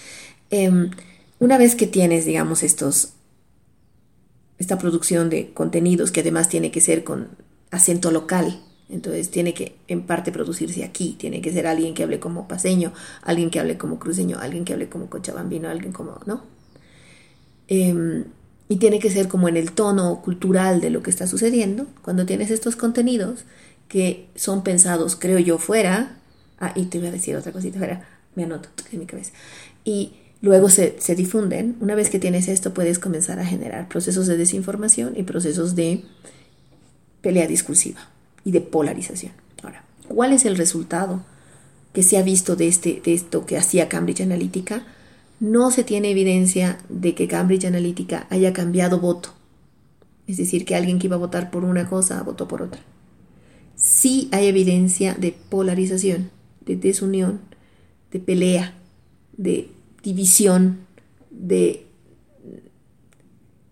eh, 0.51 0.91
una 1.39 1.59
vez 1.59 1.75
que 1.75 1.87
tienes, 1.87 2.25
digamos, 2.25 2.63
estos, 2.63 3.15
esta 4.59 4.79
producción 4.79 5.31
de 5.31 5.53
contenidos 5.53 6.13
que 6.13 6.21
además 6.21 6.49
tiene 6.49 6.71
que 6.71 6.81
ser 6.81 7.05
con 7.05 7.29
acento 7.71 8.11
local, 8.11 8.63
entonces 8.89 9.31
tiene 9.31 9.55
que 9.55 9.77
en 9.89 10.03
parte 10.03 10.31
producirse 10.31 10.85
aquí, 10.85 11.17
tiene 11.19 11.41
que 11.41 11.53
ser 11.53 11.67
alguien 11.67 11.95
que 11.95 12.03
hable 12.03 12.21
como 12.21 12.47
paseño, 12.47 12.93
alguien 13.23 13.51
que 13.51 13.59
hable 13.59 13.79
como 13.79 13.99
cruceño, 13.99 14.39
alguien 14.41 14.65
que 14.65 14.75
hable 14.75 14.89
como 14.89 15.09
cochabambino, 15.09 15.69
alguien 15.69 15.93
como, 15.93 16.21
¿no? 16.27 16.43
Em, 17.69 18.25
y 18.69 18.77
tiene 18.77 18.99
que 18.99 19.11
ser 19.11 19.29
como 19.29 19.49
en 19.49 19.57
el 19.57 19.73
tono 19.73 20.23
cultural 20.23 20.81
de 20.81 20.91
lo 20.91 21.03
que 21.03 21.11
está 21.11 21.27
sucediendo. 21.27 21.87
Cuando 22.03 22.27
tienes 22.27 22.51
estos 22.51 22.77
contenidos 22.77 23.45
que 23.89 24.27
son 24.35 24.65
pensados, 24.65 25.17
creo 25.17 25.39
yo, 25.39 25.59
fuera, 25.59 26.17
ah, 26.59 26.73
y 26.75 26.87
te 26.87 26.99
voy 26.99 27.09
a 27.09 27.13
decir 27.13 27.37
otra 27.37 27.53
cosita, 27.53 27.79
fuera, 27.79 28.07
me 28.35 28.45
anoto 28.45 28.69
en 28.91 28.99
mi 28.99 29.07
cabeza, 29.07 29.33
y 29.85 30.15
luego 30.41 30.69
se, 30.69 30.97
difunden. 31.15 31.77
Una 31.81 31.95
vez 31.95 32.11
que 32.11 32.19
tienes 32.19 32.49
esto, 32.49 32.75
puedes 32.75 32.99
comenzar 32.99 33.39
a 33.39 33.47
generar 33.47 33.89
procesos 33.89 34.27
de 34.27 34.37
desinformación 34.37 35.15
y 35.17 35.23
procesos 35.23 35.75
de 35.75 36.05
pelea 37.21 37.47
discursiva 37.47 38.09
y 38.45 38.53
de 38.53 38.61
polarización. 38.61 39.33
Ahora, 39.63 39.85
¿cuál 40.09 40.33
es 40.33 40.45
el 40.45 40.57
resultado 40.57 41.23
que 41.93 42.03
se 42.03 42.19
ha 42.19 42.23
visto 42.23 42.57
de, 42.57 42.69
este, 42.69 43.01
de 43.05 43.15
esto 43.15 43.47
que 43.47 43.57
hacía 43.57 43.89
Cambridge 43.89 44.23
Analytica? 44.23 44.85
No 45.41 45.71
se 45.71 45.85
tiene 45.85 46.11
evidencia 46.11 46.79
de 46.89 47.15
que 47.15 47.29
Cambridge 47.29 47.65
Analytica 47.65 48.27
haya 48.31 48.53
cambiado 48.53 49.01
voto. 49.01 49.31
Es 50.27 50.37
decir, 50.39 50.65
que 50.65 50.75
alguien 50.75 50.99
que 50.99 51.07
iba 51.07 51.17
a 51.17 51.19
votar 51.19 51.51
por 51.51 51.65
una 51.65 51.89
cosa 51.89 52.23
votó 52.23 52.49
por 52.49 52.63
otra. 52.63 52.81
Sí 53.77 54.29
hay 54.33 54.47
evidencia 54.47 55.15
de 55.15 55.33
polarización, 55.33 56.31
de 56.65 56.77
desunión, 56.77 57.41
de 58.11 58.21
pelea, 58.21 58.75
de 59.37 59.71
división, 60.03 60.79
de 61.31 61.87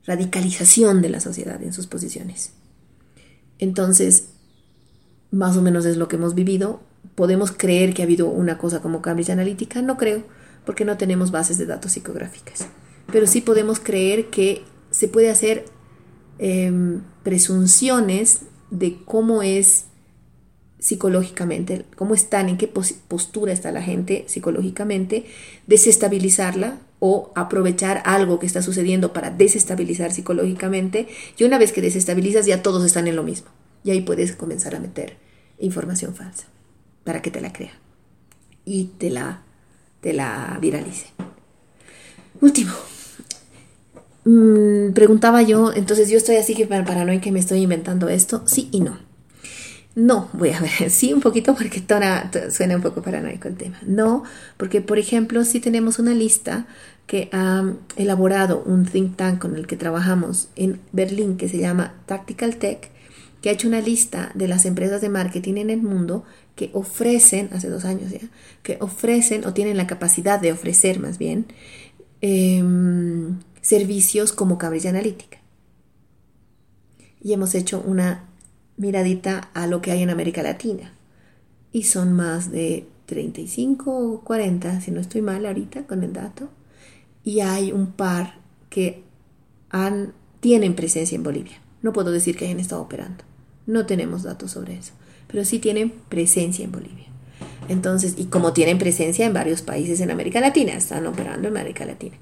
radicalización 0.04 1.00
de 1.00 1.10
la 1.10 1.20
sociedad 1.20 1.62
en 1.62 1.72
sus 1.72 1.86
posiciones. 1.86 2.52
Entonces, 3.58 4.30
más 5.30 5.56
o 5.56 5.62
menos 5.62 5.86
es 5.86 5.96
lo 5.96 6.08
que 6.08 6.16
hemos 6.16 6.34
vivido, 6.34 6.80
¿Podemos 7.14 7.52
creer 7.52 7.92
que 7.92 8.02
ha 8.02 8.06
habido 8.06 8.28
una 8.28 8.58
cosa 8.58 8.80
como 8.80 9.02
Cambridge 9.02 9.30
Analytica? 9.30 9.82
No 9.82 9.98
creo, 9.98 10.22
porque 10.64 10.84
no 10.84 10.96
tenemos 10.96 11.30
bases 11.30 11.58
de 11.58 11.66
datos 11.66 11.92
psicográficas. 11.92 12.66
Pero 13.10 13.26
sí 13.26 13.40
podemos 13.40 13.80
creer 13.80 14.30
que 14.30 14.64
se 14.90 15.08
puede 15.08 15.30
hacer 15.30 15.64
em, 16.38 17.02
presunciones 17.22 18.40
de 18.70 18.98
cómo 19.04 19.42
es 19.42 19.86
psicológicamente, 20.78 21.84
cómo 21.94 22.14
están, 22.14 22.48
en 22.48 22.58
qué 22.58 22.66
postura 22.66 23.52
está 23.52 23.70
la 23.70 23.82
gente 23.82 24.24
psicológicamente, 24.26 25.26
desestabilizarla 25.68 26.80
o 26.98 27.32
aprovechar 27.36 28.02
algo 28.04 28.40
que 28.40 28.46
está 28.46 28.62
sucediendo 28.62 29.12
para 29.12 29.30
desestabilizar 29.30 30.12
psicológicamente. 30.12 31.06
Y 31.38 31.44
una 31.44 31.58
vez 31.58 31.72
que 31.72 31.82
desestabilizas 31.82 32.46
ya 32.46 32.62
todos 32.62 32.84
están 32.84 33.06
en 33.06 33.16
lo 33.16 33.22
mismo. 33.22 33.48
Y 33.84 33.92
ahí 33.92 34.00
puedes 34.00 34.34
comenzar 34.34 34.74
a 34.74 34.80
meter 34.80 35.16
información 35.58 36.14
falsa 36.14 36.46
para 37.04 37.22
que 37.22 37.30
te 37.30 37.40
la 37.40 37.52
crea 37.52 37.72
y 38.64 38.86
te 38.98 39.10
la, 39.10 39.42
te 40.03 40.12
la 40.12 40.59
viralice. 40.61 41.07
Último. 42.42 42.72
Mm, 44.24 44.92
preguntaba 44.92 45.42
yo, 45.42 45.72
entonces 45.72 46.11
yo 46.11 46.18
estoy 46.18 46.36
así 46.36 46.55
que 46.55 46.66
paranoica 46.66 47.22
que 47.22 47.32
me 47.32 47.40
estoy 47.40 47.62
inventando 47.62 48.09
esto, 48.09 48.42
sí 48.46 48.68
y 48.72 48.80
no. 48.80 48.98
No, 49.94 50.28
voy 50.32 50.50
a 50.50 50.61
ver, 50.61 50.90
sí 50.90 51.12
un 51.12 51.20
poquito 51.20 51.55
porque 51.55 51.80
tona, 51.80 52.30
suena 52.50 52.76
un 52.76 52.82
poco 52.82 53.00
paranoico 53.00 53.48
el 53.48 53.57
tema. 53.57 53.78
No, 53.86 54.24
porque 54.57 54.80
por 54.80 54.98
ejemplo, 54.98 55.44
si 55.44 55.61
tenemos 55.61 55.98
una 55.98 56.14
lista 56.14 56.66
que 57.07 57.28
ha 57.32 57.72
elaborado 57.96 58.62
un 58.64 58.86
think 58.86 59.16
tank 59.16 59.40
con 59.40 59.57
el 59.57 59.66
que 59.66 59.76
trabajamos 59.76 60.48
en 60.57 60.80
Berlín 60.92 61.36
que 61.36 61.48
se 61.48 61.59
llama 61.59 61.94
Tactical 62.07 62.57
Tech, 62.57 62.90
que 63.40 63.50
ha 63.50 63.53
hecho 63.53 63.68
una 63.68 63.80
lista 63.80 64.30
de 64.34 64.48
las 64.48 64.64
empresas 64.66 65.00
de 65.00 65.09
marketing 65.09 65.57
en 65.57 65.70
el 65.70 65.82
mundo 65.82 66.24
que 66.55 66.70
ofrecen, 66.72 67.50
hace 67.53 67.68
dos 67.68 67.84
años 67.84 68.11
ya, 68.11 68.20
que 68.62 68.76
ofrecen 68.80 69.46
o 69.46 69.55
tienen 69.55 69.76
la 69.76 69.86
capacidad 69.86 70.40
de 70.40 70.53
ofrecer 70.53 71.00
más 71.00 71.18
bien 71.18 71.46
em, 72.20 73.40
servicios 73.61 74.32
como 74.32 74.59
Cambridge 74.59 74.86
Analytica. 74.86 75.38
Y 77.22 77.32
hemos 77.32 77.55
hecho 77.55 77.82
una 77.86 78.24
miradita 78.76 79.50
a 79.55 79.66
lo 79.66 79.80
que 79.80 79.92
hay 79.92 80.03
en 80.03 80.11
América 80.11 80.42
Latina. 80.42 80.92
Y 81.72 81.84
son 81.84 82.12
más 82.12 82.50
de 82.50 82.86
35 83.07 83.96
o 83.96 84.20
40, 84.22 84.80
si 84.80 84.90
no 84.90 85.00
estoy 85.00 85.22
mal 85.22 85.46
ahorita 85.46 85.86
con 85.86 86.03
el 86.03 86.12
dato. 86.12 86.48
Y 87.24 87.40
hay 87.40 87.72
un 87.72 87.92
par 87.92 88.40
que 88.68 89.05
tienen 90.40 90.74
presencia 90.74 91.16
en 91.16 91.22
Bolivia. 91.22 91.62
No 91.80 91.92
puedo 91.92 92.11
decir 92.11 92.36
que 92.36 92.44
hayan 92.44 92.61
estado 92.61 92.82
operando. 92.82 93.24
No 93.66 93.86
tenemos 93.86 94.24
datos 94.24 94.50
sobre 94.50 94.74
eso, 94.76 94.92
pero 95.33 95.45
sí 95.45 95.59
tienen 95.59 95.93
presencia 96.09 96.64
en 96.64 96.70
Bolivia. 96.70 97.07
Entonces, 97.68 98.14
y 98.18 98.26
como 98.26 98.53
tienen 98.53 98.78
presencia 98.78 99.26
en 99.26 99.33
varios 99.33 99.62
países 99.62 100.01
en 100.01 100.11
América 100.11 100.41
Latina, 100.41 100.74
están 100.74 101.07
operando 101.07 101.49
en 101.49 101.57
América 101.57 101.87
Latina. 101.87 102.16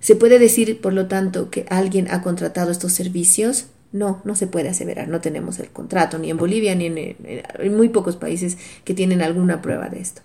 ¿Se 0.00 0.16
puede 0.16 0.38
decir, 0.38 0.80
por 0.80 0.92
lo 0.92 1.06
tanto, 1.06 1.50
que 1.50 1.64
alguien 1.70 2.08
ha 2.10 2.22
contratado 2.22 2.70
estos 2.70 2.92
servicios? 2.92 3.66
No, 3.92 4.20
no 4.24 4.34
se 4.34 4.46
puede 4.46 4.68
aseverar, 4.68 5.08
no 5.08 5.20
tenemos 5.20 5.58
el 5.58 5.68
contrato, 5.68 6.18
ni 6.18 6.30
en 6.30 6.36
Bolivia, 6.36 6.74
ni 6.74 6.86
en, 6.86 6.98
en, 6.98 7.76
muy 7.76 7.88
pocos 7.88 8.16
países 8.16 8.58
que 8.84 8.94
tienen 8.94 9.22
alguna 9.22 9.62
prueba 9.62 9.88
de 9.88 10.00
esto. 10.00 10.22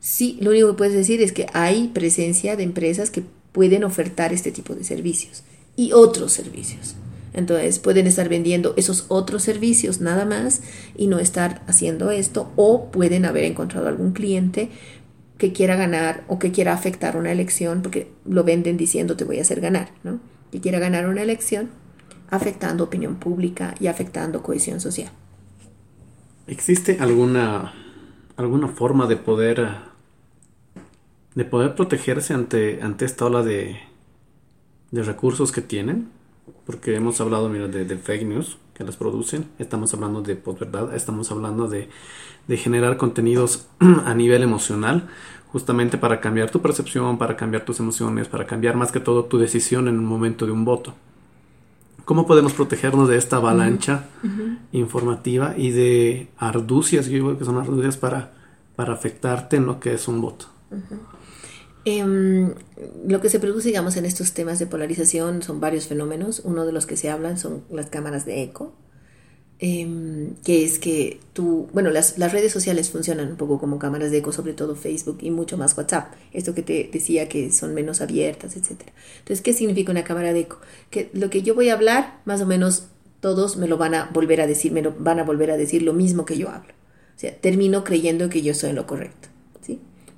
Sí, 0.00 0.38
lo 0.40 0.50
único 0.50 0.68
que 0.68 0.78
puedes 0.78 0.94
decir 0.94 1.20
es 1.20 1.32
que 1.32 1.46
hay 1.52 1.88
presencia 1.88 2.56
de 2.56 2.62
empresas 2.62 3.10
que 3.10 3.22
pueden 3.52 3.84
ofertar 3.84 4.32
este 4.32 4.52
tipo 4.52 4.74
de 4.74 4.84
servicios 4.84 5.42
y 5.76 5.92
otros 5.92 6.32
servicios. 6.32 6.94
Entonces 7.32 7.78
pueden 7.78 8.06
estar 8.06 8.28
vendiendo 8.28 8.74
esos 8.76 9.06
otros 9.08 9.42
servicios 9.42 10.00
nada 10.00 10.24
más 10.24 10.62
y 10.96 11.06
no 11.06 11.18
estar 11.18 11.62
haciendo 11.66 12.10
esto 12.10 12.52
o 12.56 12.90
pueden 12.90 13.24
haber 13.24 13.44
encontrado 13.44 13.88
algún 13.88 14.12
cliente 14.12 14.70
que 15.38 15.52
quiera 15.52 15.76
ganar 15.76 16.24
o 16.28 16.38
que 16.38 16.52
quiera 16.52 16.72
afectar 16.72 17.16
una 17.16 17.32
elección 17.32 17.82
porque 17.82 18.12
lo 18.24 18.44
venden 18.44 18.76
diciendo 18.76 19.16
te 19.16 19.24
voy 19.24 19.38
a 19.38 19.42
hacer 19.42 19.60
ganar, 19.60 19.90
¿no? 20.02 20.20
Que 20.50 20.60
quiera 20.60 20.78
ganar 20.78 21.08
una 21.08 21.22
elección 21.22 21.70
afectando 22.30 22.84
opinión 22.84 23.16
pública 23.16 23.74
y 23.80 23.86
afectando 23.86 24.42
cohesión 24.42 24.80
social. 24.80 25.10
¿Existe 26.46 26.98
alguna 27.00 27.72
alguna 28.36 28.68
forma 28.68 29.06
de 29.06 29.16
poder 29.16 29.68
de 31.34 31.44
poder 31.44 31.74
protegerse 31.74 32.34
ante 32.34 32.82
ante 32.82 33.04
esta 33.04 33.26
ola 33.26 33.42
de 33.42 33.78
de 34.90 35.02
recursos 35.04 35.52
que 35.52 35.62
tienen? 35.62 36.19
Porque 36.66 36.94
hemos 36.94 37.20
hablado 37.20 37.48
mira, 37.48 37.68
de, 37.68 37.96
fake 37.96 38.24
news 38.24 38.58
que 38.74 38.84
las 38.84 38.96
producen, 38.96 39.46
estamos 39.58 39.92
hablando 39.92 40.22
de 40.22 40.36
posverdad, 40.36 40.94
estamos 40.94 41.30
hablando 41.30 41.68
de, 41.68 41.88
de 42.48 42.56
generar 42.56 42.96
contenidos 42.96 43.66
a 43.78 44.14
nivel 44.14 44.42
emocional, 44.42 45.08
justamente 45.52 45.98
para 45.98 46.20
cambiar 46.20 46.50
tu 46.50 46.62
percepción, 46.62 47.18
para 47.18 47.36
cambiar 47.36 47.64
tus 47.64 47.80
emociones, 47.80 48.28
para 48.28 48.46
cambiar 48.46 48.76
más 48.76 48.92
que 48.92 49.00
todo 49.00 49.24
tu 49.24 49.38
decisión 49.38 49.88
en 49.88 49.98
un 49.98 50.04
momento 50.04 50.46
de 50.46 50.52
un 50.52 50.64
voto. 50.64 50.94
¿Cómo 52.04 52.26
podemos 52.26 52.52
protegernos 52.52 53.08
de 53.08 53.16
esta 53.16 53.36
avalancha 53.36 54.04
informativa 54.72 55.54
y 55.56 55.70
de 55.70 56.28
arducias, 56.38 57.06
yo 57.06 57.12
digo 57.12 57.38
que 57.38 57.44
son 57.44 57.58
arducias 57.58 57.96
para, 57.96 58.32
para 58.74 58.94
afectarte 58.94 59.56
en 59.56 59.66
lo 59.66 59.78
que 59.78 59.94
es 59.94 60.08
un 60.08 60.20
voto? 60.20 60.46
Em, 61.84 62.54
lo 63.06 63.20
que 63.20 63.30
se 63.30 63.40
produce, 63.40 63.68
digamos, 63.68 63.96
en 63.96 64.04
estos 64.04 64.32
temas 64.32 64.58
de 64.58 64.66
polarización 64.66 65.42
son 65.42 65.60
varios 65.60 65.86
fenómenos. 65.86 66.40
Uno 66.44 66.66
de 66.66 66.72
los 66.72 66.86
que 66.86 66.96
se 66.96 67.10
hablan 67.10 67.38
son 67.38 67.64
las 67.70 67.86
cámaras 67.86 68.26
de 68.26 68.42
eco, 68.42 68.74
em, 69.58 70.34
que 70.44 70.64
es 70.64 70.78
que 70.78 71.20
tú, 71.32 71.68
bueno, 71.72 71.90
las, 71.90 72.18
redes 72.18 72.52
sociales 72.52 72.90
funcionan 72.90 73.30
un 73.30 73.36
poco 73.36 73.58
como 73.58 73.78
cámaras 73.78 74.10
de 74.10 74.18
eco, 74.18 74.32
sobre 74.32 74.52
todo 74.52 74.76
Facebook 74.76 75.18
y 75.22 75.30
mucho 75.30 75.56
más 75.56 75.76
WhatsApp. 75.76 76.12
Esto 76.32 76.54
que 76.54 76.62
te 76.62 76.90
decía 76.92 77.28
que 77.28 77.50
son 77.50 77.74
menos 77.74 78.00
abiertas, 78.00 78.56
etc. 78.56 78.82
Entonces, 79.20 79.40
¿qué 79.42 79.52
significa 79.52 79.92
una 79.92 80.04
cámara 80.04 80.32
de 80.32 80.40
eco? 80.40 80.60
Que 80.90 81.10
lo 81.14 81.30
que 81.30 81.42
yo 81.42 81.54
voy 81.54 81.70
a 81.70 81.74
hablar, 81.74 82.20
más 82.24 82.40
o 82.42 82.46
menos 82.46 82.88
todos 83.20 83.56
me 83.56 83.68
lo 83.68 83.78
van 83.78 83.94
a 83.94 84.10
volver 84.12 84.40
a 84.40 84.46
decir, 84.46 84.72
me 84.72 84.82
lo 84.82 84.94
van 84.98 85.18
a 85.18 85.24
volver 85.24 85.50
a 85.50 85.56
decir 85.56 85.82
lo 85.82 85.92
mismo 85.94 86.24
que 86.26 86.38
yo 86.38 86.50
hablo. 86.50 86.72
O 87.16 87.20
sea, 87.20 87.34
termino 87.36 87.84
creyendo 87.84 88.30
que 88.30 88.42
yo 88.42 88.54
soy 88.54 88.72
lo 88.72 88.86
correcto 88.86 89.29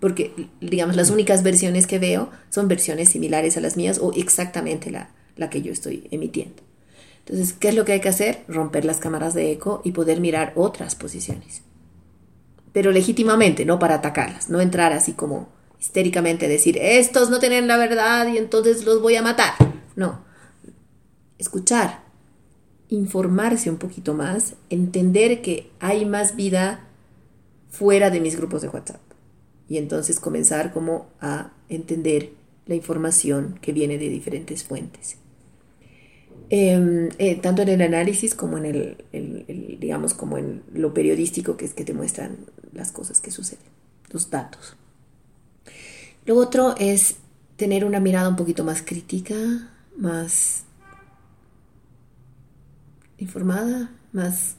porque 0.03 0.48
digamos 0.61 0.96
las 0.96 1.11
únicas 1.11 1.44
versiones 1.44 1.86
que 1.86 2.00
veo 2.00 2.28
son 2.50 2.66
versiones 2.66 3.11
similares 3.11 3.57
a 3.57 3.61
las 3.61 3.76
mías 3.76 4.00
o 4.03 4.12
exactamente 4.14 4.90
la, 4.90 5.11
la 5.36 5.48
que 5.48 5.62
yo 5.62 5.72
estoy 5.72 6.09
emitiendo. 6.11 6.61
Entonces, 7.20 7.53
¿qué 7.53 7.68
es 7.68 7.76
lo 7.76 7.84
que 7.84 7.92
hay 7.92 8.00
que 8.00 8.09
hacer? 8.09 8.42
Romper 8.48 8.84
las 8.84 8.96
cámaras 8.96 9.32
de 9.32 9.53
eco 9.53 9.80
y 9.84 9.92
poder 9.92 10.20
mirar 10.20 10.55
otras 10.57 10.96
posiciones. 10.96 11.62
Pero 12.72 12.90
legítimamente, 12.90 13.64
no 13.64 13.78
para 13.78 13.94
atacarlas, 13.94 14.50
no 14.50 14.61
entrar 14.61 14.92
así 14.92 15.12
como 15.12 15.50
histéricamente 15.78 16.46
a 16.46 16.48
decir, 16.48 16.78
estos 16.82 17.30
no 17.30 17.38
tienen 17.38 17.68
la 17.68 17.76
verdad 17.76 18.26
y 18.26 18.38
entonces 18.38 18.84
los 18.84 19.00
voy 19.00 19.14
a 19.14 19.22
matar. 19.22 19.53
No. 19.94 20.24
Escuchar, 21.38 22.00
informarse 22.88 23.70
un 23.70 23.76
poquito 23.76 24.14
más, 24.14 24.55
entender 24.68 25.42
que 25.42 25.70
hay 25.78 26.07
más 26.07 26.34
vida 26.34 26.88
fuera 27.70 28.11
de 28.11 28.18
mis 28.18 28.36
grupos 28.36 28.62
de 28.62 28.68
WhatsApp 28.68 29.11
y 29.68 29.78
entonces 29.78 30.20
comenzar 30.20 30.72
como 30.72 31.08
a 31.20 31.52
entender 31.68 32.30
la 32.66 32.74
información 32.74 33.58
que 33.60 33.72
viene 33.72 33.98
de 33.98 34.08
diferentes 34.08 34.64
fuentes. 34.64 35.16
Em, 36.50 37.08
eh, 37.18 37.36
tanto 37.36 37.62
en 37.62 37.70
el 37.70 37.80
análisis 37.80 38.34
como 38.34 38.58
en 38.58 38.66
el, 38.66 39.78
digamos, 39.80 40.12
como 40.12 40.36
en 40.36 40.62
lo 40.74 40.92
periodístico, 40.92 41.56
que 41.56 41.64
es 41.64 41.72
que 41.72 41.84
te 41.84 41.94
muestran 41.94 42.36
las 42.74 42.92
cosas 42.92 43.20
que 43.20 43.30
suceden, 43.30 43.64
los 44.10 44.28
datos. 44.28 44.76
Lo 46.26 46.36
otro 46.36 46.74
es 46.78 47.16
tener 47.56 47.84
una 47.84 48.00
mirada 48.00 48.28
un 48.28 48.36
poquito 48.36 48.64
más 48.64 48.82
crítica, 48.82 49.34
más 49.96 50.64
informada, 53.16 53.90
más 54.12 54.56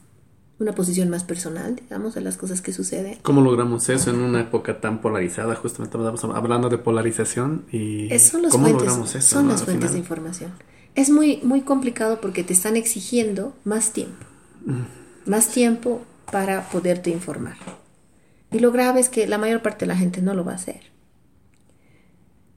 una 0.58 0.72
posición 0.72 1.10
más 1.10 1.24
personal, 1.24 1.76
digamos, 1.76 2.14
de 2.14 2.20
las 2.20 2.36
cosas 2.36 2.60
que 2.60 2.72
suceden. 2.72 3.18
¿Cómo 3.22 3.40
logramos 3.40 3.88
eso 3.88 4.10
en 4.10 4.20
una 4.20 4.40
época 4.40 4.80
tan 4.80 5.00
polarizada? 5.00 5.54
Justamente 5.56 5.96
estamos 5.96 6.24
hablando 6.36 6.68
de 6.68 6.78
polarización 6.78 7.64
y 7.72 8.08
son 8.18 8.48
¿cómo 8.48 8.68
logramos 8.68 9.14
eso? 9.14 9.36
Son 9.36 9.48
las 9.48 9.64
fuentes 9.64 9.92
de 9.92 9.98
información. 9.98 10.52
Es 10.94 11.10
muy, 11.10 11.40
muy 11.42 11.62
complicado 11.62 12.20
porque 12.20 12.44
te 12.44 12.52
están 12.52 12.76
exigiendo 12.76 13.52
más 13.64 13.92
tiempo, 13.92 14.24
mm. 14.64 15.30
más 15.30 15.48
tiempo 15.48 16.02
para 16.30 16.68
poderte 16.68 17.10
informar. 17.10 17.56
Y 18.52 18.60
lo 18.60 18.70
grave 18.70 19.00
es 19.00 19.08
que 19.08 19.26
la 19.26 19.38
mayor 19.38 19.62
parte 19.62 19.80
de 19.80 19.88
la 19.88 19.96
gente 19.96 20.22
no 20.22 20.34
lo 20.34 20.44
va 20.44 20.52
a 20.52 20.56
hacer. 20.56 20.80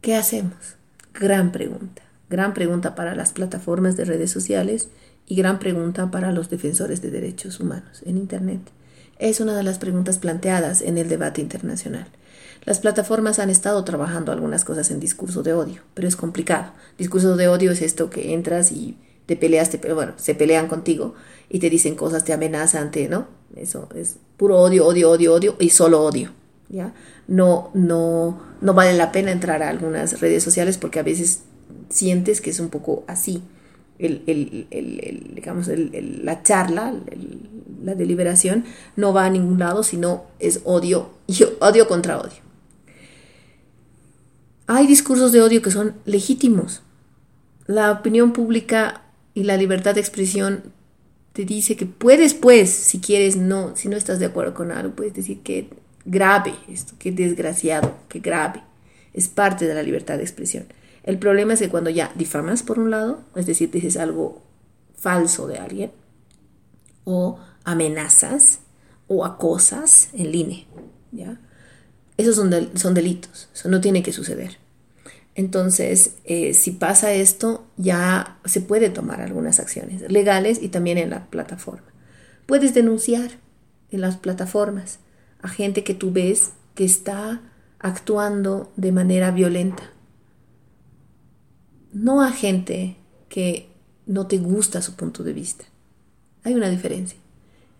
¿Qué 0.01 0.15
hacemos? 0.15 0.75
Gran 1.13 1.51
pregunta. 1.51 2.03
Gran 2.29 2.53
pregunta 2.53 2.93
para 2.93 3.15
las 3.15 3.33
plataformas 3.33 3.97
de 3.97 4.05
redes 4.05 4.29
sociales 4.29 4.89
y 5.27 5.35
gran 5.35 5.59
pregunta 5.59 6.09
para 6.09 6.31
los 6.31 6.49
defensores 6.49 7.01
de 7.01 7.11
derechos 7.11 7.59
humanos 7.59 8.01
en 8.05 8.17
Internet. 8.17 8.61
Es 9.19 9.39
una 9.39 9.55
de 9.55 9.63
las 9.63 9.77
preguntas 9.77 10.17
planteadas 10.17 10.81
en 10.81 10.97
el 10.97 11.09
debate 11.09 11.41
internacional. 11.41 12.07
Las 12.65 12.79
plataformas 12.79 13.39
han 13.39 13.49
estado 13.49 13.83
trabajando 13.83 14.31
algunas 14.31 14.65
cosas 14.65 14.89
en 14.91 14.99
discurso 14.99 15.43
de 15.43 15.53
odio, 15.53 15.81
pero 15.93 16.07
es 16.07 16.15
complicado. 16.15 16.71
Discurso 16.97 17.35
de 17.35 17.47
odio 17.47 17.71
es 17.71 17.81
esto 17.81 18.09
que 18.09 18.33
entras 18.33 18.71
y 18.71 18.97
te 19.25 19.35
peleaste, 19.35 19.77
pero 19.77 19.95
bueno, 19.95 20.13
se 20.17 20.35
pelean 20.35 20.67
contigo 20.67 21.13
y 21.49 21.59
te 21.59 21.69
dicen 21.69 21.95
cosas, 21.95 22.23
te 22.23 22.33
amenazan, 22.33 22.91
te, 22.91 23.09
¿no? 23.09 23.27
Eso 23.55 23.89
es 23.95 24.17
puro 24.37 24.59
odio, 24.59 24.85
odio, 24.85 25.11
odio, 25.11 25.33
odio 25.33 25.55
y 25.59 25.69
solo 25.69 26.03
odio, 26.03 26.31
¿ya? 26.69 26.93
No, 27.27 27.71
no, 27.73 28.41
no 28.61 28.73
vale 28.73 28.93
la 28.93 29.11
pena 29.11 29.31
entrar 29.31 29.63
a 29.63 29.69
algunas 29.69 30.21
redes 30.21 30.43
sociales 30.43 30.77
porque 30.77 30.99
a 30.99 31.03
veces 31.03 31.41
sientes 31.89 32.41
que 32.41 32.49
es 32.49 32.59
un 32.59 32.69
poco 32.69 33.03
así. 33.07 33.43
El, 33.99 34.21
el, 34.27 34.67
el, 34.69 35.31
digamos, 35.33 35.67
la 35.69 36.43
charla, 36.43 36.93
la 37.83 37.95
deliberación, 37.95 38.65
no 38.95 39.13
va 39.13 39.25
a 39.25 39.29
ningún 39.29 39.59
lado, 39.59 39.83
sino 39.83 40.25
es 40.39 40.61
odio, 40.65 41.11
y 41.27 41.43
odio 41.59 41.87
contra 41.87 42.19
odio. 42.19 42.47
Hay 44.67 44.85
discursos 44.85 45.31
de 45.31 45.41
odio 45.41 45.61
que 45.61 45.71
son 45.71 45.95
legítimos. 46.05 46.81
La 47.67 47.91
opinión 47.91 48.33
pública 48.33 49.01
y 49.33 49.43
la 49.43 49.55
libertad 49.55 49.95
de 49.95 50.01
expresión 50.01 50.73
te 51.33 51.45
dice 51.45 51.75
que 51.75 51.85
puedes, 51.85 52.33
pues, 52.33 52.69
si 52.71 52.99
quieres, 52.99 53.37
no, 53.37 53.75
si 53.75 53.87
no 53.87 53.95
estás 53.95 54.19
de 54.19 54.25
acuerdo 54.25 54.53
con 54.53 54.71
algo, 54.71 54.95
puedes 54.95 55.13
decir 55.13 55.39
que 55.41 55.69
grave 56.03 56.55
esto, 56.67 56.95
que 56.97 57.11
desgraciado, 57.11 57.95
que 58.09 58.19
grave. 58.19 58.63
Es 59.13 59.27
parte 59.27 59.67
de 59.67 59.75
la 59.75 59.83
libertad 59.83 60.17
de 60.17 60.23
expresión. 60.23 60.65
El 61.07 61.19
problema 61.19 61.53
es 61.53 61.61
que 61.61 61.69
cuando 61.69 61.89
ya 61.89 62.11
difamas 62.15 62.63
por 62.63 62.79
un 62.79 62.91
lado, 62.91 63.21
es 63.33 63.45
decir, 63.45 63.71
dices 63.71 63.95
algo 63.95 64.41
falso 64.93 65.47
de 65.47 65.57
alguien, 65.57 65.93
o 67.05 67.39
amenazas, 67.63 68.59
o 69.07 69.23
acosas 69.23 70.09
en 70.11 70.33
línea. 70.33 70.65
Esos 72.17 72.35
son, 72.35 72.53
son 72.77 72.93
delitos, 72.93 73.47
eso 73.53 73.69
no 73.69 73.79
tiene 73.79 74.03
que 74.03 74.11
suceder. 74.11 74.57
Entonces, 75.33 76.15
eh, 76.25 76.53
si 76.53 76.71
pasa 76.71 77.13
esto, 77.13 77.65
ya 77.77 78.39
se 78.43 78.59
puede 78.59 78.89
tomar 78.89 79.21
algunas 79.21 79.61
acciones 79.61 80.11
legales 80.11 80.61
y 80.61 80.67
también 80.67 80.97
en 80.97 81.11
la 81.11 81.27
plataforma. 81.27 81.87
Puedes 82.47 82.73
denunciar 82.73 83.31
en 83.91 84.01
las 84.01 84.17
plataformas 84.17 84.99
a 85.41 85.47
gente 85.47 85.85
que 85.85 85.93
tú 85.93 86.11
ves 86.11 86.51
que 86.75 86.83
está 86.83 87.43
actuando 87.79 88.73
de 88.75 88.91
manera 88.91 89.31
violenta 89.31 89.93
no 92.01 92.21
a 92.21 92.31
gente 92.31 92.95
que 93.27 93.69
no 94.05 94.27
te 94.27 94.37
gusta 94.37 94.81
su 94.81 94.95
punto 94.95 95.23
de 95.23 95.33
vista. 95.33 95.65
Hay 96.43 96.53
una 96.53 96.69
diferencia. 96.69 97.17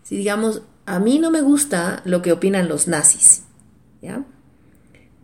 Si 0.02 0.16
digamos, 0.16 0.62
a 0.86 0.98
mí 0.98 1.18
no 1.18 1.30
me 1.30 1.40
gusta 1.40 2.02
lo 2.04 2.20
que 2.20 2.32
opinan 2.32 2.68
los 2.68 2.88
nazis, 2.88 3.44
¿ya? 4.02 4.24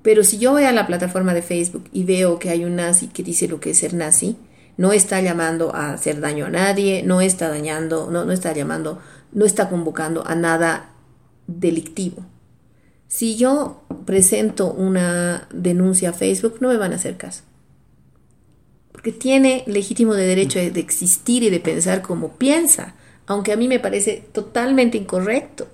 Pero 0.03 0.23
si 0.23 0.39
yo 0.39 0.53
voy 0.53 0.65
a 0.65 0.73
la 0.73 0.87
plataforma 0.87 1.35
de 1.35 1.43
Facebook 1.43 1.89
y 1.93 2.05
veo 2.05 2.39
que 2.39 2.51
hay 2.51 2.65
un 2.65 2.77
nazi 2.77 3.09
que 3.09 3.23
dice 3.23 3.49
lo 3.49 3.59
que 3.61 3.71
es 3.71 3.79
ser 3.79 3.95
nazi, 3.95 4.37
no 4.77 4.93
está 4.93 5.21
llamando 5.21 5.75
a 5.75 5.93
hacer 5.93 6.21
daño 6.21 6.47
a 6.47 6.51
nadie, 6.51 7.03
no 7.03 7.21
está 7.21 7.49
dañando, 7.49 8.11
no, 8.11 8.25
no 8.25 8.33
está 8.33 8.53
llamando, 8.53 9.01
no 9.33 9.45
está 9.45 9.69
convocando 9.69 10.27
a 10.27 10.35
nada 10.35 10.91
delictivo. 11.47 12.25
Si 13.09 13.37
yo 13.37 13.83
presento 14.05 14.73
una 14.73 15.49
denuncia 15.53 16.11
a 16.11 16.13
Facebook, 16.13 16.59
no 16.61 16.69
me 16.69 16.77
van 16.77 16.93
a 16.93 16.97
hacer 16.97 17.17
caso 17.17 17.43
que 19.05 19.13
tiene 19.13 19.63
legítimo 19.67 20.15
de 20.15 20.27
derecho 20.27 20.59
de 20.59 20.81
existir 20.81 21.43
y 21.43 21.51
de 21.51 21.61
pensar 21.61 22.01
como 22.01 22.33
piensa, 22.33 22.95
aunque 23.27 23.53
a 23.53 23.57
mí 23.57 23.69
me 23.69 23.79
parece 23.79 24.25
totalmente 24.33 24.97
incorrecto. 24.97 25.69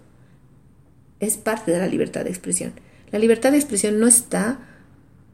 Es 1.20 1.36
parte 1.36 1.70
de 1.70 1.78
la 1.78 1.86
libertad 1.86 2.24
de 2.24 2.30
expresión. 2.30 2.72
La 3.12 3.20
libertad 3.20 3.52
de 3.52 3.58
expresión 3.58 4.00
no 4.00 4.08
está 4.08 4.58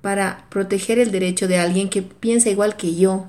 para 0.03 0.47
proteger 0.51 0.99
el 0.99 1.11
derecho 1.11 1.49
de 1.49 1.57
alguien 1.57 1.89
que 1.89 2.03
piensa 2.03 2.51
igual 2.51 2.77
que 2.77 2.95
yo. 2.95 3.29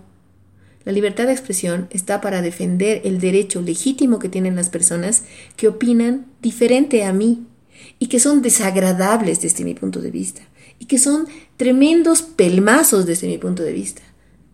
La 0.84 0.92
libertad 0.92 1.28
de 1.28 1.32
expresión 1.32 1.88
está 1.92 2.20
para 2.20 2.42
defender 2.42 3.02
el 3.06 3.22
derecho 3.22 3.62
legítimo 3.62 4.20
que 4.20 4.30
tienen 4.30 4.58
las 4.58 4.70
personas 4.70 5.24
que 5.56 5.70
opinan 5.70 6.26
diferente 6.42 7.06
a 7.06 7.14
mí 7.14 7.46
y 8.00 8.08
que 8.08 8.20
son 8.20 8.42
desagradables 8.42 9.42
desde 9.42 9.64
mi 9.64 9.76
punto 9.76 10.02
de 10.02 10.12
vista 10.12 10.42
y 10.78 10.86
que 10.86 10.98
son 10.98 11.26
tremendos 11.56 12.22
pelmazos 12.22 13.06
desde 13.06 13.28
mi 13.28 13.38
punto 13.38 13.64
de 13.64 13.72
vista. 13.72 14.02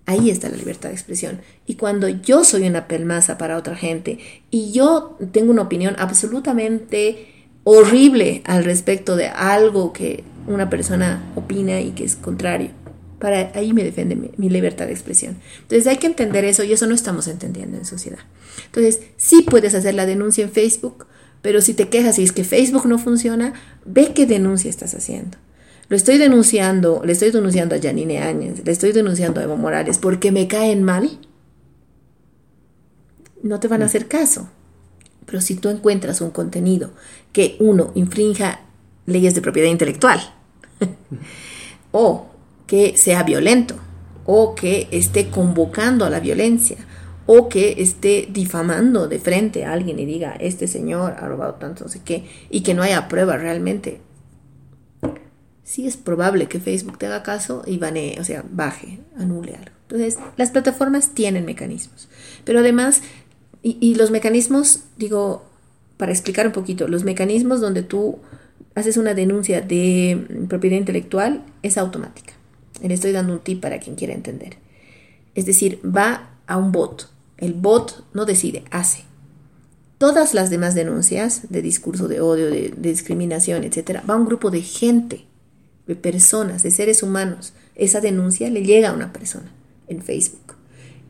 Ahí 0.06 0.30
está 0.30 0.49
la 0.49 0.58
libertad 0.58 0.89
de 0.89 0.95
expresión. 0.95 1.39
Y 1.66 1.76
cuando 1.76 2.10
yo 2.10 2.43
soy 2.43 2.68
una 2.68 2.88
pelmaza 2.88 3.38
para 3.38 3.58
otra 3.58 3.76
gente 3.76 4.20
y 4.51 4.72
yo 4.72 5.18
tengo 5.32 5.51
una 5.51 5.62
opinión 5.62 5.95
absolutamente 5.97 7.28
horrible 7.64 8.41
al 8.45 8.66
respecto 8.66 9.16
de 9.16 9.28
algo 9.28 9.93
que 9.93 10.24
una 10.47 10.70
persona 10.70 11.24
opina 11.36 11.80
y 11.80 11.91
que 11.91 12.04
es 12.04 12.16
contrario, 12.18 12.72
para 13.20 13.51
ahí 13.56 13.72
me 13.72 13.86
defiende 13.86 14.18
mi, 14.18 14.49
libertad 14.49 14.88
de 14.88 14.91
expresión. 14.91 15.38
Entonces 15.62 15.88
hay 15.88 15.95
que 15.95 16.08
entender 16.08 16.43
eso 16.43 16.66
y 16.66 16.74
eso 16.74 16.88
no 16.88 16.93
estamos 16.93 17.30
entendiendo 17.30 17.78
en 17.78 17.86
sociedad. 17.86 18.20
Entonces 18.66 18.99
sí 19.16 19.43
puedes 19.49 19.74
hacer 19.74 19.93
la 19.93 20.06
denuncia 20.06 20.43
en 20.43 20.51
Facebook, 20.51 21.08
pero 21.41 21.62
si 21.62 21.74
te 21.74 21.88
quejas 21.88 22.20
y 22.20 22.24
es 22.24 22.34
que 22.34 22.43
Facebook 22.43 22.86
no 22.86 22.99
funciona, 22.99 23.54
ve 23.86 24.12
qué 24.14 24.26
denuncia 24.26 24.70
estás 24.70 24.93
haciendo. 24.93 25.38
Lo 25.94 25.98
estoy 25.98 26.18
denunciando, 26.18 27.04
le 27.06 27.12
estoy 27.12 27.30
denunciando 27.30 27.76
a 27.76 27.80
Janine 27.80 28.18
Áñez, 28.18 28.66
le 28.66 28.72
estoy 28.72 28.94
denunciando 28.94 29.39
a 29.39 29.44
Evo 29.44 29.58
Morales 29.58 30.00
porque 30.00 30.32
me 30.32 30.48
caen 30.48 30.82
mal. 30.82 31.20
No 33.44 33.60
te 33.60 33.68
van 33.68 33.84
a 33.84 33.86
mm. 33.86 33.89
hacer 33.89 34.08
caso. 34.08 34.50
Pero 35.28 35.39
si 35.39 35.54
tú 35.54 35.70
encuentras 35.70 36.20
un 36.22 36.32
contenido 36.32 36.94
que 37.32 37.58
uno 37.60 37.91
infrinja 37.94 38.62
leyes 39.06 39.36
de 39.36 39.41
propiedad 39.44 39.70
intelectual, 39.70 40.20
o 41.91 42.26
que 42.66 42.98
sea 42.98 43.22
violento, 43.22 43.76
o 44.26 44.56
que 44.56 44.88
esté 44.89 45.30
convocando 45.30 46.06
a 46.06 46.10
la 46.10 46.20
violencia, 46.20 46.78
o 47.28 47.50
que 47.50 47.76
esté 47.78 48.28
difamando 48.32 49.08
de 49.08 49.20
frente 49.20 49.64
a 49.64 49.74
alguien 49.74 50.00
y 50.00 50.08
diga, 50.08 50.32
este 50.39 50.68
señor 50.68 51.18
ha 51.20 51.28
robado 51.28 51.54
tanto, 51.54 51.84
no 51.84 51.89
sé 51.91 52.02
qué, 52.04 52.28
y 52.50 52.62
que 52.62 52.74
no 52.74 52.82
haya 52.82 53.08
prueba 53.08 53.38
realmente, 53.38 54.02
sí 55.64 55.88
es 55.88 55.97
probable 55.97 56.47
que 56.47 56.59
Facebook 56.59 56.97
te 56.97 57.07
haga 57.07 57.24
caso 57.24 57.64
y 57.66 57.78
bane, 57.78 58.18
o 58.20 58.24
sea, 58.24 58.43
baje, 58.49 58.99
anule 59.18 59.55
algo. 59.55 59.72
Entonces, 59.84 60.18
las 60.38 60.51
plataformas 60.51 61.09
tienen 61.14 61.45
mecanismos, 61.45 62.09
pero 62.43 62.59
además, 62.59 63.01
y, 63.61 63.95
los 63.95 64.11
mecanismos, 64.11 64.82
digo, 64.97 65.45
para 65.95 66.11
explicar 66.11 66.45
un 66.47 66.51
poquito, 66.51 66.88
los 66.89 67.05
mecanismos 67.05 67.61
donde 67.61 67.82
tú 67.82 68.20
haces 68.76 68.97
una 68.97 69.14
denuncia 69.14 69.61
de 69.61 70.45
propiedad 70.49 70.78
intelectual 70.78 71.45
es 71.61 71.78
automática. 71.78 72.34
Le 72.82 72.93
estoy 72.93 73.14
dando 73.14 73.32
un 73.34 73.39
tip 73.39 73.61
para 73.61 73.80
quien 73.80 73.95
quiera 73.95 74.14
entender. 74.14 74.57
Es 75.34 75.45
decir, 75.45 75.80
va 75.86 76.32
a 76.45 76.57
un 76.57 76.74
bot. 76.74 77.09
El 77.38 77.53
bot 77.53 78.03
no 78.14 78.26
decide, 78.26 78.66
hace. 78.70 79.03
Todas 79.97 80.34
las 80.34 80.49
demás 80.49 80.76
denuncias 80.76 81.43
de 81.49 81.61
discurso 81.61 82.09
de 82.09 82.20
odio, 82.20 82.47
de, 82.47 82.74
de 82.76 82.89
discriminación, 82.89 83.64
etcétera, 83.64 84.03
va 84.09 84.16
a 84.16 84.18
un 84.18 84.26
grupo 84.26 84.51
de 84.51 84.61
gente 84.61 85.26
de 85.88 85.96
personas, 85.96 86.64
de 86.64 86.72
seres 86.72 87.04
humanos. 87.04 87.54
Esa 87.76 88.02
denuncia 88.02 88.50
le 88.50 88.64
llega 88.64 88.90
a 88.90 88.94
una 88.94 89.14
persona 89.14 89.52
en 89.88 90.02
Facebook. 90.02 90.56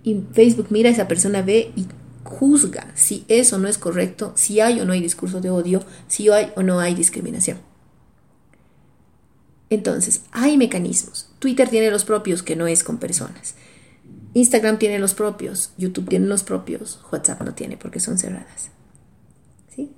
Y 0.04 0.22
Facebook 0.34 0.68
mira 0.70 0.90
a 0.90 0.94
esa 0.94 1.08
persona, 1.08 1.42
ve 1.42 1.72
y 1.76 1.88
juzga 2.24 2.92
si 2.96 3.26
eso 3.28 3.60
no 3.60 3.68
es 3.68 3.78
correcto, 3.78 4.34
si 4.36 4.60
hay 4.60 4.80
o 4.80 4.86
no 4.86 4.94
hay 4.94 5.02
discurso 5.02 5.42
de 5.42 5.50
odio, 5.50 5.84
si 6.08 6.30
hay 6.30 6.52
o 6.56 6.64
no 6.64 6.80
hay 6.80 6.96
discriminación. 6.96 7.58
Entonces, 9.70 10.22
hay 10.32 10.58
mecanismos. 10.58 11.30
Twitter 11.40 11.68
tiene 11.68 11.90
los 11.90 12.06
propios, 12.06 12.44
que 12.44 12.56
no 12.56 12.68
es 12.68 12.84
con 12.84 12.98
personas. 12.98 13.56
Instagram 14.34 14.78
tiene 14.78 15.00
los 15.00 15.14
propios, 15.14 15.74
YouTube 15.78 16.10
tiene 16.10 16.28
los 16.28 16.44
propios, 16.44 17.00
WhatsApp 17.12 17.42
no 17.42 17.54
tiene 17.54 17.78
porque 17.78 18.00
son 18.00 18.18
cerradas. 18.18 18.72
¿Sí? 19.70 19.92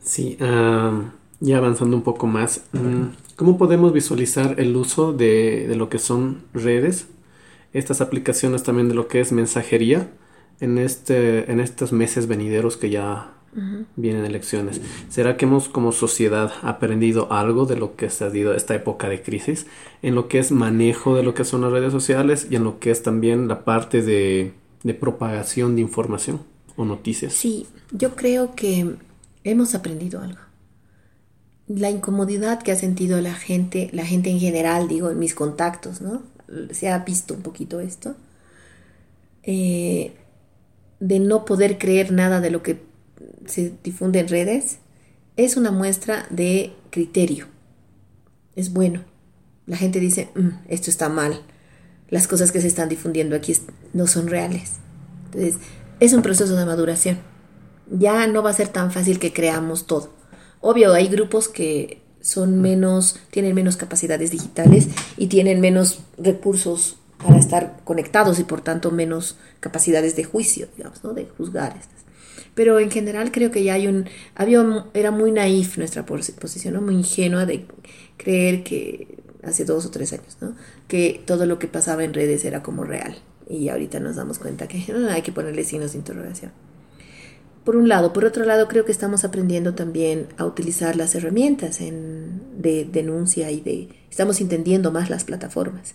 Sí, 0.00 0.36
ah, 0.40 1.12
ya 1.40 1.58
avanzando 1.58 1.96
un 1.96 2.02
poco 2.02 2.26
más. 2.26 2.62
Mm, 2.72 3.08
¿Cómo 3.38 3.56
podemos 3.56 3.92
visualizar 3.92 4.58
el 4.58 4.74
uso 4.74 5.12
de, 5.12 5.72
lo 5.76 5.88
que 5.88 6.00
son 6.00 6.42
redes? 6.52 7.06
Estas 7.72 8.00
aplicaciones 8.00 8.64
también 8.64 8.88
de 8.88 8.96
lo 8.96 9.06
que 9.06 9.20
es 9.20 9.30
mensajería 9.30 10.10
en, 10.58 10.76
este, 10.76 11.48
en 11.48 11.60
estos 11.60 11.92
meses 11.92 12.26
venideros 12.26 12.76
que 12.76 12.90
ya 12.90 13.34
vienen 13.94 14.24
elecciones. 14.24 14.80
¿Será 15.08 15.36
que 15.36 15.44
hemos 15.44 15.68
como 15.68 15.92
sociedad 15.92 16.52
aprendido 16.62 17.32
algo 17.32 17.64
de 17.64 17.76
lo 17.76 17.94
que 17.94 18.06
ha 18.06 18.10
sido 18.10 18.54
esta 18.54 18.74
época 18.74 19.08
de 19.08 19.22
crisis 19.22 19.68
en 20.02 20.16
lo 20.16 20.26
que 20.26 20.40
es 20.40 20.50
manejo 20.50 21.14
de 21.14 21.22
lo 21.22 21.34
que 21.34 21.44
son 21.44 21.60
las 21.60 21.70
redes 21.70 21.92
sociales 21.92 22.48
y 22.50 22.56
en 22.56 22.64
lo 22.64 22.80
que 22.80 22.90
es 22.90 23.04
también 23.04 23.46
la 23.46 23.64
parte 23.64 24.02
de, 24.02 24.52
de 24.82 24.94
propagación 24.94 25.76
de 25.76 25.82
información 25.82 26.40
o 26.74 26.84
noticias? 26.84 27.34
Sí, 27.34 27.68
yo 27.92 28.16
creo 28.16 28.56
que 28.56 28.96
hemos 29.44 29.76
aprendido 29.76 30.20
algo 30.20 30.47
la 31.68 31.90
incomodidad 31.90 32.62
que 32.62 32.72
ha 32.72 32.76
sentido 32.76 33.20
la 33.20 33.34
gente, 33.34 33.90
la 33.92 34.06
gente 34.06 34.30
en 34.30 34.40
general, 34.40 34.88
digo, 34.88 35.10
en 35.10 35.18
mis 35.18 35.34
contactos, 35.34 36.00
¿no? 36.00 36.22
Se 36.70 36.88
ha 36.88 36.98
visto 37.00 37.34
un 37.34 37.42
poquito 37.42 37.80
esto. 37.80 38.16
Eh, 39.42 40.12
de 41.00 41.20
no 41.20 41.44
poder 41.44 41.78
creer 41.78 42.10
nada 42.10 42.40
de 42.40 42.50
lo 42.50 42.62
que 42.62 42.80
se 43.46 43.72
difunde 43.84 44.20
en 44.20 44.28
redes, 44.28 44.78
es 45.36 45.56
una 45.56 45.70
muestra 45.70 46.26
de 46.30 46.72
criterio. 46.90 47.46
Es 48.56 48.72
bueno. 48.72 49.04
La 49.66 49.76
gente 49.76 50.00
dice, 50.00 50.30
mm, 50.34 50.48
esto 50.68 50.90
está 50.90 51.08
mal. 51.08 51.42
Las 52.08 52.26
cosas 52.26 52.50
que 52.50 52.60
se 52.60 52.66
están 52.66 52.88
difundiendo 52.88 53.36
aquí 53.36 53.54
no 53.92 54.06
son 54.06 54.28
reales. 54.28 54.76
Entonces, 55.26 55.56
es 56.00 56.12
un 56.14 56.22
proceso 56.22 56.56
de 56.56 56.64
maduración. 56.64 57.18
Ya 57.90 58.26
no 58.26 58.42
va 58.42 58.50
a 58.50 58.54
ser 58.54 58.68
tan 58.68 58.90
fácil 58.90 59.18
que 59.18 59.32
creamos 59.32 59.86
todo. 59.86 60.17
Obvio, 60.60 60.92
hay 60.92 61.08
grupos 61.08 61.48
que 61.48 62.00
son 62.20 62.60
menos, 62.60 63.20
tienen 63.30 63.54
menos 63.54 63.76
capacidades 63.76 64.30
digitales 64.30 64.88
y 65.16 65.28
tienen 65.28 65.60
menos 65.60 66.00
recursos 66.18 66.98
para 67.24 67.38
estar 67.38 67.80
conectados 67.84 68.38
y 68.38 68.44
por 68.44 68.60
tanto 68.60 68.90
menos 68.90 69.36
capacidades 69.60 70.16
de 70.16 70.24
juicio, 70.24 70.68
digamos, 70.76 71.02
¿no? 71.02 71.14
de 71.14 71.26
juzgar 71.36 71.76
estas. 71.76 71.98
Pero 72.54 72.80
en 72.80 72.90
general 72.90 73.30
creo 73.32 73.50
que 73.50 73.62
ya 73.62 73.74
hay 73.74 73.86
un, 73.86 74.06
había, 74.34 74.64
era 74.94 75.10
muy 75.10 75.32
naif 75.32 75.78
nuestra 75.78 76.04
posición, 76.04 76.74
¿no? 76.74 76.82
muy 76.82 76.94
ingenua 76.94 77.46
de 77.46 77.66
creer 78.16 78.62
que 78.62 79.18
hace 79.42 79.64
dos 79.64 79.86
o 79.86 79.90
tres 79.90 80.12
años, 80.12 80.36
¿no? 80.40 80.54
que 80.86 81.22
todo 81.24 81.46
lo 81.46 81.58
que 81.58 81.68
pasaba 81.68 82.04
en 82.04 82.14
redes 82.14 82.44
era 82.44 82.62
como 82.62 82.84
real. 82.84 83.16
Y 83.48 83.68
ahorita 83.68 84.00
nos 84.00 84.16
damos 84.16 84.38
cuenta 84.38 84.68
que 84.68 84.84
hay 85.10 85.22
que 85.22 85.32
ponerle 85.32 85.64
signos 85.64 85.92
de 85.92 85.98
interrogación. 85.98 86.52
Por 87.68 87.76
un 87.76 87.86
lado. 87.86 88.14
Por 88.14 88.24
otro 88.24 88.46
lado, 88.46 88.66
creo 88.66 88.86
que 88.86 88.92
estamos 88.92 89.24
aprendiendo 89.24 89.74
también 89.74 90.28
a 90.38 90.46
utilizar 90.46 90.96
las 90.96 91.14
herramientas 91.14 91.80
de 91.80 92.88
denuncia 92.90 93.50
y 93.50 93.60
de... 93.60 93.90
Estamos 94.10 94.40
entendiendo 94.40 94.90
más 94.90 95.10
las 95.10 95.24
plataformas. 95.24 95.92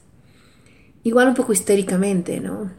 Igual 1.02 1.30
un 1.30 1.34
poco 1.34 1.52
histéricamente, 1.52 2.40
¿no? 2.40 2.72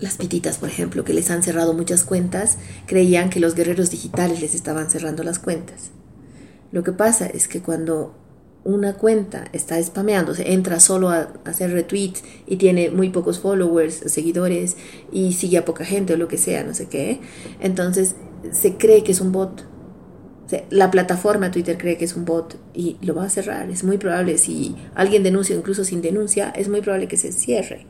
Las 0.00 0.16
pititas, 0.16 0.58
por 0.58 0.70
ejemplo, 0.70 1.04
que 1.04 1.14
les 1.14 1.30
han 1.30 1.44
cerrado 1.44 1.72
muchas 1.72 2.02
cuentas, 2.02 2.58
creían 2.86 3.30
que 3.30 3.38
los 3.38 3.54
guerreros 3.54 3.90
digitales 3.92 4.40
les 4.40 4.56
estaban 4.56 4.90
cerrando 4.90 5.22
las 5.22 5.38
cuentas. 5.38 5.92
Lo 6.72 6.82
que 6.82 6.90
pasa 6.90 7.28
es 7.28 7.46
que 7.46 7.62
cuando 7.62 8.16
una 8.64 8.94
cuenta 8.94 9.46
está 9.52 9.82
spameando, 9.82 10.34
se 10.34 10.52
entra 10.52 10.80
solo 10.80 11.08
a, 11.08 11.32
hacer 11.44 11.72
retweets 11.72 12.22
y 12.46 12.56
tiene 12.56 12.90
muy 12.90 13.10
pocos 13.10 13.40
followers, 13.40 13.94
seguidores 14.06 14.76
y 15.12 15.32
sigue 15.32 15.58
a 15.58 15.64
poca 15.64 15.84
gente 15.84 16.14
o 16.14 16.16
lo 16.16 16.28
que 16.28 16.38
sea, 16.38 16.62
no 16.64 16.74
sé 16.74 16.88
qué, 16.88 17.20
entonces 17.60 18.16
se 18.52 18.76
cree 18.76 19.02
que 19.02 19.12
es 19.12 19.20
un 19.20 19.32
bot. 19.32 19.66
la 20.70 20.90
plataforma 20.90 21.50
Twitter 21.50 21.78
cree 21.78 21.96
que 21.96 22.04
es 22.04 22.16
un 22.16 22.24
bot 22.24 22.58
y 22.74 22.96
lo 23.02 23.14
va 23.14 23.24
a 23.24 23.30
cerrar. 23.30 23.70
Es 23.70 23.84
muy 23.84 23.98
probable, 23.98 24.36
si 24.36 24.74
alguien 24.94 25.22
denuncia, 25.22 25.54
incluso 25.54 25.84
sin 25.84 26.02
denuncia, 26.02 26.50
es 26.50 26.68
muy 26.68 26.80
probable 26.80 27.08
que 27.08 27.16
se 27.16 27.32
cierre. 27.32 27.86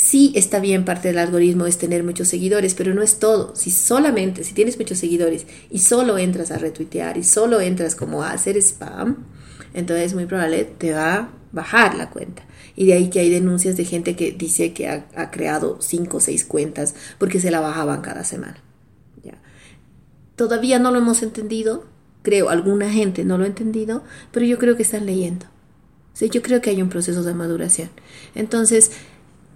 Sí 0.00 0.30
está 0.36 0.60
bien 0.60 0.84
parte 0.84 1.08
del 1.08 1.18
algoritmo 1.18 1.66
es 1.66 1.76
tener 1.76 2.04
muchos 2.04 2.28
seguidores, 2.28 2.74
pero 2.74 2.94
no 2.94 3.02
es 3.02 3.18
todo. 3.18 3.56
Si 3.56 3.72
solamente, 3.72 4.44
si 4.44 4.54
tienes 4.54 4.78
muchos 4.78 4.98
seguidores 4.98 5.44
y 5.70 5.80
solo 5.80 6.18
entras 6.18 6.52
a 6.52 6.58
retuitear 6.58 7.16
y 7.16 7.24
solo 7.24 7.60
entras 7.60 7.96
como 7.96 8.22
a 8.22 8.30
hacer 8.30 8.56
spam, 8.58 9.26
entonces 9.74 10.14
muy 10.14 10.26
probable 10.26 10.62
te 10.78 10.92
va 10.92 11.14
a 11.14 11.30
bajar 11.50 11.96
la 11.96 12.10
cuenta. 12.10 12.44
Y 12.76 12.86
de 12.86 12.92
ahí 12.92 13.10
que 13.10 13.18
hay 13.18 13.28
denuncias 13.28 13.76
de 13.76 13.84
gente 13.84 14.14
que 14.14 14.30
dice 14.30 14.72
que 14.72 14.88
ha, 14.88 15.30
creado 15.32 15.78
cinco 15.80 16.18
o 16.18 16.20
seis 16.20 16.44
cuentas 16.44 16.94
porque 17.18 17.40
se 17.40 17.50
la 17.50 17.58
bajaban 17.58 18.00
cada 18.00 18.22
semana. 18.22 18.62
¿Ya? 19.24 19.34
Todavía 20.36 20.78
no 20.78 20.92
lo 20.92 20.98
hemos 20.98 21.24
entendido, 21.24 21.86
creo, 22.22 22.50
alguna 22.50 22.88
gente 22.88 23.24
no 23.24 23.36
lo 23.36 23.42
ha 23.42 23.48
entendido, 23.48 24.04
pero 24.30 24.46
yo 24.46 24.58
creo 24.58 24.76
que 24.76 24.84
están 24.84 25.06
leyendo. 25.06 25.46
¿Sí? 26.12 26.30
Yo 26.30 26.40
creo 26.40 26.60
que 26.60 26.70
hay 26.70 26.82
un 26.82 26.88
proceso 26.88 27.24
de 27.24 27.34
maduración. 27.34 27.90
Entonces, 28.36 28.92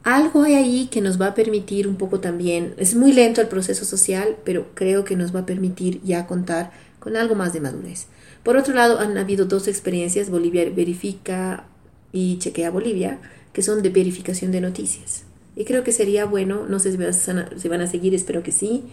algo 0.03 0.43
hay 0.43 0.55
ahí 0.55 0.89
que 0.91 1.01
nos 1.01 1.21
va 1.21 1.29
a 1.29 1.35
permitir 1.35 1.87
un 1.87 1.97
poco 1.97 2.21
también, 2.21 2.75
es 2.77 2.95
muy 2.95 3.13
lento 3.13 3.41
el 3.41 3.49
proceso 3.49 3.85
social, 3.85 4.37
pero 4.45 4.67
creo 4.75 5.05
que 5.05 5.17
nos 5.17 5.35
va 5.35 5.41
a 5.41 5.47
permitir 5.47 6.01
ya 6.03 6.27
contar 6.27 6.73
con 6.99 7.17
algo 7.17 7.35
más 7.35 7.53
de 7.53 7.61
madurez. 7.61 8.07
Por 8.43 8.57
otro 8.57 8.75
lado, 8.75 8.99
han 8.99 9.17
habido 9.19 9.45
dos 9.45 9.69
experiencias, 9.69 10.31
Bolivia 10.31 10.69
verifica 10.71 11.65
y 12.13 12.39
chequea 12.39 12.71
Bolivia, 12.71 13.21
que 13.53 13.63
son 13.63 13.83
de 13.83 13.91
verificación 13.91 14.51
de 14.51 14.61
noticias. 14.61 15.25
Y 15.55 15.65
creo 15.65 15.85
que 15.85 15.93
sería 15.93 16.25
bueno, 16.25 16.67
no 16.67 16.79
sé 16.79 16.93
si 16.93 17.69
van 17.69 17.81
a 17.81 17.87
seguir, 17.87 18.15
espero 18.15 18.43
que 18.43 18.53
sí, 18.53 18.85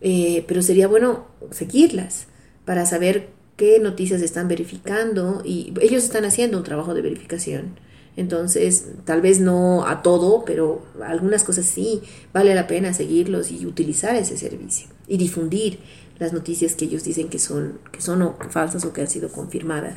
eh, 0.00 0.44
pero 0.46 0.62
sería 0.62 0.88
bueno 0.88 1.26
seguirlas 1.50 2.26
para 2.64 2.84
saber 2.84 3.30
qué 3.56 3.78
noticias 3.80 4.20
están 4.20 4.48
verificando 4.48 5.42
y 5.44 5.72
ellos 5.80 6.04
están 6.04 6.24
haciendo 6.24 6.58
un 6.58 6.64
trabajo 6.64 6.94
de 6.94 7.02
verificación. 7.02 7.78
Entonces, 8.16 8.86
tal 9.04 9.20
vez 9.20 9.40
no 9.40 9.86
a 9.86 10.02
todo, 10.02 10.44
pero 10.46 10.82
algunas 11.04 11.44
cosas 11.44 11.66
sí, 11.66 12.02
vale 12.32 12.54
la 12.54 12.66
pena 12.66 12.94
seguirlos 12.94 13.50
y 13.50 13.66
utilizar 13.66 14.16
ese 14.16 14.38
servicio 14.38 14.88
y 15.06 15.18
difundir 15.18 15.78
las 16.18 16.32
noticias 16.32 16.74
que 16.74 16.86
ellos 16.86 17.04
dicen 17.04 17.28
que 17.28 17.38
son, 17.38 17.78
que 17.92 18.00
son 18.00 18.34
falsas 18.50 18.84
o 18.86 18.92
que 18.92 19.02
han 19.02 19.08
sido 19.08 19.30
confirmadas, 19.30 19.96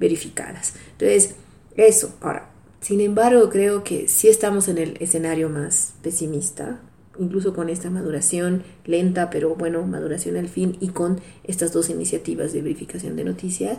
verificadas. 0.00 0.74
Entonces, 0.92 1.36
eso. 1.76 2.12
Ahora, 2.20 2.50
sin 2.80 3.00
embargo, 3.00 3.50
creo 3.50 3.84
que 3.84 4.08
sí 4.08 4.28
estamos 4.28 4.68
en 4.68 4.78
el 4.78 4.96
escenario 5.00 5.48
más 5.48 5.94
pesimista, 6.02 6.80
incluso 7.18 7.54
con 7.54 7.68
esta 7.68 7.90
maduración 7.90 8.64
lenta, 8.84 9.30
pero 9.30 9.54
bueno, 9.54 9.86
maduración 9.86 10.36
al 10.36 10.48
fin, 10.48 10.76
y 10.80 10.88
con 10.88 11.20
estas 11.44 11.72
dos 11.72 11.90
iniciativas 11.90 12.52
de 12.52 12.62
verificación 12.62 13.14
de 13.14 13.24
noticias, 13.24 13.78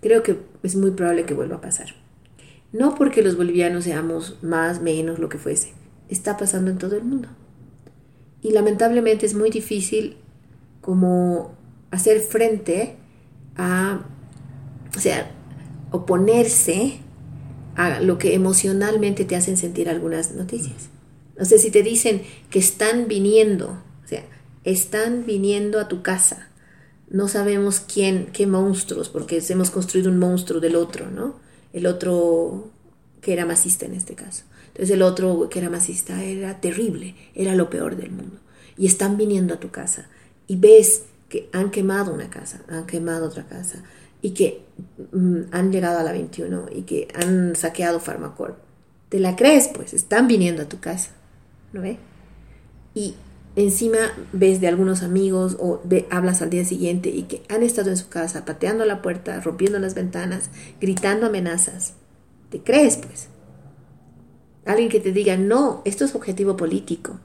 creo 0.00 0.22
que 0.22 0.38
es 0.62 0.74
muy 0.74 0.90
probable 0.90 1.26
que 1.26 1.34
vuelva 1.34 1.56
a 1.56 1.60
pasar. 1.60 2.03
No 2.74 2.96
porque 2.96 3.22
los 3.22 3.36
bolivianos 3.36 3.84
seamos 3.84 4.36
más, 4.42 4.82
menos, 4.82 5.20
lo 5.20 5.28
que 5.28 5.38
fuese. 5.38 5.72
Está 6.08 6.36
pasando 6.36 6.72
en 6.72 6.78
todo 6.78 6.96
el 6.96 7.04
mundo. 7.04 7.28
Y 8.42 8.50
lamentablemente 8.50 9.26
es 9.26 9.34
muy 9.34 9.48
difícil 9.50 10.16
como 10.80 11.54
hacer 11.92 12.18
frente 12.20 12.96
a, 13.54 14.04
o 14.96 14.98
sea, 14.98 15.30
oponerse 15.92 16.98
a 17.76 18.00
lo 18.00 18.18
que 18.18 18.34
emocionalmente 18.34 19.24
te 19.24 19.36
hacen 19.36 19.56
sentir 19.56 19.88
algunas 19.88 20.32
noticias. 20.32 20.88
No 21.38 21.44
sé 21.44 21.60
si 21.60 21.70
te 21.70 21.84
dicen 21.84 22.22
que 22.50 22.58
están 22.58 23.06
viniendo, 23.06 23.78
o 24.04 24.08
sea, 24.08 24.24
están 24.64 25.24
viniendo 25.26 25.78
a 25.78 25.86
tu 25.86 26.02
casa. 26.02 26.48
No 27.08 27.28
sabemos 27.28 27.78
quién, 27.78 28.30
qué 28.32 28.48
monstruos, 28.48 29.10
porque 29.10 29.40
hemos 29.48 29.70
construido 29.70 30.10
un 30.10 30.18
monstruo 30.18 30.60
del 30.60 30.74
otro, 30.74 31.08
¿no? 31.08 31.43
El 31.74 31.84
otro 31.84 32.70
que 33.20 33.34
era 33.34 33.44
masista 33.44 33.84
en 33.84 33.92
este 33.92 34.14
caso. 34.14 34.44
Entonces 34.68 34.90
el 34.90 35.02
otro 35.02 35.48
que 35.50 35.58
era 35.58 35.68
masista 35.68 36.24
era 36.24 36.60
terrible, 36.60 37.14
era 37.34 37.54
lo 37.54 37.68
peor 37.68 37.96
del 37.96 38.10
mundo. 38.10 38.38
Y 38.78 38.86
están 38.86 39.18
viniendo 39.18 39.54
a 39.54 39.60
tu 39.60 39.70
casa 39.70 40.08
y 40.46 40.56
ves 40.56 41.02
que 41.28 41.48
han 41.52 41.70
quemado 41.70 42.14
una 42.14 42.30
casa, 42.30 42.62
han 42.68 42.86
quemado 42.86 43.26
otra 43.26 43.46
casa 43.46 43.82
y 44.20 44.30
que 44.30 44.62
mm, 45.12 45.42
han 45.52 45.70
llegado 45.70 45.98
a 45.98 46.02
la 46.02 46.12
21 46.12 46.66
y 46.74 46.82
que 46.82 47.08
han 47.14 47.54
saqueado 47.56 48.00
Pharmacorp. 48.00 48.56
Te 49.08 49.20
la 49.20 49.36
crees, 49.36 49.68
pues, 49.68 49.94
están 49.94 50.28
viniendo 50.28 50.62
a 50.62 50.68
tu 50.68 50.80
casa, 50.80 51.10
¿no 51.72 51.82
ve? 51.82 51.98
Y 52.94 53.14
encima 53.56 53.98
ves 54.32 54.60
de 54.60 54.68
algunos 54.68 55.02
amigos 55.02 55.56
o 55.60 55.80
hablas 56.10 56.42
al 56.42 56.50
día 56.50 56.64
siguiente 56.64 57.10
y 57.10 57.24
que 57.24 57.42
han 57.48 57.62
estado 57.62 57.90
en 57.90 57.96
su 57.96 58.08
casa 58.08 58.44
pateando 58.44 58.84
la 58.84 59.02
puerta, 59.02 59.40
rompiendo 59.40 59.78
las 59.78 59.94
ventanas, 59.94 60.50
gritando 60.80 61.26
amenazas. 61.26 61.94
¿Te 62.50 62.60
crees, 62.60 62.96
pues? 62.96 63.28
Alguien 64.64 64.88
que 64.88 65.00
te 65.00 65.12
diga, 65.12 65.36
no, 65.36 65.82
esto 65.84 66.04
es 66.04 66.14
objetivo 66.14 66.56
político 66.56 67.20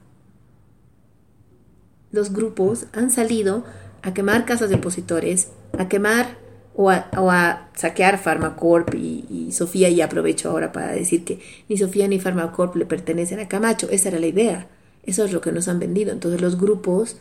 los 2.12 2.32
grupos 2.32 2.86
han 2.92 3.10
salido 3.10 3.64
a 4.02 4.14
quemar 4.14 4.44
casas 4.44 4.70
de 4.70 4.76
opositores, 4.76 5.48
a 5.78 5.88
quemar 5.88 6.38
o 6.74 6.90
a, 6.90 7.70
saquear 7.74 8.18
Pharmacorp 8.18 8.94
y, 8.94 9.26
y, 9.28 9.52
Sofía, 9.52 9.88
y 9.90 10.00
aprovecho 10.00 10.50
ahora 10.50 10.72
para 10.72 10.92
decir 10.92 11.24
que 11.24 11.40
ni 11.68 11.76
Sofía 11.76 12.08
ni 12.08 12.18
Pharmacorp 12.18 12.76
le 12.76 12.86
pertenecen 12.86 13.40
a 13.40 13.48
Camacho, 13.48 13.88
esa 13.90 14.08
era 14.08 14.18
la 14.18 14.26
idea, 14.26 14.68
eso 15.02 15.24
es 15.24 15.32
lo 15.32 15.40
que 15.40 15.52
nos 15.52 15.68
han 15.68 15.78
vendido. 15.78 16.12
Entonces 16.12 16.40
los 16.40 16.58
grupos 16.58 17.16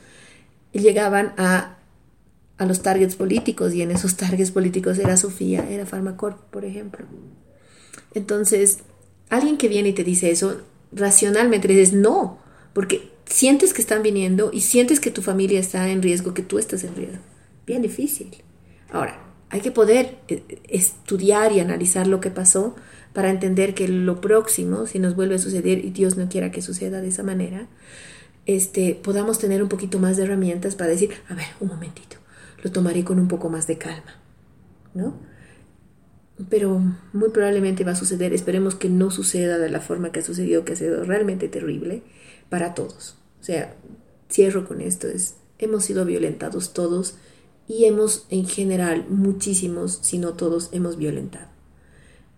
llegaban 0.71 1.33
a, 1.37 1.77
a 2.57 2.65
los 2.65 2.81
targets 2.81 3.15
políticos 3.15 3.73
y 3.73 3.81
en 3.81 3.91
esos 3.91 4.15
targets 4.15 4.51
políticos 4.51 4.97
era 4.99 5.17
Sofía, 5.17 5.69
era 5.69 5.85
Pharmacorp, 5.85 6.39
por 6.49 6.65
ejemplo. 6.65 7.05
Entonces, 8.13 8.79
alguien 9.29 9.57
que 9.57 9.67
viene 9.67 9.89
y 9.89 9.93
te 9.93 10.03
dice 10.03 10.31
eso, 10.31 10.61
racionalmente 10.91 11.67
dices 11.67 11.93
no, 11.93 12.39
porque 12.73 13.11
sientes 13.25 13.73
que 13.73 13.81
están 13.81 14.03
viniendo 14.03 14.49
y 14.51 14.61
sientes 14.61 14.99
que 14.99 15.11
tu 15.11 15.21
familia 15.21 15.59
está 15.59 15.89
en 15.89 16.01
riesgo, 16.01 16.33
que 16.33 16.43
tú 16.43 16.59
estás 16.59 16.83
en 16.83 16.95
riesgo. 16.95 17.19
Bien 17.65 17.81
difícil. 17.81 18.35
Ahora, 18.91 19.28
hay 19.49 19.61
que 19.61 19.71
poder 19.71 20.17
eh, 20.27 20.61
estudiar 20.67 21.51
y 21.51 21.59
analizar 21.59 22.07
lo 22.07 22.19
que 22.19 22.29
pasó 22.29 22.75
para 23.13 23.29
entender 23.31 23.73
que 23.73 23.87
lo 23.87 24.21
próximo, 24.21 24.85
si 24.85 24.99
nos 24.99 25.15
vuelve 25.15 25.35
a 25.35 25.39
suceder 25.39 25.83
y 25.83 25.89
Dios 25.89 26.17
no 26.17 26.29
quiera 26.29 26.51
que 26.51 26.61
suceda 26.61 27.01
de 27.01 27.07
esa 27.07 27.23
manera, 27.23 27.67
este, 28.45 28.95
podamos 28.95 29.39
tener 29.39 29.61
un 29.63 29.69
poquito 29.69 29.99
más 29.99 30.17
de 30.17 30.23
herramientas 30.23 30.75
para 30.75 30.91
decir, 30.91 31.11
a 31.27 31.35
ver, 31.35 31.47
un 31.59 31.69
momentito, 31.69 32.17
lo 32.63 32.71
tomaré 32.71 33.03
con 33.03 33.19
un 33.19 33.27
poco 33.27 33.49
más 33.49 33.67
de 33.67 33.77
calma, 33.77 34.17
¿no? 34.93 35.17
Pero 36.49 36.81
muy 37.11 37.29
probablemente 37.29 37.83
va 37.83 37.91
a 37.91 37.95
suceder, 37.95 38.33
esperemos 38.33 38.75
que 38.75 38.89
no 38.89 39.11
suceda 39.11 39.57
de 39.57 39.69
la 39.69 39.81
forma 39.81 40.11
que 40.11 40.19
ha 40.19 40.23
sucedido, 40.23 40.63
que 40.63 40.73
ha 40.73 40.77
sido 40.77 41.03
realmente 41.03 41.49
terrible 41.49 42.03
para 42.47 42.73
todos. 42.73 43.17
O 43.41 43.43
sea, 43.43 43.75
cierro 44.31 44.67
con 44.67 44.79
esto, 44.81 45.07
es, 45.07 45.35
hemos 45.57 45.83
sido 45.83 46.05
violentados 46.05 46.73
todos 46.73 47.15
y 47.69 47.85
hemos 47.85 48.25
en 48.31 48.47
general, 48.47 49.05
muchísimos, 49.09 49.99
si 50.01 50.17
no 50.17 50.33
todos, 50.33 50.69
hemos 50.71 50.97
violentado. 50.97 51.45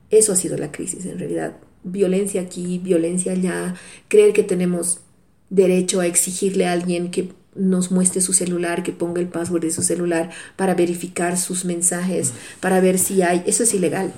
Eso 0.10 0.34
ha 0.34 0.36
sido 0.36 0.58
la 0.58 0.74
crisis 0.74 1.06
en 1.06 1.18
realidad. 1.18 1.58
Violencia 1.84 2.42
aquí, 2.42 2.80
violencia 2.80 3.32
allá, 3.32 3.76
creer 4.10 4.34
que 4.34 4.44
tenemos 4.44 5.00
derecho 5.50 6.02
a 6.02 6.06
exigirle 6.06 6.68
a 6.68 6.74
alguien 6.74 7.12
que 7.12 7.32
nos 7.56 7.92
muestre 7.92 8.20
su 8.20 8.34
celular, 8.34 8.84
que 8.84 8.92
ponga 8.92 9.22
el 9.22 9.30
password 9.30 9.62
de 9.62 9.72
su 9.72 9.84
celular 9.84 10.32
para 10.58 10.76
verificar 10.76 11.38
sus 11.38 11.64
mensajes, 11.64 12.34
para 12.60 12.82
ver 12.82 13.00
si 13.00 13.22
hay, 13.22 13.42
eso 13.48 13.64
es 13.64 13.74
ilegal. 13.74 14.14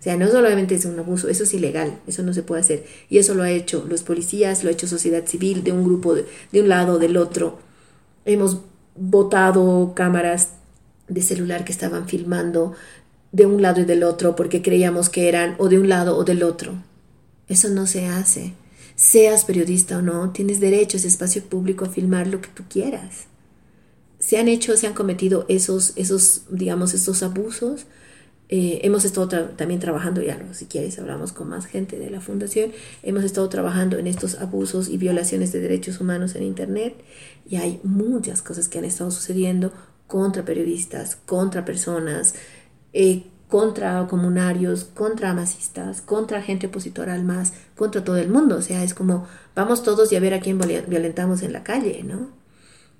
O 0.00 0.02
sea, 0.02 0.16
no 0.16 0.26
solamente 0.28 0.74
es 0.74 0.86
un 0.86 0.98
abuso, 0.98 1.28
eso 1.28 1.44
es 1.44 1.52
ilegal, 1.52 2.00
eso 2.06 2.22
no 2.22 2.32
se 2.32 2.42
puede 2.42 2.62
hacer. 2.62 2.86
Y 3.10 3.18
eso 3.18 3.34
lo 3.34 3.42
ha 3.42 3.50
hecho 3.50 3.84
los 3.86 4.02
policías, 4.02 4.64
lo 4.64 4.70
ha 4.70 4.72
hecho 4.72 4.86
sociedad 4.86 5.26
civil, 5.26 5.64
de 5.64 5.72
un 5.72 5.84
grupo, 5.84 6.14
de, 6.14 6.24
de 6.50 6.62
un 6.62 6.70
lado, 6.70 6.98
del 6.98 7.18
otro. 7.18 7.58
Hemos 8.24 8.62
botado 8.98 9.92
cámaras 9.94 10.50
de 11.08 11.22
celular 11.22 11.64
que 11.64 11.72
estaban 11.72 12.08
filmando 12.08 12.74
de 13.32 13.46
un 13.46 13.62
lado 13.62 13.80
y 13.80 13.84
del 13.84 14.02
otro 14.02 14.36
porque 14.36 14.62
creíamos 14.62 15.08
que 15.08 15.28
eran 15.28 15.54
o 15.58 15.68
de 15.68 15.78
un 15.78 15.88
lado 15.88 16.16
o 16.16 16.24
del 16.24 16.42
otro. 16.42 16.74
Eso 17.48 17.68
no 17.68 17.86
se 17.86 18.06
hace 18.06 18.54
seas 18.96 19.44
periodista 19.44 19.98
o 19.98 20.02
no, 20.02 20.30
tienes 20.30 20.58
derecho 20.58 20.96
a 20.96 20.98
ese 20.98 21.08
espacio 21.08 21.44
público 21.44 21.84
a 21.84 21.90
filmar 21.90 22.26
lo 22.26 22.40
que 22.40 22.48
tú 22.48 22.64
quieras. 22.68 23.26
Se 24.18 24.38
han 24.38 24.48
hecho, 24.48 24.76
se 24.76 24.86
han 24.86 24.94
cometido 24.94 25.44
esos, 25.48 25.92
esos 25.94 26.42
digamos, 26.50 26.94
estos 26.94 27.22
abusos. 27.22 27.86
Eh, 28.48 28.80
hemos 28.84 29.04
estado 29.04 29.28
también 29.28 29.80
trabajando, 29.80 30.22
ya 30.22 30.40
si 30.52 30.66
quieres 30.66 30.98
hablamos 30.98 31.32
con 31.32 31.48
más 31.48 31.66
gente 31.66 31.98
de 31.98 32.10
la 32.10 32.20
fundación, 32.20 32.70
hemos 33.02 33.24
estado 33.24 33.48
trabajando 33.48 33.98
en 33.98 34.06
estos 34.06 34.36
abusos 34.36 34.88
y 34.88 34.98
violaciones 34.98 35.52
de 35.52 35.60
derechos 35.60 36.00
humanos 36.00 36.36
en 36.36 36.44
Internet 36.44 36.94
y 37.48 37.56
hay 37.56 37.80
muchas 37.82 38.42
cosas 38.42 38.68
que 38.68 38.78
han 38.78 38.84
estado 38.84 39.10
sucediendo 39.10 39.72
contra 40.06 40.44
periodistas, 40.44 41.16
contra 41.16 41.64
personas, 41.64 42.36
eh, 42.92 43.24
contra 43.48 44.06
comunarios, 44.08 44.84
contra 44.84 45.34
masistas, 45.34 46.00
contra 46.00 46.42
gente 46.42 46.68
opositora 46.68 47.14
al 47.14 47.24
MAS, 47.24 47.52
contra 47.76 48.04
todo 48.04 48.16
el 48.16 48.28
mundo. 48.28 48.56
O 48.56 48.62
sea, 48.62 48.82
es 48.82 48.94
como 48.94 49.26
vamos 49.54 49.82
todos 49.82 50.12
y 50.12 50.16
a 50.16 50.20
ver 50.20 50.34
a 50.34 50.40
quién 50.40 50.58
violentamos 50.58 51.42
en 51.42 51.52
la 51.52 51.62
calle, 51.62 52.02
¿no? 52.04 52.30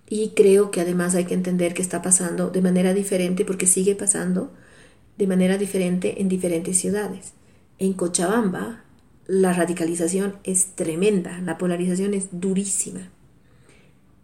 Y 0.09 0.31
creo 0.31 0.71
que 0.71 0.81
además 0.81 1.15
hay 1.17 1.25
que 1.25 1.35
entender 1.35 1.75
que 1.75 1.83
está 1.83 2.01
pasando 2.01 2.51
de 2.51 2.63
manera 2.63 2.95
diferente, 2.95 3.45
porque 3.45 3.67
sigue 3.67 3.97
pasando 3.97 4.53
de 5.19 5.27
manera 5.27 5.59
diferente 5.59 6.21
en 6.21 6.29
diferentes 6.29 6.79
ciudades. 6.79 7.33
En 7.79 7.93
Cochabamba 7.93 8.85
la 9.27 9.53
radicalización 9.53 10.37
es 10.45 10.77
tremenda, 10.77 11.41
la 11.41 11.59
polarización 11.59 12.15
es 12.15 12.29
durísima. 12.31 13.11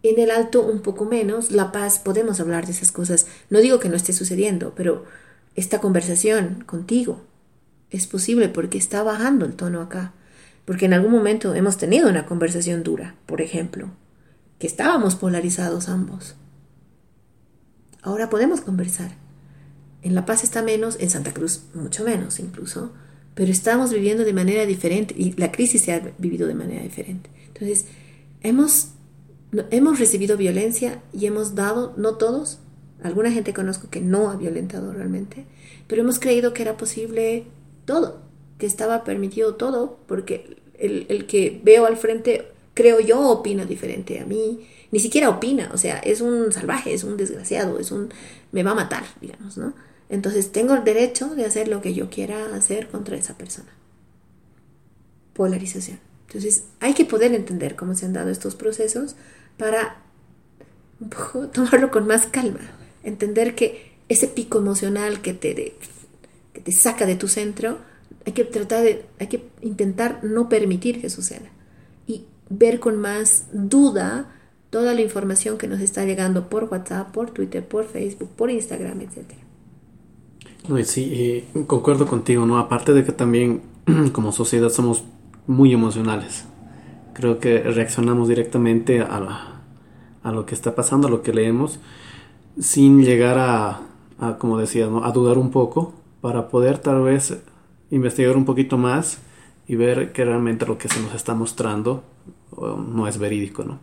En 0.01 0.19
el 0.19 0.31
Alto 0.31 0.65
un 0.65 0.81
poco 0.81 1.05
menos, 1.05 1.51
La 1.51 1.71
Paz 1.71 1.99
podemos 1.99 2.39
hablar 2.39 2.65
de 2.65 2.71
esas 2.71 2.91
cosas. 2.91 3.27
No 3.49 3.59
digo 3.59 3.79
que 3.79 3.89
no 3.89 3.95
esté 3.95 4.13
sucediendo, 4.13 4.73
pero 4.75 5.05
esta 5.55 5.79
conversación 5.79 6.63
contigo. 6.65 7.21
Es 7.89 8.07
posible 8.07 8.49
porque 8.49 8.77
está 8.77 9.03
bajando 9.03 9.45
el 9.45 9.55
tono 9.55 9.81
acá. 9.81 10.13
Porque 10.65 10.85
en 10.85 10.93
algún 10.93 11.11
momento 11.11 11.53
hemos 11.53 11.77
tenido 11.77 12.09
una 12.09 12.25
conversación 12.25 12.83
dura, 12.83 13.15
por 13.25 13.41
ejemplo, 13.41 13.91
que 14.59 14.67
estábamos 14.67 15.15
polarizados 15.15 15.89
ambos. 15.89 16.35
Ahora 18.01 18.29
podemos 18.29 18.61
conversar. 18.61 19.22
En 20.03 20.15
La 20.15 20.25
Paz 20.25 20.43
está 20.43 20.61
menos, 20.61 20.97
en 20.99 21.09
Santa 21.09 21.33
Cruz 21.33 21.63
mucho 21.73 22.03
menos 22.03 22.39
incluso, 22.39 22.91
pero 23.33 23.51
estamos 23.51 23.91
viviendo 23.91 24.23
de 24.23 24.33
manera 24.33 24.65
diferente 24.65 25.15
y 25.17 25.31
la 25.33 25.51
crisis 25.51 25.81
se 25.81 25.93
ha 25.93 26.13
vivido 26.17 26.47
de 26.47 26.53
manera 26.53 26.83
diferente. 26.83 27.29
Entonces, 27.47 27.85
hemos, 28.41 28.89
hemos 29.71 29.99
recibido 29.99 30.37
violencia 30.37 31.01
y 31.13 31.25
hemos 31.25 31.55
dado, 31.55 31.93
no 31.97 32.15
todos, 32.15 32.59
Alguna 33.03 33.31
gente 33.31 33.53
conozco 33.53 33.89
que 33.89 33.99
no 33.99 34.29
ha 34.29 34.37
violentado 34.37 34.93
realmente, 34.93 35.45
pero 35.87 36.01
hemos 36.01 36.19
creído 36.19 36.53
que 36.53 36.61
era 36.61 36.77
posible 36.77 37.43
todo, 37.83 38.21
que 38.57 38.65
estaba 38.65 39.03
permitido 39.03 39.55
todo, 39.55 39.99
porque 40.07 40.57
el, 40.79 41.05
el 41.09 41.25
que 41.27 41.59
veo 41.63 41.85
al 41.85 41.97
frente, 41.97 42.47
creo 42.73 43.01
yo, 43.01 43.19
opina 43.27 43.65
diferente 43.65 44.21
a 44.21 44.25
mí, 44.25 44.65
ni 44.91 44.99
siquiera 44.99 45.29
opina, 45.29 45.69
o 45.73 45.77
sea, 45.77 45.97
es 45.97 46.21
un 46.21 46.53
salvaje, 46.53 46.93
es 46.93 47.03
un 47.03 47.17
desgraciado, 47.17 47.77
es 47.77 47.91
un, 47.91 48.07
me 48.53 48.63
va 48.63 48.71
a 48.71 48.75
matar, 48.75 49.03
digamos, 49.19 49.57
¿no? 49.57 49.73
Entonces 50.09 50.51
tengo 50.51 50.73
el 50.73 50.83
derecho 50.83 51.35
de 51.35 51.45
hacer 51.45 51.67
lo 51.67 51.81
que 51.81 51.93
yo 51.93 52.09
quiera 52.09 52.55
hacer 52.55 52.87
contra 52.89 53.17
esa 53.17 53.37
persona. 53.37 53.69
Polarización. 55.33 55.99
Entonces 56.27 56.65
hay 56.79 56.93
que 56.93 57.05
poder 57.05 57.33
entender 57.33 57.75
cómo 57.75 57.95
se 57.95 58.05
han 58.05 58.13
dado 58.13 58.29
estos 58.29 58.55
procesos 58.55 59.15
para 59.57 60.01
un 60.99 61.09
poco 61.09 61.47
tomarlo 61.53 61.91
con 61.91 62.07
más 62.07 62.27
calma 62.27 62.59
entender 63.03 63.55
que 63.55 63.93
ese 64.09 64.27
pico 64.27 64.57
emocional 64.57 65.21
que 65.21 65.33
te, 65.33 65.75
que 66.53 66.61
te 66.61 66.71
saca 66.71 67.05
de 67.05 67.15
tu 67.15 67.27
centro, 67.27 67.77
hay 68.25 68.33
que 68.33 68.45
tratar 68.45 68.83
de, 68.83 69.05
hay 69.19 69.27
que 69.27 69.45
intentar 69.61 70.23
no 70.23 70.49
permitir 70.49 71.01
que 71.01 71.09
suceda 71.09 71.49
y 72.07 72.25
ver 72.49 72.79
con 72.79 72.97
más 72.97 73.45
duda 73.51 74.33
toda 74.69 74.93
la 74.93 75.01
información 75.01 75.57
que 75.57 75.67
nos 75.67 75.81
está 75.81 76.05
llegando 76.05 76.49
por 76.49 76.65
WhatsApp, 76.65 77.11
por 77.11 77.31
Twitter, 77.31 77.65
por 77.65 77.87
Facebook, 77.87 78.29
por 78.35 78.49
Instagram, 78.49 79.01
etc. 79.01 79.42
No, 80.67 80.81
sí, 80.83 81.45
concuerdo 81.67 82.07
contigo, 82.07 82.45
¿no? 82.45 82.57
Aparte 82.57 82.93
de 82.93 83.03
que 83.03 83.11
también 83.11 83.61
como 84.13 84.31
sociedad 84.31 84.69
somos 84.69 85.03
muy 85.47 85.73
emocionales. 85.73 86.45
Creo 87.13 87.39
que 87.39 87.59
reaccionamos 87.59 88.27
directamente 88.27 89.01
a, 89.01 89.61
a 90.23 90.31
lo 90.31 90.45
que 90.45 90.55
está 90.55 90.73
pasando, 90.73 91.07
a 91.07 91.11
lo 91.11 91.21
que 91.21 91.33
leemos 91.33 91.79
sin 92.59 93.03
llegar 93.03 93.37
a, 93.39 93.81
como 94.37 94.57
decías, 94.57 94.89
a 95.03 95.11
dudar 95.11 95.37
un 95.37 95.51
poco 95.51 95.93
para 96.21 96.49
poder 96.49 96.77
tal 96.77 97.01
vez 97.01 97.37
investigar 97.91 98.37
un 98.37 98.45
poquito 98.45 98.77
más 98.77 99.19
y 99.67 99.75
ver 99.75 100.11
que 100.11 100.25
realmente 100.25 100.65
lo 100.65 100.77
que 100.77 100.87
se 100.87 100.99
nos 101.01 101.13
está 101.13 101.33
mostrando 101.33 102.03
no 102.57 103.07
es 103.07 103.17
verídico, 103.17 103.63
¿no? 103.63 103.79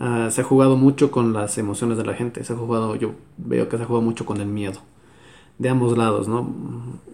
Ah, 0.00 0.28
se 0.30 0.40
ha 0.40 0.44
jugado 0.44 0.76
mucho 0.76 1.10
con 1.10 1.32
las 1.32 1.56
emociones 1.58 1.96
de 1.96 2.04
la 2.04 2.14
gente, 2.14 2.42
se 2.42 2.52
ha 2.52 2.56
jugado, 2.56 2.96
yo 2.96 3.12
veo 3.36 3.68
que 3.68 3.76
se 3.76 3.84
ha 3.84 3.86
jugado 3.86 4.02
mucho 4.04 4.26
con 4.26 4.40
el 4.40 4.48
miedo, 4.48 4.80
de 5.58 5.68
ambos 5.68 5.96
lados, 5.96 6.28
¿no? 6.28 6.40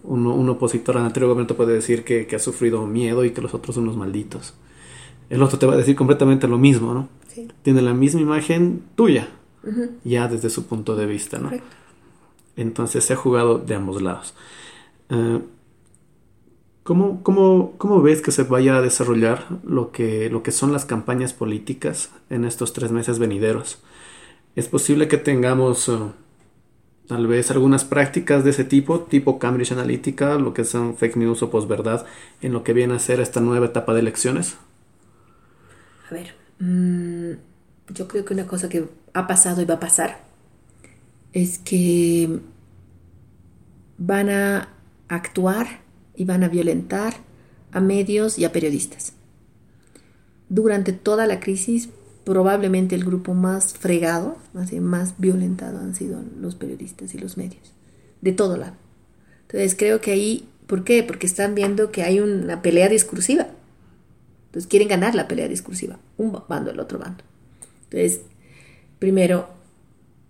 un 0.09 0.49
opositor 0.49 0.97
al 0.97 1.05
anterior 1.05 1.29
gobierno 1.29 1.55
puede 1.55 1.73
decir 1.73 2.03
que, 2.03 2.27
ha 2.35 2.39
sufrido 2.39 2.85
miedo 2.87 3.23
y 3.25 3.31
que 3.31 3.41
los 3.41 3.53
otros 3.53 3.75
son 3.75 3.83
unos 3.83 3.95
malditos. 3.95 4.55
El 5.29 5.43
otro 5.43 5.59
te 5.59 5.67
va 5.67 5.73
a 5.73 5.77
decir 5.77 5.95
completamente 5.95 6.47
lo 6.47 6.57
mismo, 6.57 6.93
¿no? 6.93 7.07
Tiene 7.61 7.81
la 7.83 7.93
misma 7.93 8.21
imagen 8.21 8.81
tuya, 8.95 9.29
ya 10.03 10.27
desde 10.27 10.49
su 10.49 10.65
punto 10.65 10.95
de 10.95 11.05
vista, 11.05 11.37
¿no? 11.37 11.51
Entonces 12.55 13.05
se 13.05 13.13
ha 13.13 13.15
jugado 13.15 13.59
de 13.59 13.75
ambos 13.75 14.01
lados. 14.01 14.33
Eh, 15.09 15.41
¿cómo, 16.83 17.21
cómo, 17.23 18.01
ves 18.01 18.21
que 18.21 18.31
se 18.31 18.43
vaya 18.43 18.77
a 18.77 18.81
desarrollar 18.81 19.45
lo 19.63 19.91
que, 19.91 20.29
lo 20.31 20.41
que 20.41 20.51
son 20.51 20.73
las 20.73 20.85
campañas 20.85 21.33
políticas 21.33 22.09
en 22.31 22.45
estos 22.45 22.73
tres 22.73 22.91
meses 22.91 23.19
venideros? 23.19 23.79
¿Es 24.55 24.67
posible 24.67 25.07
que 25.07 25.17
tengamos 25.17 25.87
eh, 25.87 25.99
tal 27.09 27.25
vez 27.25 27.49
algunas 27.49 27.85
prácticas 27.85 28.43
de 28.43 28.51
ese 28.51 28.63
tipo, 28.63 28.99
tipo 28.99 29.39
Cambridge 29.39 29.71
Analytica, 29.71 30.35
lo 30.35 30.53
que 30.53 30.63
son 30.63 30.95
fake 30.95 31.15
news 31.15 31.41
o 31.41 31.49
posverdad, 31.49 32.05
en 32.39 32.53
lo 32.53 32.63
que 32.63 32.71
viene 32.71 32.93
a 32.93 32.99
ser 32.99 33.19
esta 33.19 33.41
nueva 33.41 33.65
etapa 33.65 33.95
de 33.95 34.01
elecciones? 34.01 34.57
A 36.07 36.13
ver, 36.13 36.35
mm, 36.59 37.31
yo 37.95 38.07
creo 38.07 38.23
que 38.25 38.35
una 38.35 38.45
cosa 38.45 38.69
que 38.69 38.87
ha 39.15 39.25
pasado 39.25 39.59
y 39.63 39.65
va 39.65 39.73
a 39.73 39.79
pasar 39.79 40.19
es 41.33 41.57
que 41.57 42.41
van 43.97 44.29
a 44.29 44.69
actuar 45.07 45.81
y 46.15 46.25
van 46.25 46.43
a 46.43 46.47
violentar 46.47 47.15
a 47.71 47.79
medios 47.79 48.37
y 48.37 48.45
a 48.45 48.51
periodistas. 48.51 49.13
Durante 50.47 50.93
toda 50.93 51.25
la 51.25 51.39
crisis, 51.39 51.89
probablemente 52.29 52.93
el 52.93 53.03
grupo 53.03 53.33
más 53.33 53.73
fregado, 53.73 54.37
más, 54.53 54.71
más 54.73 55.15
violentado 55.17 55.79
han 55.79 55.95
sido 55.95 56.21
los 56.39 56.53
periodistas 56.53 57.15
y 57.15 57.17
los 57.17 57.37
medios, 57.37 57.73
de 58.21 58.33
todo 58.33 58.55
lado. 58.55 58.75
Entonces 59.47 59.73
creo 59.75 59.99
que 59.99 60.11
ahí, 60.11 60.47
¿por 60.67 60.83
qué? 60.83 61.01
Porque 61.01 61.25
están 61.25 61.55
viendo 61.55 61.91
que 61.91 62.03
hay 62.03 62.19
una 62.19 62.61
pelea 62.61 62.87
discursiva. 62.87 63.47
Entonces 64.45 64.69
quieren 64.69 64.89
ganar 64.89 65.15
la 65.15 65.27
pelea 65.27 65.47
discursiva, 65.47 65.97
un 66.17 66.39
bando, 66.47 66.69
el 66.69 66.79
otro 66.79 66.99
bando. 66.99 67.23
Entonces, 67.85 68.21
primero, 68.99 69.49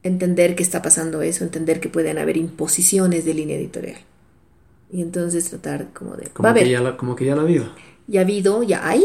entender 0.01 0.55
que 0.55 0.63
está 0.63 0.81
pasando 0.81 1.21
eso, 1.21 1.43
entender 1.43 1.81
que 1.81 1.89
pueden 1.89 2.17
haber 2.17 2.38
imposiciones 2.38 3.26
de 3.26 3.34
línea 3.34 3.57
editorial. 3.57 3.99
Y 4.89 5.01
entonces 5.01 5.49
tratar 5.49 5.91
como 5.91 6.15
de... 6.15 6.30
Como, 6.30 6.53
que, 6.53 6.69
ya 6.69 6.95
como 6.95 7.17
que 7.17 7.26
ya 7.26 7.35
lo 7.35 7.41
ha 7.41 7.43
habido. 7.43 7.65
Ya 8.07 8.21
ha 8.21 8.23
habido, 8.23 8.63
ya 8.63 8.88
hay. 8.88 9.03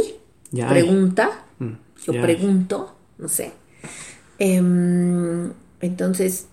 Ya 0.52 0.68
Pregunta. 0.68 1.43
Mm, 2.06 2.12
yo 2.12 2.22
pregunto, 2.22 2.96
no 3.18 3.28
sé. 3.28 3.52
Em, 4.38 5.52
entonces, 5.80 6.46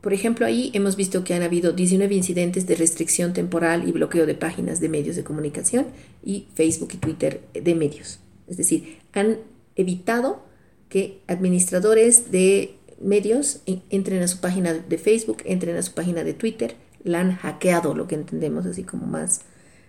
por 0.00 0.12
ejemplo, 0.12 0.46
ahí 0.46 0.70
hemos 0.74 0.96
visto 0.96 1.24
que 1.24 1.34
han 1.34 1.42
habido 1.42 1.72
19 1.72 2.14
incidentes 2.14 2.66
de 2.66 2.74
restricción 2.74 3.32
temporal 3.32 3.88
y 3.88 3.92
bloqueo 3.92 4.26
de 4.26 4.34
páginas 4.34 4.80
de 4.80 4.88
medios 4.88 5.16
de 5.16 5.24
comunicación 5.24 5.86
y 6.24 6.48
Facebook 6.54 6.90
y 6.94 6.96
Twitter 6.96 7.42
de 7.54 7.74
medios. 7.74 8.18
Es 8.48 8.56
decir, 8.56 8.98
han 9.12 9.38
evitado 9.76 10.42
que 10.88 11.22
administradores 11.28 12.30
de 12.32 12.74
medios 13.00 13.62
entren 13.90 14.22
a 14.22 14.28
su 14.28 14.40
página 14.40 14.74
de 14.74 14.98
Facebook, 14.98 15.38
entren 15.44 15.76
a 15.76 15.82
su 15.82 15.92
página 15.92 16.24
de 16.24 16.34
Twitter, 16.34 16.76
la 17.04 17.20
han 17.20 17.36
hackeado, 17.36 17.94
lo 17.94 18.06
que 18.06 18.14
entendemos 18.14 18.66
así 18.66 18.82
como 18.82 19.06
más, 19.06 19.42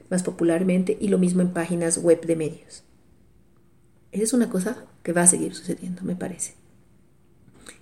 más 0.10 0.24
popularmente, 0.24 0.98
y 1.00 1.10
lo 1.10 1.18
mismo 1.18 1.42
en 1.42 1.54
páginas 1.54 1.98
web 1.98 2.26
de 2.26 2.36
medios. 2.36 2.84
Esa 4.14 4.24
es 4.24 4.34
una 4.34 4.50
cosa 4.50 4.78
que 5.02 5.12
va 5.12 5.24
a 5.24 5.28
seguir 5.28 5.56
sucediendo, 5.56 6.04
me 6.04 6.16
parece. 6.16 6.54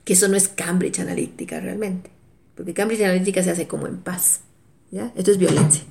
Que 0.06 0.14
eso 0.14 0.30
no 0.30 0.38
es 0.38 0.48
Cambridge 0.48 1.00
Analytica 1.00 1.60
realmente, 1.60 2.10
porque 2.56 2.74
Cambridge 2.74 3.02
Analytica 3.02 3.44
se 3.44 3.52
hace 3.52 3.68
como 3.68 3.86
en 3.86 3.98
paz. 3.98 4.40
¿ya? 4.92 5.12
Esto 5.16 5.32
es 5.32 5.38
violencia. 5.38 5.84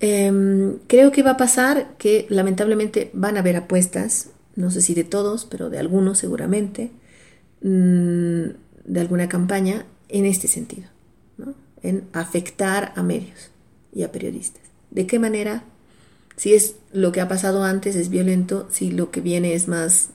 Em, 0.00 0.78
creo 0.88 1.12
que 1.12 1.22
va 1.22 1.32
a 1.32 1.36
pasar 1.36 1.94
que 1.96 2.26
lamentablemente 2.28 3.10
van 3.12 3.36
a 3.36 3.40
haber 3.40 3.54
apuestas, 3.54 4.30
no 4.56 4.72
sé 4.72 4.82
si 4.82 4.94
de 4.94 5.04
todos, 5.04 5.44
pero 5.44 5.70
de 5.70 5.78
algunos 5.78 6.18
seguramente, 6.18 6.90
mm, 7.62 8.42
de 8.84 9.00
alguna 9.00 9.28
campaña 9.28 9.86
en 10.08 10.26
este 10.26 10.48
sentido, 10.48 10.88
en 11.84 12.08
afectar 12.12 12.92
a 12.96 13.04
medios 13.04 13.52
y 13.92 14.02
a 14.02 14.10
periodistas. 14.10 14.62
¿De 14.90 15.06
qué 15.06 15.20
manera? 15.20 15.64
Si 16.36 16.54
es 16.54 16.76
lo 16.92 17.12
que 17.12 17.20
ha 17.20 17.28
pasado 17.28 17.64
antes 17.64 17.96
es 17.96 18.08
violento, 18.08 18.66
si 18.70 18.90
lo 18.90 19.10
que 19.10 19.20
viene 19.20 19.54
es 19.54 19.68
más 19.68 20.10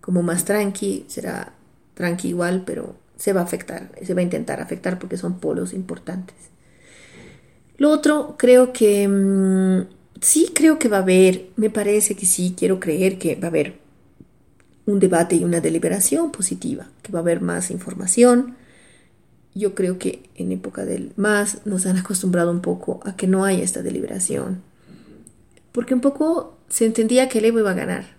como 0.00 0.22
más 0.22 0.44
tranqui, 0.44 1.06
será 1.08 1.54
tranqui 1.94 2.28
igual, 2.28 2.64
pero 2.66 2.96
se 3.16 3.32
va 3.32 3.40
a 3.40 3.44
afectar, 3.44 3.90
se 4.02 4.14
va 4.14 4.20
a 4.20 4.24
intentar 4.24 4.60
afectar 4.60 4.98
porque 4.98 5.16
son 5.16 5.38
polos 5.38 5.72
importantes. 5.72 6.36
Lo 7.76 7.90
otro, 7.90 8.36
creo 8.38 8.72
que 8.72 9.08
mm, 9.08 9.86
sí 10.20 10.50
creo 10.54 10.78
que 10.78 10.88
va 10.88 10.98
a 10.98 11.02
haber, 11.02 11.46
me 11.56 11.70
parece 11.70 12.14
que 12.14 12.26
sí, 12.26 12.54
quiero 12.56 12.80
creer 12.80 13.18
que 13.18 13.36
va 13.36 13.46
a 13.46 13.50
haber 13.50 13.78
un 14.86 15.00
debate 15.00 15.36
y 15.36 15.44
una 15.44 15.60
deliberación 15.60 16.30
positiva, 16.30 16.88
que 17.02 17.12
va 17.12 17.20
a 17.20 17.22
haber 17.22 17.40
más 17.40 17.70
información. 17.70 18.56
Yo 19.54 19.74
creo 19.74 19.98
que 19.98 20.28
en 20.34 20.52
época 20.52 20.84
del 20.84 21.12
más 21.16 21.64
nos 21.64 21.86
han 21.86 21.96
acostumbrado 21.96 22.50
un 22.50 22.60
poco 22.60 23.00
a 23.04 23.16
que 23.16 23.26
no 23.26 23.44
haya 23.44 23.62
esta 23.62 23.82
deliberación, 23.82 24.62
porque 25.74 25.92
un 25.92 26.00
poco 26.00 26.56
se 26.68 26.86
entendía 26.86 27.28
que 27.28 27.40
el 27.40 27.44
Evo 27.44 27.58
iba 27.58 27.72
a 27.72 27.74
ganar. 27.74 28.16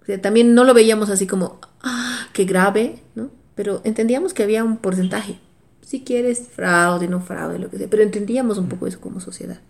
O 0.00 0.06
sea, 0.06 0.22
también 0.22 0.54
no 0.54 0.64
lo 0.64 0.72
veíamos 0.72 1.10
así 1.10 1.26
como, 1.26 1.60
ah, 1.82 2.28
qué 2.32 2.44
grave, 2.44 3.02
¿no? 3.14 3.30
Pero 3.54 3.82
entendíamos 3.84 4.32
que 4.32 4.44
había 4.44 4.64
un 4.64 4.78
porcentaje 4.78 5.40
si 5.86 6.02
quieres 6.02 6.48
fraude, 6.48 7.06
no 7.06 7.20
fraude, 7.20 7.60
lo 7.60 7.70
que 7.70 7.78
sea, 7.78 7.88
pero 7.88 8.02
entendíamos 8.02 8.58
un 8.58 8.68
poco 8.68 8.88
eso 8.88 9.00
como 9.00 9.20
sociedad. 9.20 9.60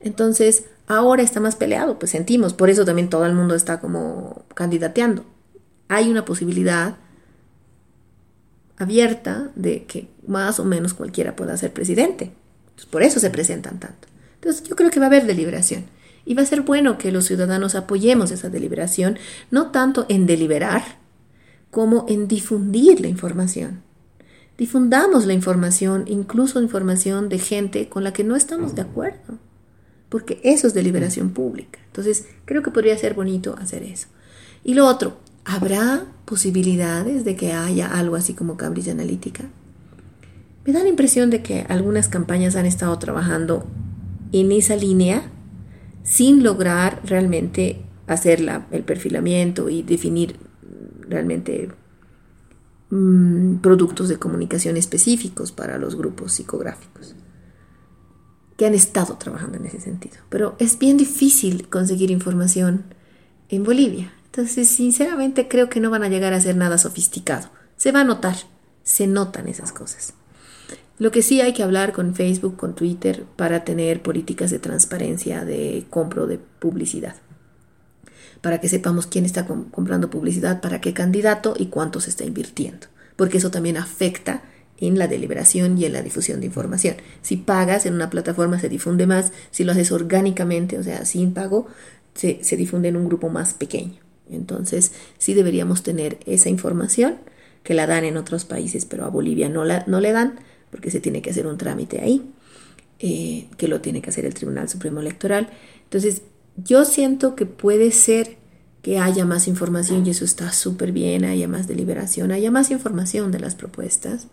Entonces, 0.00 0.64
ahora 0.88 1.22
está 1.22 1.38
más 1.38 1.54
peleado, 1.54 2.00
pues 2.00 2.10
sentimos, 2.10 2.52
por 2.52 2.68
eso 2.68 2.84
también 2.84 3.08
todo 3.08 3.24
el 3.26 3.32
mundo 3.32 3.54
está 3.54 3.80
como 3.80 4.44
candidateando. 4.54 5.24
Hay 5.86 6.10
una 6.10 6.24
posibilidad 6.24 6.96
abierta 8.76 9.52
de 9.54 9.84
que 9.84 10.08
más 10.26 10.58
o 10.58 10.64
menos 10.64 10.94
cualquiera 10.94 11.36
pueda 11.36 11.56
ser 11.56 11.72
presidente. 11.72 12.32
por 12.90 13.04
eso 13.04 13.20
se 13.20 13.30
presentan 13.30 13.78
tanto. 13.78 14.08
Entonces, 14.42 14.64
yo 14.64 14.76
creo 14.76 14.90
que 14.90 15.00
va 15.00 15.06
a 15.06 15.08
haber 15.08 15.26
deliberación. 15.26 15.84
Y 16.24 16.34
va 16.34 16.42
a 16.42 16.46
ser 16.46 16.62
bueno 16.62 16.98
que 16.98 17.12
los 17.12 17.26
ciudadanos 17.26 17.74
apoyemos 17.74 18.30
esa 18.30 18.48
deliberación, 18.48 19.18
no 19.50 19.70
tanto 19.70 20.06
en 20.08 20.26
deliberar, 20.26 20.82
como 21.70 22.06
en 22.08 22.28
difundir 22.28 23.00
la 23.00 23.08
información 23.08 23.82
difundamos 24.62 25.26
la 25.26 25.32
información, 25.32 26.04
incluso 26.06 26.60
información 26.62 27.28
de 27.28 27.38
gente 27.38 27.88
con 27.88 28.04
la 28.04 28.12
que 28.12 28.24
no 28.24 28.36
estamos 28.36 28.76
de 28.76 28.82
acuerdo, 28.82 29.38
porque 30.08 30.40
eso 30.44 30.66
es 30.66 30.74
deliberación 30.74 31.30
pública. 31.30 31.80
Entonces, 31.86 32.26
creo 32.44 32.62
que 32.62 32.70
podría 32.70 32.96
ser 32.96 33.14
bonito 33.14 33.56
hacer 33.58 33.82
eso. 33.82 34.06
Y 34.62 34.74
lo 34.74 34.86
otro, 34.86 35.16
¿habrá 35.44 36.04
posibilidades 36.24 37.24
de 37.24 37.34
que 37.34 37.52
haya 37.52 37.88
algo 37.88 38.16
así 38.16 38.34
como 38.34 38.56
Cambridge 38.56 38.88
Analytica? 38.88 39.44
Me 40.64 40.72
da 40.72 40.84
la 40.84 40.88
impresión 40.88 41.30
de 41.30 41.42
que 41.42 41.66
algunas 41.68 42.08
campañas 42.08 42.54
han 42.54 42.66
estado 42.66 42.96
trabajando 43.00 43.66
en 44.32 44.52
esa 44.52 44.76
línea 44.76 45.30
sin 46.02 46.42
lograr 46.42 47.00
realmente 47.04 47.84
hacer 48.06 48.40
el 48.70 48.82
perfilamiento 48.82 49.68
y 49.68 49.82
definir 49.82 50.36
realmente 51.08 51.70
Mm, 52.94 53.60
productos 53.62 54.10
de 54.10 54.18
comunicación 54.18 54.76
específicos 54.76 55.50
para 55.50 55.78
los 55.78 55.96
grupos 55.96 56.34
psicográficos 56.34 57.14
que 58.58 58.66
han 58.66 58.74
estado 58.74 59.16
trabajando 59.16 59.56
en 59.56 59.64
ese 59.64 59.80
sentido. 59.80 60.16
Pero 60.28 60.56
es 60.58 60.78
bien 60.78 60.98
difícil 60.98 61.70
conseguir 61.70 62.10
información 62.10 62.84
en 63.48 63.64
Bolivia. 63.64 64.12
Entonces, 64.26 64.68
sinceramente, 64.68 65.48
creo 65.48 65.70
que 65.70 65.80
no 65.80 65.88
van 65.88 66.02
a 66.02 66.10
llegar 66.10 66.34
a 66.34 66.40
ser 66.42 66.54
nada 66.54 66.76
sofisticado. 66.76 67.48
Se 67.78 67.92
va 67.92 68.02
a 68.02 68.04
notar, 68.04 68.36
se 68.82 69.06
notan 69.06 69.48
esas 69.48 69.72
cosas. 69.72 70.12
Lo 71.02 71.10
que 71.10 71.22
sí 71.22 71.40
hay 71.40 71.52
que 71.52 71.64
hablar 71.64 71.90
con 71.90 72.14
Facebook, 72.14 72.56
con 72.56 72.76
Twitter, 72.76 73.24
para 73.34 73.64
tener 73.64 74.02
políticas 74.02 74.52
de 74.52 74.60
transparencia 74.60 75.44
de 75.44 75.84
compro 75.90 76.28
de 76.28 76.38
publicidad 76.38 77.16
para 78.40 78.60
que 78.60 78.68
sepamos 78.68 79.08
quién 79.08 79.24
está 79.24 79.44
comprando 79.44 80.10
publicidad, 80.10 80.60
para 80.60 80.80
qué 80.80 80.92
candidato 80.92 81.54
y 81.58 81.66
cuánto 81.66 81.98
se 81.98 82.10
está 82.10 82.24
invirtiendo, 82.24 82.86
porque 83.16 83.38
eso 83.38 83.50
también 83.50 83.78
afecta 83.78 84.44
en 84.78 84.96
la 84.96 85.08
deliberación 85.08 85.76
y 85.76 85.86
en 85.86 85.92
la 85.92 86.02
difusión 86.02 86.38
de 86.38 86.46
información. 86.46 86.94
Si 87.20 87.36
pagas 87.36 87.84
en 87.84 87.94
una 87.94 88.08
plataforma 88.08 88.60
se 88.60 88.68
difunde 88.68 89.08
más, 89.08 89.32
si 89.50 89.64
lo 89.64 89.72
haces 89.72 89.90
orgánicamente, 89.90 90.78
o 90.78 90.84
sea, 90.84 91.04
sin 91.04 91.34
pago, 91.34 91.66
se, 92.14 92.38
difunde 92.56 92.90
en 92.90 92.96
un 92.96 93.06
grupo 93.06 93.28
más 93.28 93.54
pequeño. 93.54 93.98
Entonces, 94.30 94.92
sí 95.18 95.34
deberíamos 95.34 95.82
tener 95.82 96.20
esa 96.26 96.48
información 96.48 97.16
que 97.64 97.74
la 97.74 97.88
dan 97.88 98.04
en 98.04 98.16
otros 98.16 98.44
países, 98.44 98.84
pero 98.84 99.04
a 99.04 99.08
Bolivia 99.08 99.48
no, 99.48 99.64
la, 99.64 99.82
no 99.88 99.98
le 99.98 100.12
dan 100.12 100.38
porque 100.72 100.90
se 100.90 101.00
tiene 101.00 101.22
que 101.22 101.30
hacer 101.30 101.46
un 101.46 101.58
trámite 101.58 102.00
ahí, 102.00 102.32
eh, 102.98 103.46
que 103.58 103.68
lo 103.68 103.80
tiene 103.80 104.00
que 104.02 104.10
hacer 104.10 104.24
el 104.24 104.34
Tribunal 104.34 104.68
Supremo 104.68 105.00
Electoral. 105.00 105.50
Entonces, 105.84 106.22
yo 106.56 106.84
siento 106.84 107.36
que 107.36 107.46
puede 107.46 107.92
ser 107.92 108.38
que 108.80 108.98
haya 108.98 109.24
más 109.24 109.46
información 109.46 110.04
y 110.04 110.10
eso 110.10 110.24
está 110.24 110.50
súper 110.50 110.90
bien, 110.90 111.24
haya 111.24 111.46
más 111.46 111.68
deliberación, 111.68 112.32
haya 112.32 112.50
más 112.50 112.70
información 112.70 113.30
de 113.30 113.38
las 113.38 113.54
propuestas. 113.54 114.26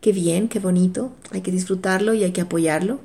Qué 0.00 0.12
bien, 0.12 0.48
qué 0.48 0.58
bonito, 0.58 1.14
hay 1.30 1.42
que 1.42 1.52
disfrutarlo 1.52 2.14
y 2.14 2.24
hay 2.24 2.32
que 2.32 2.40
apoyarlo. 2.40 3.00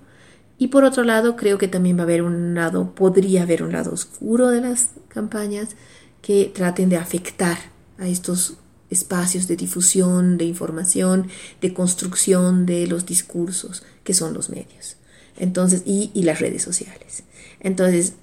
Y 0.58 0.68
por 0.68 0.86
otro 0.86 1.04
lado, 1.04 1.36
creo 1.36 1.58
que 1.58 1.68
también 1.68 1.98
va 1.98 2.02
a 2.02 2.04
haber 2.04 2.22
un 2.24 2.56
lado, 2.56 2.96
podría 2.96 3.44
haber 3.44 3.62
un 3.62 3.74
lado 3.74 3.92
oscuro 3.92 4.50
de 4.50 4.62
las 4.62 4.92
campañas 5.10 5.76
que 6.22 6.52
traten 6.54 6.90
de 6.90 6.98
afectar 6.98 7.58
a 7.98 8.08
estos 8.08 8.58
espacios 8.90 9.48
de 9.48 9.56
difusión, 9.56 10.38
de 10.38 10.46
información, 10.46 11.28
de 11.62 11.74
construcción 11.74 12.66
de 12.66 12.88
los 12.88 13.06
discursos, 13.06 13.84
que 14.04 14.14
son 14.14 14.34
los 14.34 14.50
medios. 14.50 14.98
Entonces, 15.38 15.84
y, 15.86 16.12
y 16.14 16.24
las 16.24 16.40
redes 16.40 16.64
sociales. 16.64 17.24
Entonces, 17.60 18.14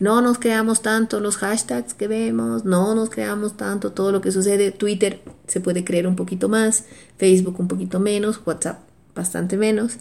no 0.00 0.22
nos 0.22 0.38
creamos 0.38 0.80
tanto 0.80 1.18
los 1.18 1.36
hashtags 1.38 1.94
que 1.94 2.06
vemos, 2.06 2.64
no 2.64 2.94
nos 2.94 3.10
creamos 3.10 3.56
tanto 3.56 3.92
todo 3.92 4.12
lo 4.12 4.20
que 4.20 4.30
sucede. 4.30 4.70
Twitter 4.70 5.20
se 5.48 5.60
puede 5.60 5.84
creer 5.84 6.06
un 6.06 6.14
poquito 6.14 6.48
más, 6.48 6.84
Facebook 7.16 7.58
un 7.58 7.68
poquito 7.68 7.98
menos, 7.98 8.40
WhatsApp 8.46 8.78
bastante 9.14 9.56
menos. 9.56 9.94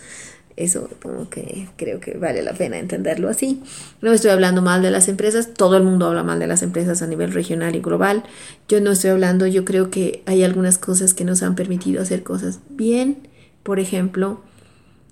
Eso 0.57 0.89
como 1.03 1.29
que 1.29 1.69
creo 1.77 1.99
que 1.99 2.17
vale 2.17 2.41
la 2.41 2.53
pena 2.53 2.79
entenderlo 2.79 3.29
así. 3.29 3.61
No 4.01 4.11
estoy 4.11 4.31
hablando 4.31 4.63
mal 4.63 4.81
de 4.81 4.89
las 4.89 5.07
empresas, 5.07 5.53
todo 5.53 5.77
el 5.77 5.83
mundo 5.83 6.07
habla 6.07 6.23
mal 6.23 6.39
de 6.39 6.47
las 6.47 6.63
empresas 6.63 7.03
a 7.03 7.07
nivel 7.07 7.31
regional 7.31 7.75
y 7.75 7.79
global. 7.79 8.23
Yo 8.67 8.81
no 8.81 8.91
estoy 8.91 9.11
hablando, 9.11 9.45
yo 9.45 9.65
creo 9.65 9.91
que 9.91 10.23
hay 10.25 10.43
algunas 10.43 10.79
cosas 10.79 11.13
que 11.13 11.25
nos 11.25 11.43
han 11.43 11.53
permitido 11.53 12.01
hacer 12.01 12.23
cosas 12.23 12.59
bien. 12.69 13.29
Por 13.61 13.79
ejemplo, 13.79 14.41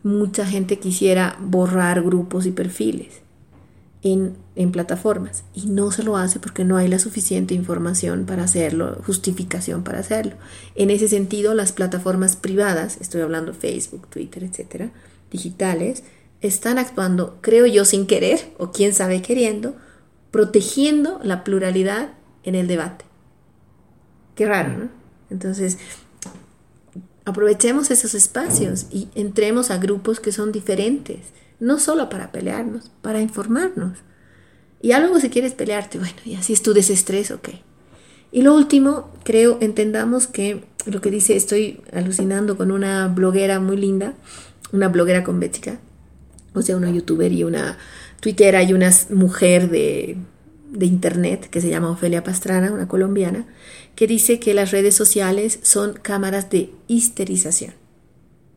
mucha 0.02 0.48
gente 0.48 0.80
quisiera 0.80 1.38
borrar 1.40 2.02
grupos 2.02 2.48
y 2.48 2.52
perfiles 2.52 3.22
en, 4.02 4.72
plataformas 4.72 5.44
y 5.54 5.68
no 5.68 5.92
se 5.92 6.04
lo 6.04 6.18
hace 6.18 6.40
porque 6.40 6.64
no 6.64 6.78
hay 6.78 6.88
la 6.88 7.00
suficiente 7.00 7.54
información 7.54 8.26
para 8.26 8.44
hacerlo, 8.44 9.02
justificación 9.06 9.84
para 9.84 10.00
hacerlo. 10.00 10.34
En 10.76 10.90
ese 10.90 11.08
sentido, 11.08 11.54
las 11.54 11.72
plataformas 11.72 12.36
privadas, 12.36 12.98
estoy 13.02 13.22
hablando 13.22 13.54
Facebook, 13.54 14.08
Twitter, 14.08 14.44
etcétera, 14.44 14.92
digitales, 15.36 16.04
están 16.42 16.78
actuando, 16.78 17.38
creo 17.42 17.66
yo, 17.66 17.86
sin 17.86 18.08
querer 18.08 18.54
o 18.58 18.72
quién 18.72 18.94
sabe 18.94 19.22
queriendo, 19.22 19.76
protegiendo 20.32 21.20
la 21.24 21.44
pluralidad 21.44 22.10
en 22.44 22.56
el 22.56 22.68
debate. 22.68 23.06
Qué 24.36 24.46
raro, 24.46 24.78
¿no? 24.78 24.90
Entonces, 25.30 25.78
aprovechemos 27.26 27.90
esos 27.92 28.14
espacios 28.14 28.88
y 28.92 29.10
entremos 29.16 29.72
a 29.72 29.78
grupos 29.78 30.20
que 30.20 30.32
son 30.32 30.52
diferentes 30.52 31.20
no 31.60 31.80
solo 31.80 32.10
para 32.10 32.32
pelearnos, 32.32 32.92
para 33.02 33.22
informarnos. 33.22 33.98
Y 34.82 34.92
algo 34.92 35.20
si 35.20 35.30
quieres 35.30 35.54
pelearte, 35.54 35.98
bueno, 35.98 36.16
y 36.26 36.36
así 36.36 36.54
es 36.54 36.62
tu 36.62 36.74
desestrés, 36.74 37.32
ok. 37.32 37.50
Y 38.32 38.42
lo 38.42 38.54
último, 38.54 39.12
creo, 39.24 39.58
entendamos 39.62 40.28
que 40.28 40.64
lo 40.86 41.02
que 41.02 41.10
dice, 41.10 41.36
estoy 41.36 41.82
alucinando 41.94 42.58
con 42.58 42.72
una 42.72 43.08
bloguera 43.08 43.60
muy 43.60 43.78
linda, 43.78 44.14
una 44.72 44.88
bloguera 44.90 45.24
con 45.24 45.40
bética, 45.40 45.80
o 46.54 46.62
sea, 46.62 46.78
una 46.78 46.90
youtuber 46.90 47.32
y 47.32 47.44
una 47.44 47.78
twittera 48.20 48.64
y 48.64 48.74
una 48.74 48.92
mujer 49.10 49.70
de, 49.70 50.18
de 50.72 50.86
internet 50.86 51.50
que 51.50 51.62
se 51.62 51.70
llama 51.70 51.90
Ofelia 51.90 52.24
Pastrana, 52.24 52.72
una 52.72 52.88
colombiana, 52.88 53.46
que 53.96 54.08
dice 54.08 54.40
que 54.40 54.54
las 54.54 54.72
redes 54.72 54.96
sociales 54.96 55.60
son 55.62 55.94
cámaras 55.94 56.50
de 56.50 56.72
histerización. 56.88 57.74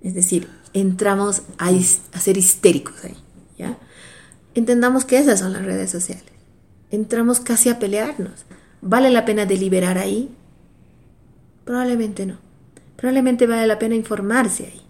Es 0.03 0.15
decir, 0.15 0.49
entramos 0.73 1.43
a, 1.59 1.71
ser 2.19 2.37
histéricos 2.37 3.05
ahí, 3.05 3.17
¿ya? 3.59 3.79
Entendamos 4.55 5.05
que 5.05 5.19
esas 5.19 5.41
son 5.41 5.53
las 5.53 5.65
redes 5.65 5.91
sociales. 5.91 6.25
entramos 6.91 7.41
casi 7.41 7.69
a 7.69 7.79
pelearnos. 7.79 8.47
¿Vale 8.81 9.11
la 9.11 9.25
pena 9.25 9.45
deliberar 9.45 9.99
ahí? 9.99 10.31
Probablemente 11.65 12.27
no. 12.27 12.39
Probablemente 12.97 13.47
vale 13.47 13.67
la 13.67 13.79
pena 13.79 13.95
informarse 13.95 14.65
ahí. 14.65 14.81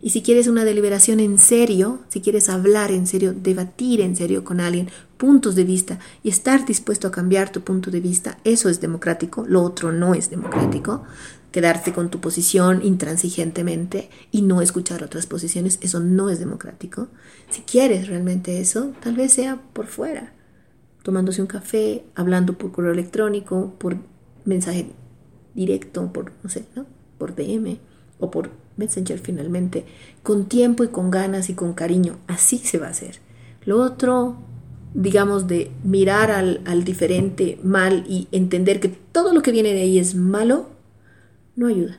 Y 0.00 0.10
si 0.10 0.22
quieres 0.22 0.46
una 0.46 0.64
deliberación 0.64 1.18
en 1.18 1.38
serio, 1.38 2.00
si 2.08 2.20
quieres 2.20 2.48
hablar 2.48 2.92
en 2.92 3.06
serio, 3.06 3.34
debatir 3.34 4.00
en 4.00 4.14
serio 4.14 4.44
con 4.44 4.60
alguien, 4.60 4.88
puntos 5.16 5.56
de 5.56 5.64
vista 5.64 5.98
y 6.22 6.28
estar 6.28 6.64
dispuesto 6.64 7.08
a 7.08 7.10
cambiar 7.10 7.50
tu 7.50 7.62
punto 7.62 7.90
de 7.90 8.00
vista, 8.00 8.38
eso 8.44 8.68
es 8.68 8.80
democrático, 8.80 9.44
lo 9.48 9.62
otro 9.62 9.90
no 9.90 10.14
es 10.14 10.30
democrático. 10.30 11.02
Quedarte 11.50 11.92
con 11.94 12.10
tu 12.10 12.20
posición 12.20 12.84
intransigentemente 12.84 14.10
y 14.30 14.42
no 14.42 14.60
escuchar 14.60 15.02
otras 15.02 15.26
posiciones, 15.26 15.78
eso 15.80 15.98
no 15.98 16.30
es 16.30 16.38
democrático. 16.38 17.08
Si 17.50 17.62
quieres 17.62 18.06
realmente 18.06 18.60
eso, 18.60 18.92
tal 19.00 19.16
vez 19.16 19.32
sea 19.32 19.60
por 19.72 19.86
fuera, 19.86 20.34
tomándose 21.02 21.40
un 21.40 21.48
café, 21.48 22.04
hablando 22.14 22.56
por 22.56 22.70
correo 22.70 22.92
electrónico, 22.92 23.74
por 23.78 23.96
mensaje 24.44 24.90
directo, 25.54 26.12
por, 26.12 26.32
no 26.42 26.50
sé, 26.50 26.66
¿no? 26.76 26.86
por 27.16 27.34
DM 27.34 27.78
o 28.20 28.30
por 28.30 28.50
Messenger 28.78 29.18
finalmente, 29.18 29.84
con 30.22 30.46
tiempo 30.46 30.84
y 30.84 30.88
con 30.88 31.10
ganas 31.10 31.50
y 31.50 31.54
con 31.54 31.74
cariño. 31.74 32.16
Así 32.26 32.58
se 32.58 32.78
va 32.78 32.86
a 32.86 32.90
hacer. 32.90 33.20
Lo 33.64 33.82
otro, 33.82 34.36
digamos, 34.94 35.46
de 35.46 35.70
mirar 35.84 36.30
al, 36.30 36.62
al 36.64 36.84
diferente 36.84 37.58
mal 37.62 38.04
y 38.08 38.28
entender 38.32 38.80
que 38.80 38.88
todo 38.88 39.34
lo 39.34 39.42
que 39.42 39.52
viene 39.52 39.74
de 39.74 39.82
ahí 39.82 39.98
es 39.98 40.14
malo, 40.14 40.70
no 41.56 41.66
ayuda. 41.66 41.98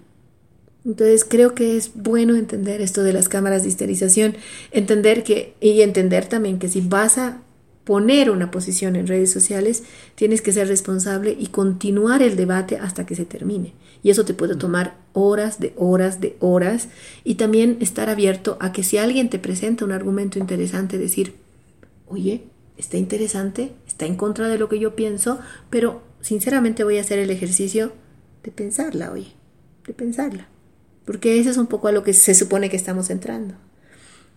Entonces 0.85 1.25
creo 1.25 1.53
que 1.53 1.77
es 1.77 1.91
bueno 1.93 2.35
entender 2.35 2.81
esto 2.81 3.03
de 3.03 3.13
las 3.13 3.29
cámaras 3.29 3.63
de 3.63 3.69
esterilización, 3.69 4.35
entender 4.71 5.23
que 5.23 5.53
y 5.59 5.81
entender 5.81 6.27
también 6.27 6.57
que 6.57 6.69
si 6.69 6.81
vas 6.81 7.17
a 7.17 7.41
poner 7.83 8.29
una 8.29 8.51
posición 8.51 8.95
en 8.95 9.07
redes 9.07 9.31
sociales, 9.31 9.83
tienes 10.15 10.41
que 10.41 10.51
ser 10.51 10.67
responsable 10.67 11.35
y 11.37 11.47
continuar 11.47 12.21
el 12.21 12.35
debate 12.35 12.77
hasta 12.77 13.05
que 13.05 13.15
se 13.15 13.25
termine. 13.25 13.73
Y 14.01 14.09
eso 14.09 14.25
te 14.25 14.33
puede 14.33 14.55
tomar 14.55 14.97
horas 15.13 15.59
de 15.59 15.73
horas 15.75 16.21
de 16.21 16.37
horas 16.39 16.87
y 17.23 17.35
también 17.35 17.77
estar 17.81 18.09
abierto 18.09 18.57
a 18.59 18.71
que 18.71 18.83
si 18.83 18.97
alguien 18.97 19.29
te 19.29 19.39
presenta 19.39 19.85
un 19.85 19.91
argumento 19.91 20.39
interesante, 20.39 20.97
decir, 20.97 21.35
oye, 22.07 22.43
está 22.77 22.97
interesante, 22.97 23.73
está 23.87 24.05
en 24.05 24.15
contra 24.15 24.47
de 24.47 24.57
lo 24.57 24.69
que 24.69 24.79
yo 24.79 24.95
pienso, 24.95 25.39
pero 25.69 26.01
sinceramente 26.21 26.83
voy 26.83 26.97
a 26.97 27.01
hacer 27.01 27.19
el 27.19 27.29
ejercicio 27.29 27.91
de 28.43 28.51
pensarla, 28.51 29.11
oye, 29.11 29.33
de 29.85 29.93
pensarla. 29.93 30.47
Porque 31.05 31.39
eso 31.39 31.49
es 31.49 31.57
un 31.57 31.67
poco 31.67 31.87
a 31.87 31.91
lo 31.91 32.03
que 32.03 32.13
se 32.13 32.33
supone 32.33 32.69
que 32.69 32.77
estamos 32.77 33.09
entrando. 33.09 33.55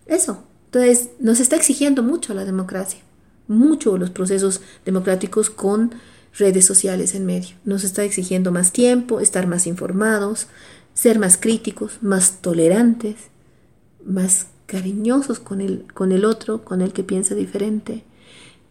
Eso. 0.05 0.43
Entonces, 0.65 1.11
nos 1.19 1.39
está 1.39 1.55
exigiendo 1.55 2.01
mucho 2.01 2.33
la 2.33 2.45
democracia 2.45 2.99
mucho 3.47 3.97
los 3.97 4.09
procesos 4.09 4.61
democráticos 4.85 5.49
con 5.49 5.93
redes 6.37 6.65
sociales 6.65 7.15
en 7.15 7.25
medio. 7.25 7.55
Nos 7.65 7.83
está 7.83 8.03
exigiendo 8.03 8.51
más 8.51 8.71
tiempo, 8.71 9.19
estar 9.19 9.47
más 9.47 9.67
informados, 9.67 10.47
ser 10.93 11.19
más 11.19 11.37
críticos, 11.37 11.99
más 12.01 12.41
tolerantes, 12.41 13.15
más 14.05 14.47
cariñosos 14.65 15.39
con 15.39 15.61
el, 15.61 15.85
con 15.93 16.11
el 16.11 16.25
otro, 16.25 16.63
con 16.63 16.81
el 16.81 16.93
que 16.93 17.03
piensa 17.03 17.35
diferente, 17.35 18.03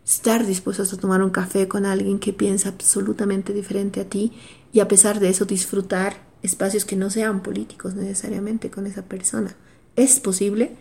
estar 0.04 0.46
dispuestos 0.46 0.92
a 0.92 0.96
tomar 0.96 1.22
un 1.22 1.30
café 1.30 1.68
con 1.68 1.86
alguien 1.86 2.18
que 2.18 2.32
piensa 2.32 2.70
absolutamente 2.70 3.52
diferente 3.52 4.00
a 4.00 4.08
ti 4.08 4.32
y 4.72 4.80
a 4.80 4.88
pesar 4.88 5.20
de 5.20 5.28
eso 5.28 5.44
disfrutar 5.44 6.16
espacios 6.42 6.84
que 6.84 6.96
no 6.96 7.10
sean 7.10 7.42
políticos 7.42 7.94
necesariamente 7.94 8.70
con 8.70 8.86
esa 8.86 9.02
persona. 9.02 9.54
Es 9.94 10.18
posible, 10.18 10.72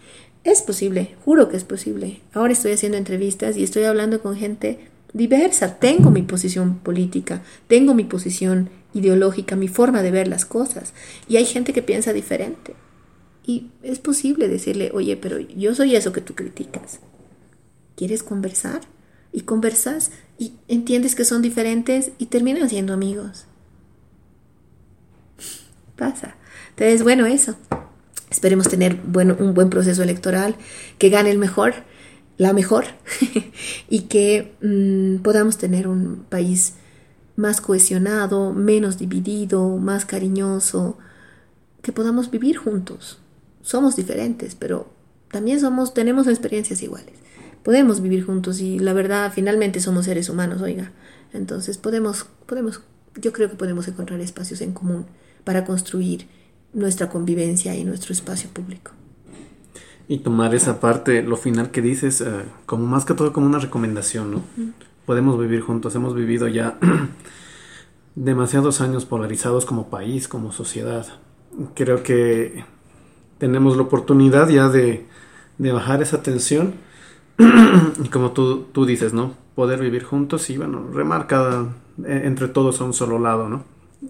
es 0.43 0.61
posible, 0.61 1.15
juro 1.23 1.49
que 1.49 1.57
es 1.57 1.63
posible. 1.63 2.21
Ahora 2.33 2.53
estoy 2.53 2.71
haciendo 2.71 2.97
entrevistas 2.97 3.57
y 3.57 3.63
estoy 3.63 3.83
hablando 3.83 4.21
con 4.21 4.35
gente 4.35 4.90
diversa. 5.13 5.75
Tengo 5.77 6.11
mi 6.11 6.21
posición 6.21 6.79
política, 6.79 7.41
tengo 7.67 7.93
mi 7.93 8.03
posición 8.03 8.69
ideológica, 8.93 9.55
mi 9.55 9.67
forma 9.67 10.01
de 10.01 10.11
ver 10.11 10.27
las 10.27 10.45
cosas. 10.45 10.93
Y 11.27 11.37
hay 11.37 11.45
gente 11.45 11.73
que 11.73 11.81
piensa 11.81 12.13
diferente. 12.13 12.73
Y 13.45 13.71
es 13.81 13.99
posible 13.99 14.47
decirle, 14.47 14.91
oye, 14.93 15.17
pero 15.17 15.39
yo 15.39 15.73
soy 15.73 15.95
eso 15.95 16.13
que 16.13 16.21
tú 16.21 16.35
criticas. 16.35 16.99
¿Quieres 17.95 18.23
conversar? 18.23 18.81
Y 19.33 19.41
conversas 19.41 20.11
y 20.37 20.53
entiendes 20.67 21.15
que 21.15 21.25
son 21.25 21.41
diferentes 21.41 22.11
y 22.17 22.27
terminan 22.27 22.69
siendo 22.69 22.93
amigos. 22.93 23.45
Pasa. 25.95 26.35
Entonces, 26.71 27.03
bueno, 27.03 27.25
eso. 27.25 27.55
Esperemos 28.29 28.67
tener 28.67 28.95
bueno, 28.95 29.35
un 29.39 29.53
buen 29.53 29.69
proceso 29.69 30.03
electoral, 30.03 30.55
que 30.97 31.09
gane 31.09 31.31
el 31.31 31.37
mejor, 31.37 31.73
la 32.41 32.53
mejor, 32.53 32.85
y 33.89 33.99
que 34.01 34.55
mm, 34.63 35.21
podamos 35.21 35.59
tener 35.59 35.87
un 35.87 36.25
país 36.27 36.73
más 37.35 37.61
cohesionado, 37.61 38.51
menos 38.51 38.97
dividido, 38.97 39.77
más 39.77 40.05
cariñoso, 40.05 40.97
que 41.83 41.91
podamos 41.91 42.31
vivir 42.31 42.57
juntos. 42.57 43.19
Somos 43.61 43.95
diferentes, 43.95 44.55
pero 44.55 44.91
también 45.31 45.59
somos, 45.59 45.93
tenemos 45.93 46.25
experiencias 46.25 46.81
iguales. 46.81 47.13
Podemos 47.61 48.01
vivir 48.01 48.25
juntos 48.25 48.59
y 48.59 48.79
la 48.79 48.93
verdad, 48.93 49.31
finalmente 49.31 49.79
somos 49.79 50.05
seres 50.05 50.27
humanos, 50.27 50.63
oiga. 50.63 50.91
Entonces 51.33 51.77
podemos, 51.77 52.25
podemos, 52.47 52.81
yo 53.21 53.33
creo 53.33 53.51
que 53.51 53.55
podemos 53.55 53.87
encontrar 53.87 54.19
espacios 54.19 54.61
en 54.61 54.73
común 54.73 55.05
para 55.43 55.63
construir 55.63 56.25
nuestra 56.73 57.07
convivencia 57.07 57.75
y 57.75 57.83
nuestro 57.83 58.13
espacio 58.13 58.49
público. 58.49 58.93
Y 60.07 60.19
tomar 60.19 60.53
esa 60.53 60.79
parte, 60.79 61.23
lo 61.23 61.37
final 61.37 61.71
que 61.71 61.81
dices, 61.81 62.21
eh, 62.21 62.43
como 62.65 62.85
más 62.85 63.05
que 63.05 63.13
todo 63.13 63.31
como 63.31 63.45
una 63.47 63.59
recomendación, 63.59 64.31
¿no? 64.31 64.41
Podemos 65.05 65.39
vivir 65.39 65.61
juntos, 65.61 65.95
hemos 65.95 66.15
vivido 66.15 66.47
ya 66.47 66.77
demasiados 68.15 68.81
años 68.81 69.05
polarizados 69.05 69.65
como 69.65 69.89
país, 69.89 70.27
como 70.27 70.51
sociedad. 70.51 71.07
Creo 71.75 72.03
que 72.03 72.65
tenemos 73.37 73.77
la 73.77 73.83
oportunidad 73.83 74.49
ya 74.49 74.69
de, 74.69 75.05
de 75.57 75.71
bajar 75.71 76.01
esa 76.01 76.21
tensión 76.21 76.73
y 78.03 78.09
como 78.09 78.31
tú, 78.31 78.65
tú 78.71 78.85
dices, 78.85 79.13
¿no? 79.13 79.35
Poder 79.55 79.79
vivir 79.79 80.03
juntos 80.03 80.49
y 80.49 80.57
bueno, 80.57 80.87
remarca 80.93 81.73
eh, 82.05 82.21
entre 82.25 82.47
todos 82.47 82.81
a 82.81 82.83
un 82.83 82.93
solo 82.93 83.17
lado, 83.19 83.49
¿no? 83.49 83.63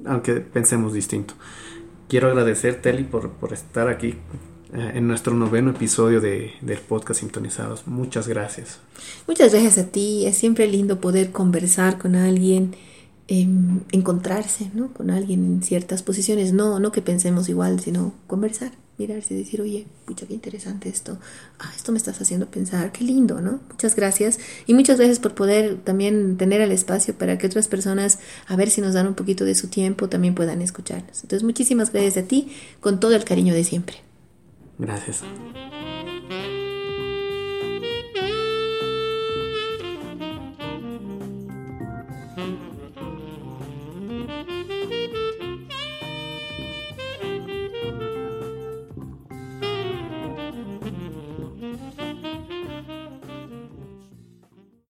Aunque 0.05 0.35
pensemos 0.35 0.93
distinto 0.93 1.33
quiero 2.11 2.27
agradecer, 2.27 2.81
Telly, 2.81 3.05
por, 3.05 3.29
por 3.29 3.53
estar 3.53 3.87
aquí 3.87 4.15
en 4.73 5.07
nuestro 5.07 5.33
noveno 5.33 5.71
episodio 5.71 6.21
de, 6.21 6.53
del 6.61 6.79
podcast 6.79 7.19
Sintonizados. 7.19 7.87
Muchas 7.87 8.27
gracias. 8.27 8.79
Muchas 9.27 9.51
gracias 9.51 9.77
a 9.77 9.87
ti. 9.87 10.25
Es 10.25 10.37
siempre 10.37 10.67
lindo 10.67 10.99
poder 10.99 11.31
conversar 11.31 11.97
con 11.97 12.15
alguien, 12.15 12.75
em, 13.27 13.81
encontrarse 13.91 14.71
¿no? 14.73 14.93
con 14.93 15.09
alguien 15.09 15.43
en 15.45 15.63
ciertas 15.63 16.03
posiciones. 16.03 16.53
No, 16.53 16.79
no 16.79 16.91
que 16.91 17.01
pensemos 17.01 17.49
igual, 17.49 17.79
sino 17.79 18.13
conversar 18.27 18.71
mirarse 18.97 19.33
y 19.33 19.37
decir, 19.37 19.61
oye, 19.61 19.87
pucha, 20.05 20.27
qué 20.27 20.33
interesante 20.33 20.87
esto, 20.87 21.17
ah, 21.59 21.71
esto 21.75 21.91
me 21.91 21.97
estás 21.97 22.21
haciendo 22.21 22.45
pensar, 22.47 22.91
qué 22.91 23.03
lindo, 23.03 23.41
¿no? 23.41 23.59
Muchas 23.69 23.95
gracias 23.95 24.39
y 24.67 24.73
muchas 24.75 24.97
gracias 24.97 25.17
por 25.17 25.33
poder 25.33 25.77
también 25.83 26.37
tener 26.37 26.61
el 26.61 26.71
espacio 26.71 27.15
para 27.15 27.37
que 27.37 27.47
otras 27.47 27.67
personas, 27.67 28.19
a 28.47 28.55
ver 28.55 28.69
si 28.69 28.79
nos 28.79 28.93
dan 28.93 29.07
un 29.07 29.15
poquito 29.15 29.43
de 29.43 29.55
su 29.55 29.69
tiempo, 29.69 30.07
también 30.07 30.35
puedan 30.35 30.61
escucharnos. 30.61 31.23
Entonces, 31.23 31.43
muchísimas 31.43 31.91
gracias 31.91 32.23
a 32.23 32.27
ti, 32.27 32.49
con 32.79 32.99
todo 32.99 33.15
el 33.15 33.23
cariño 33.23 33.53
de 33.53 33.63
siempre. 33.63 34.10
Gracias. 34.81 35.23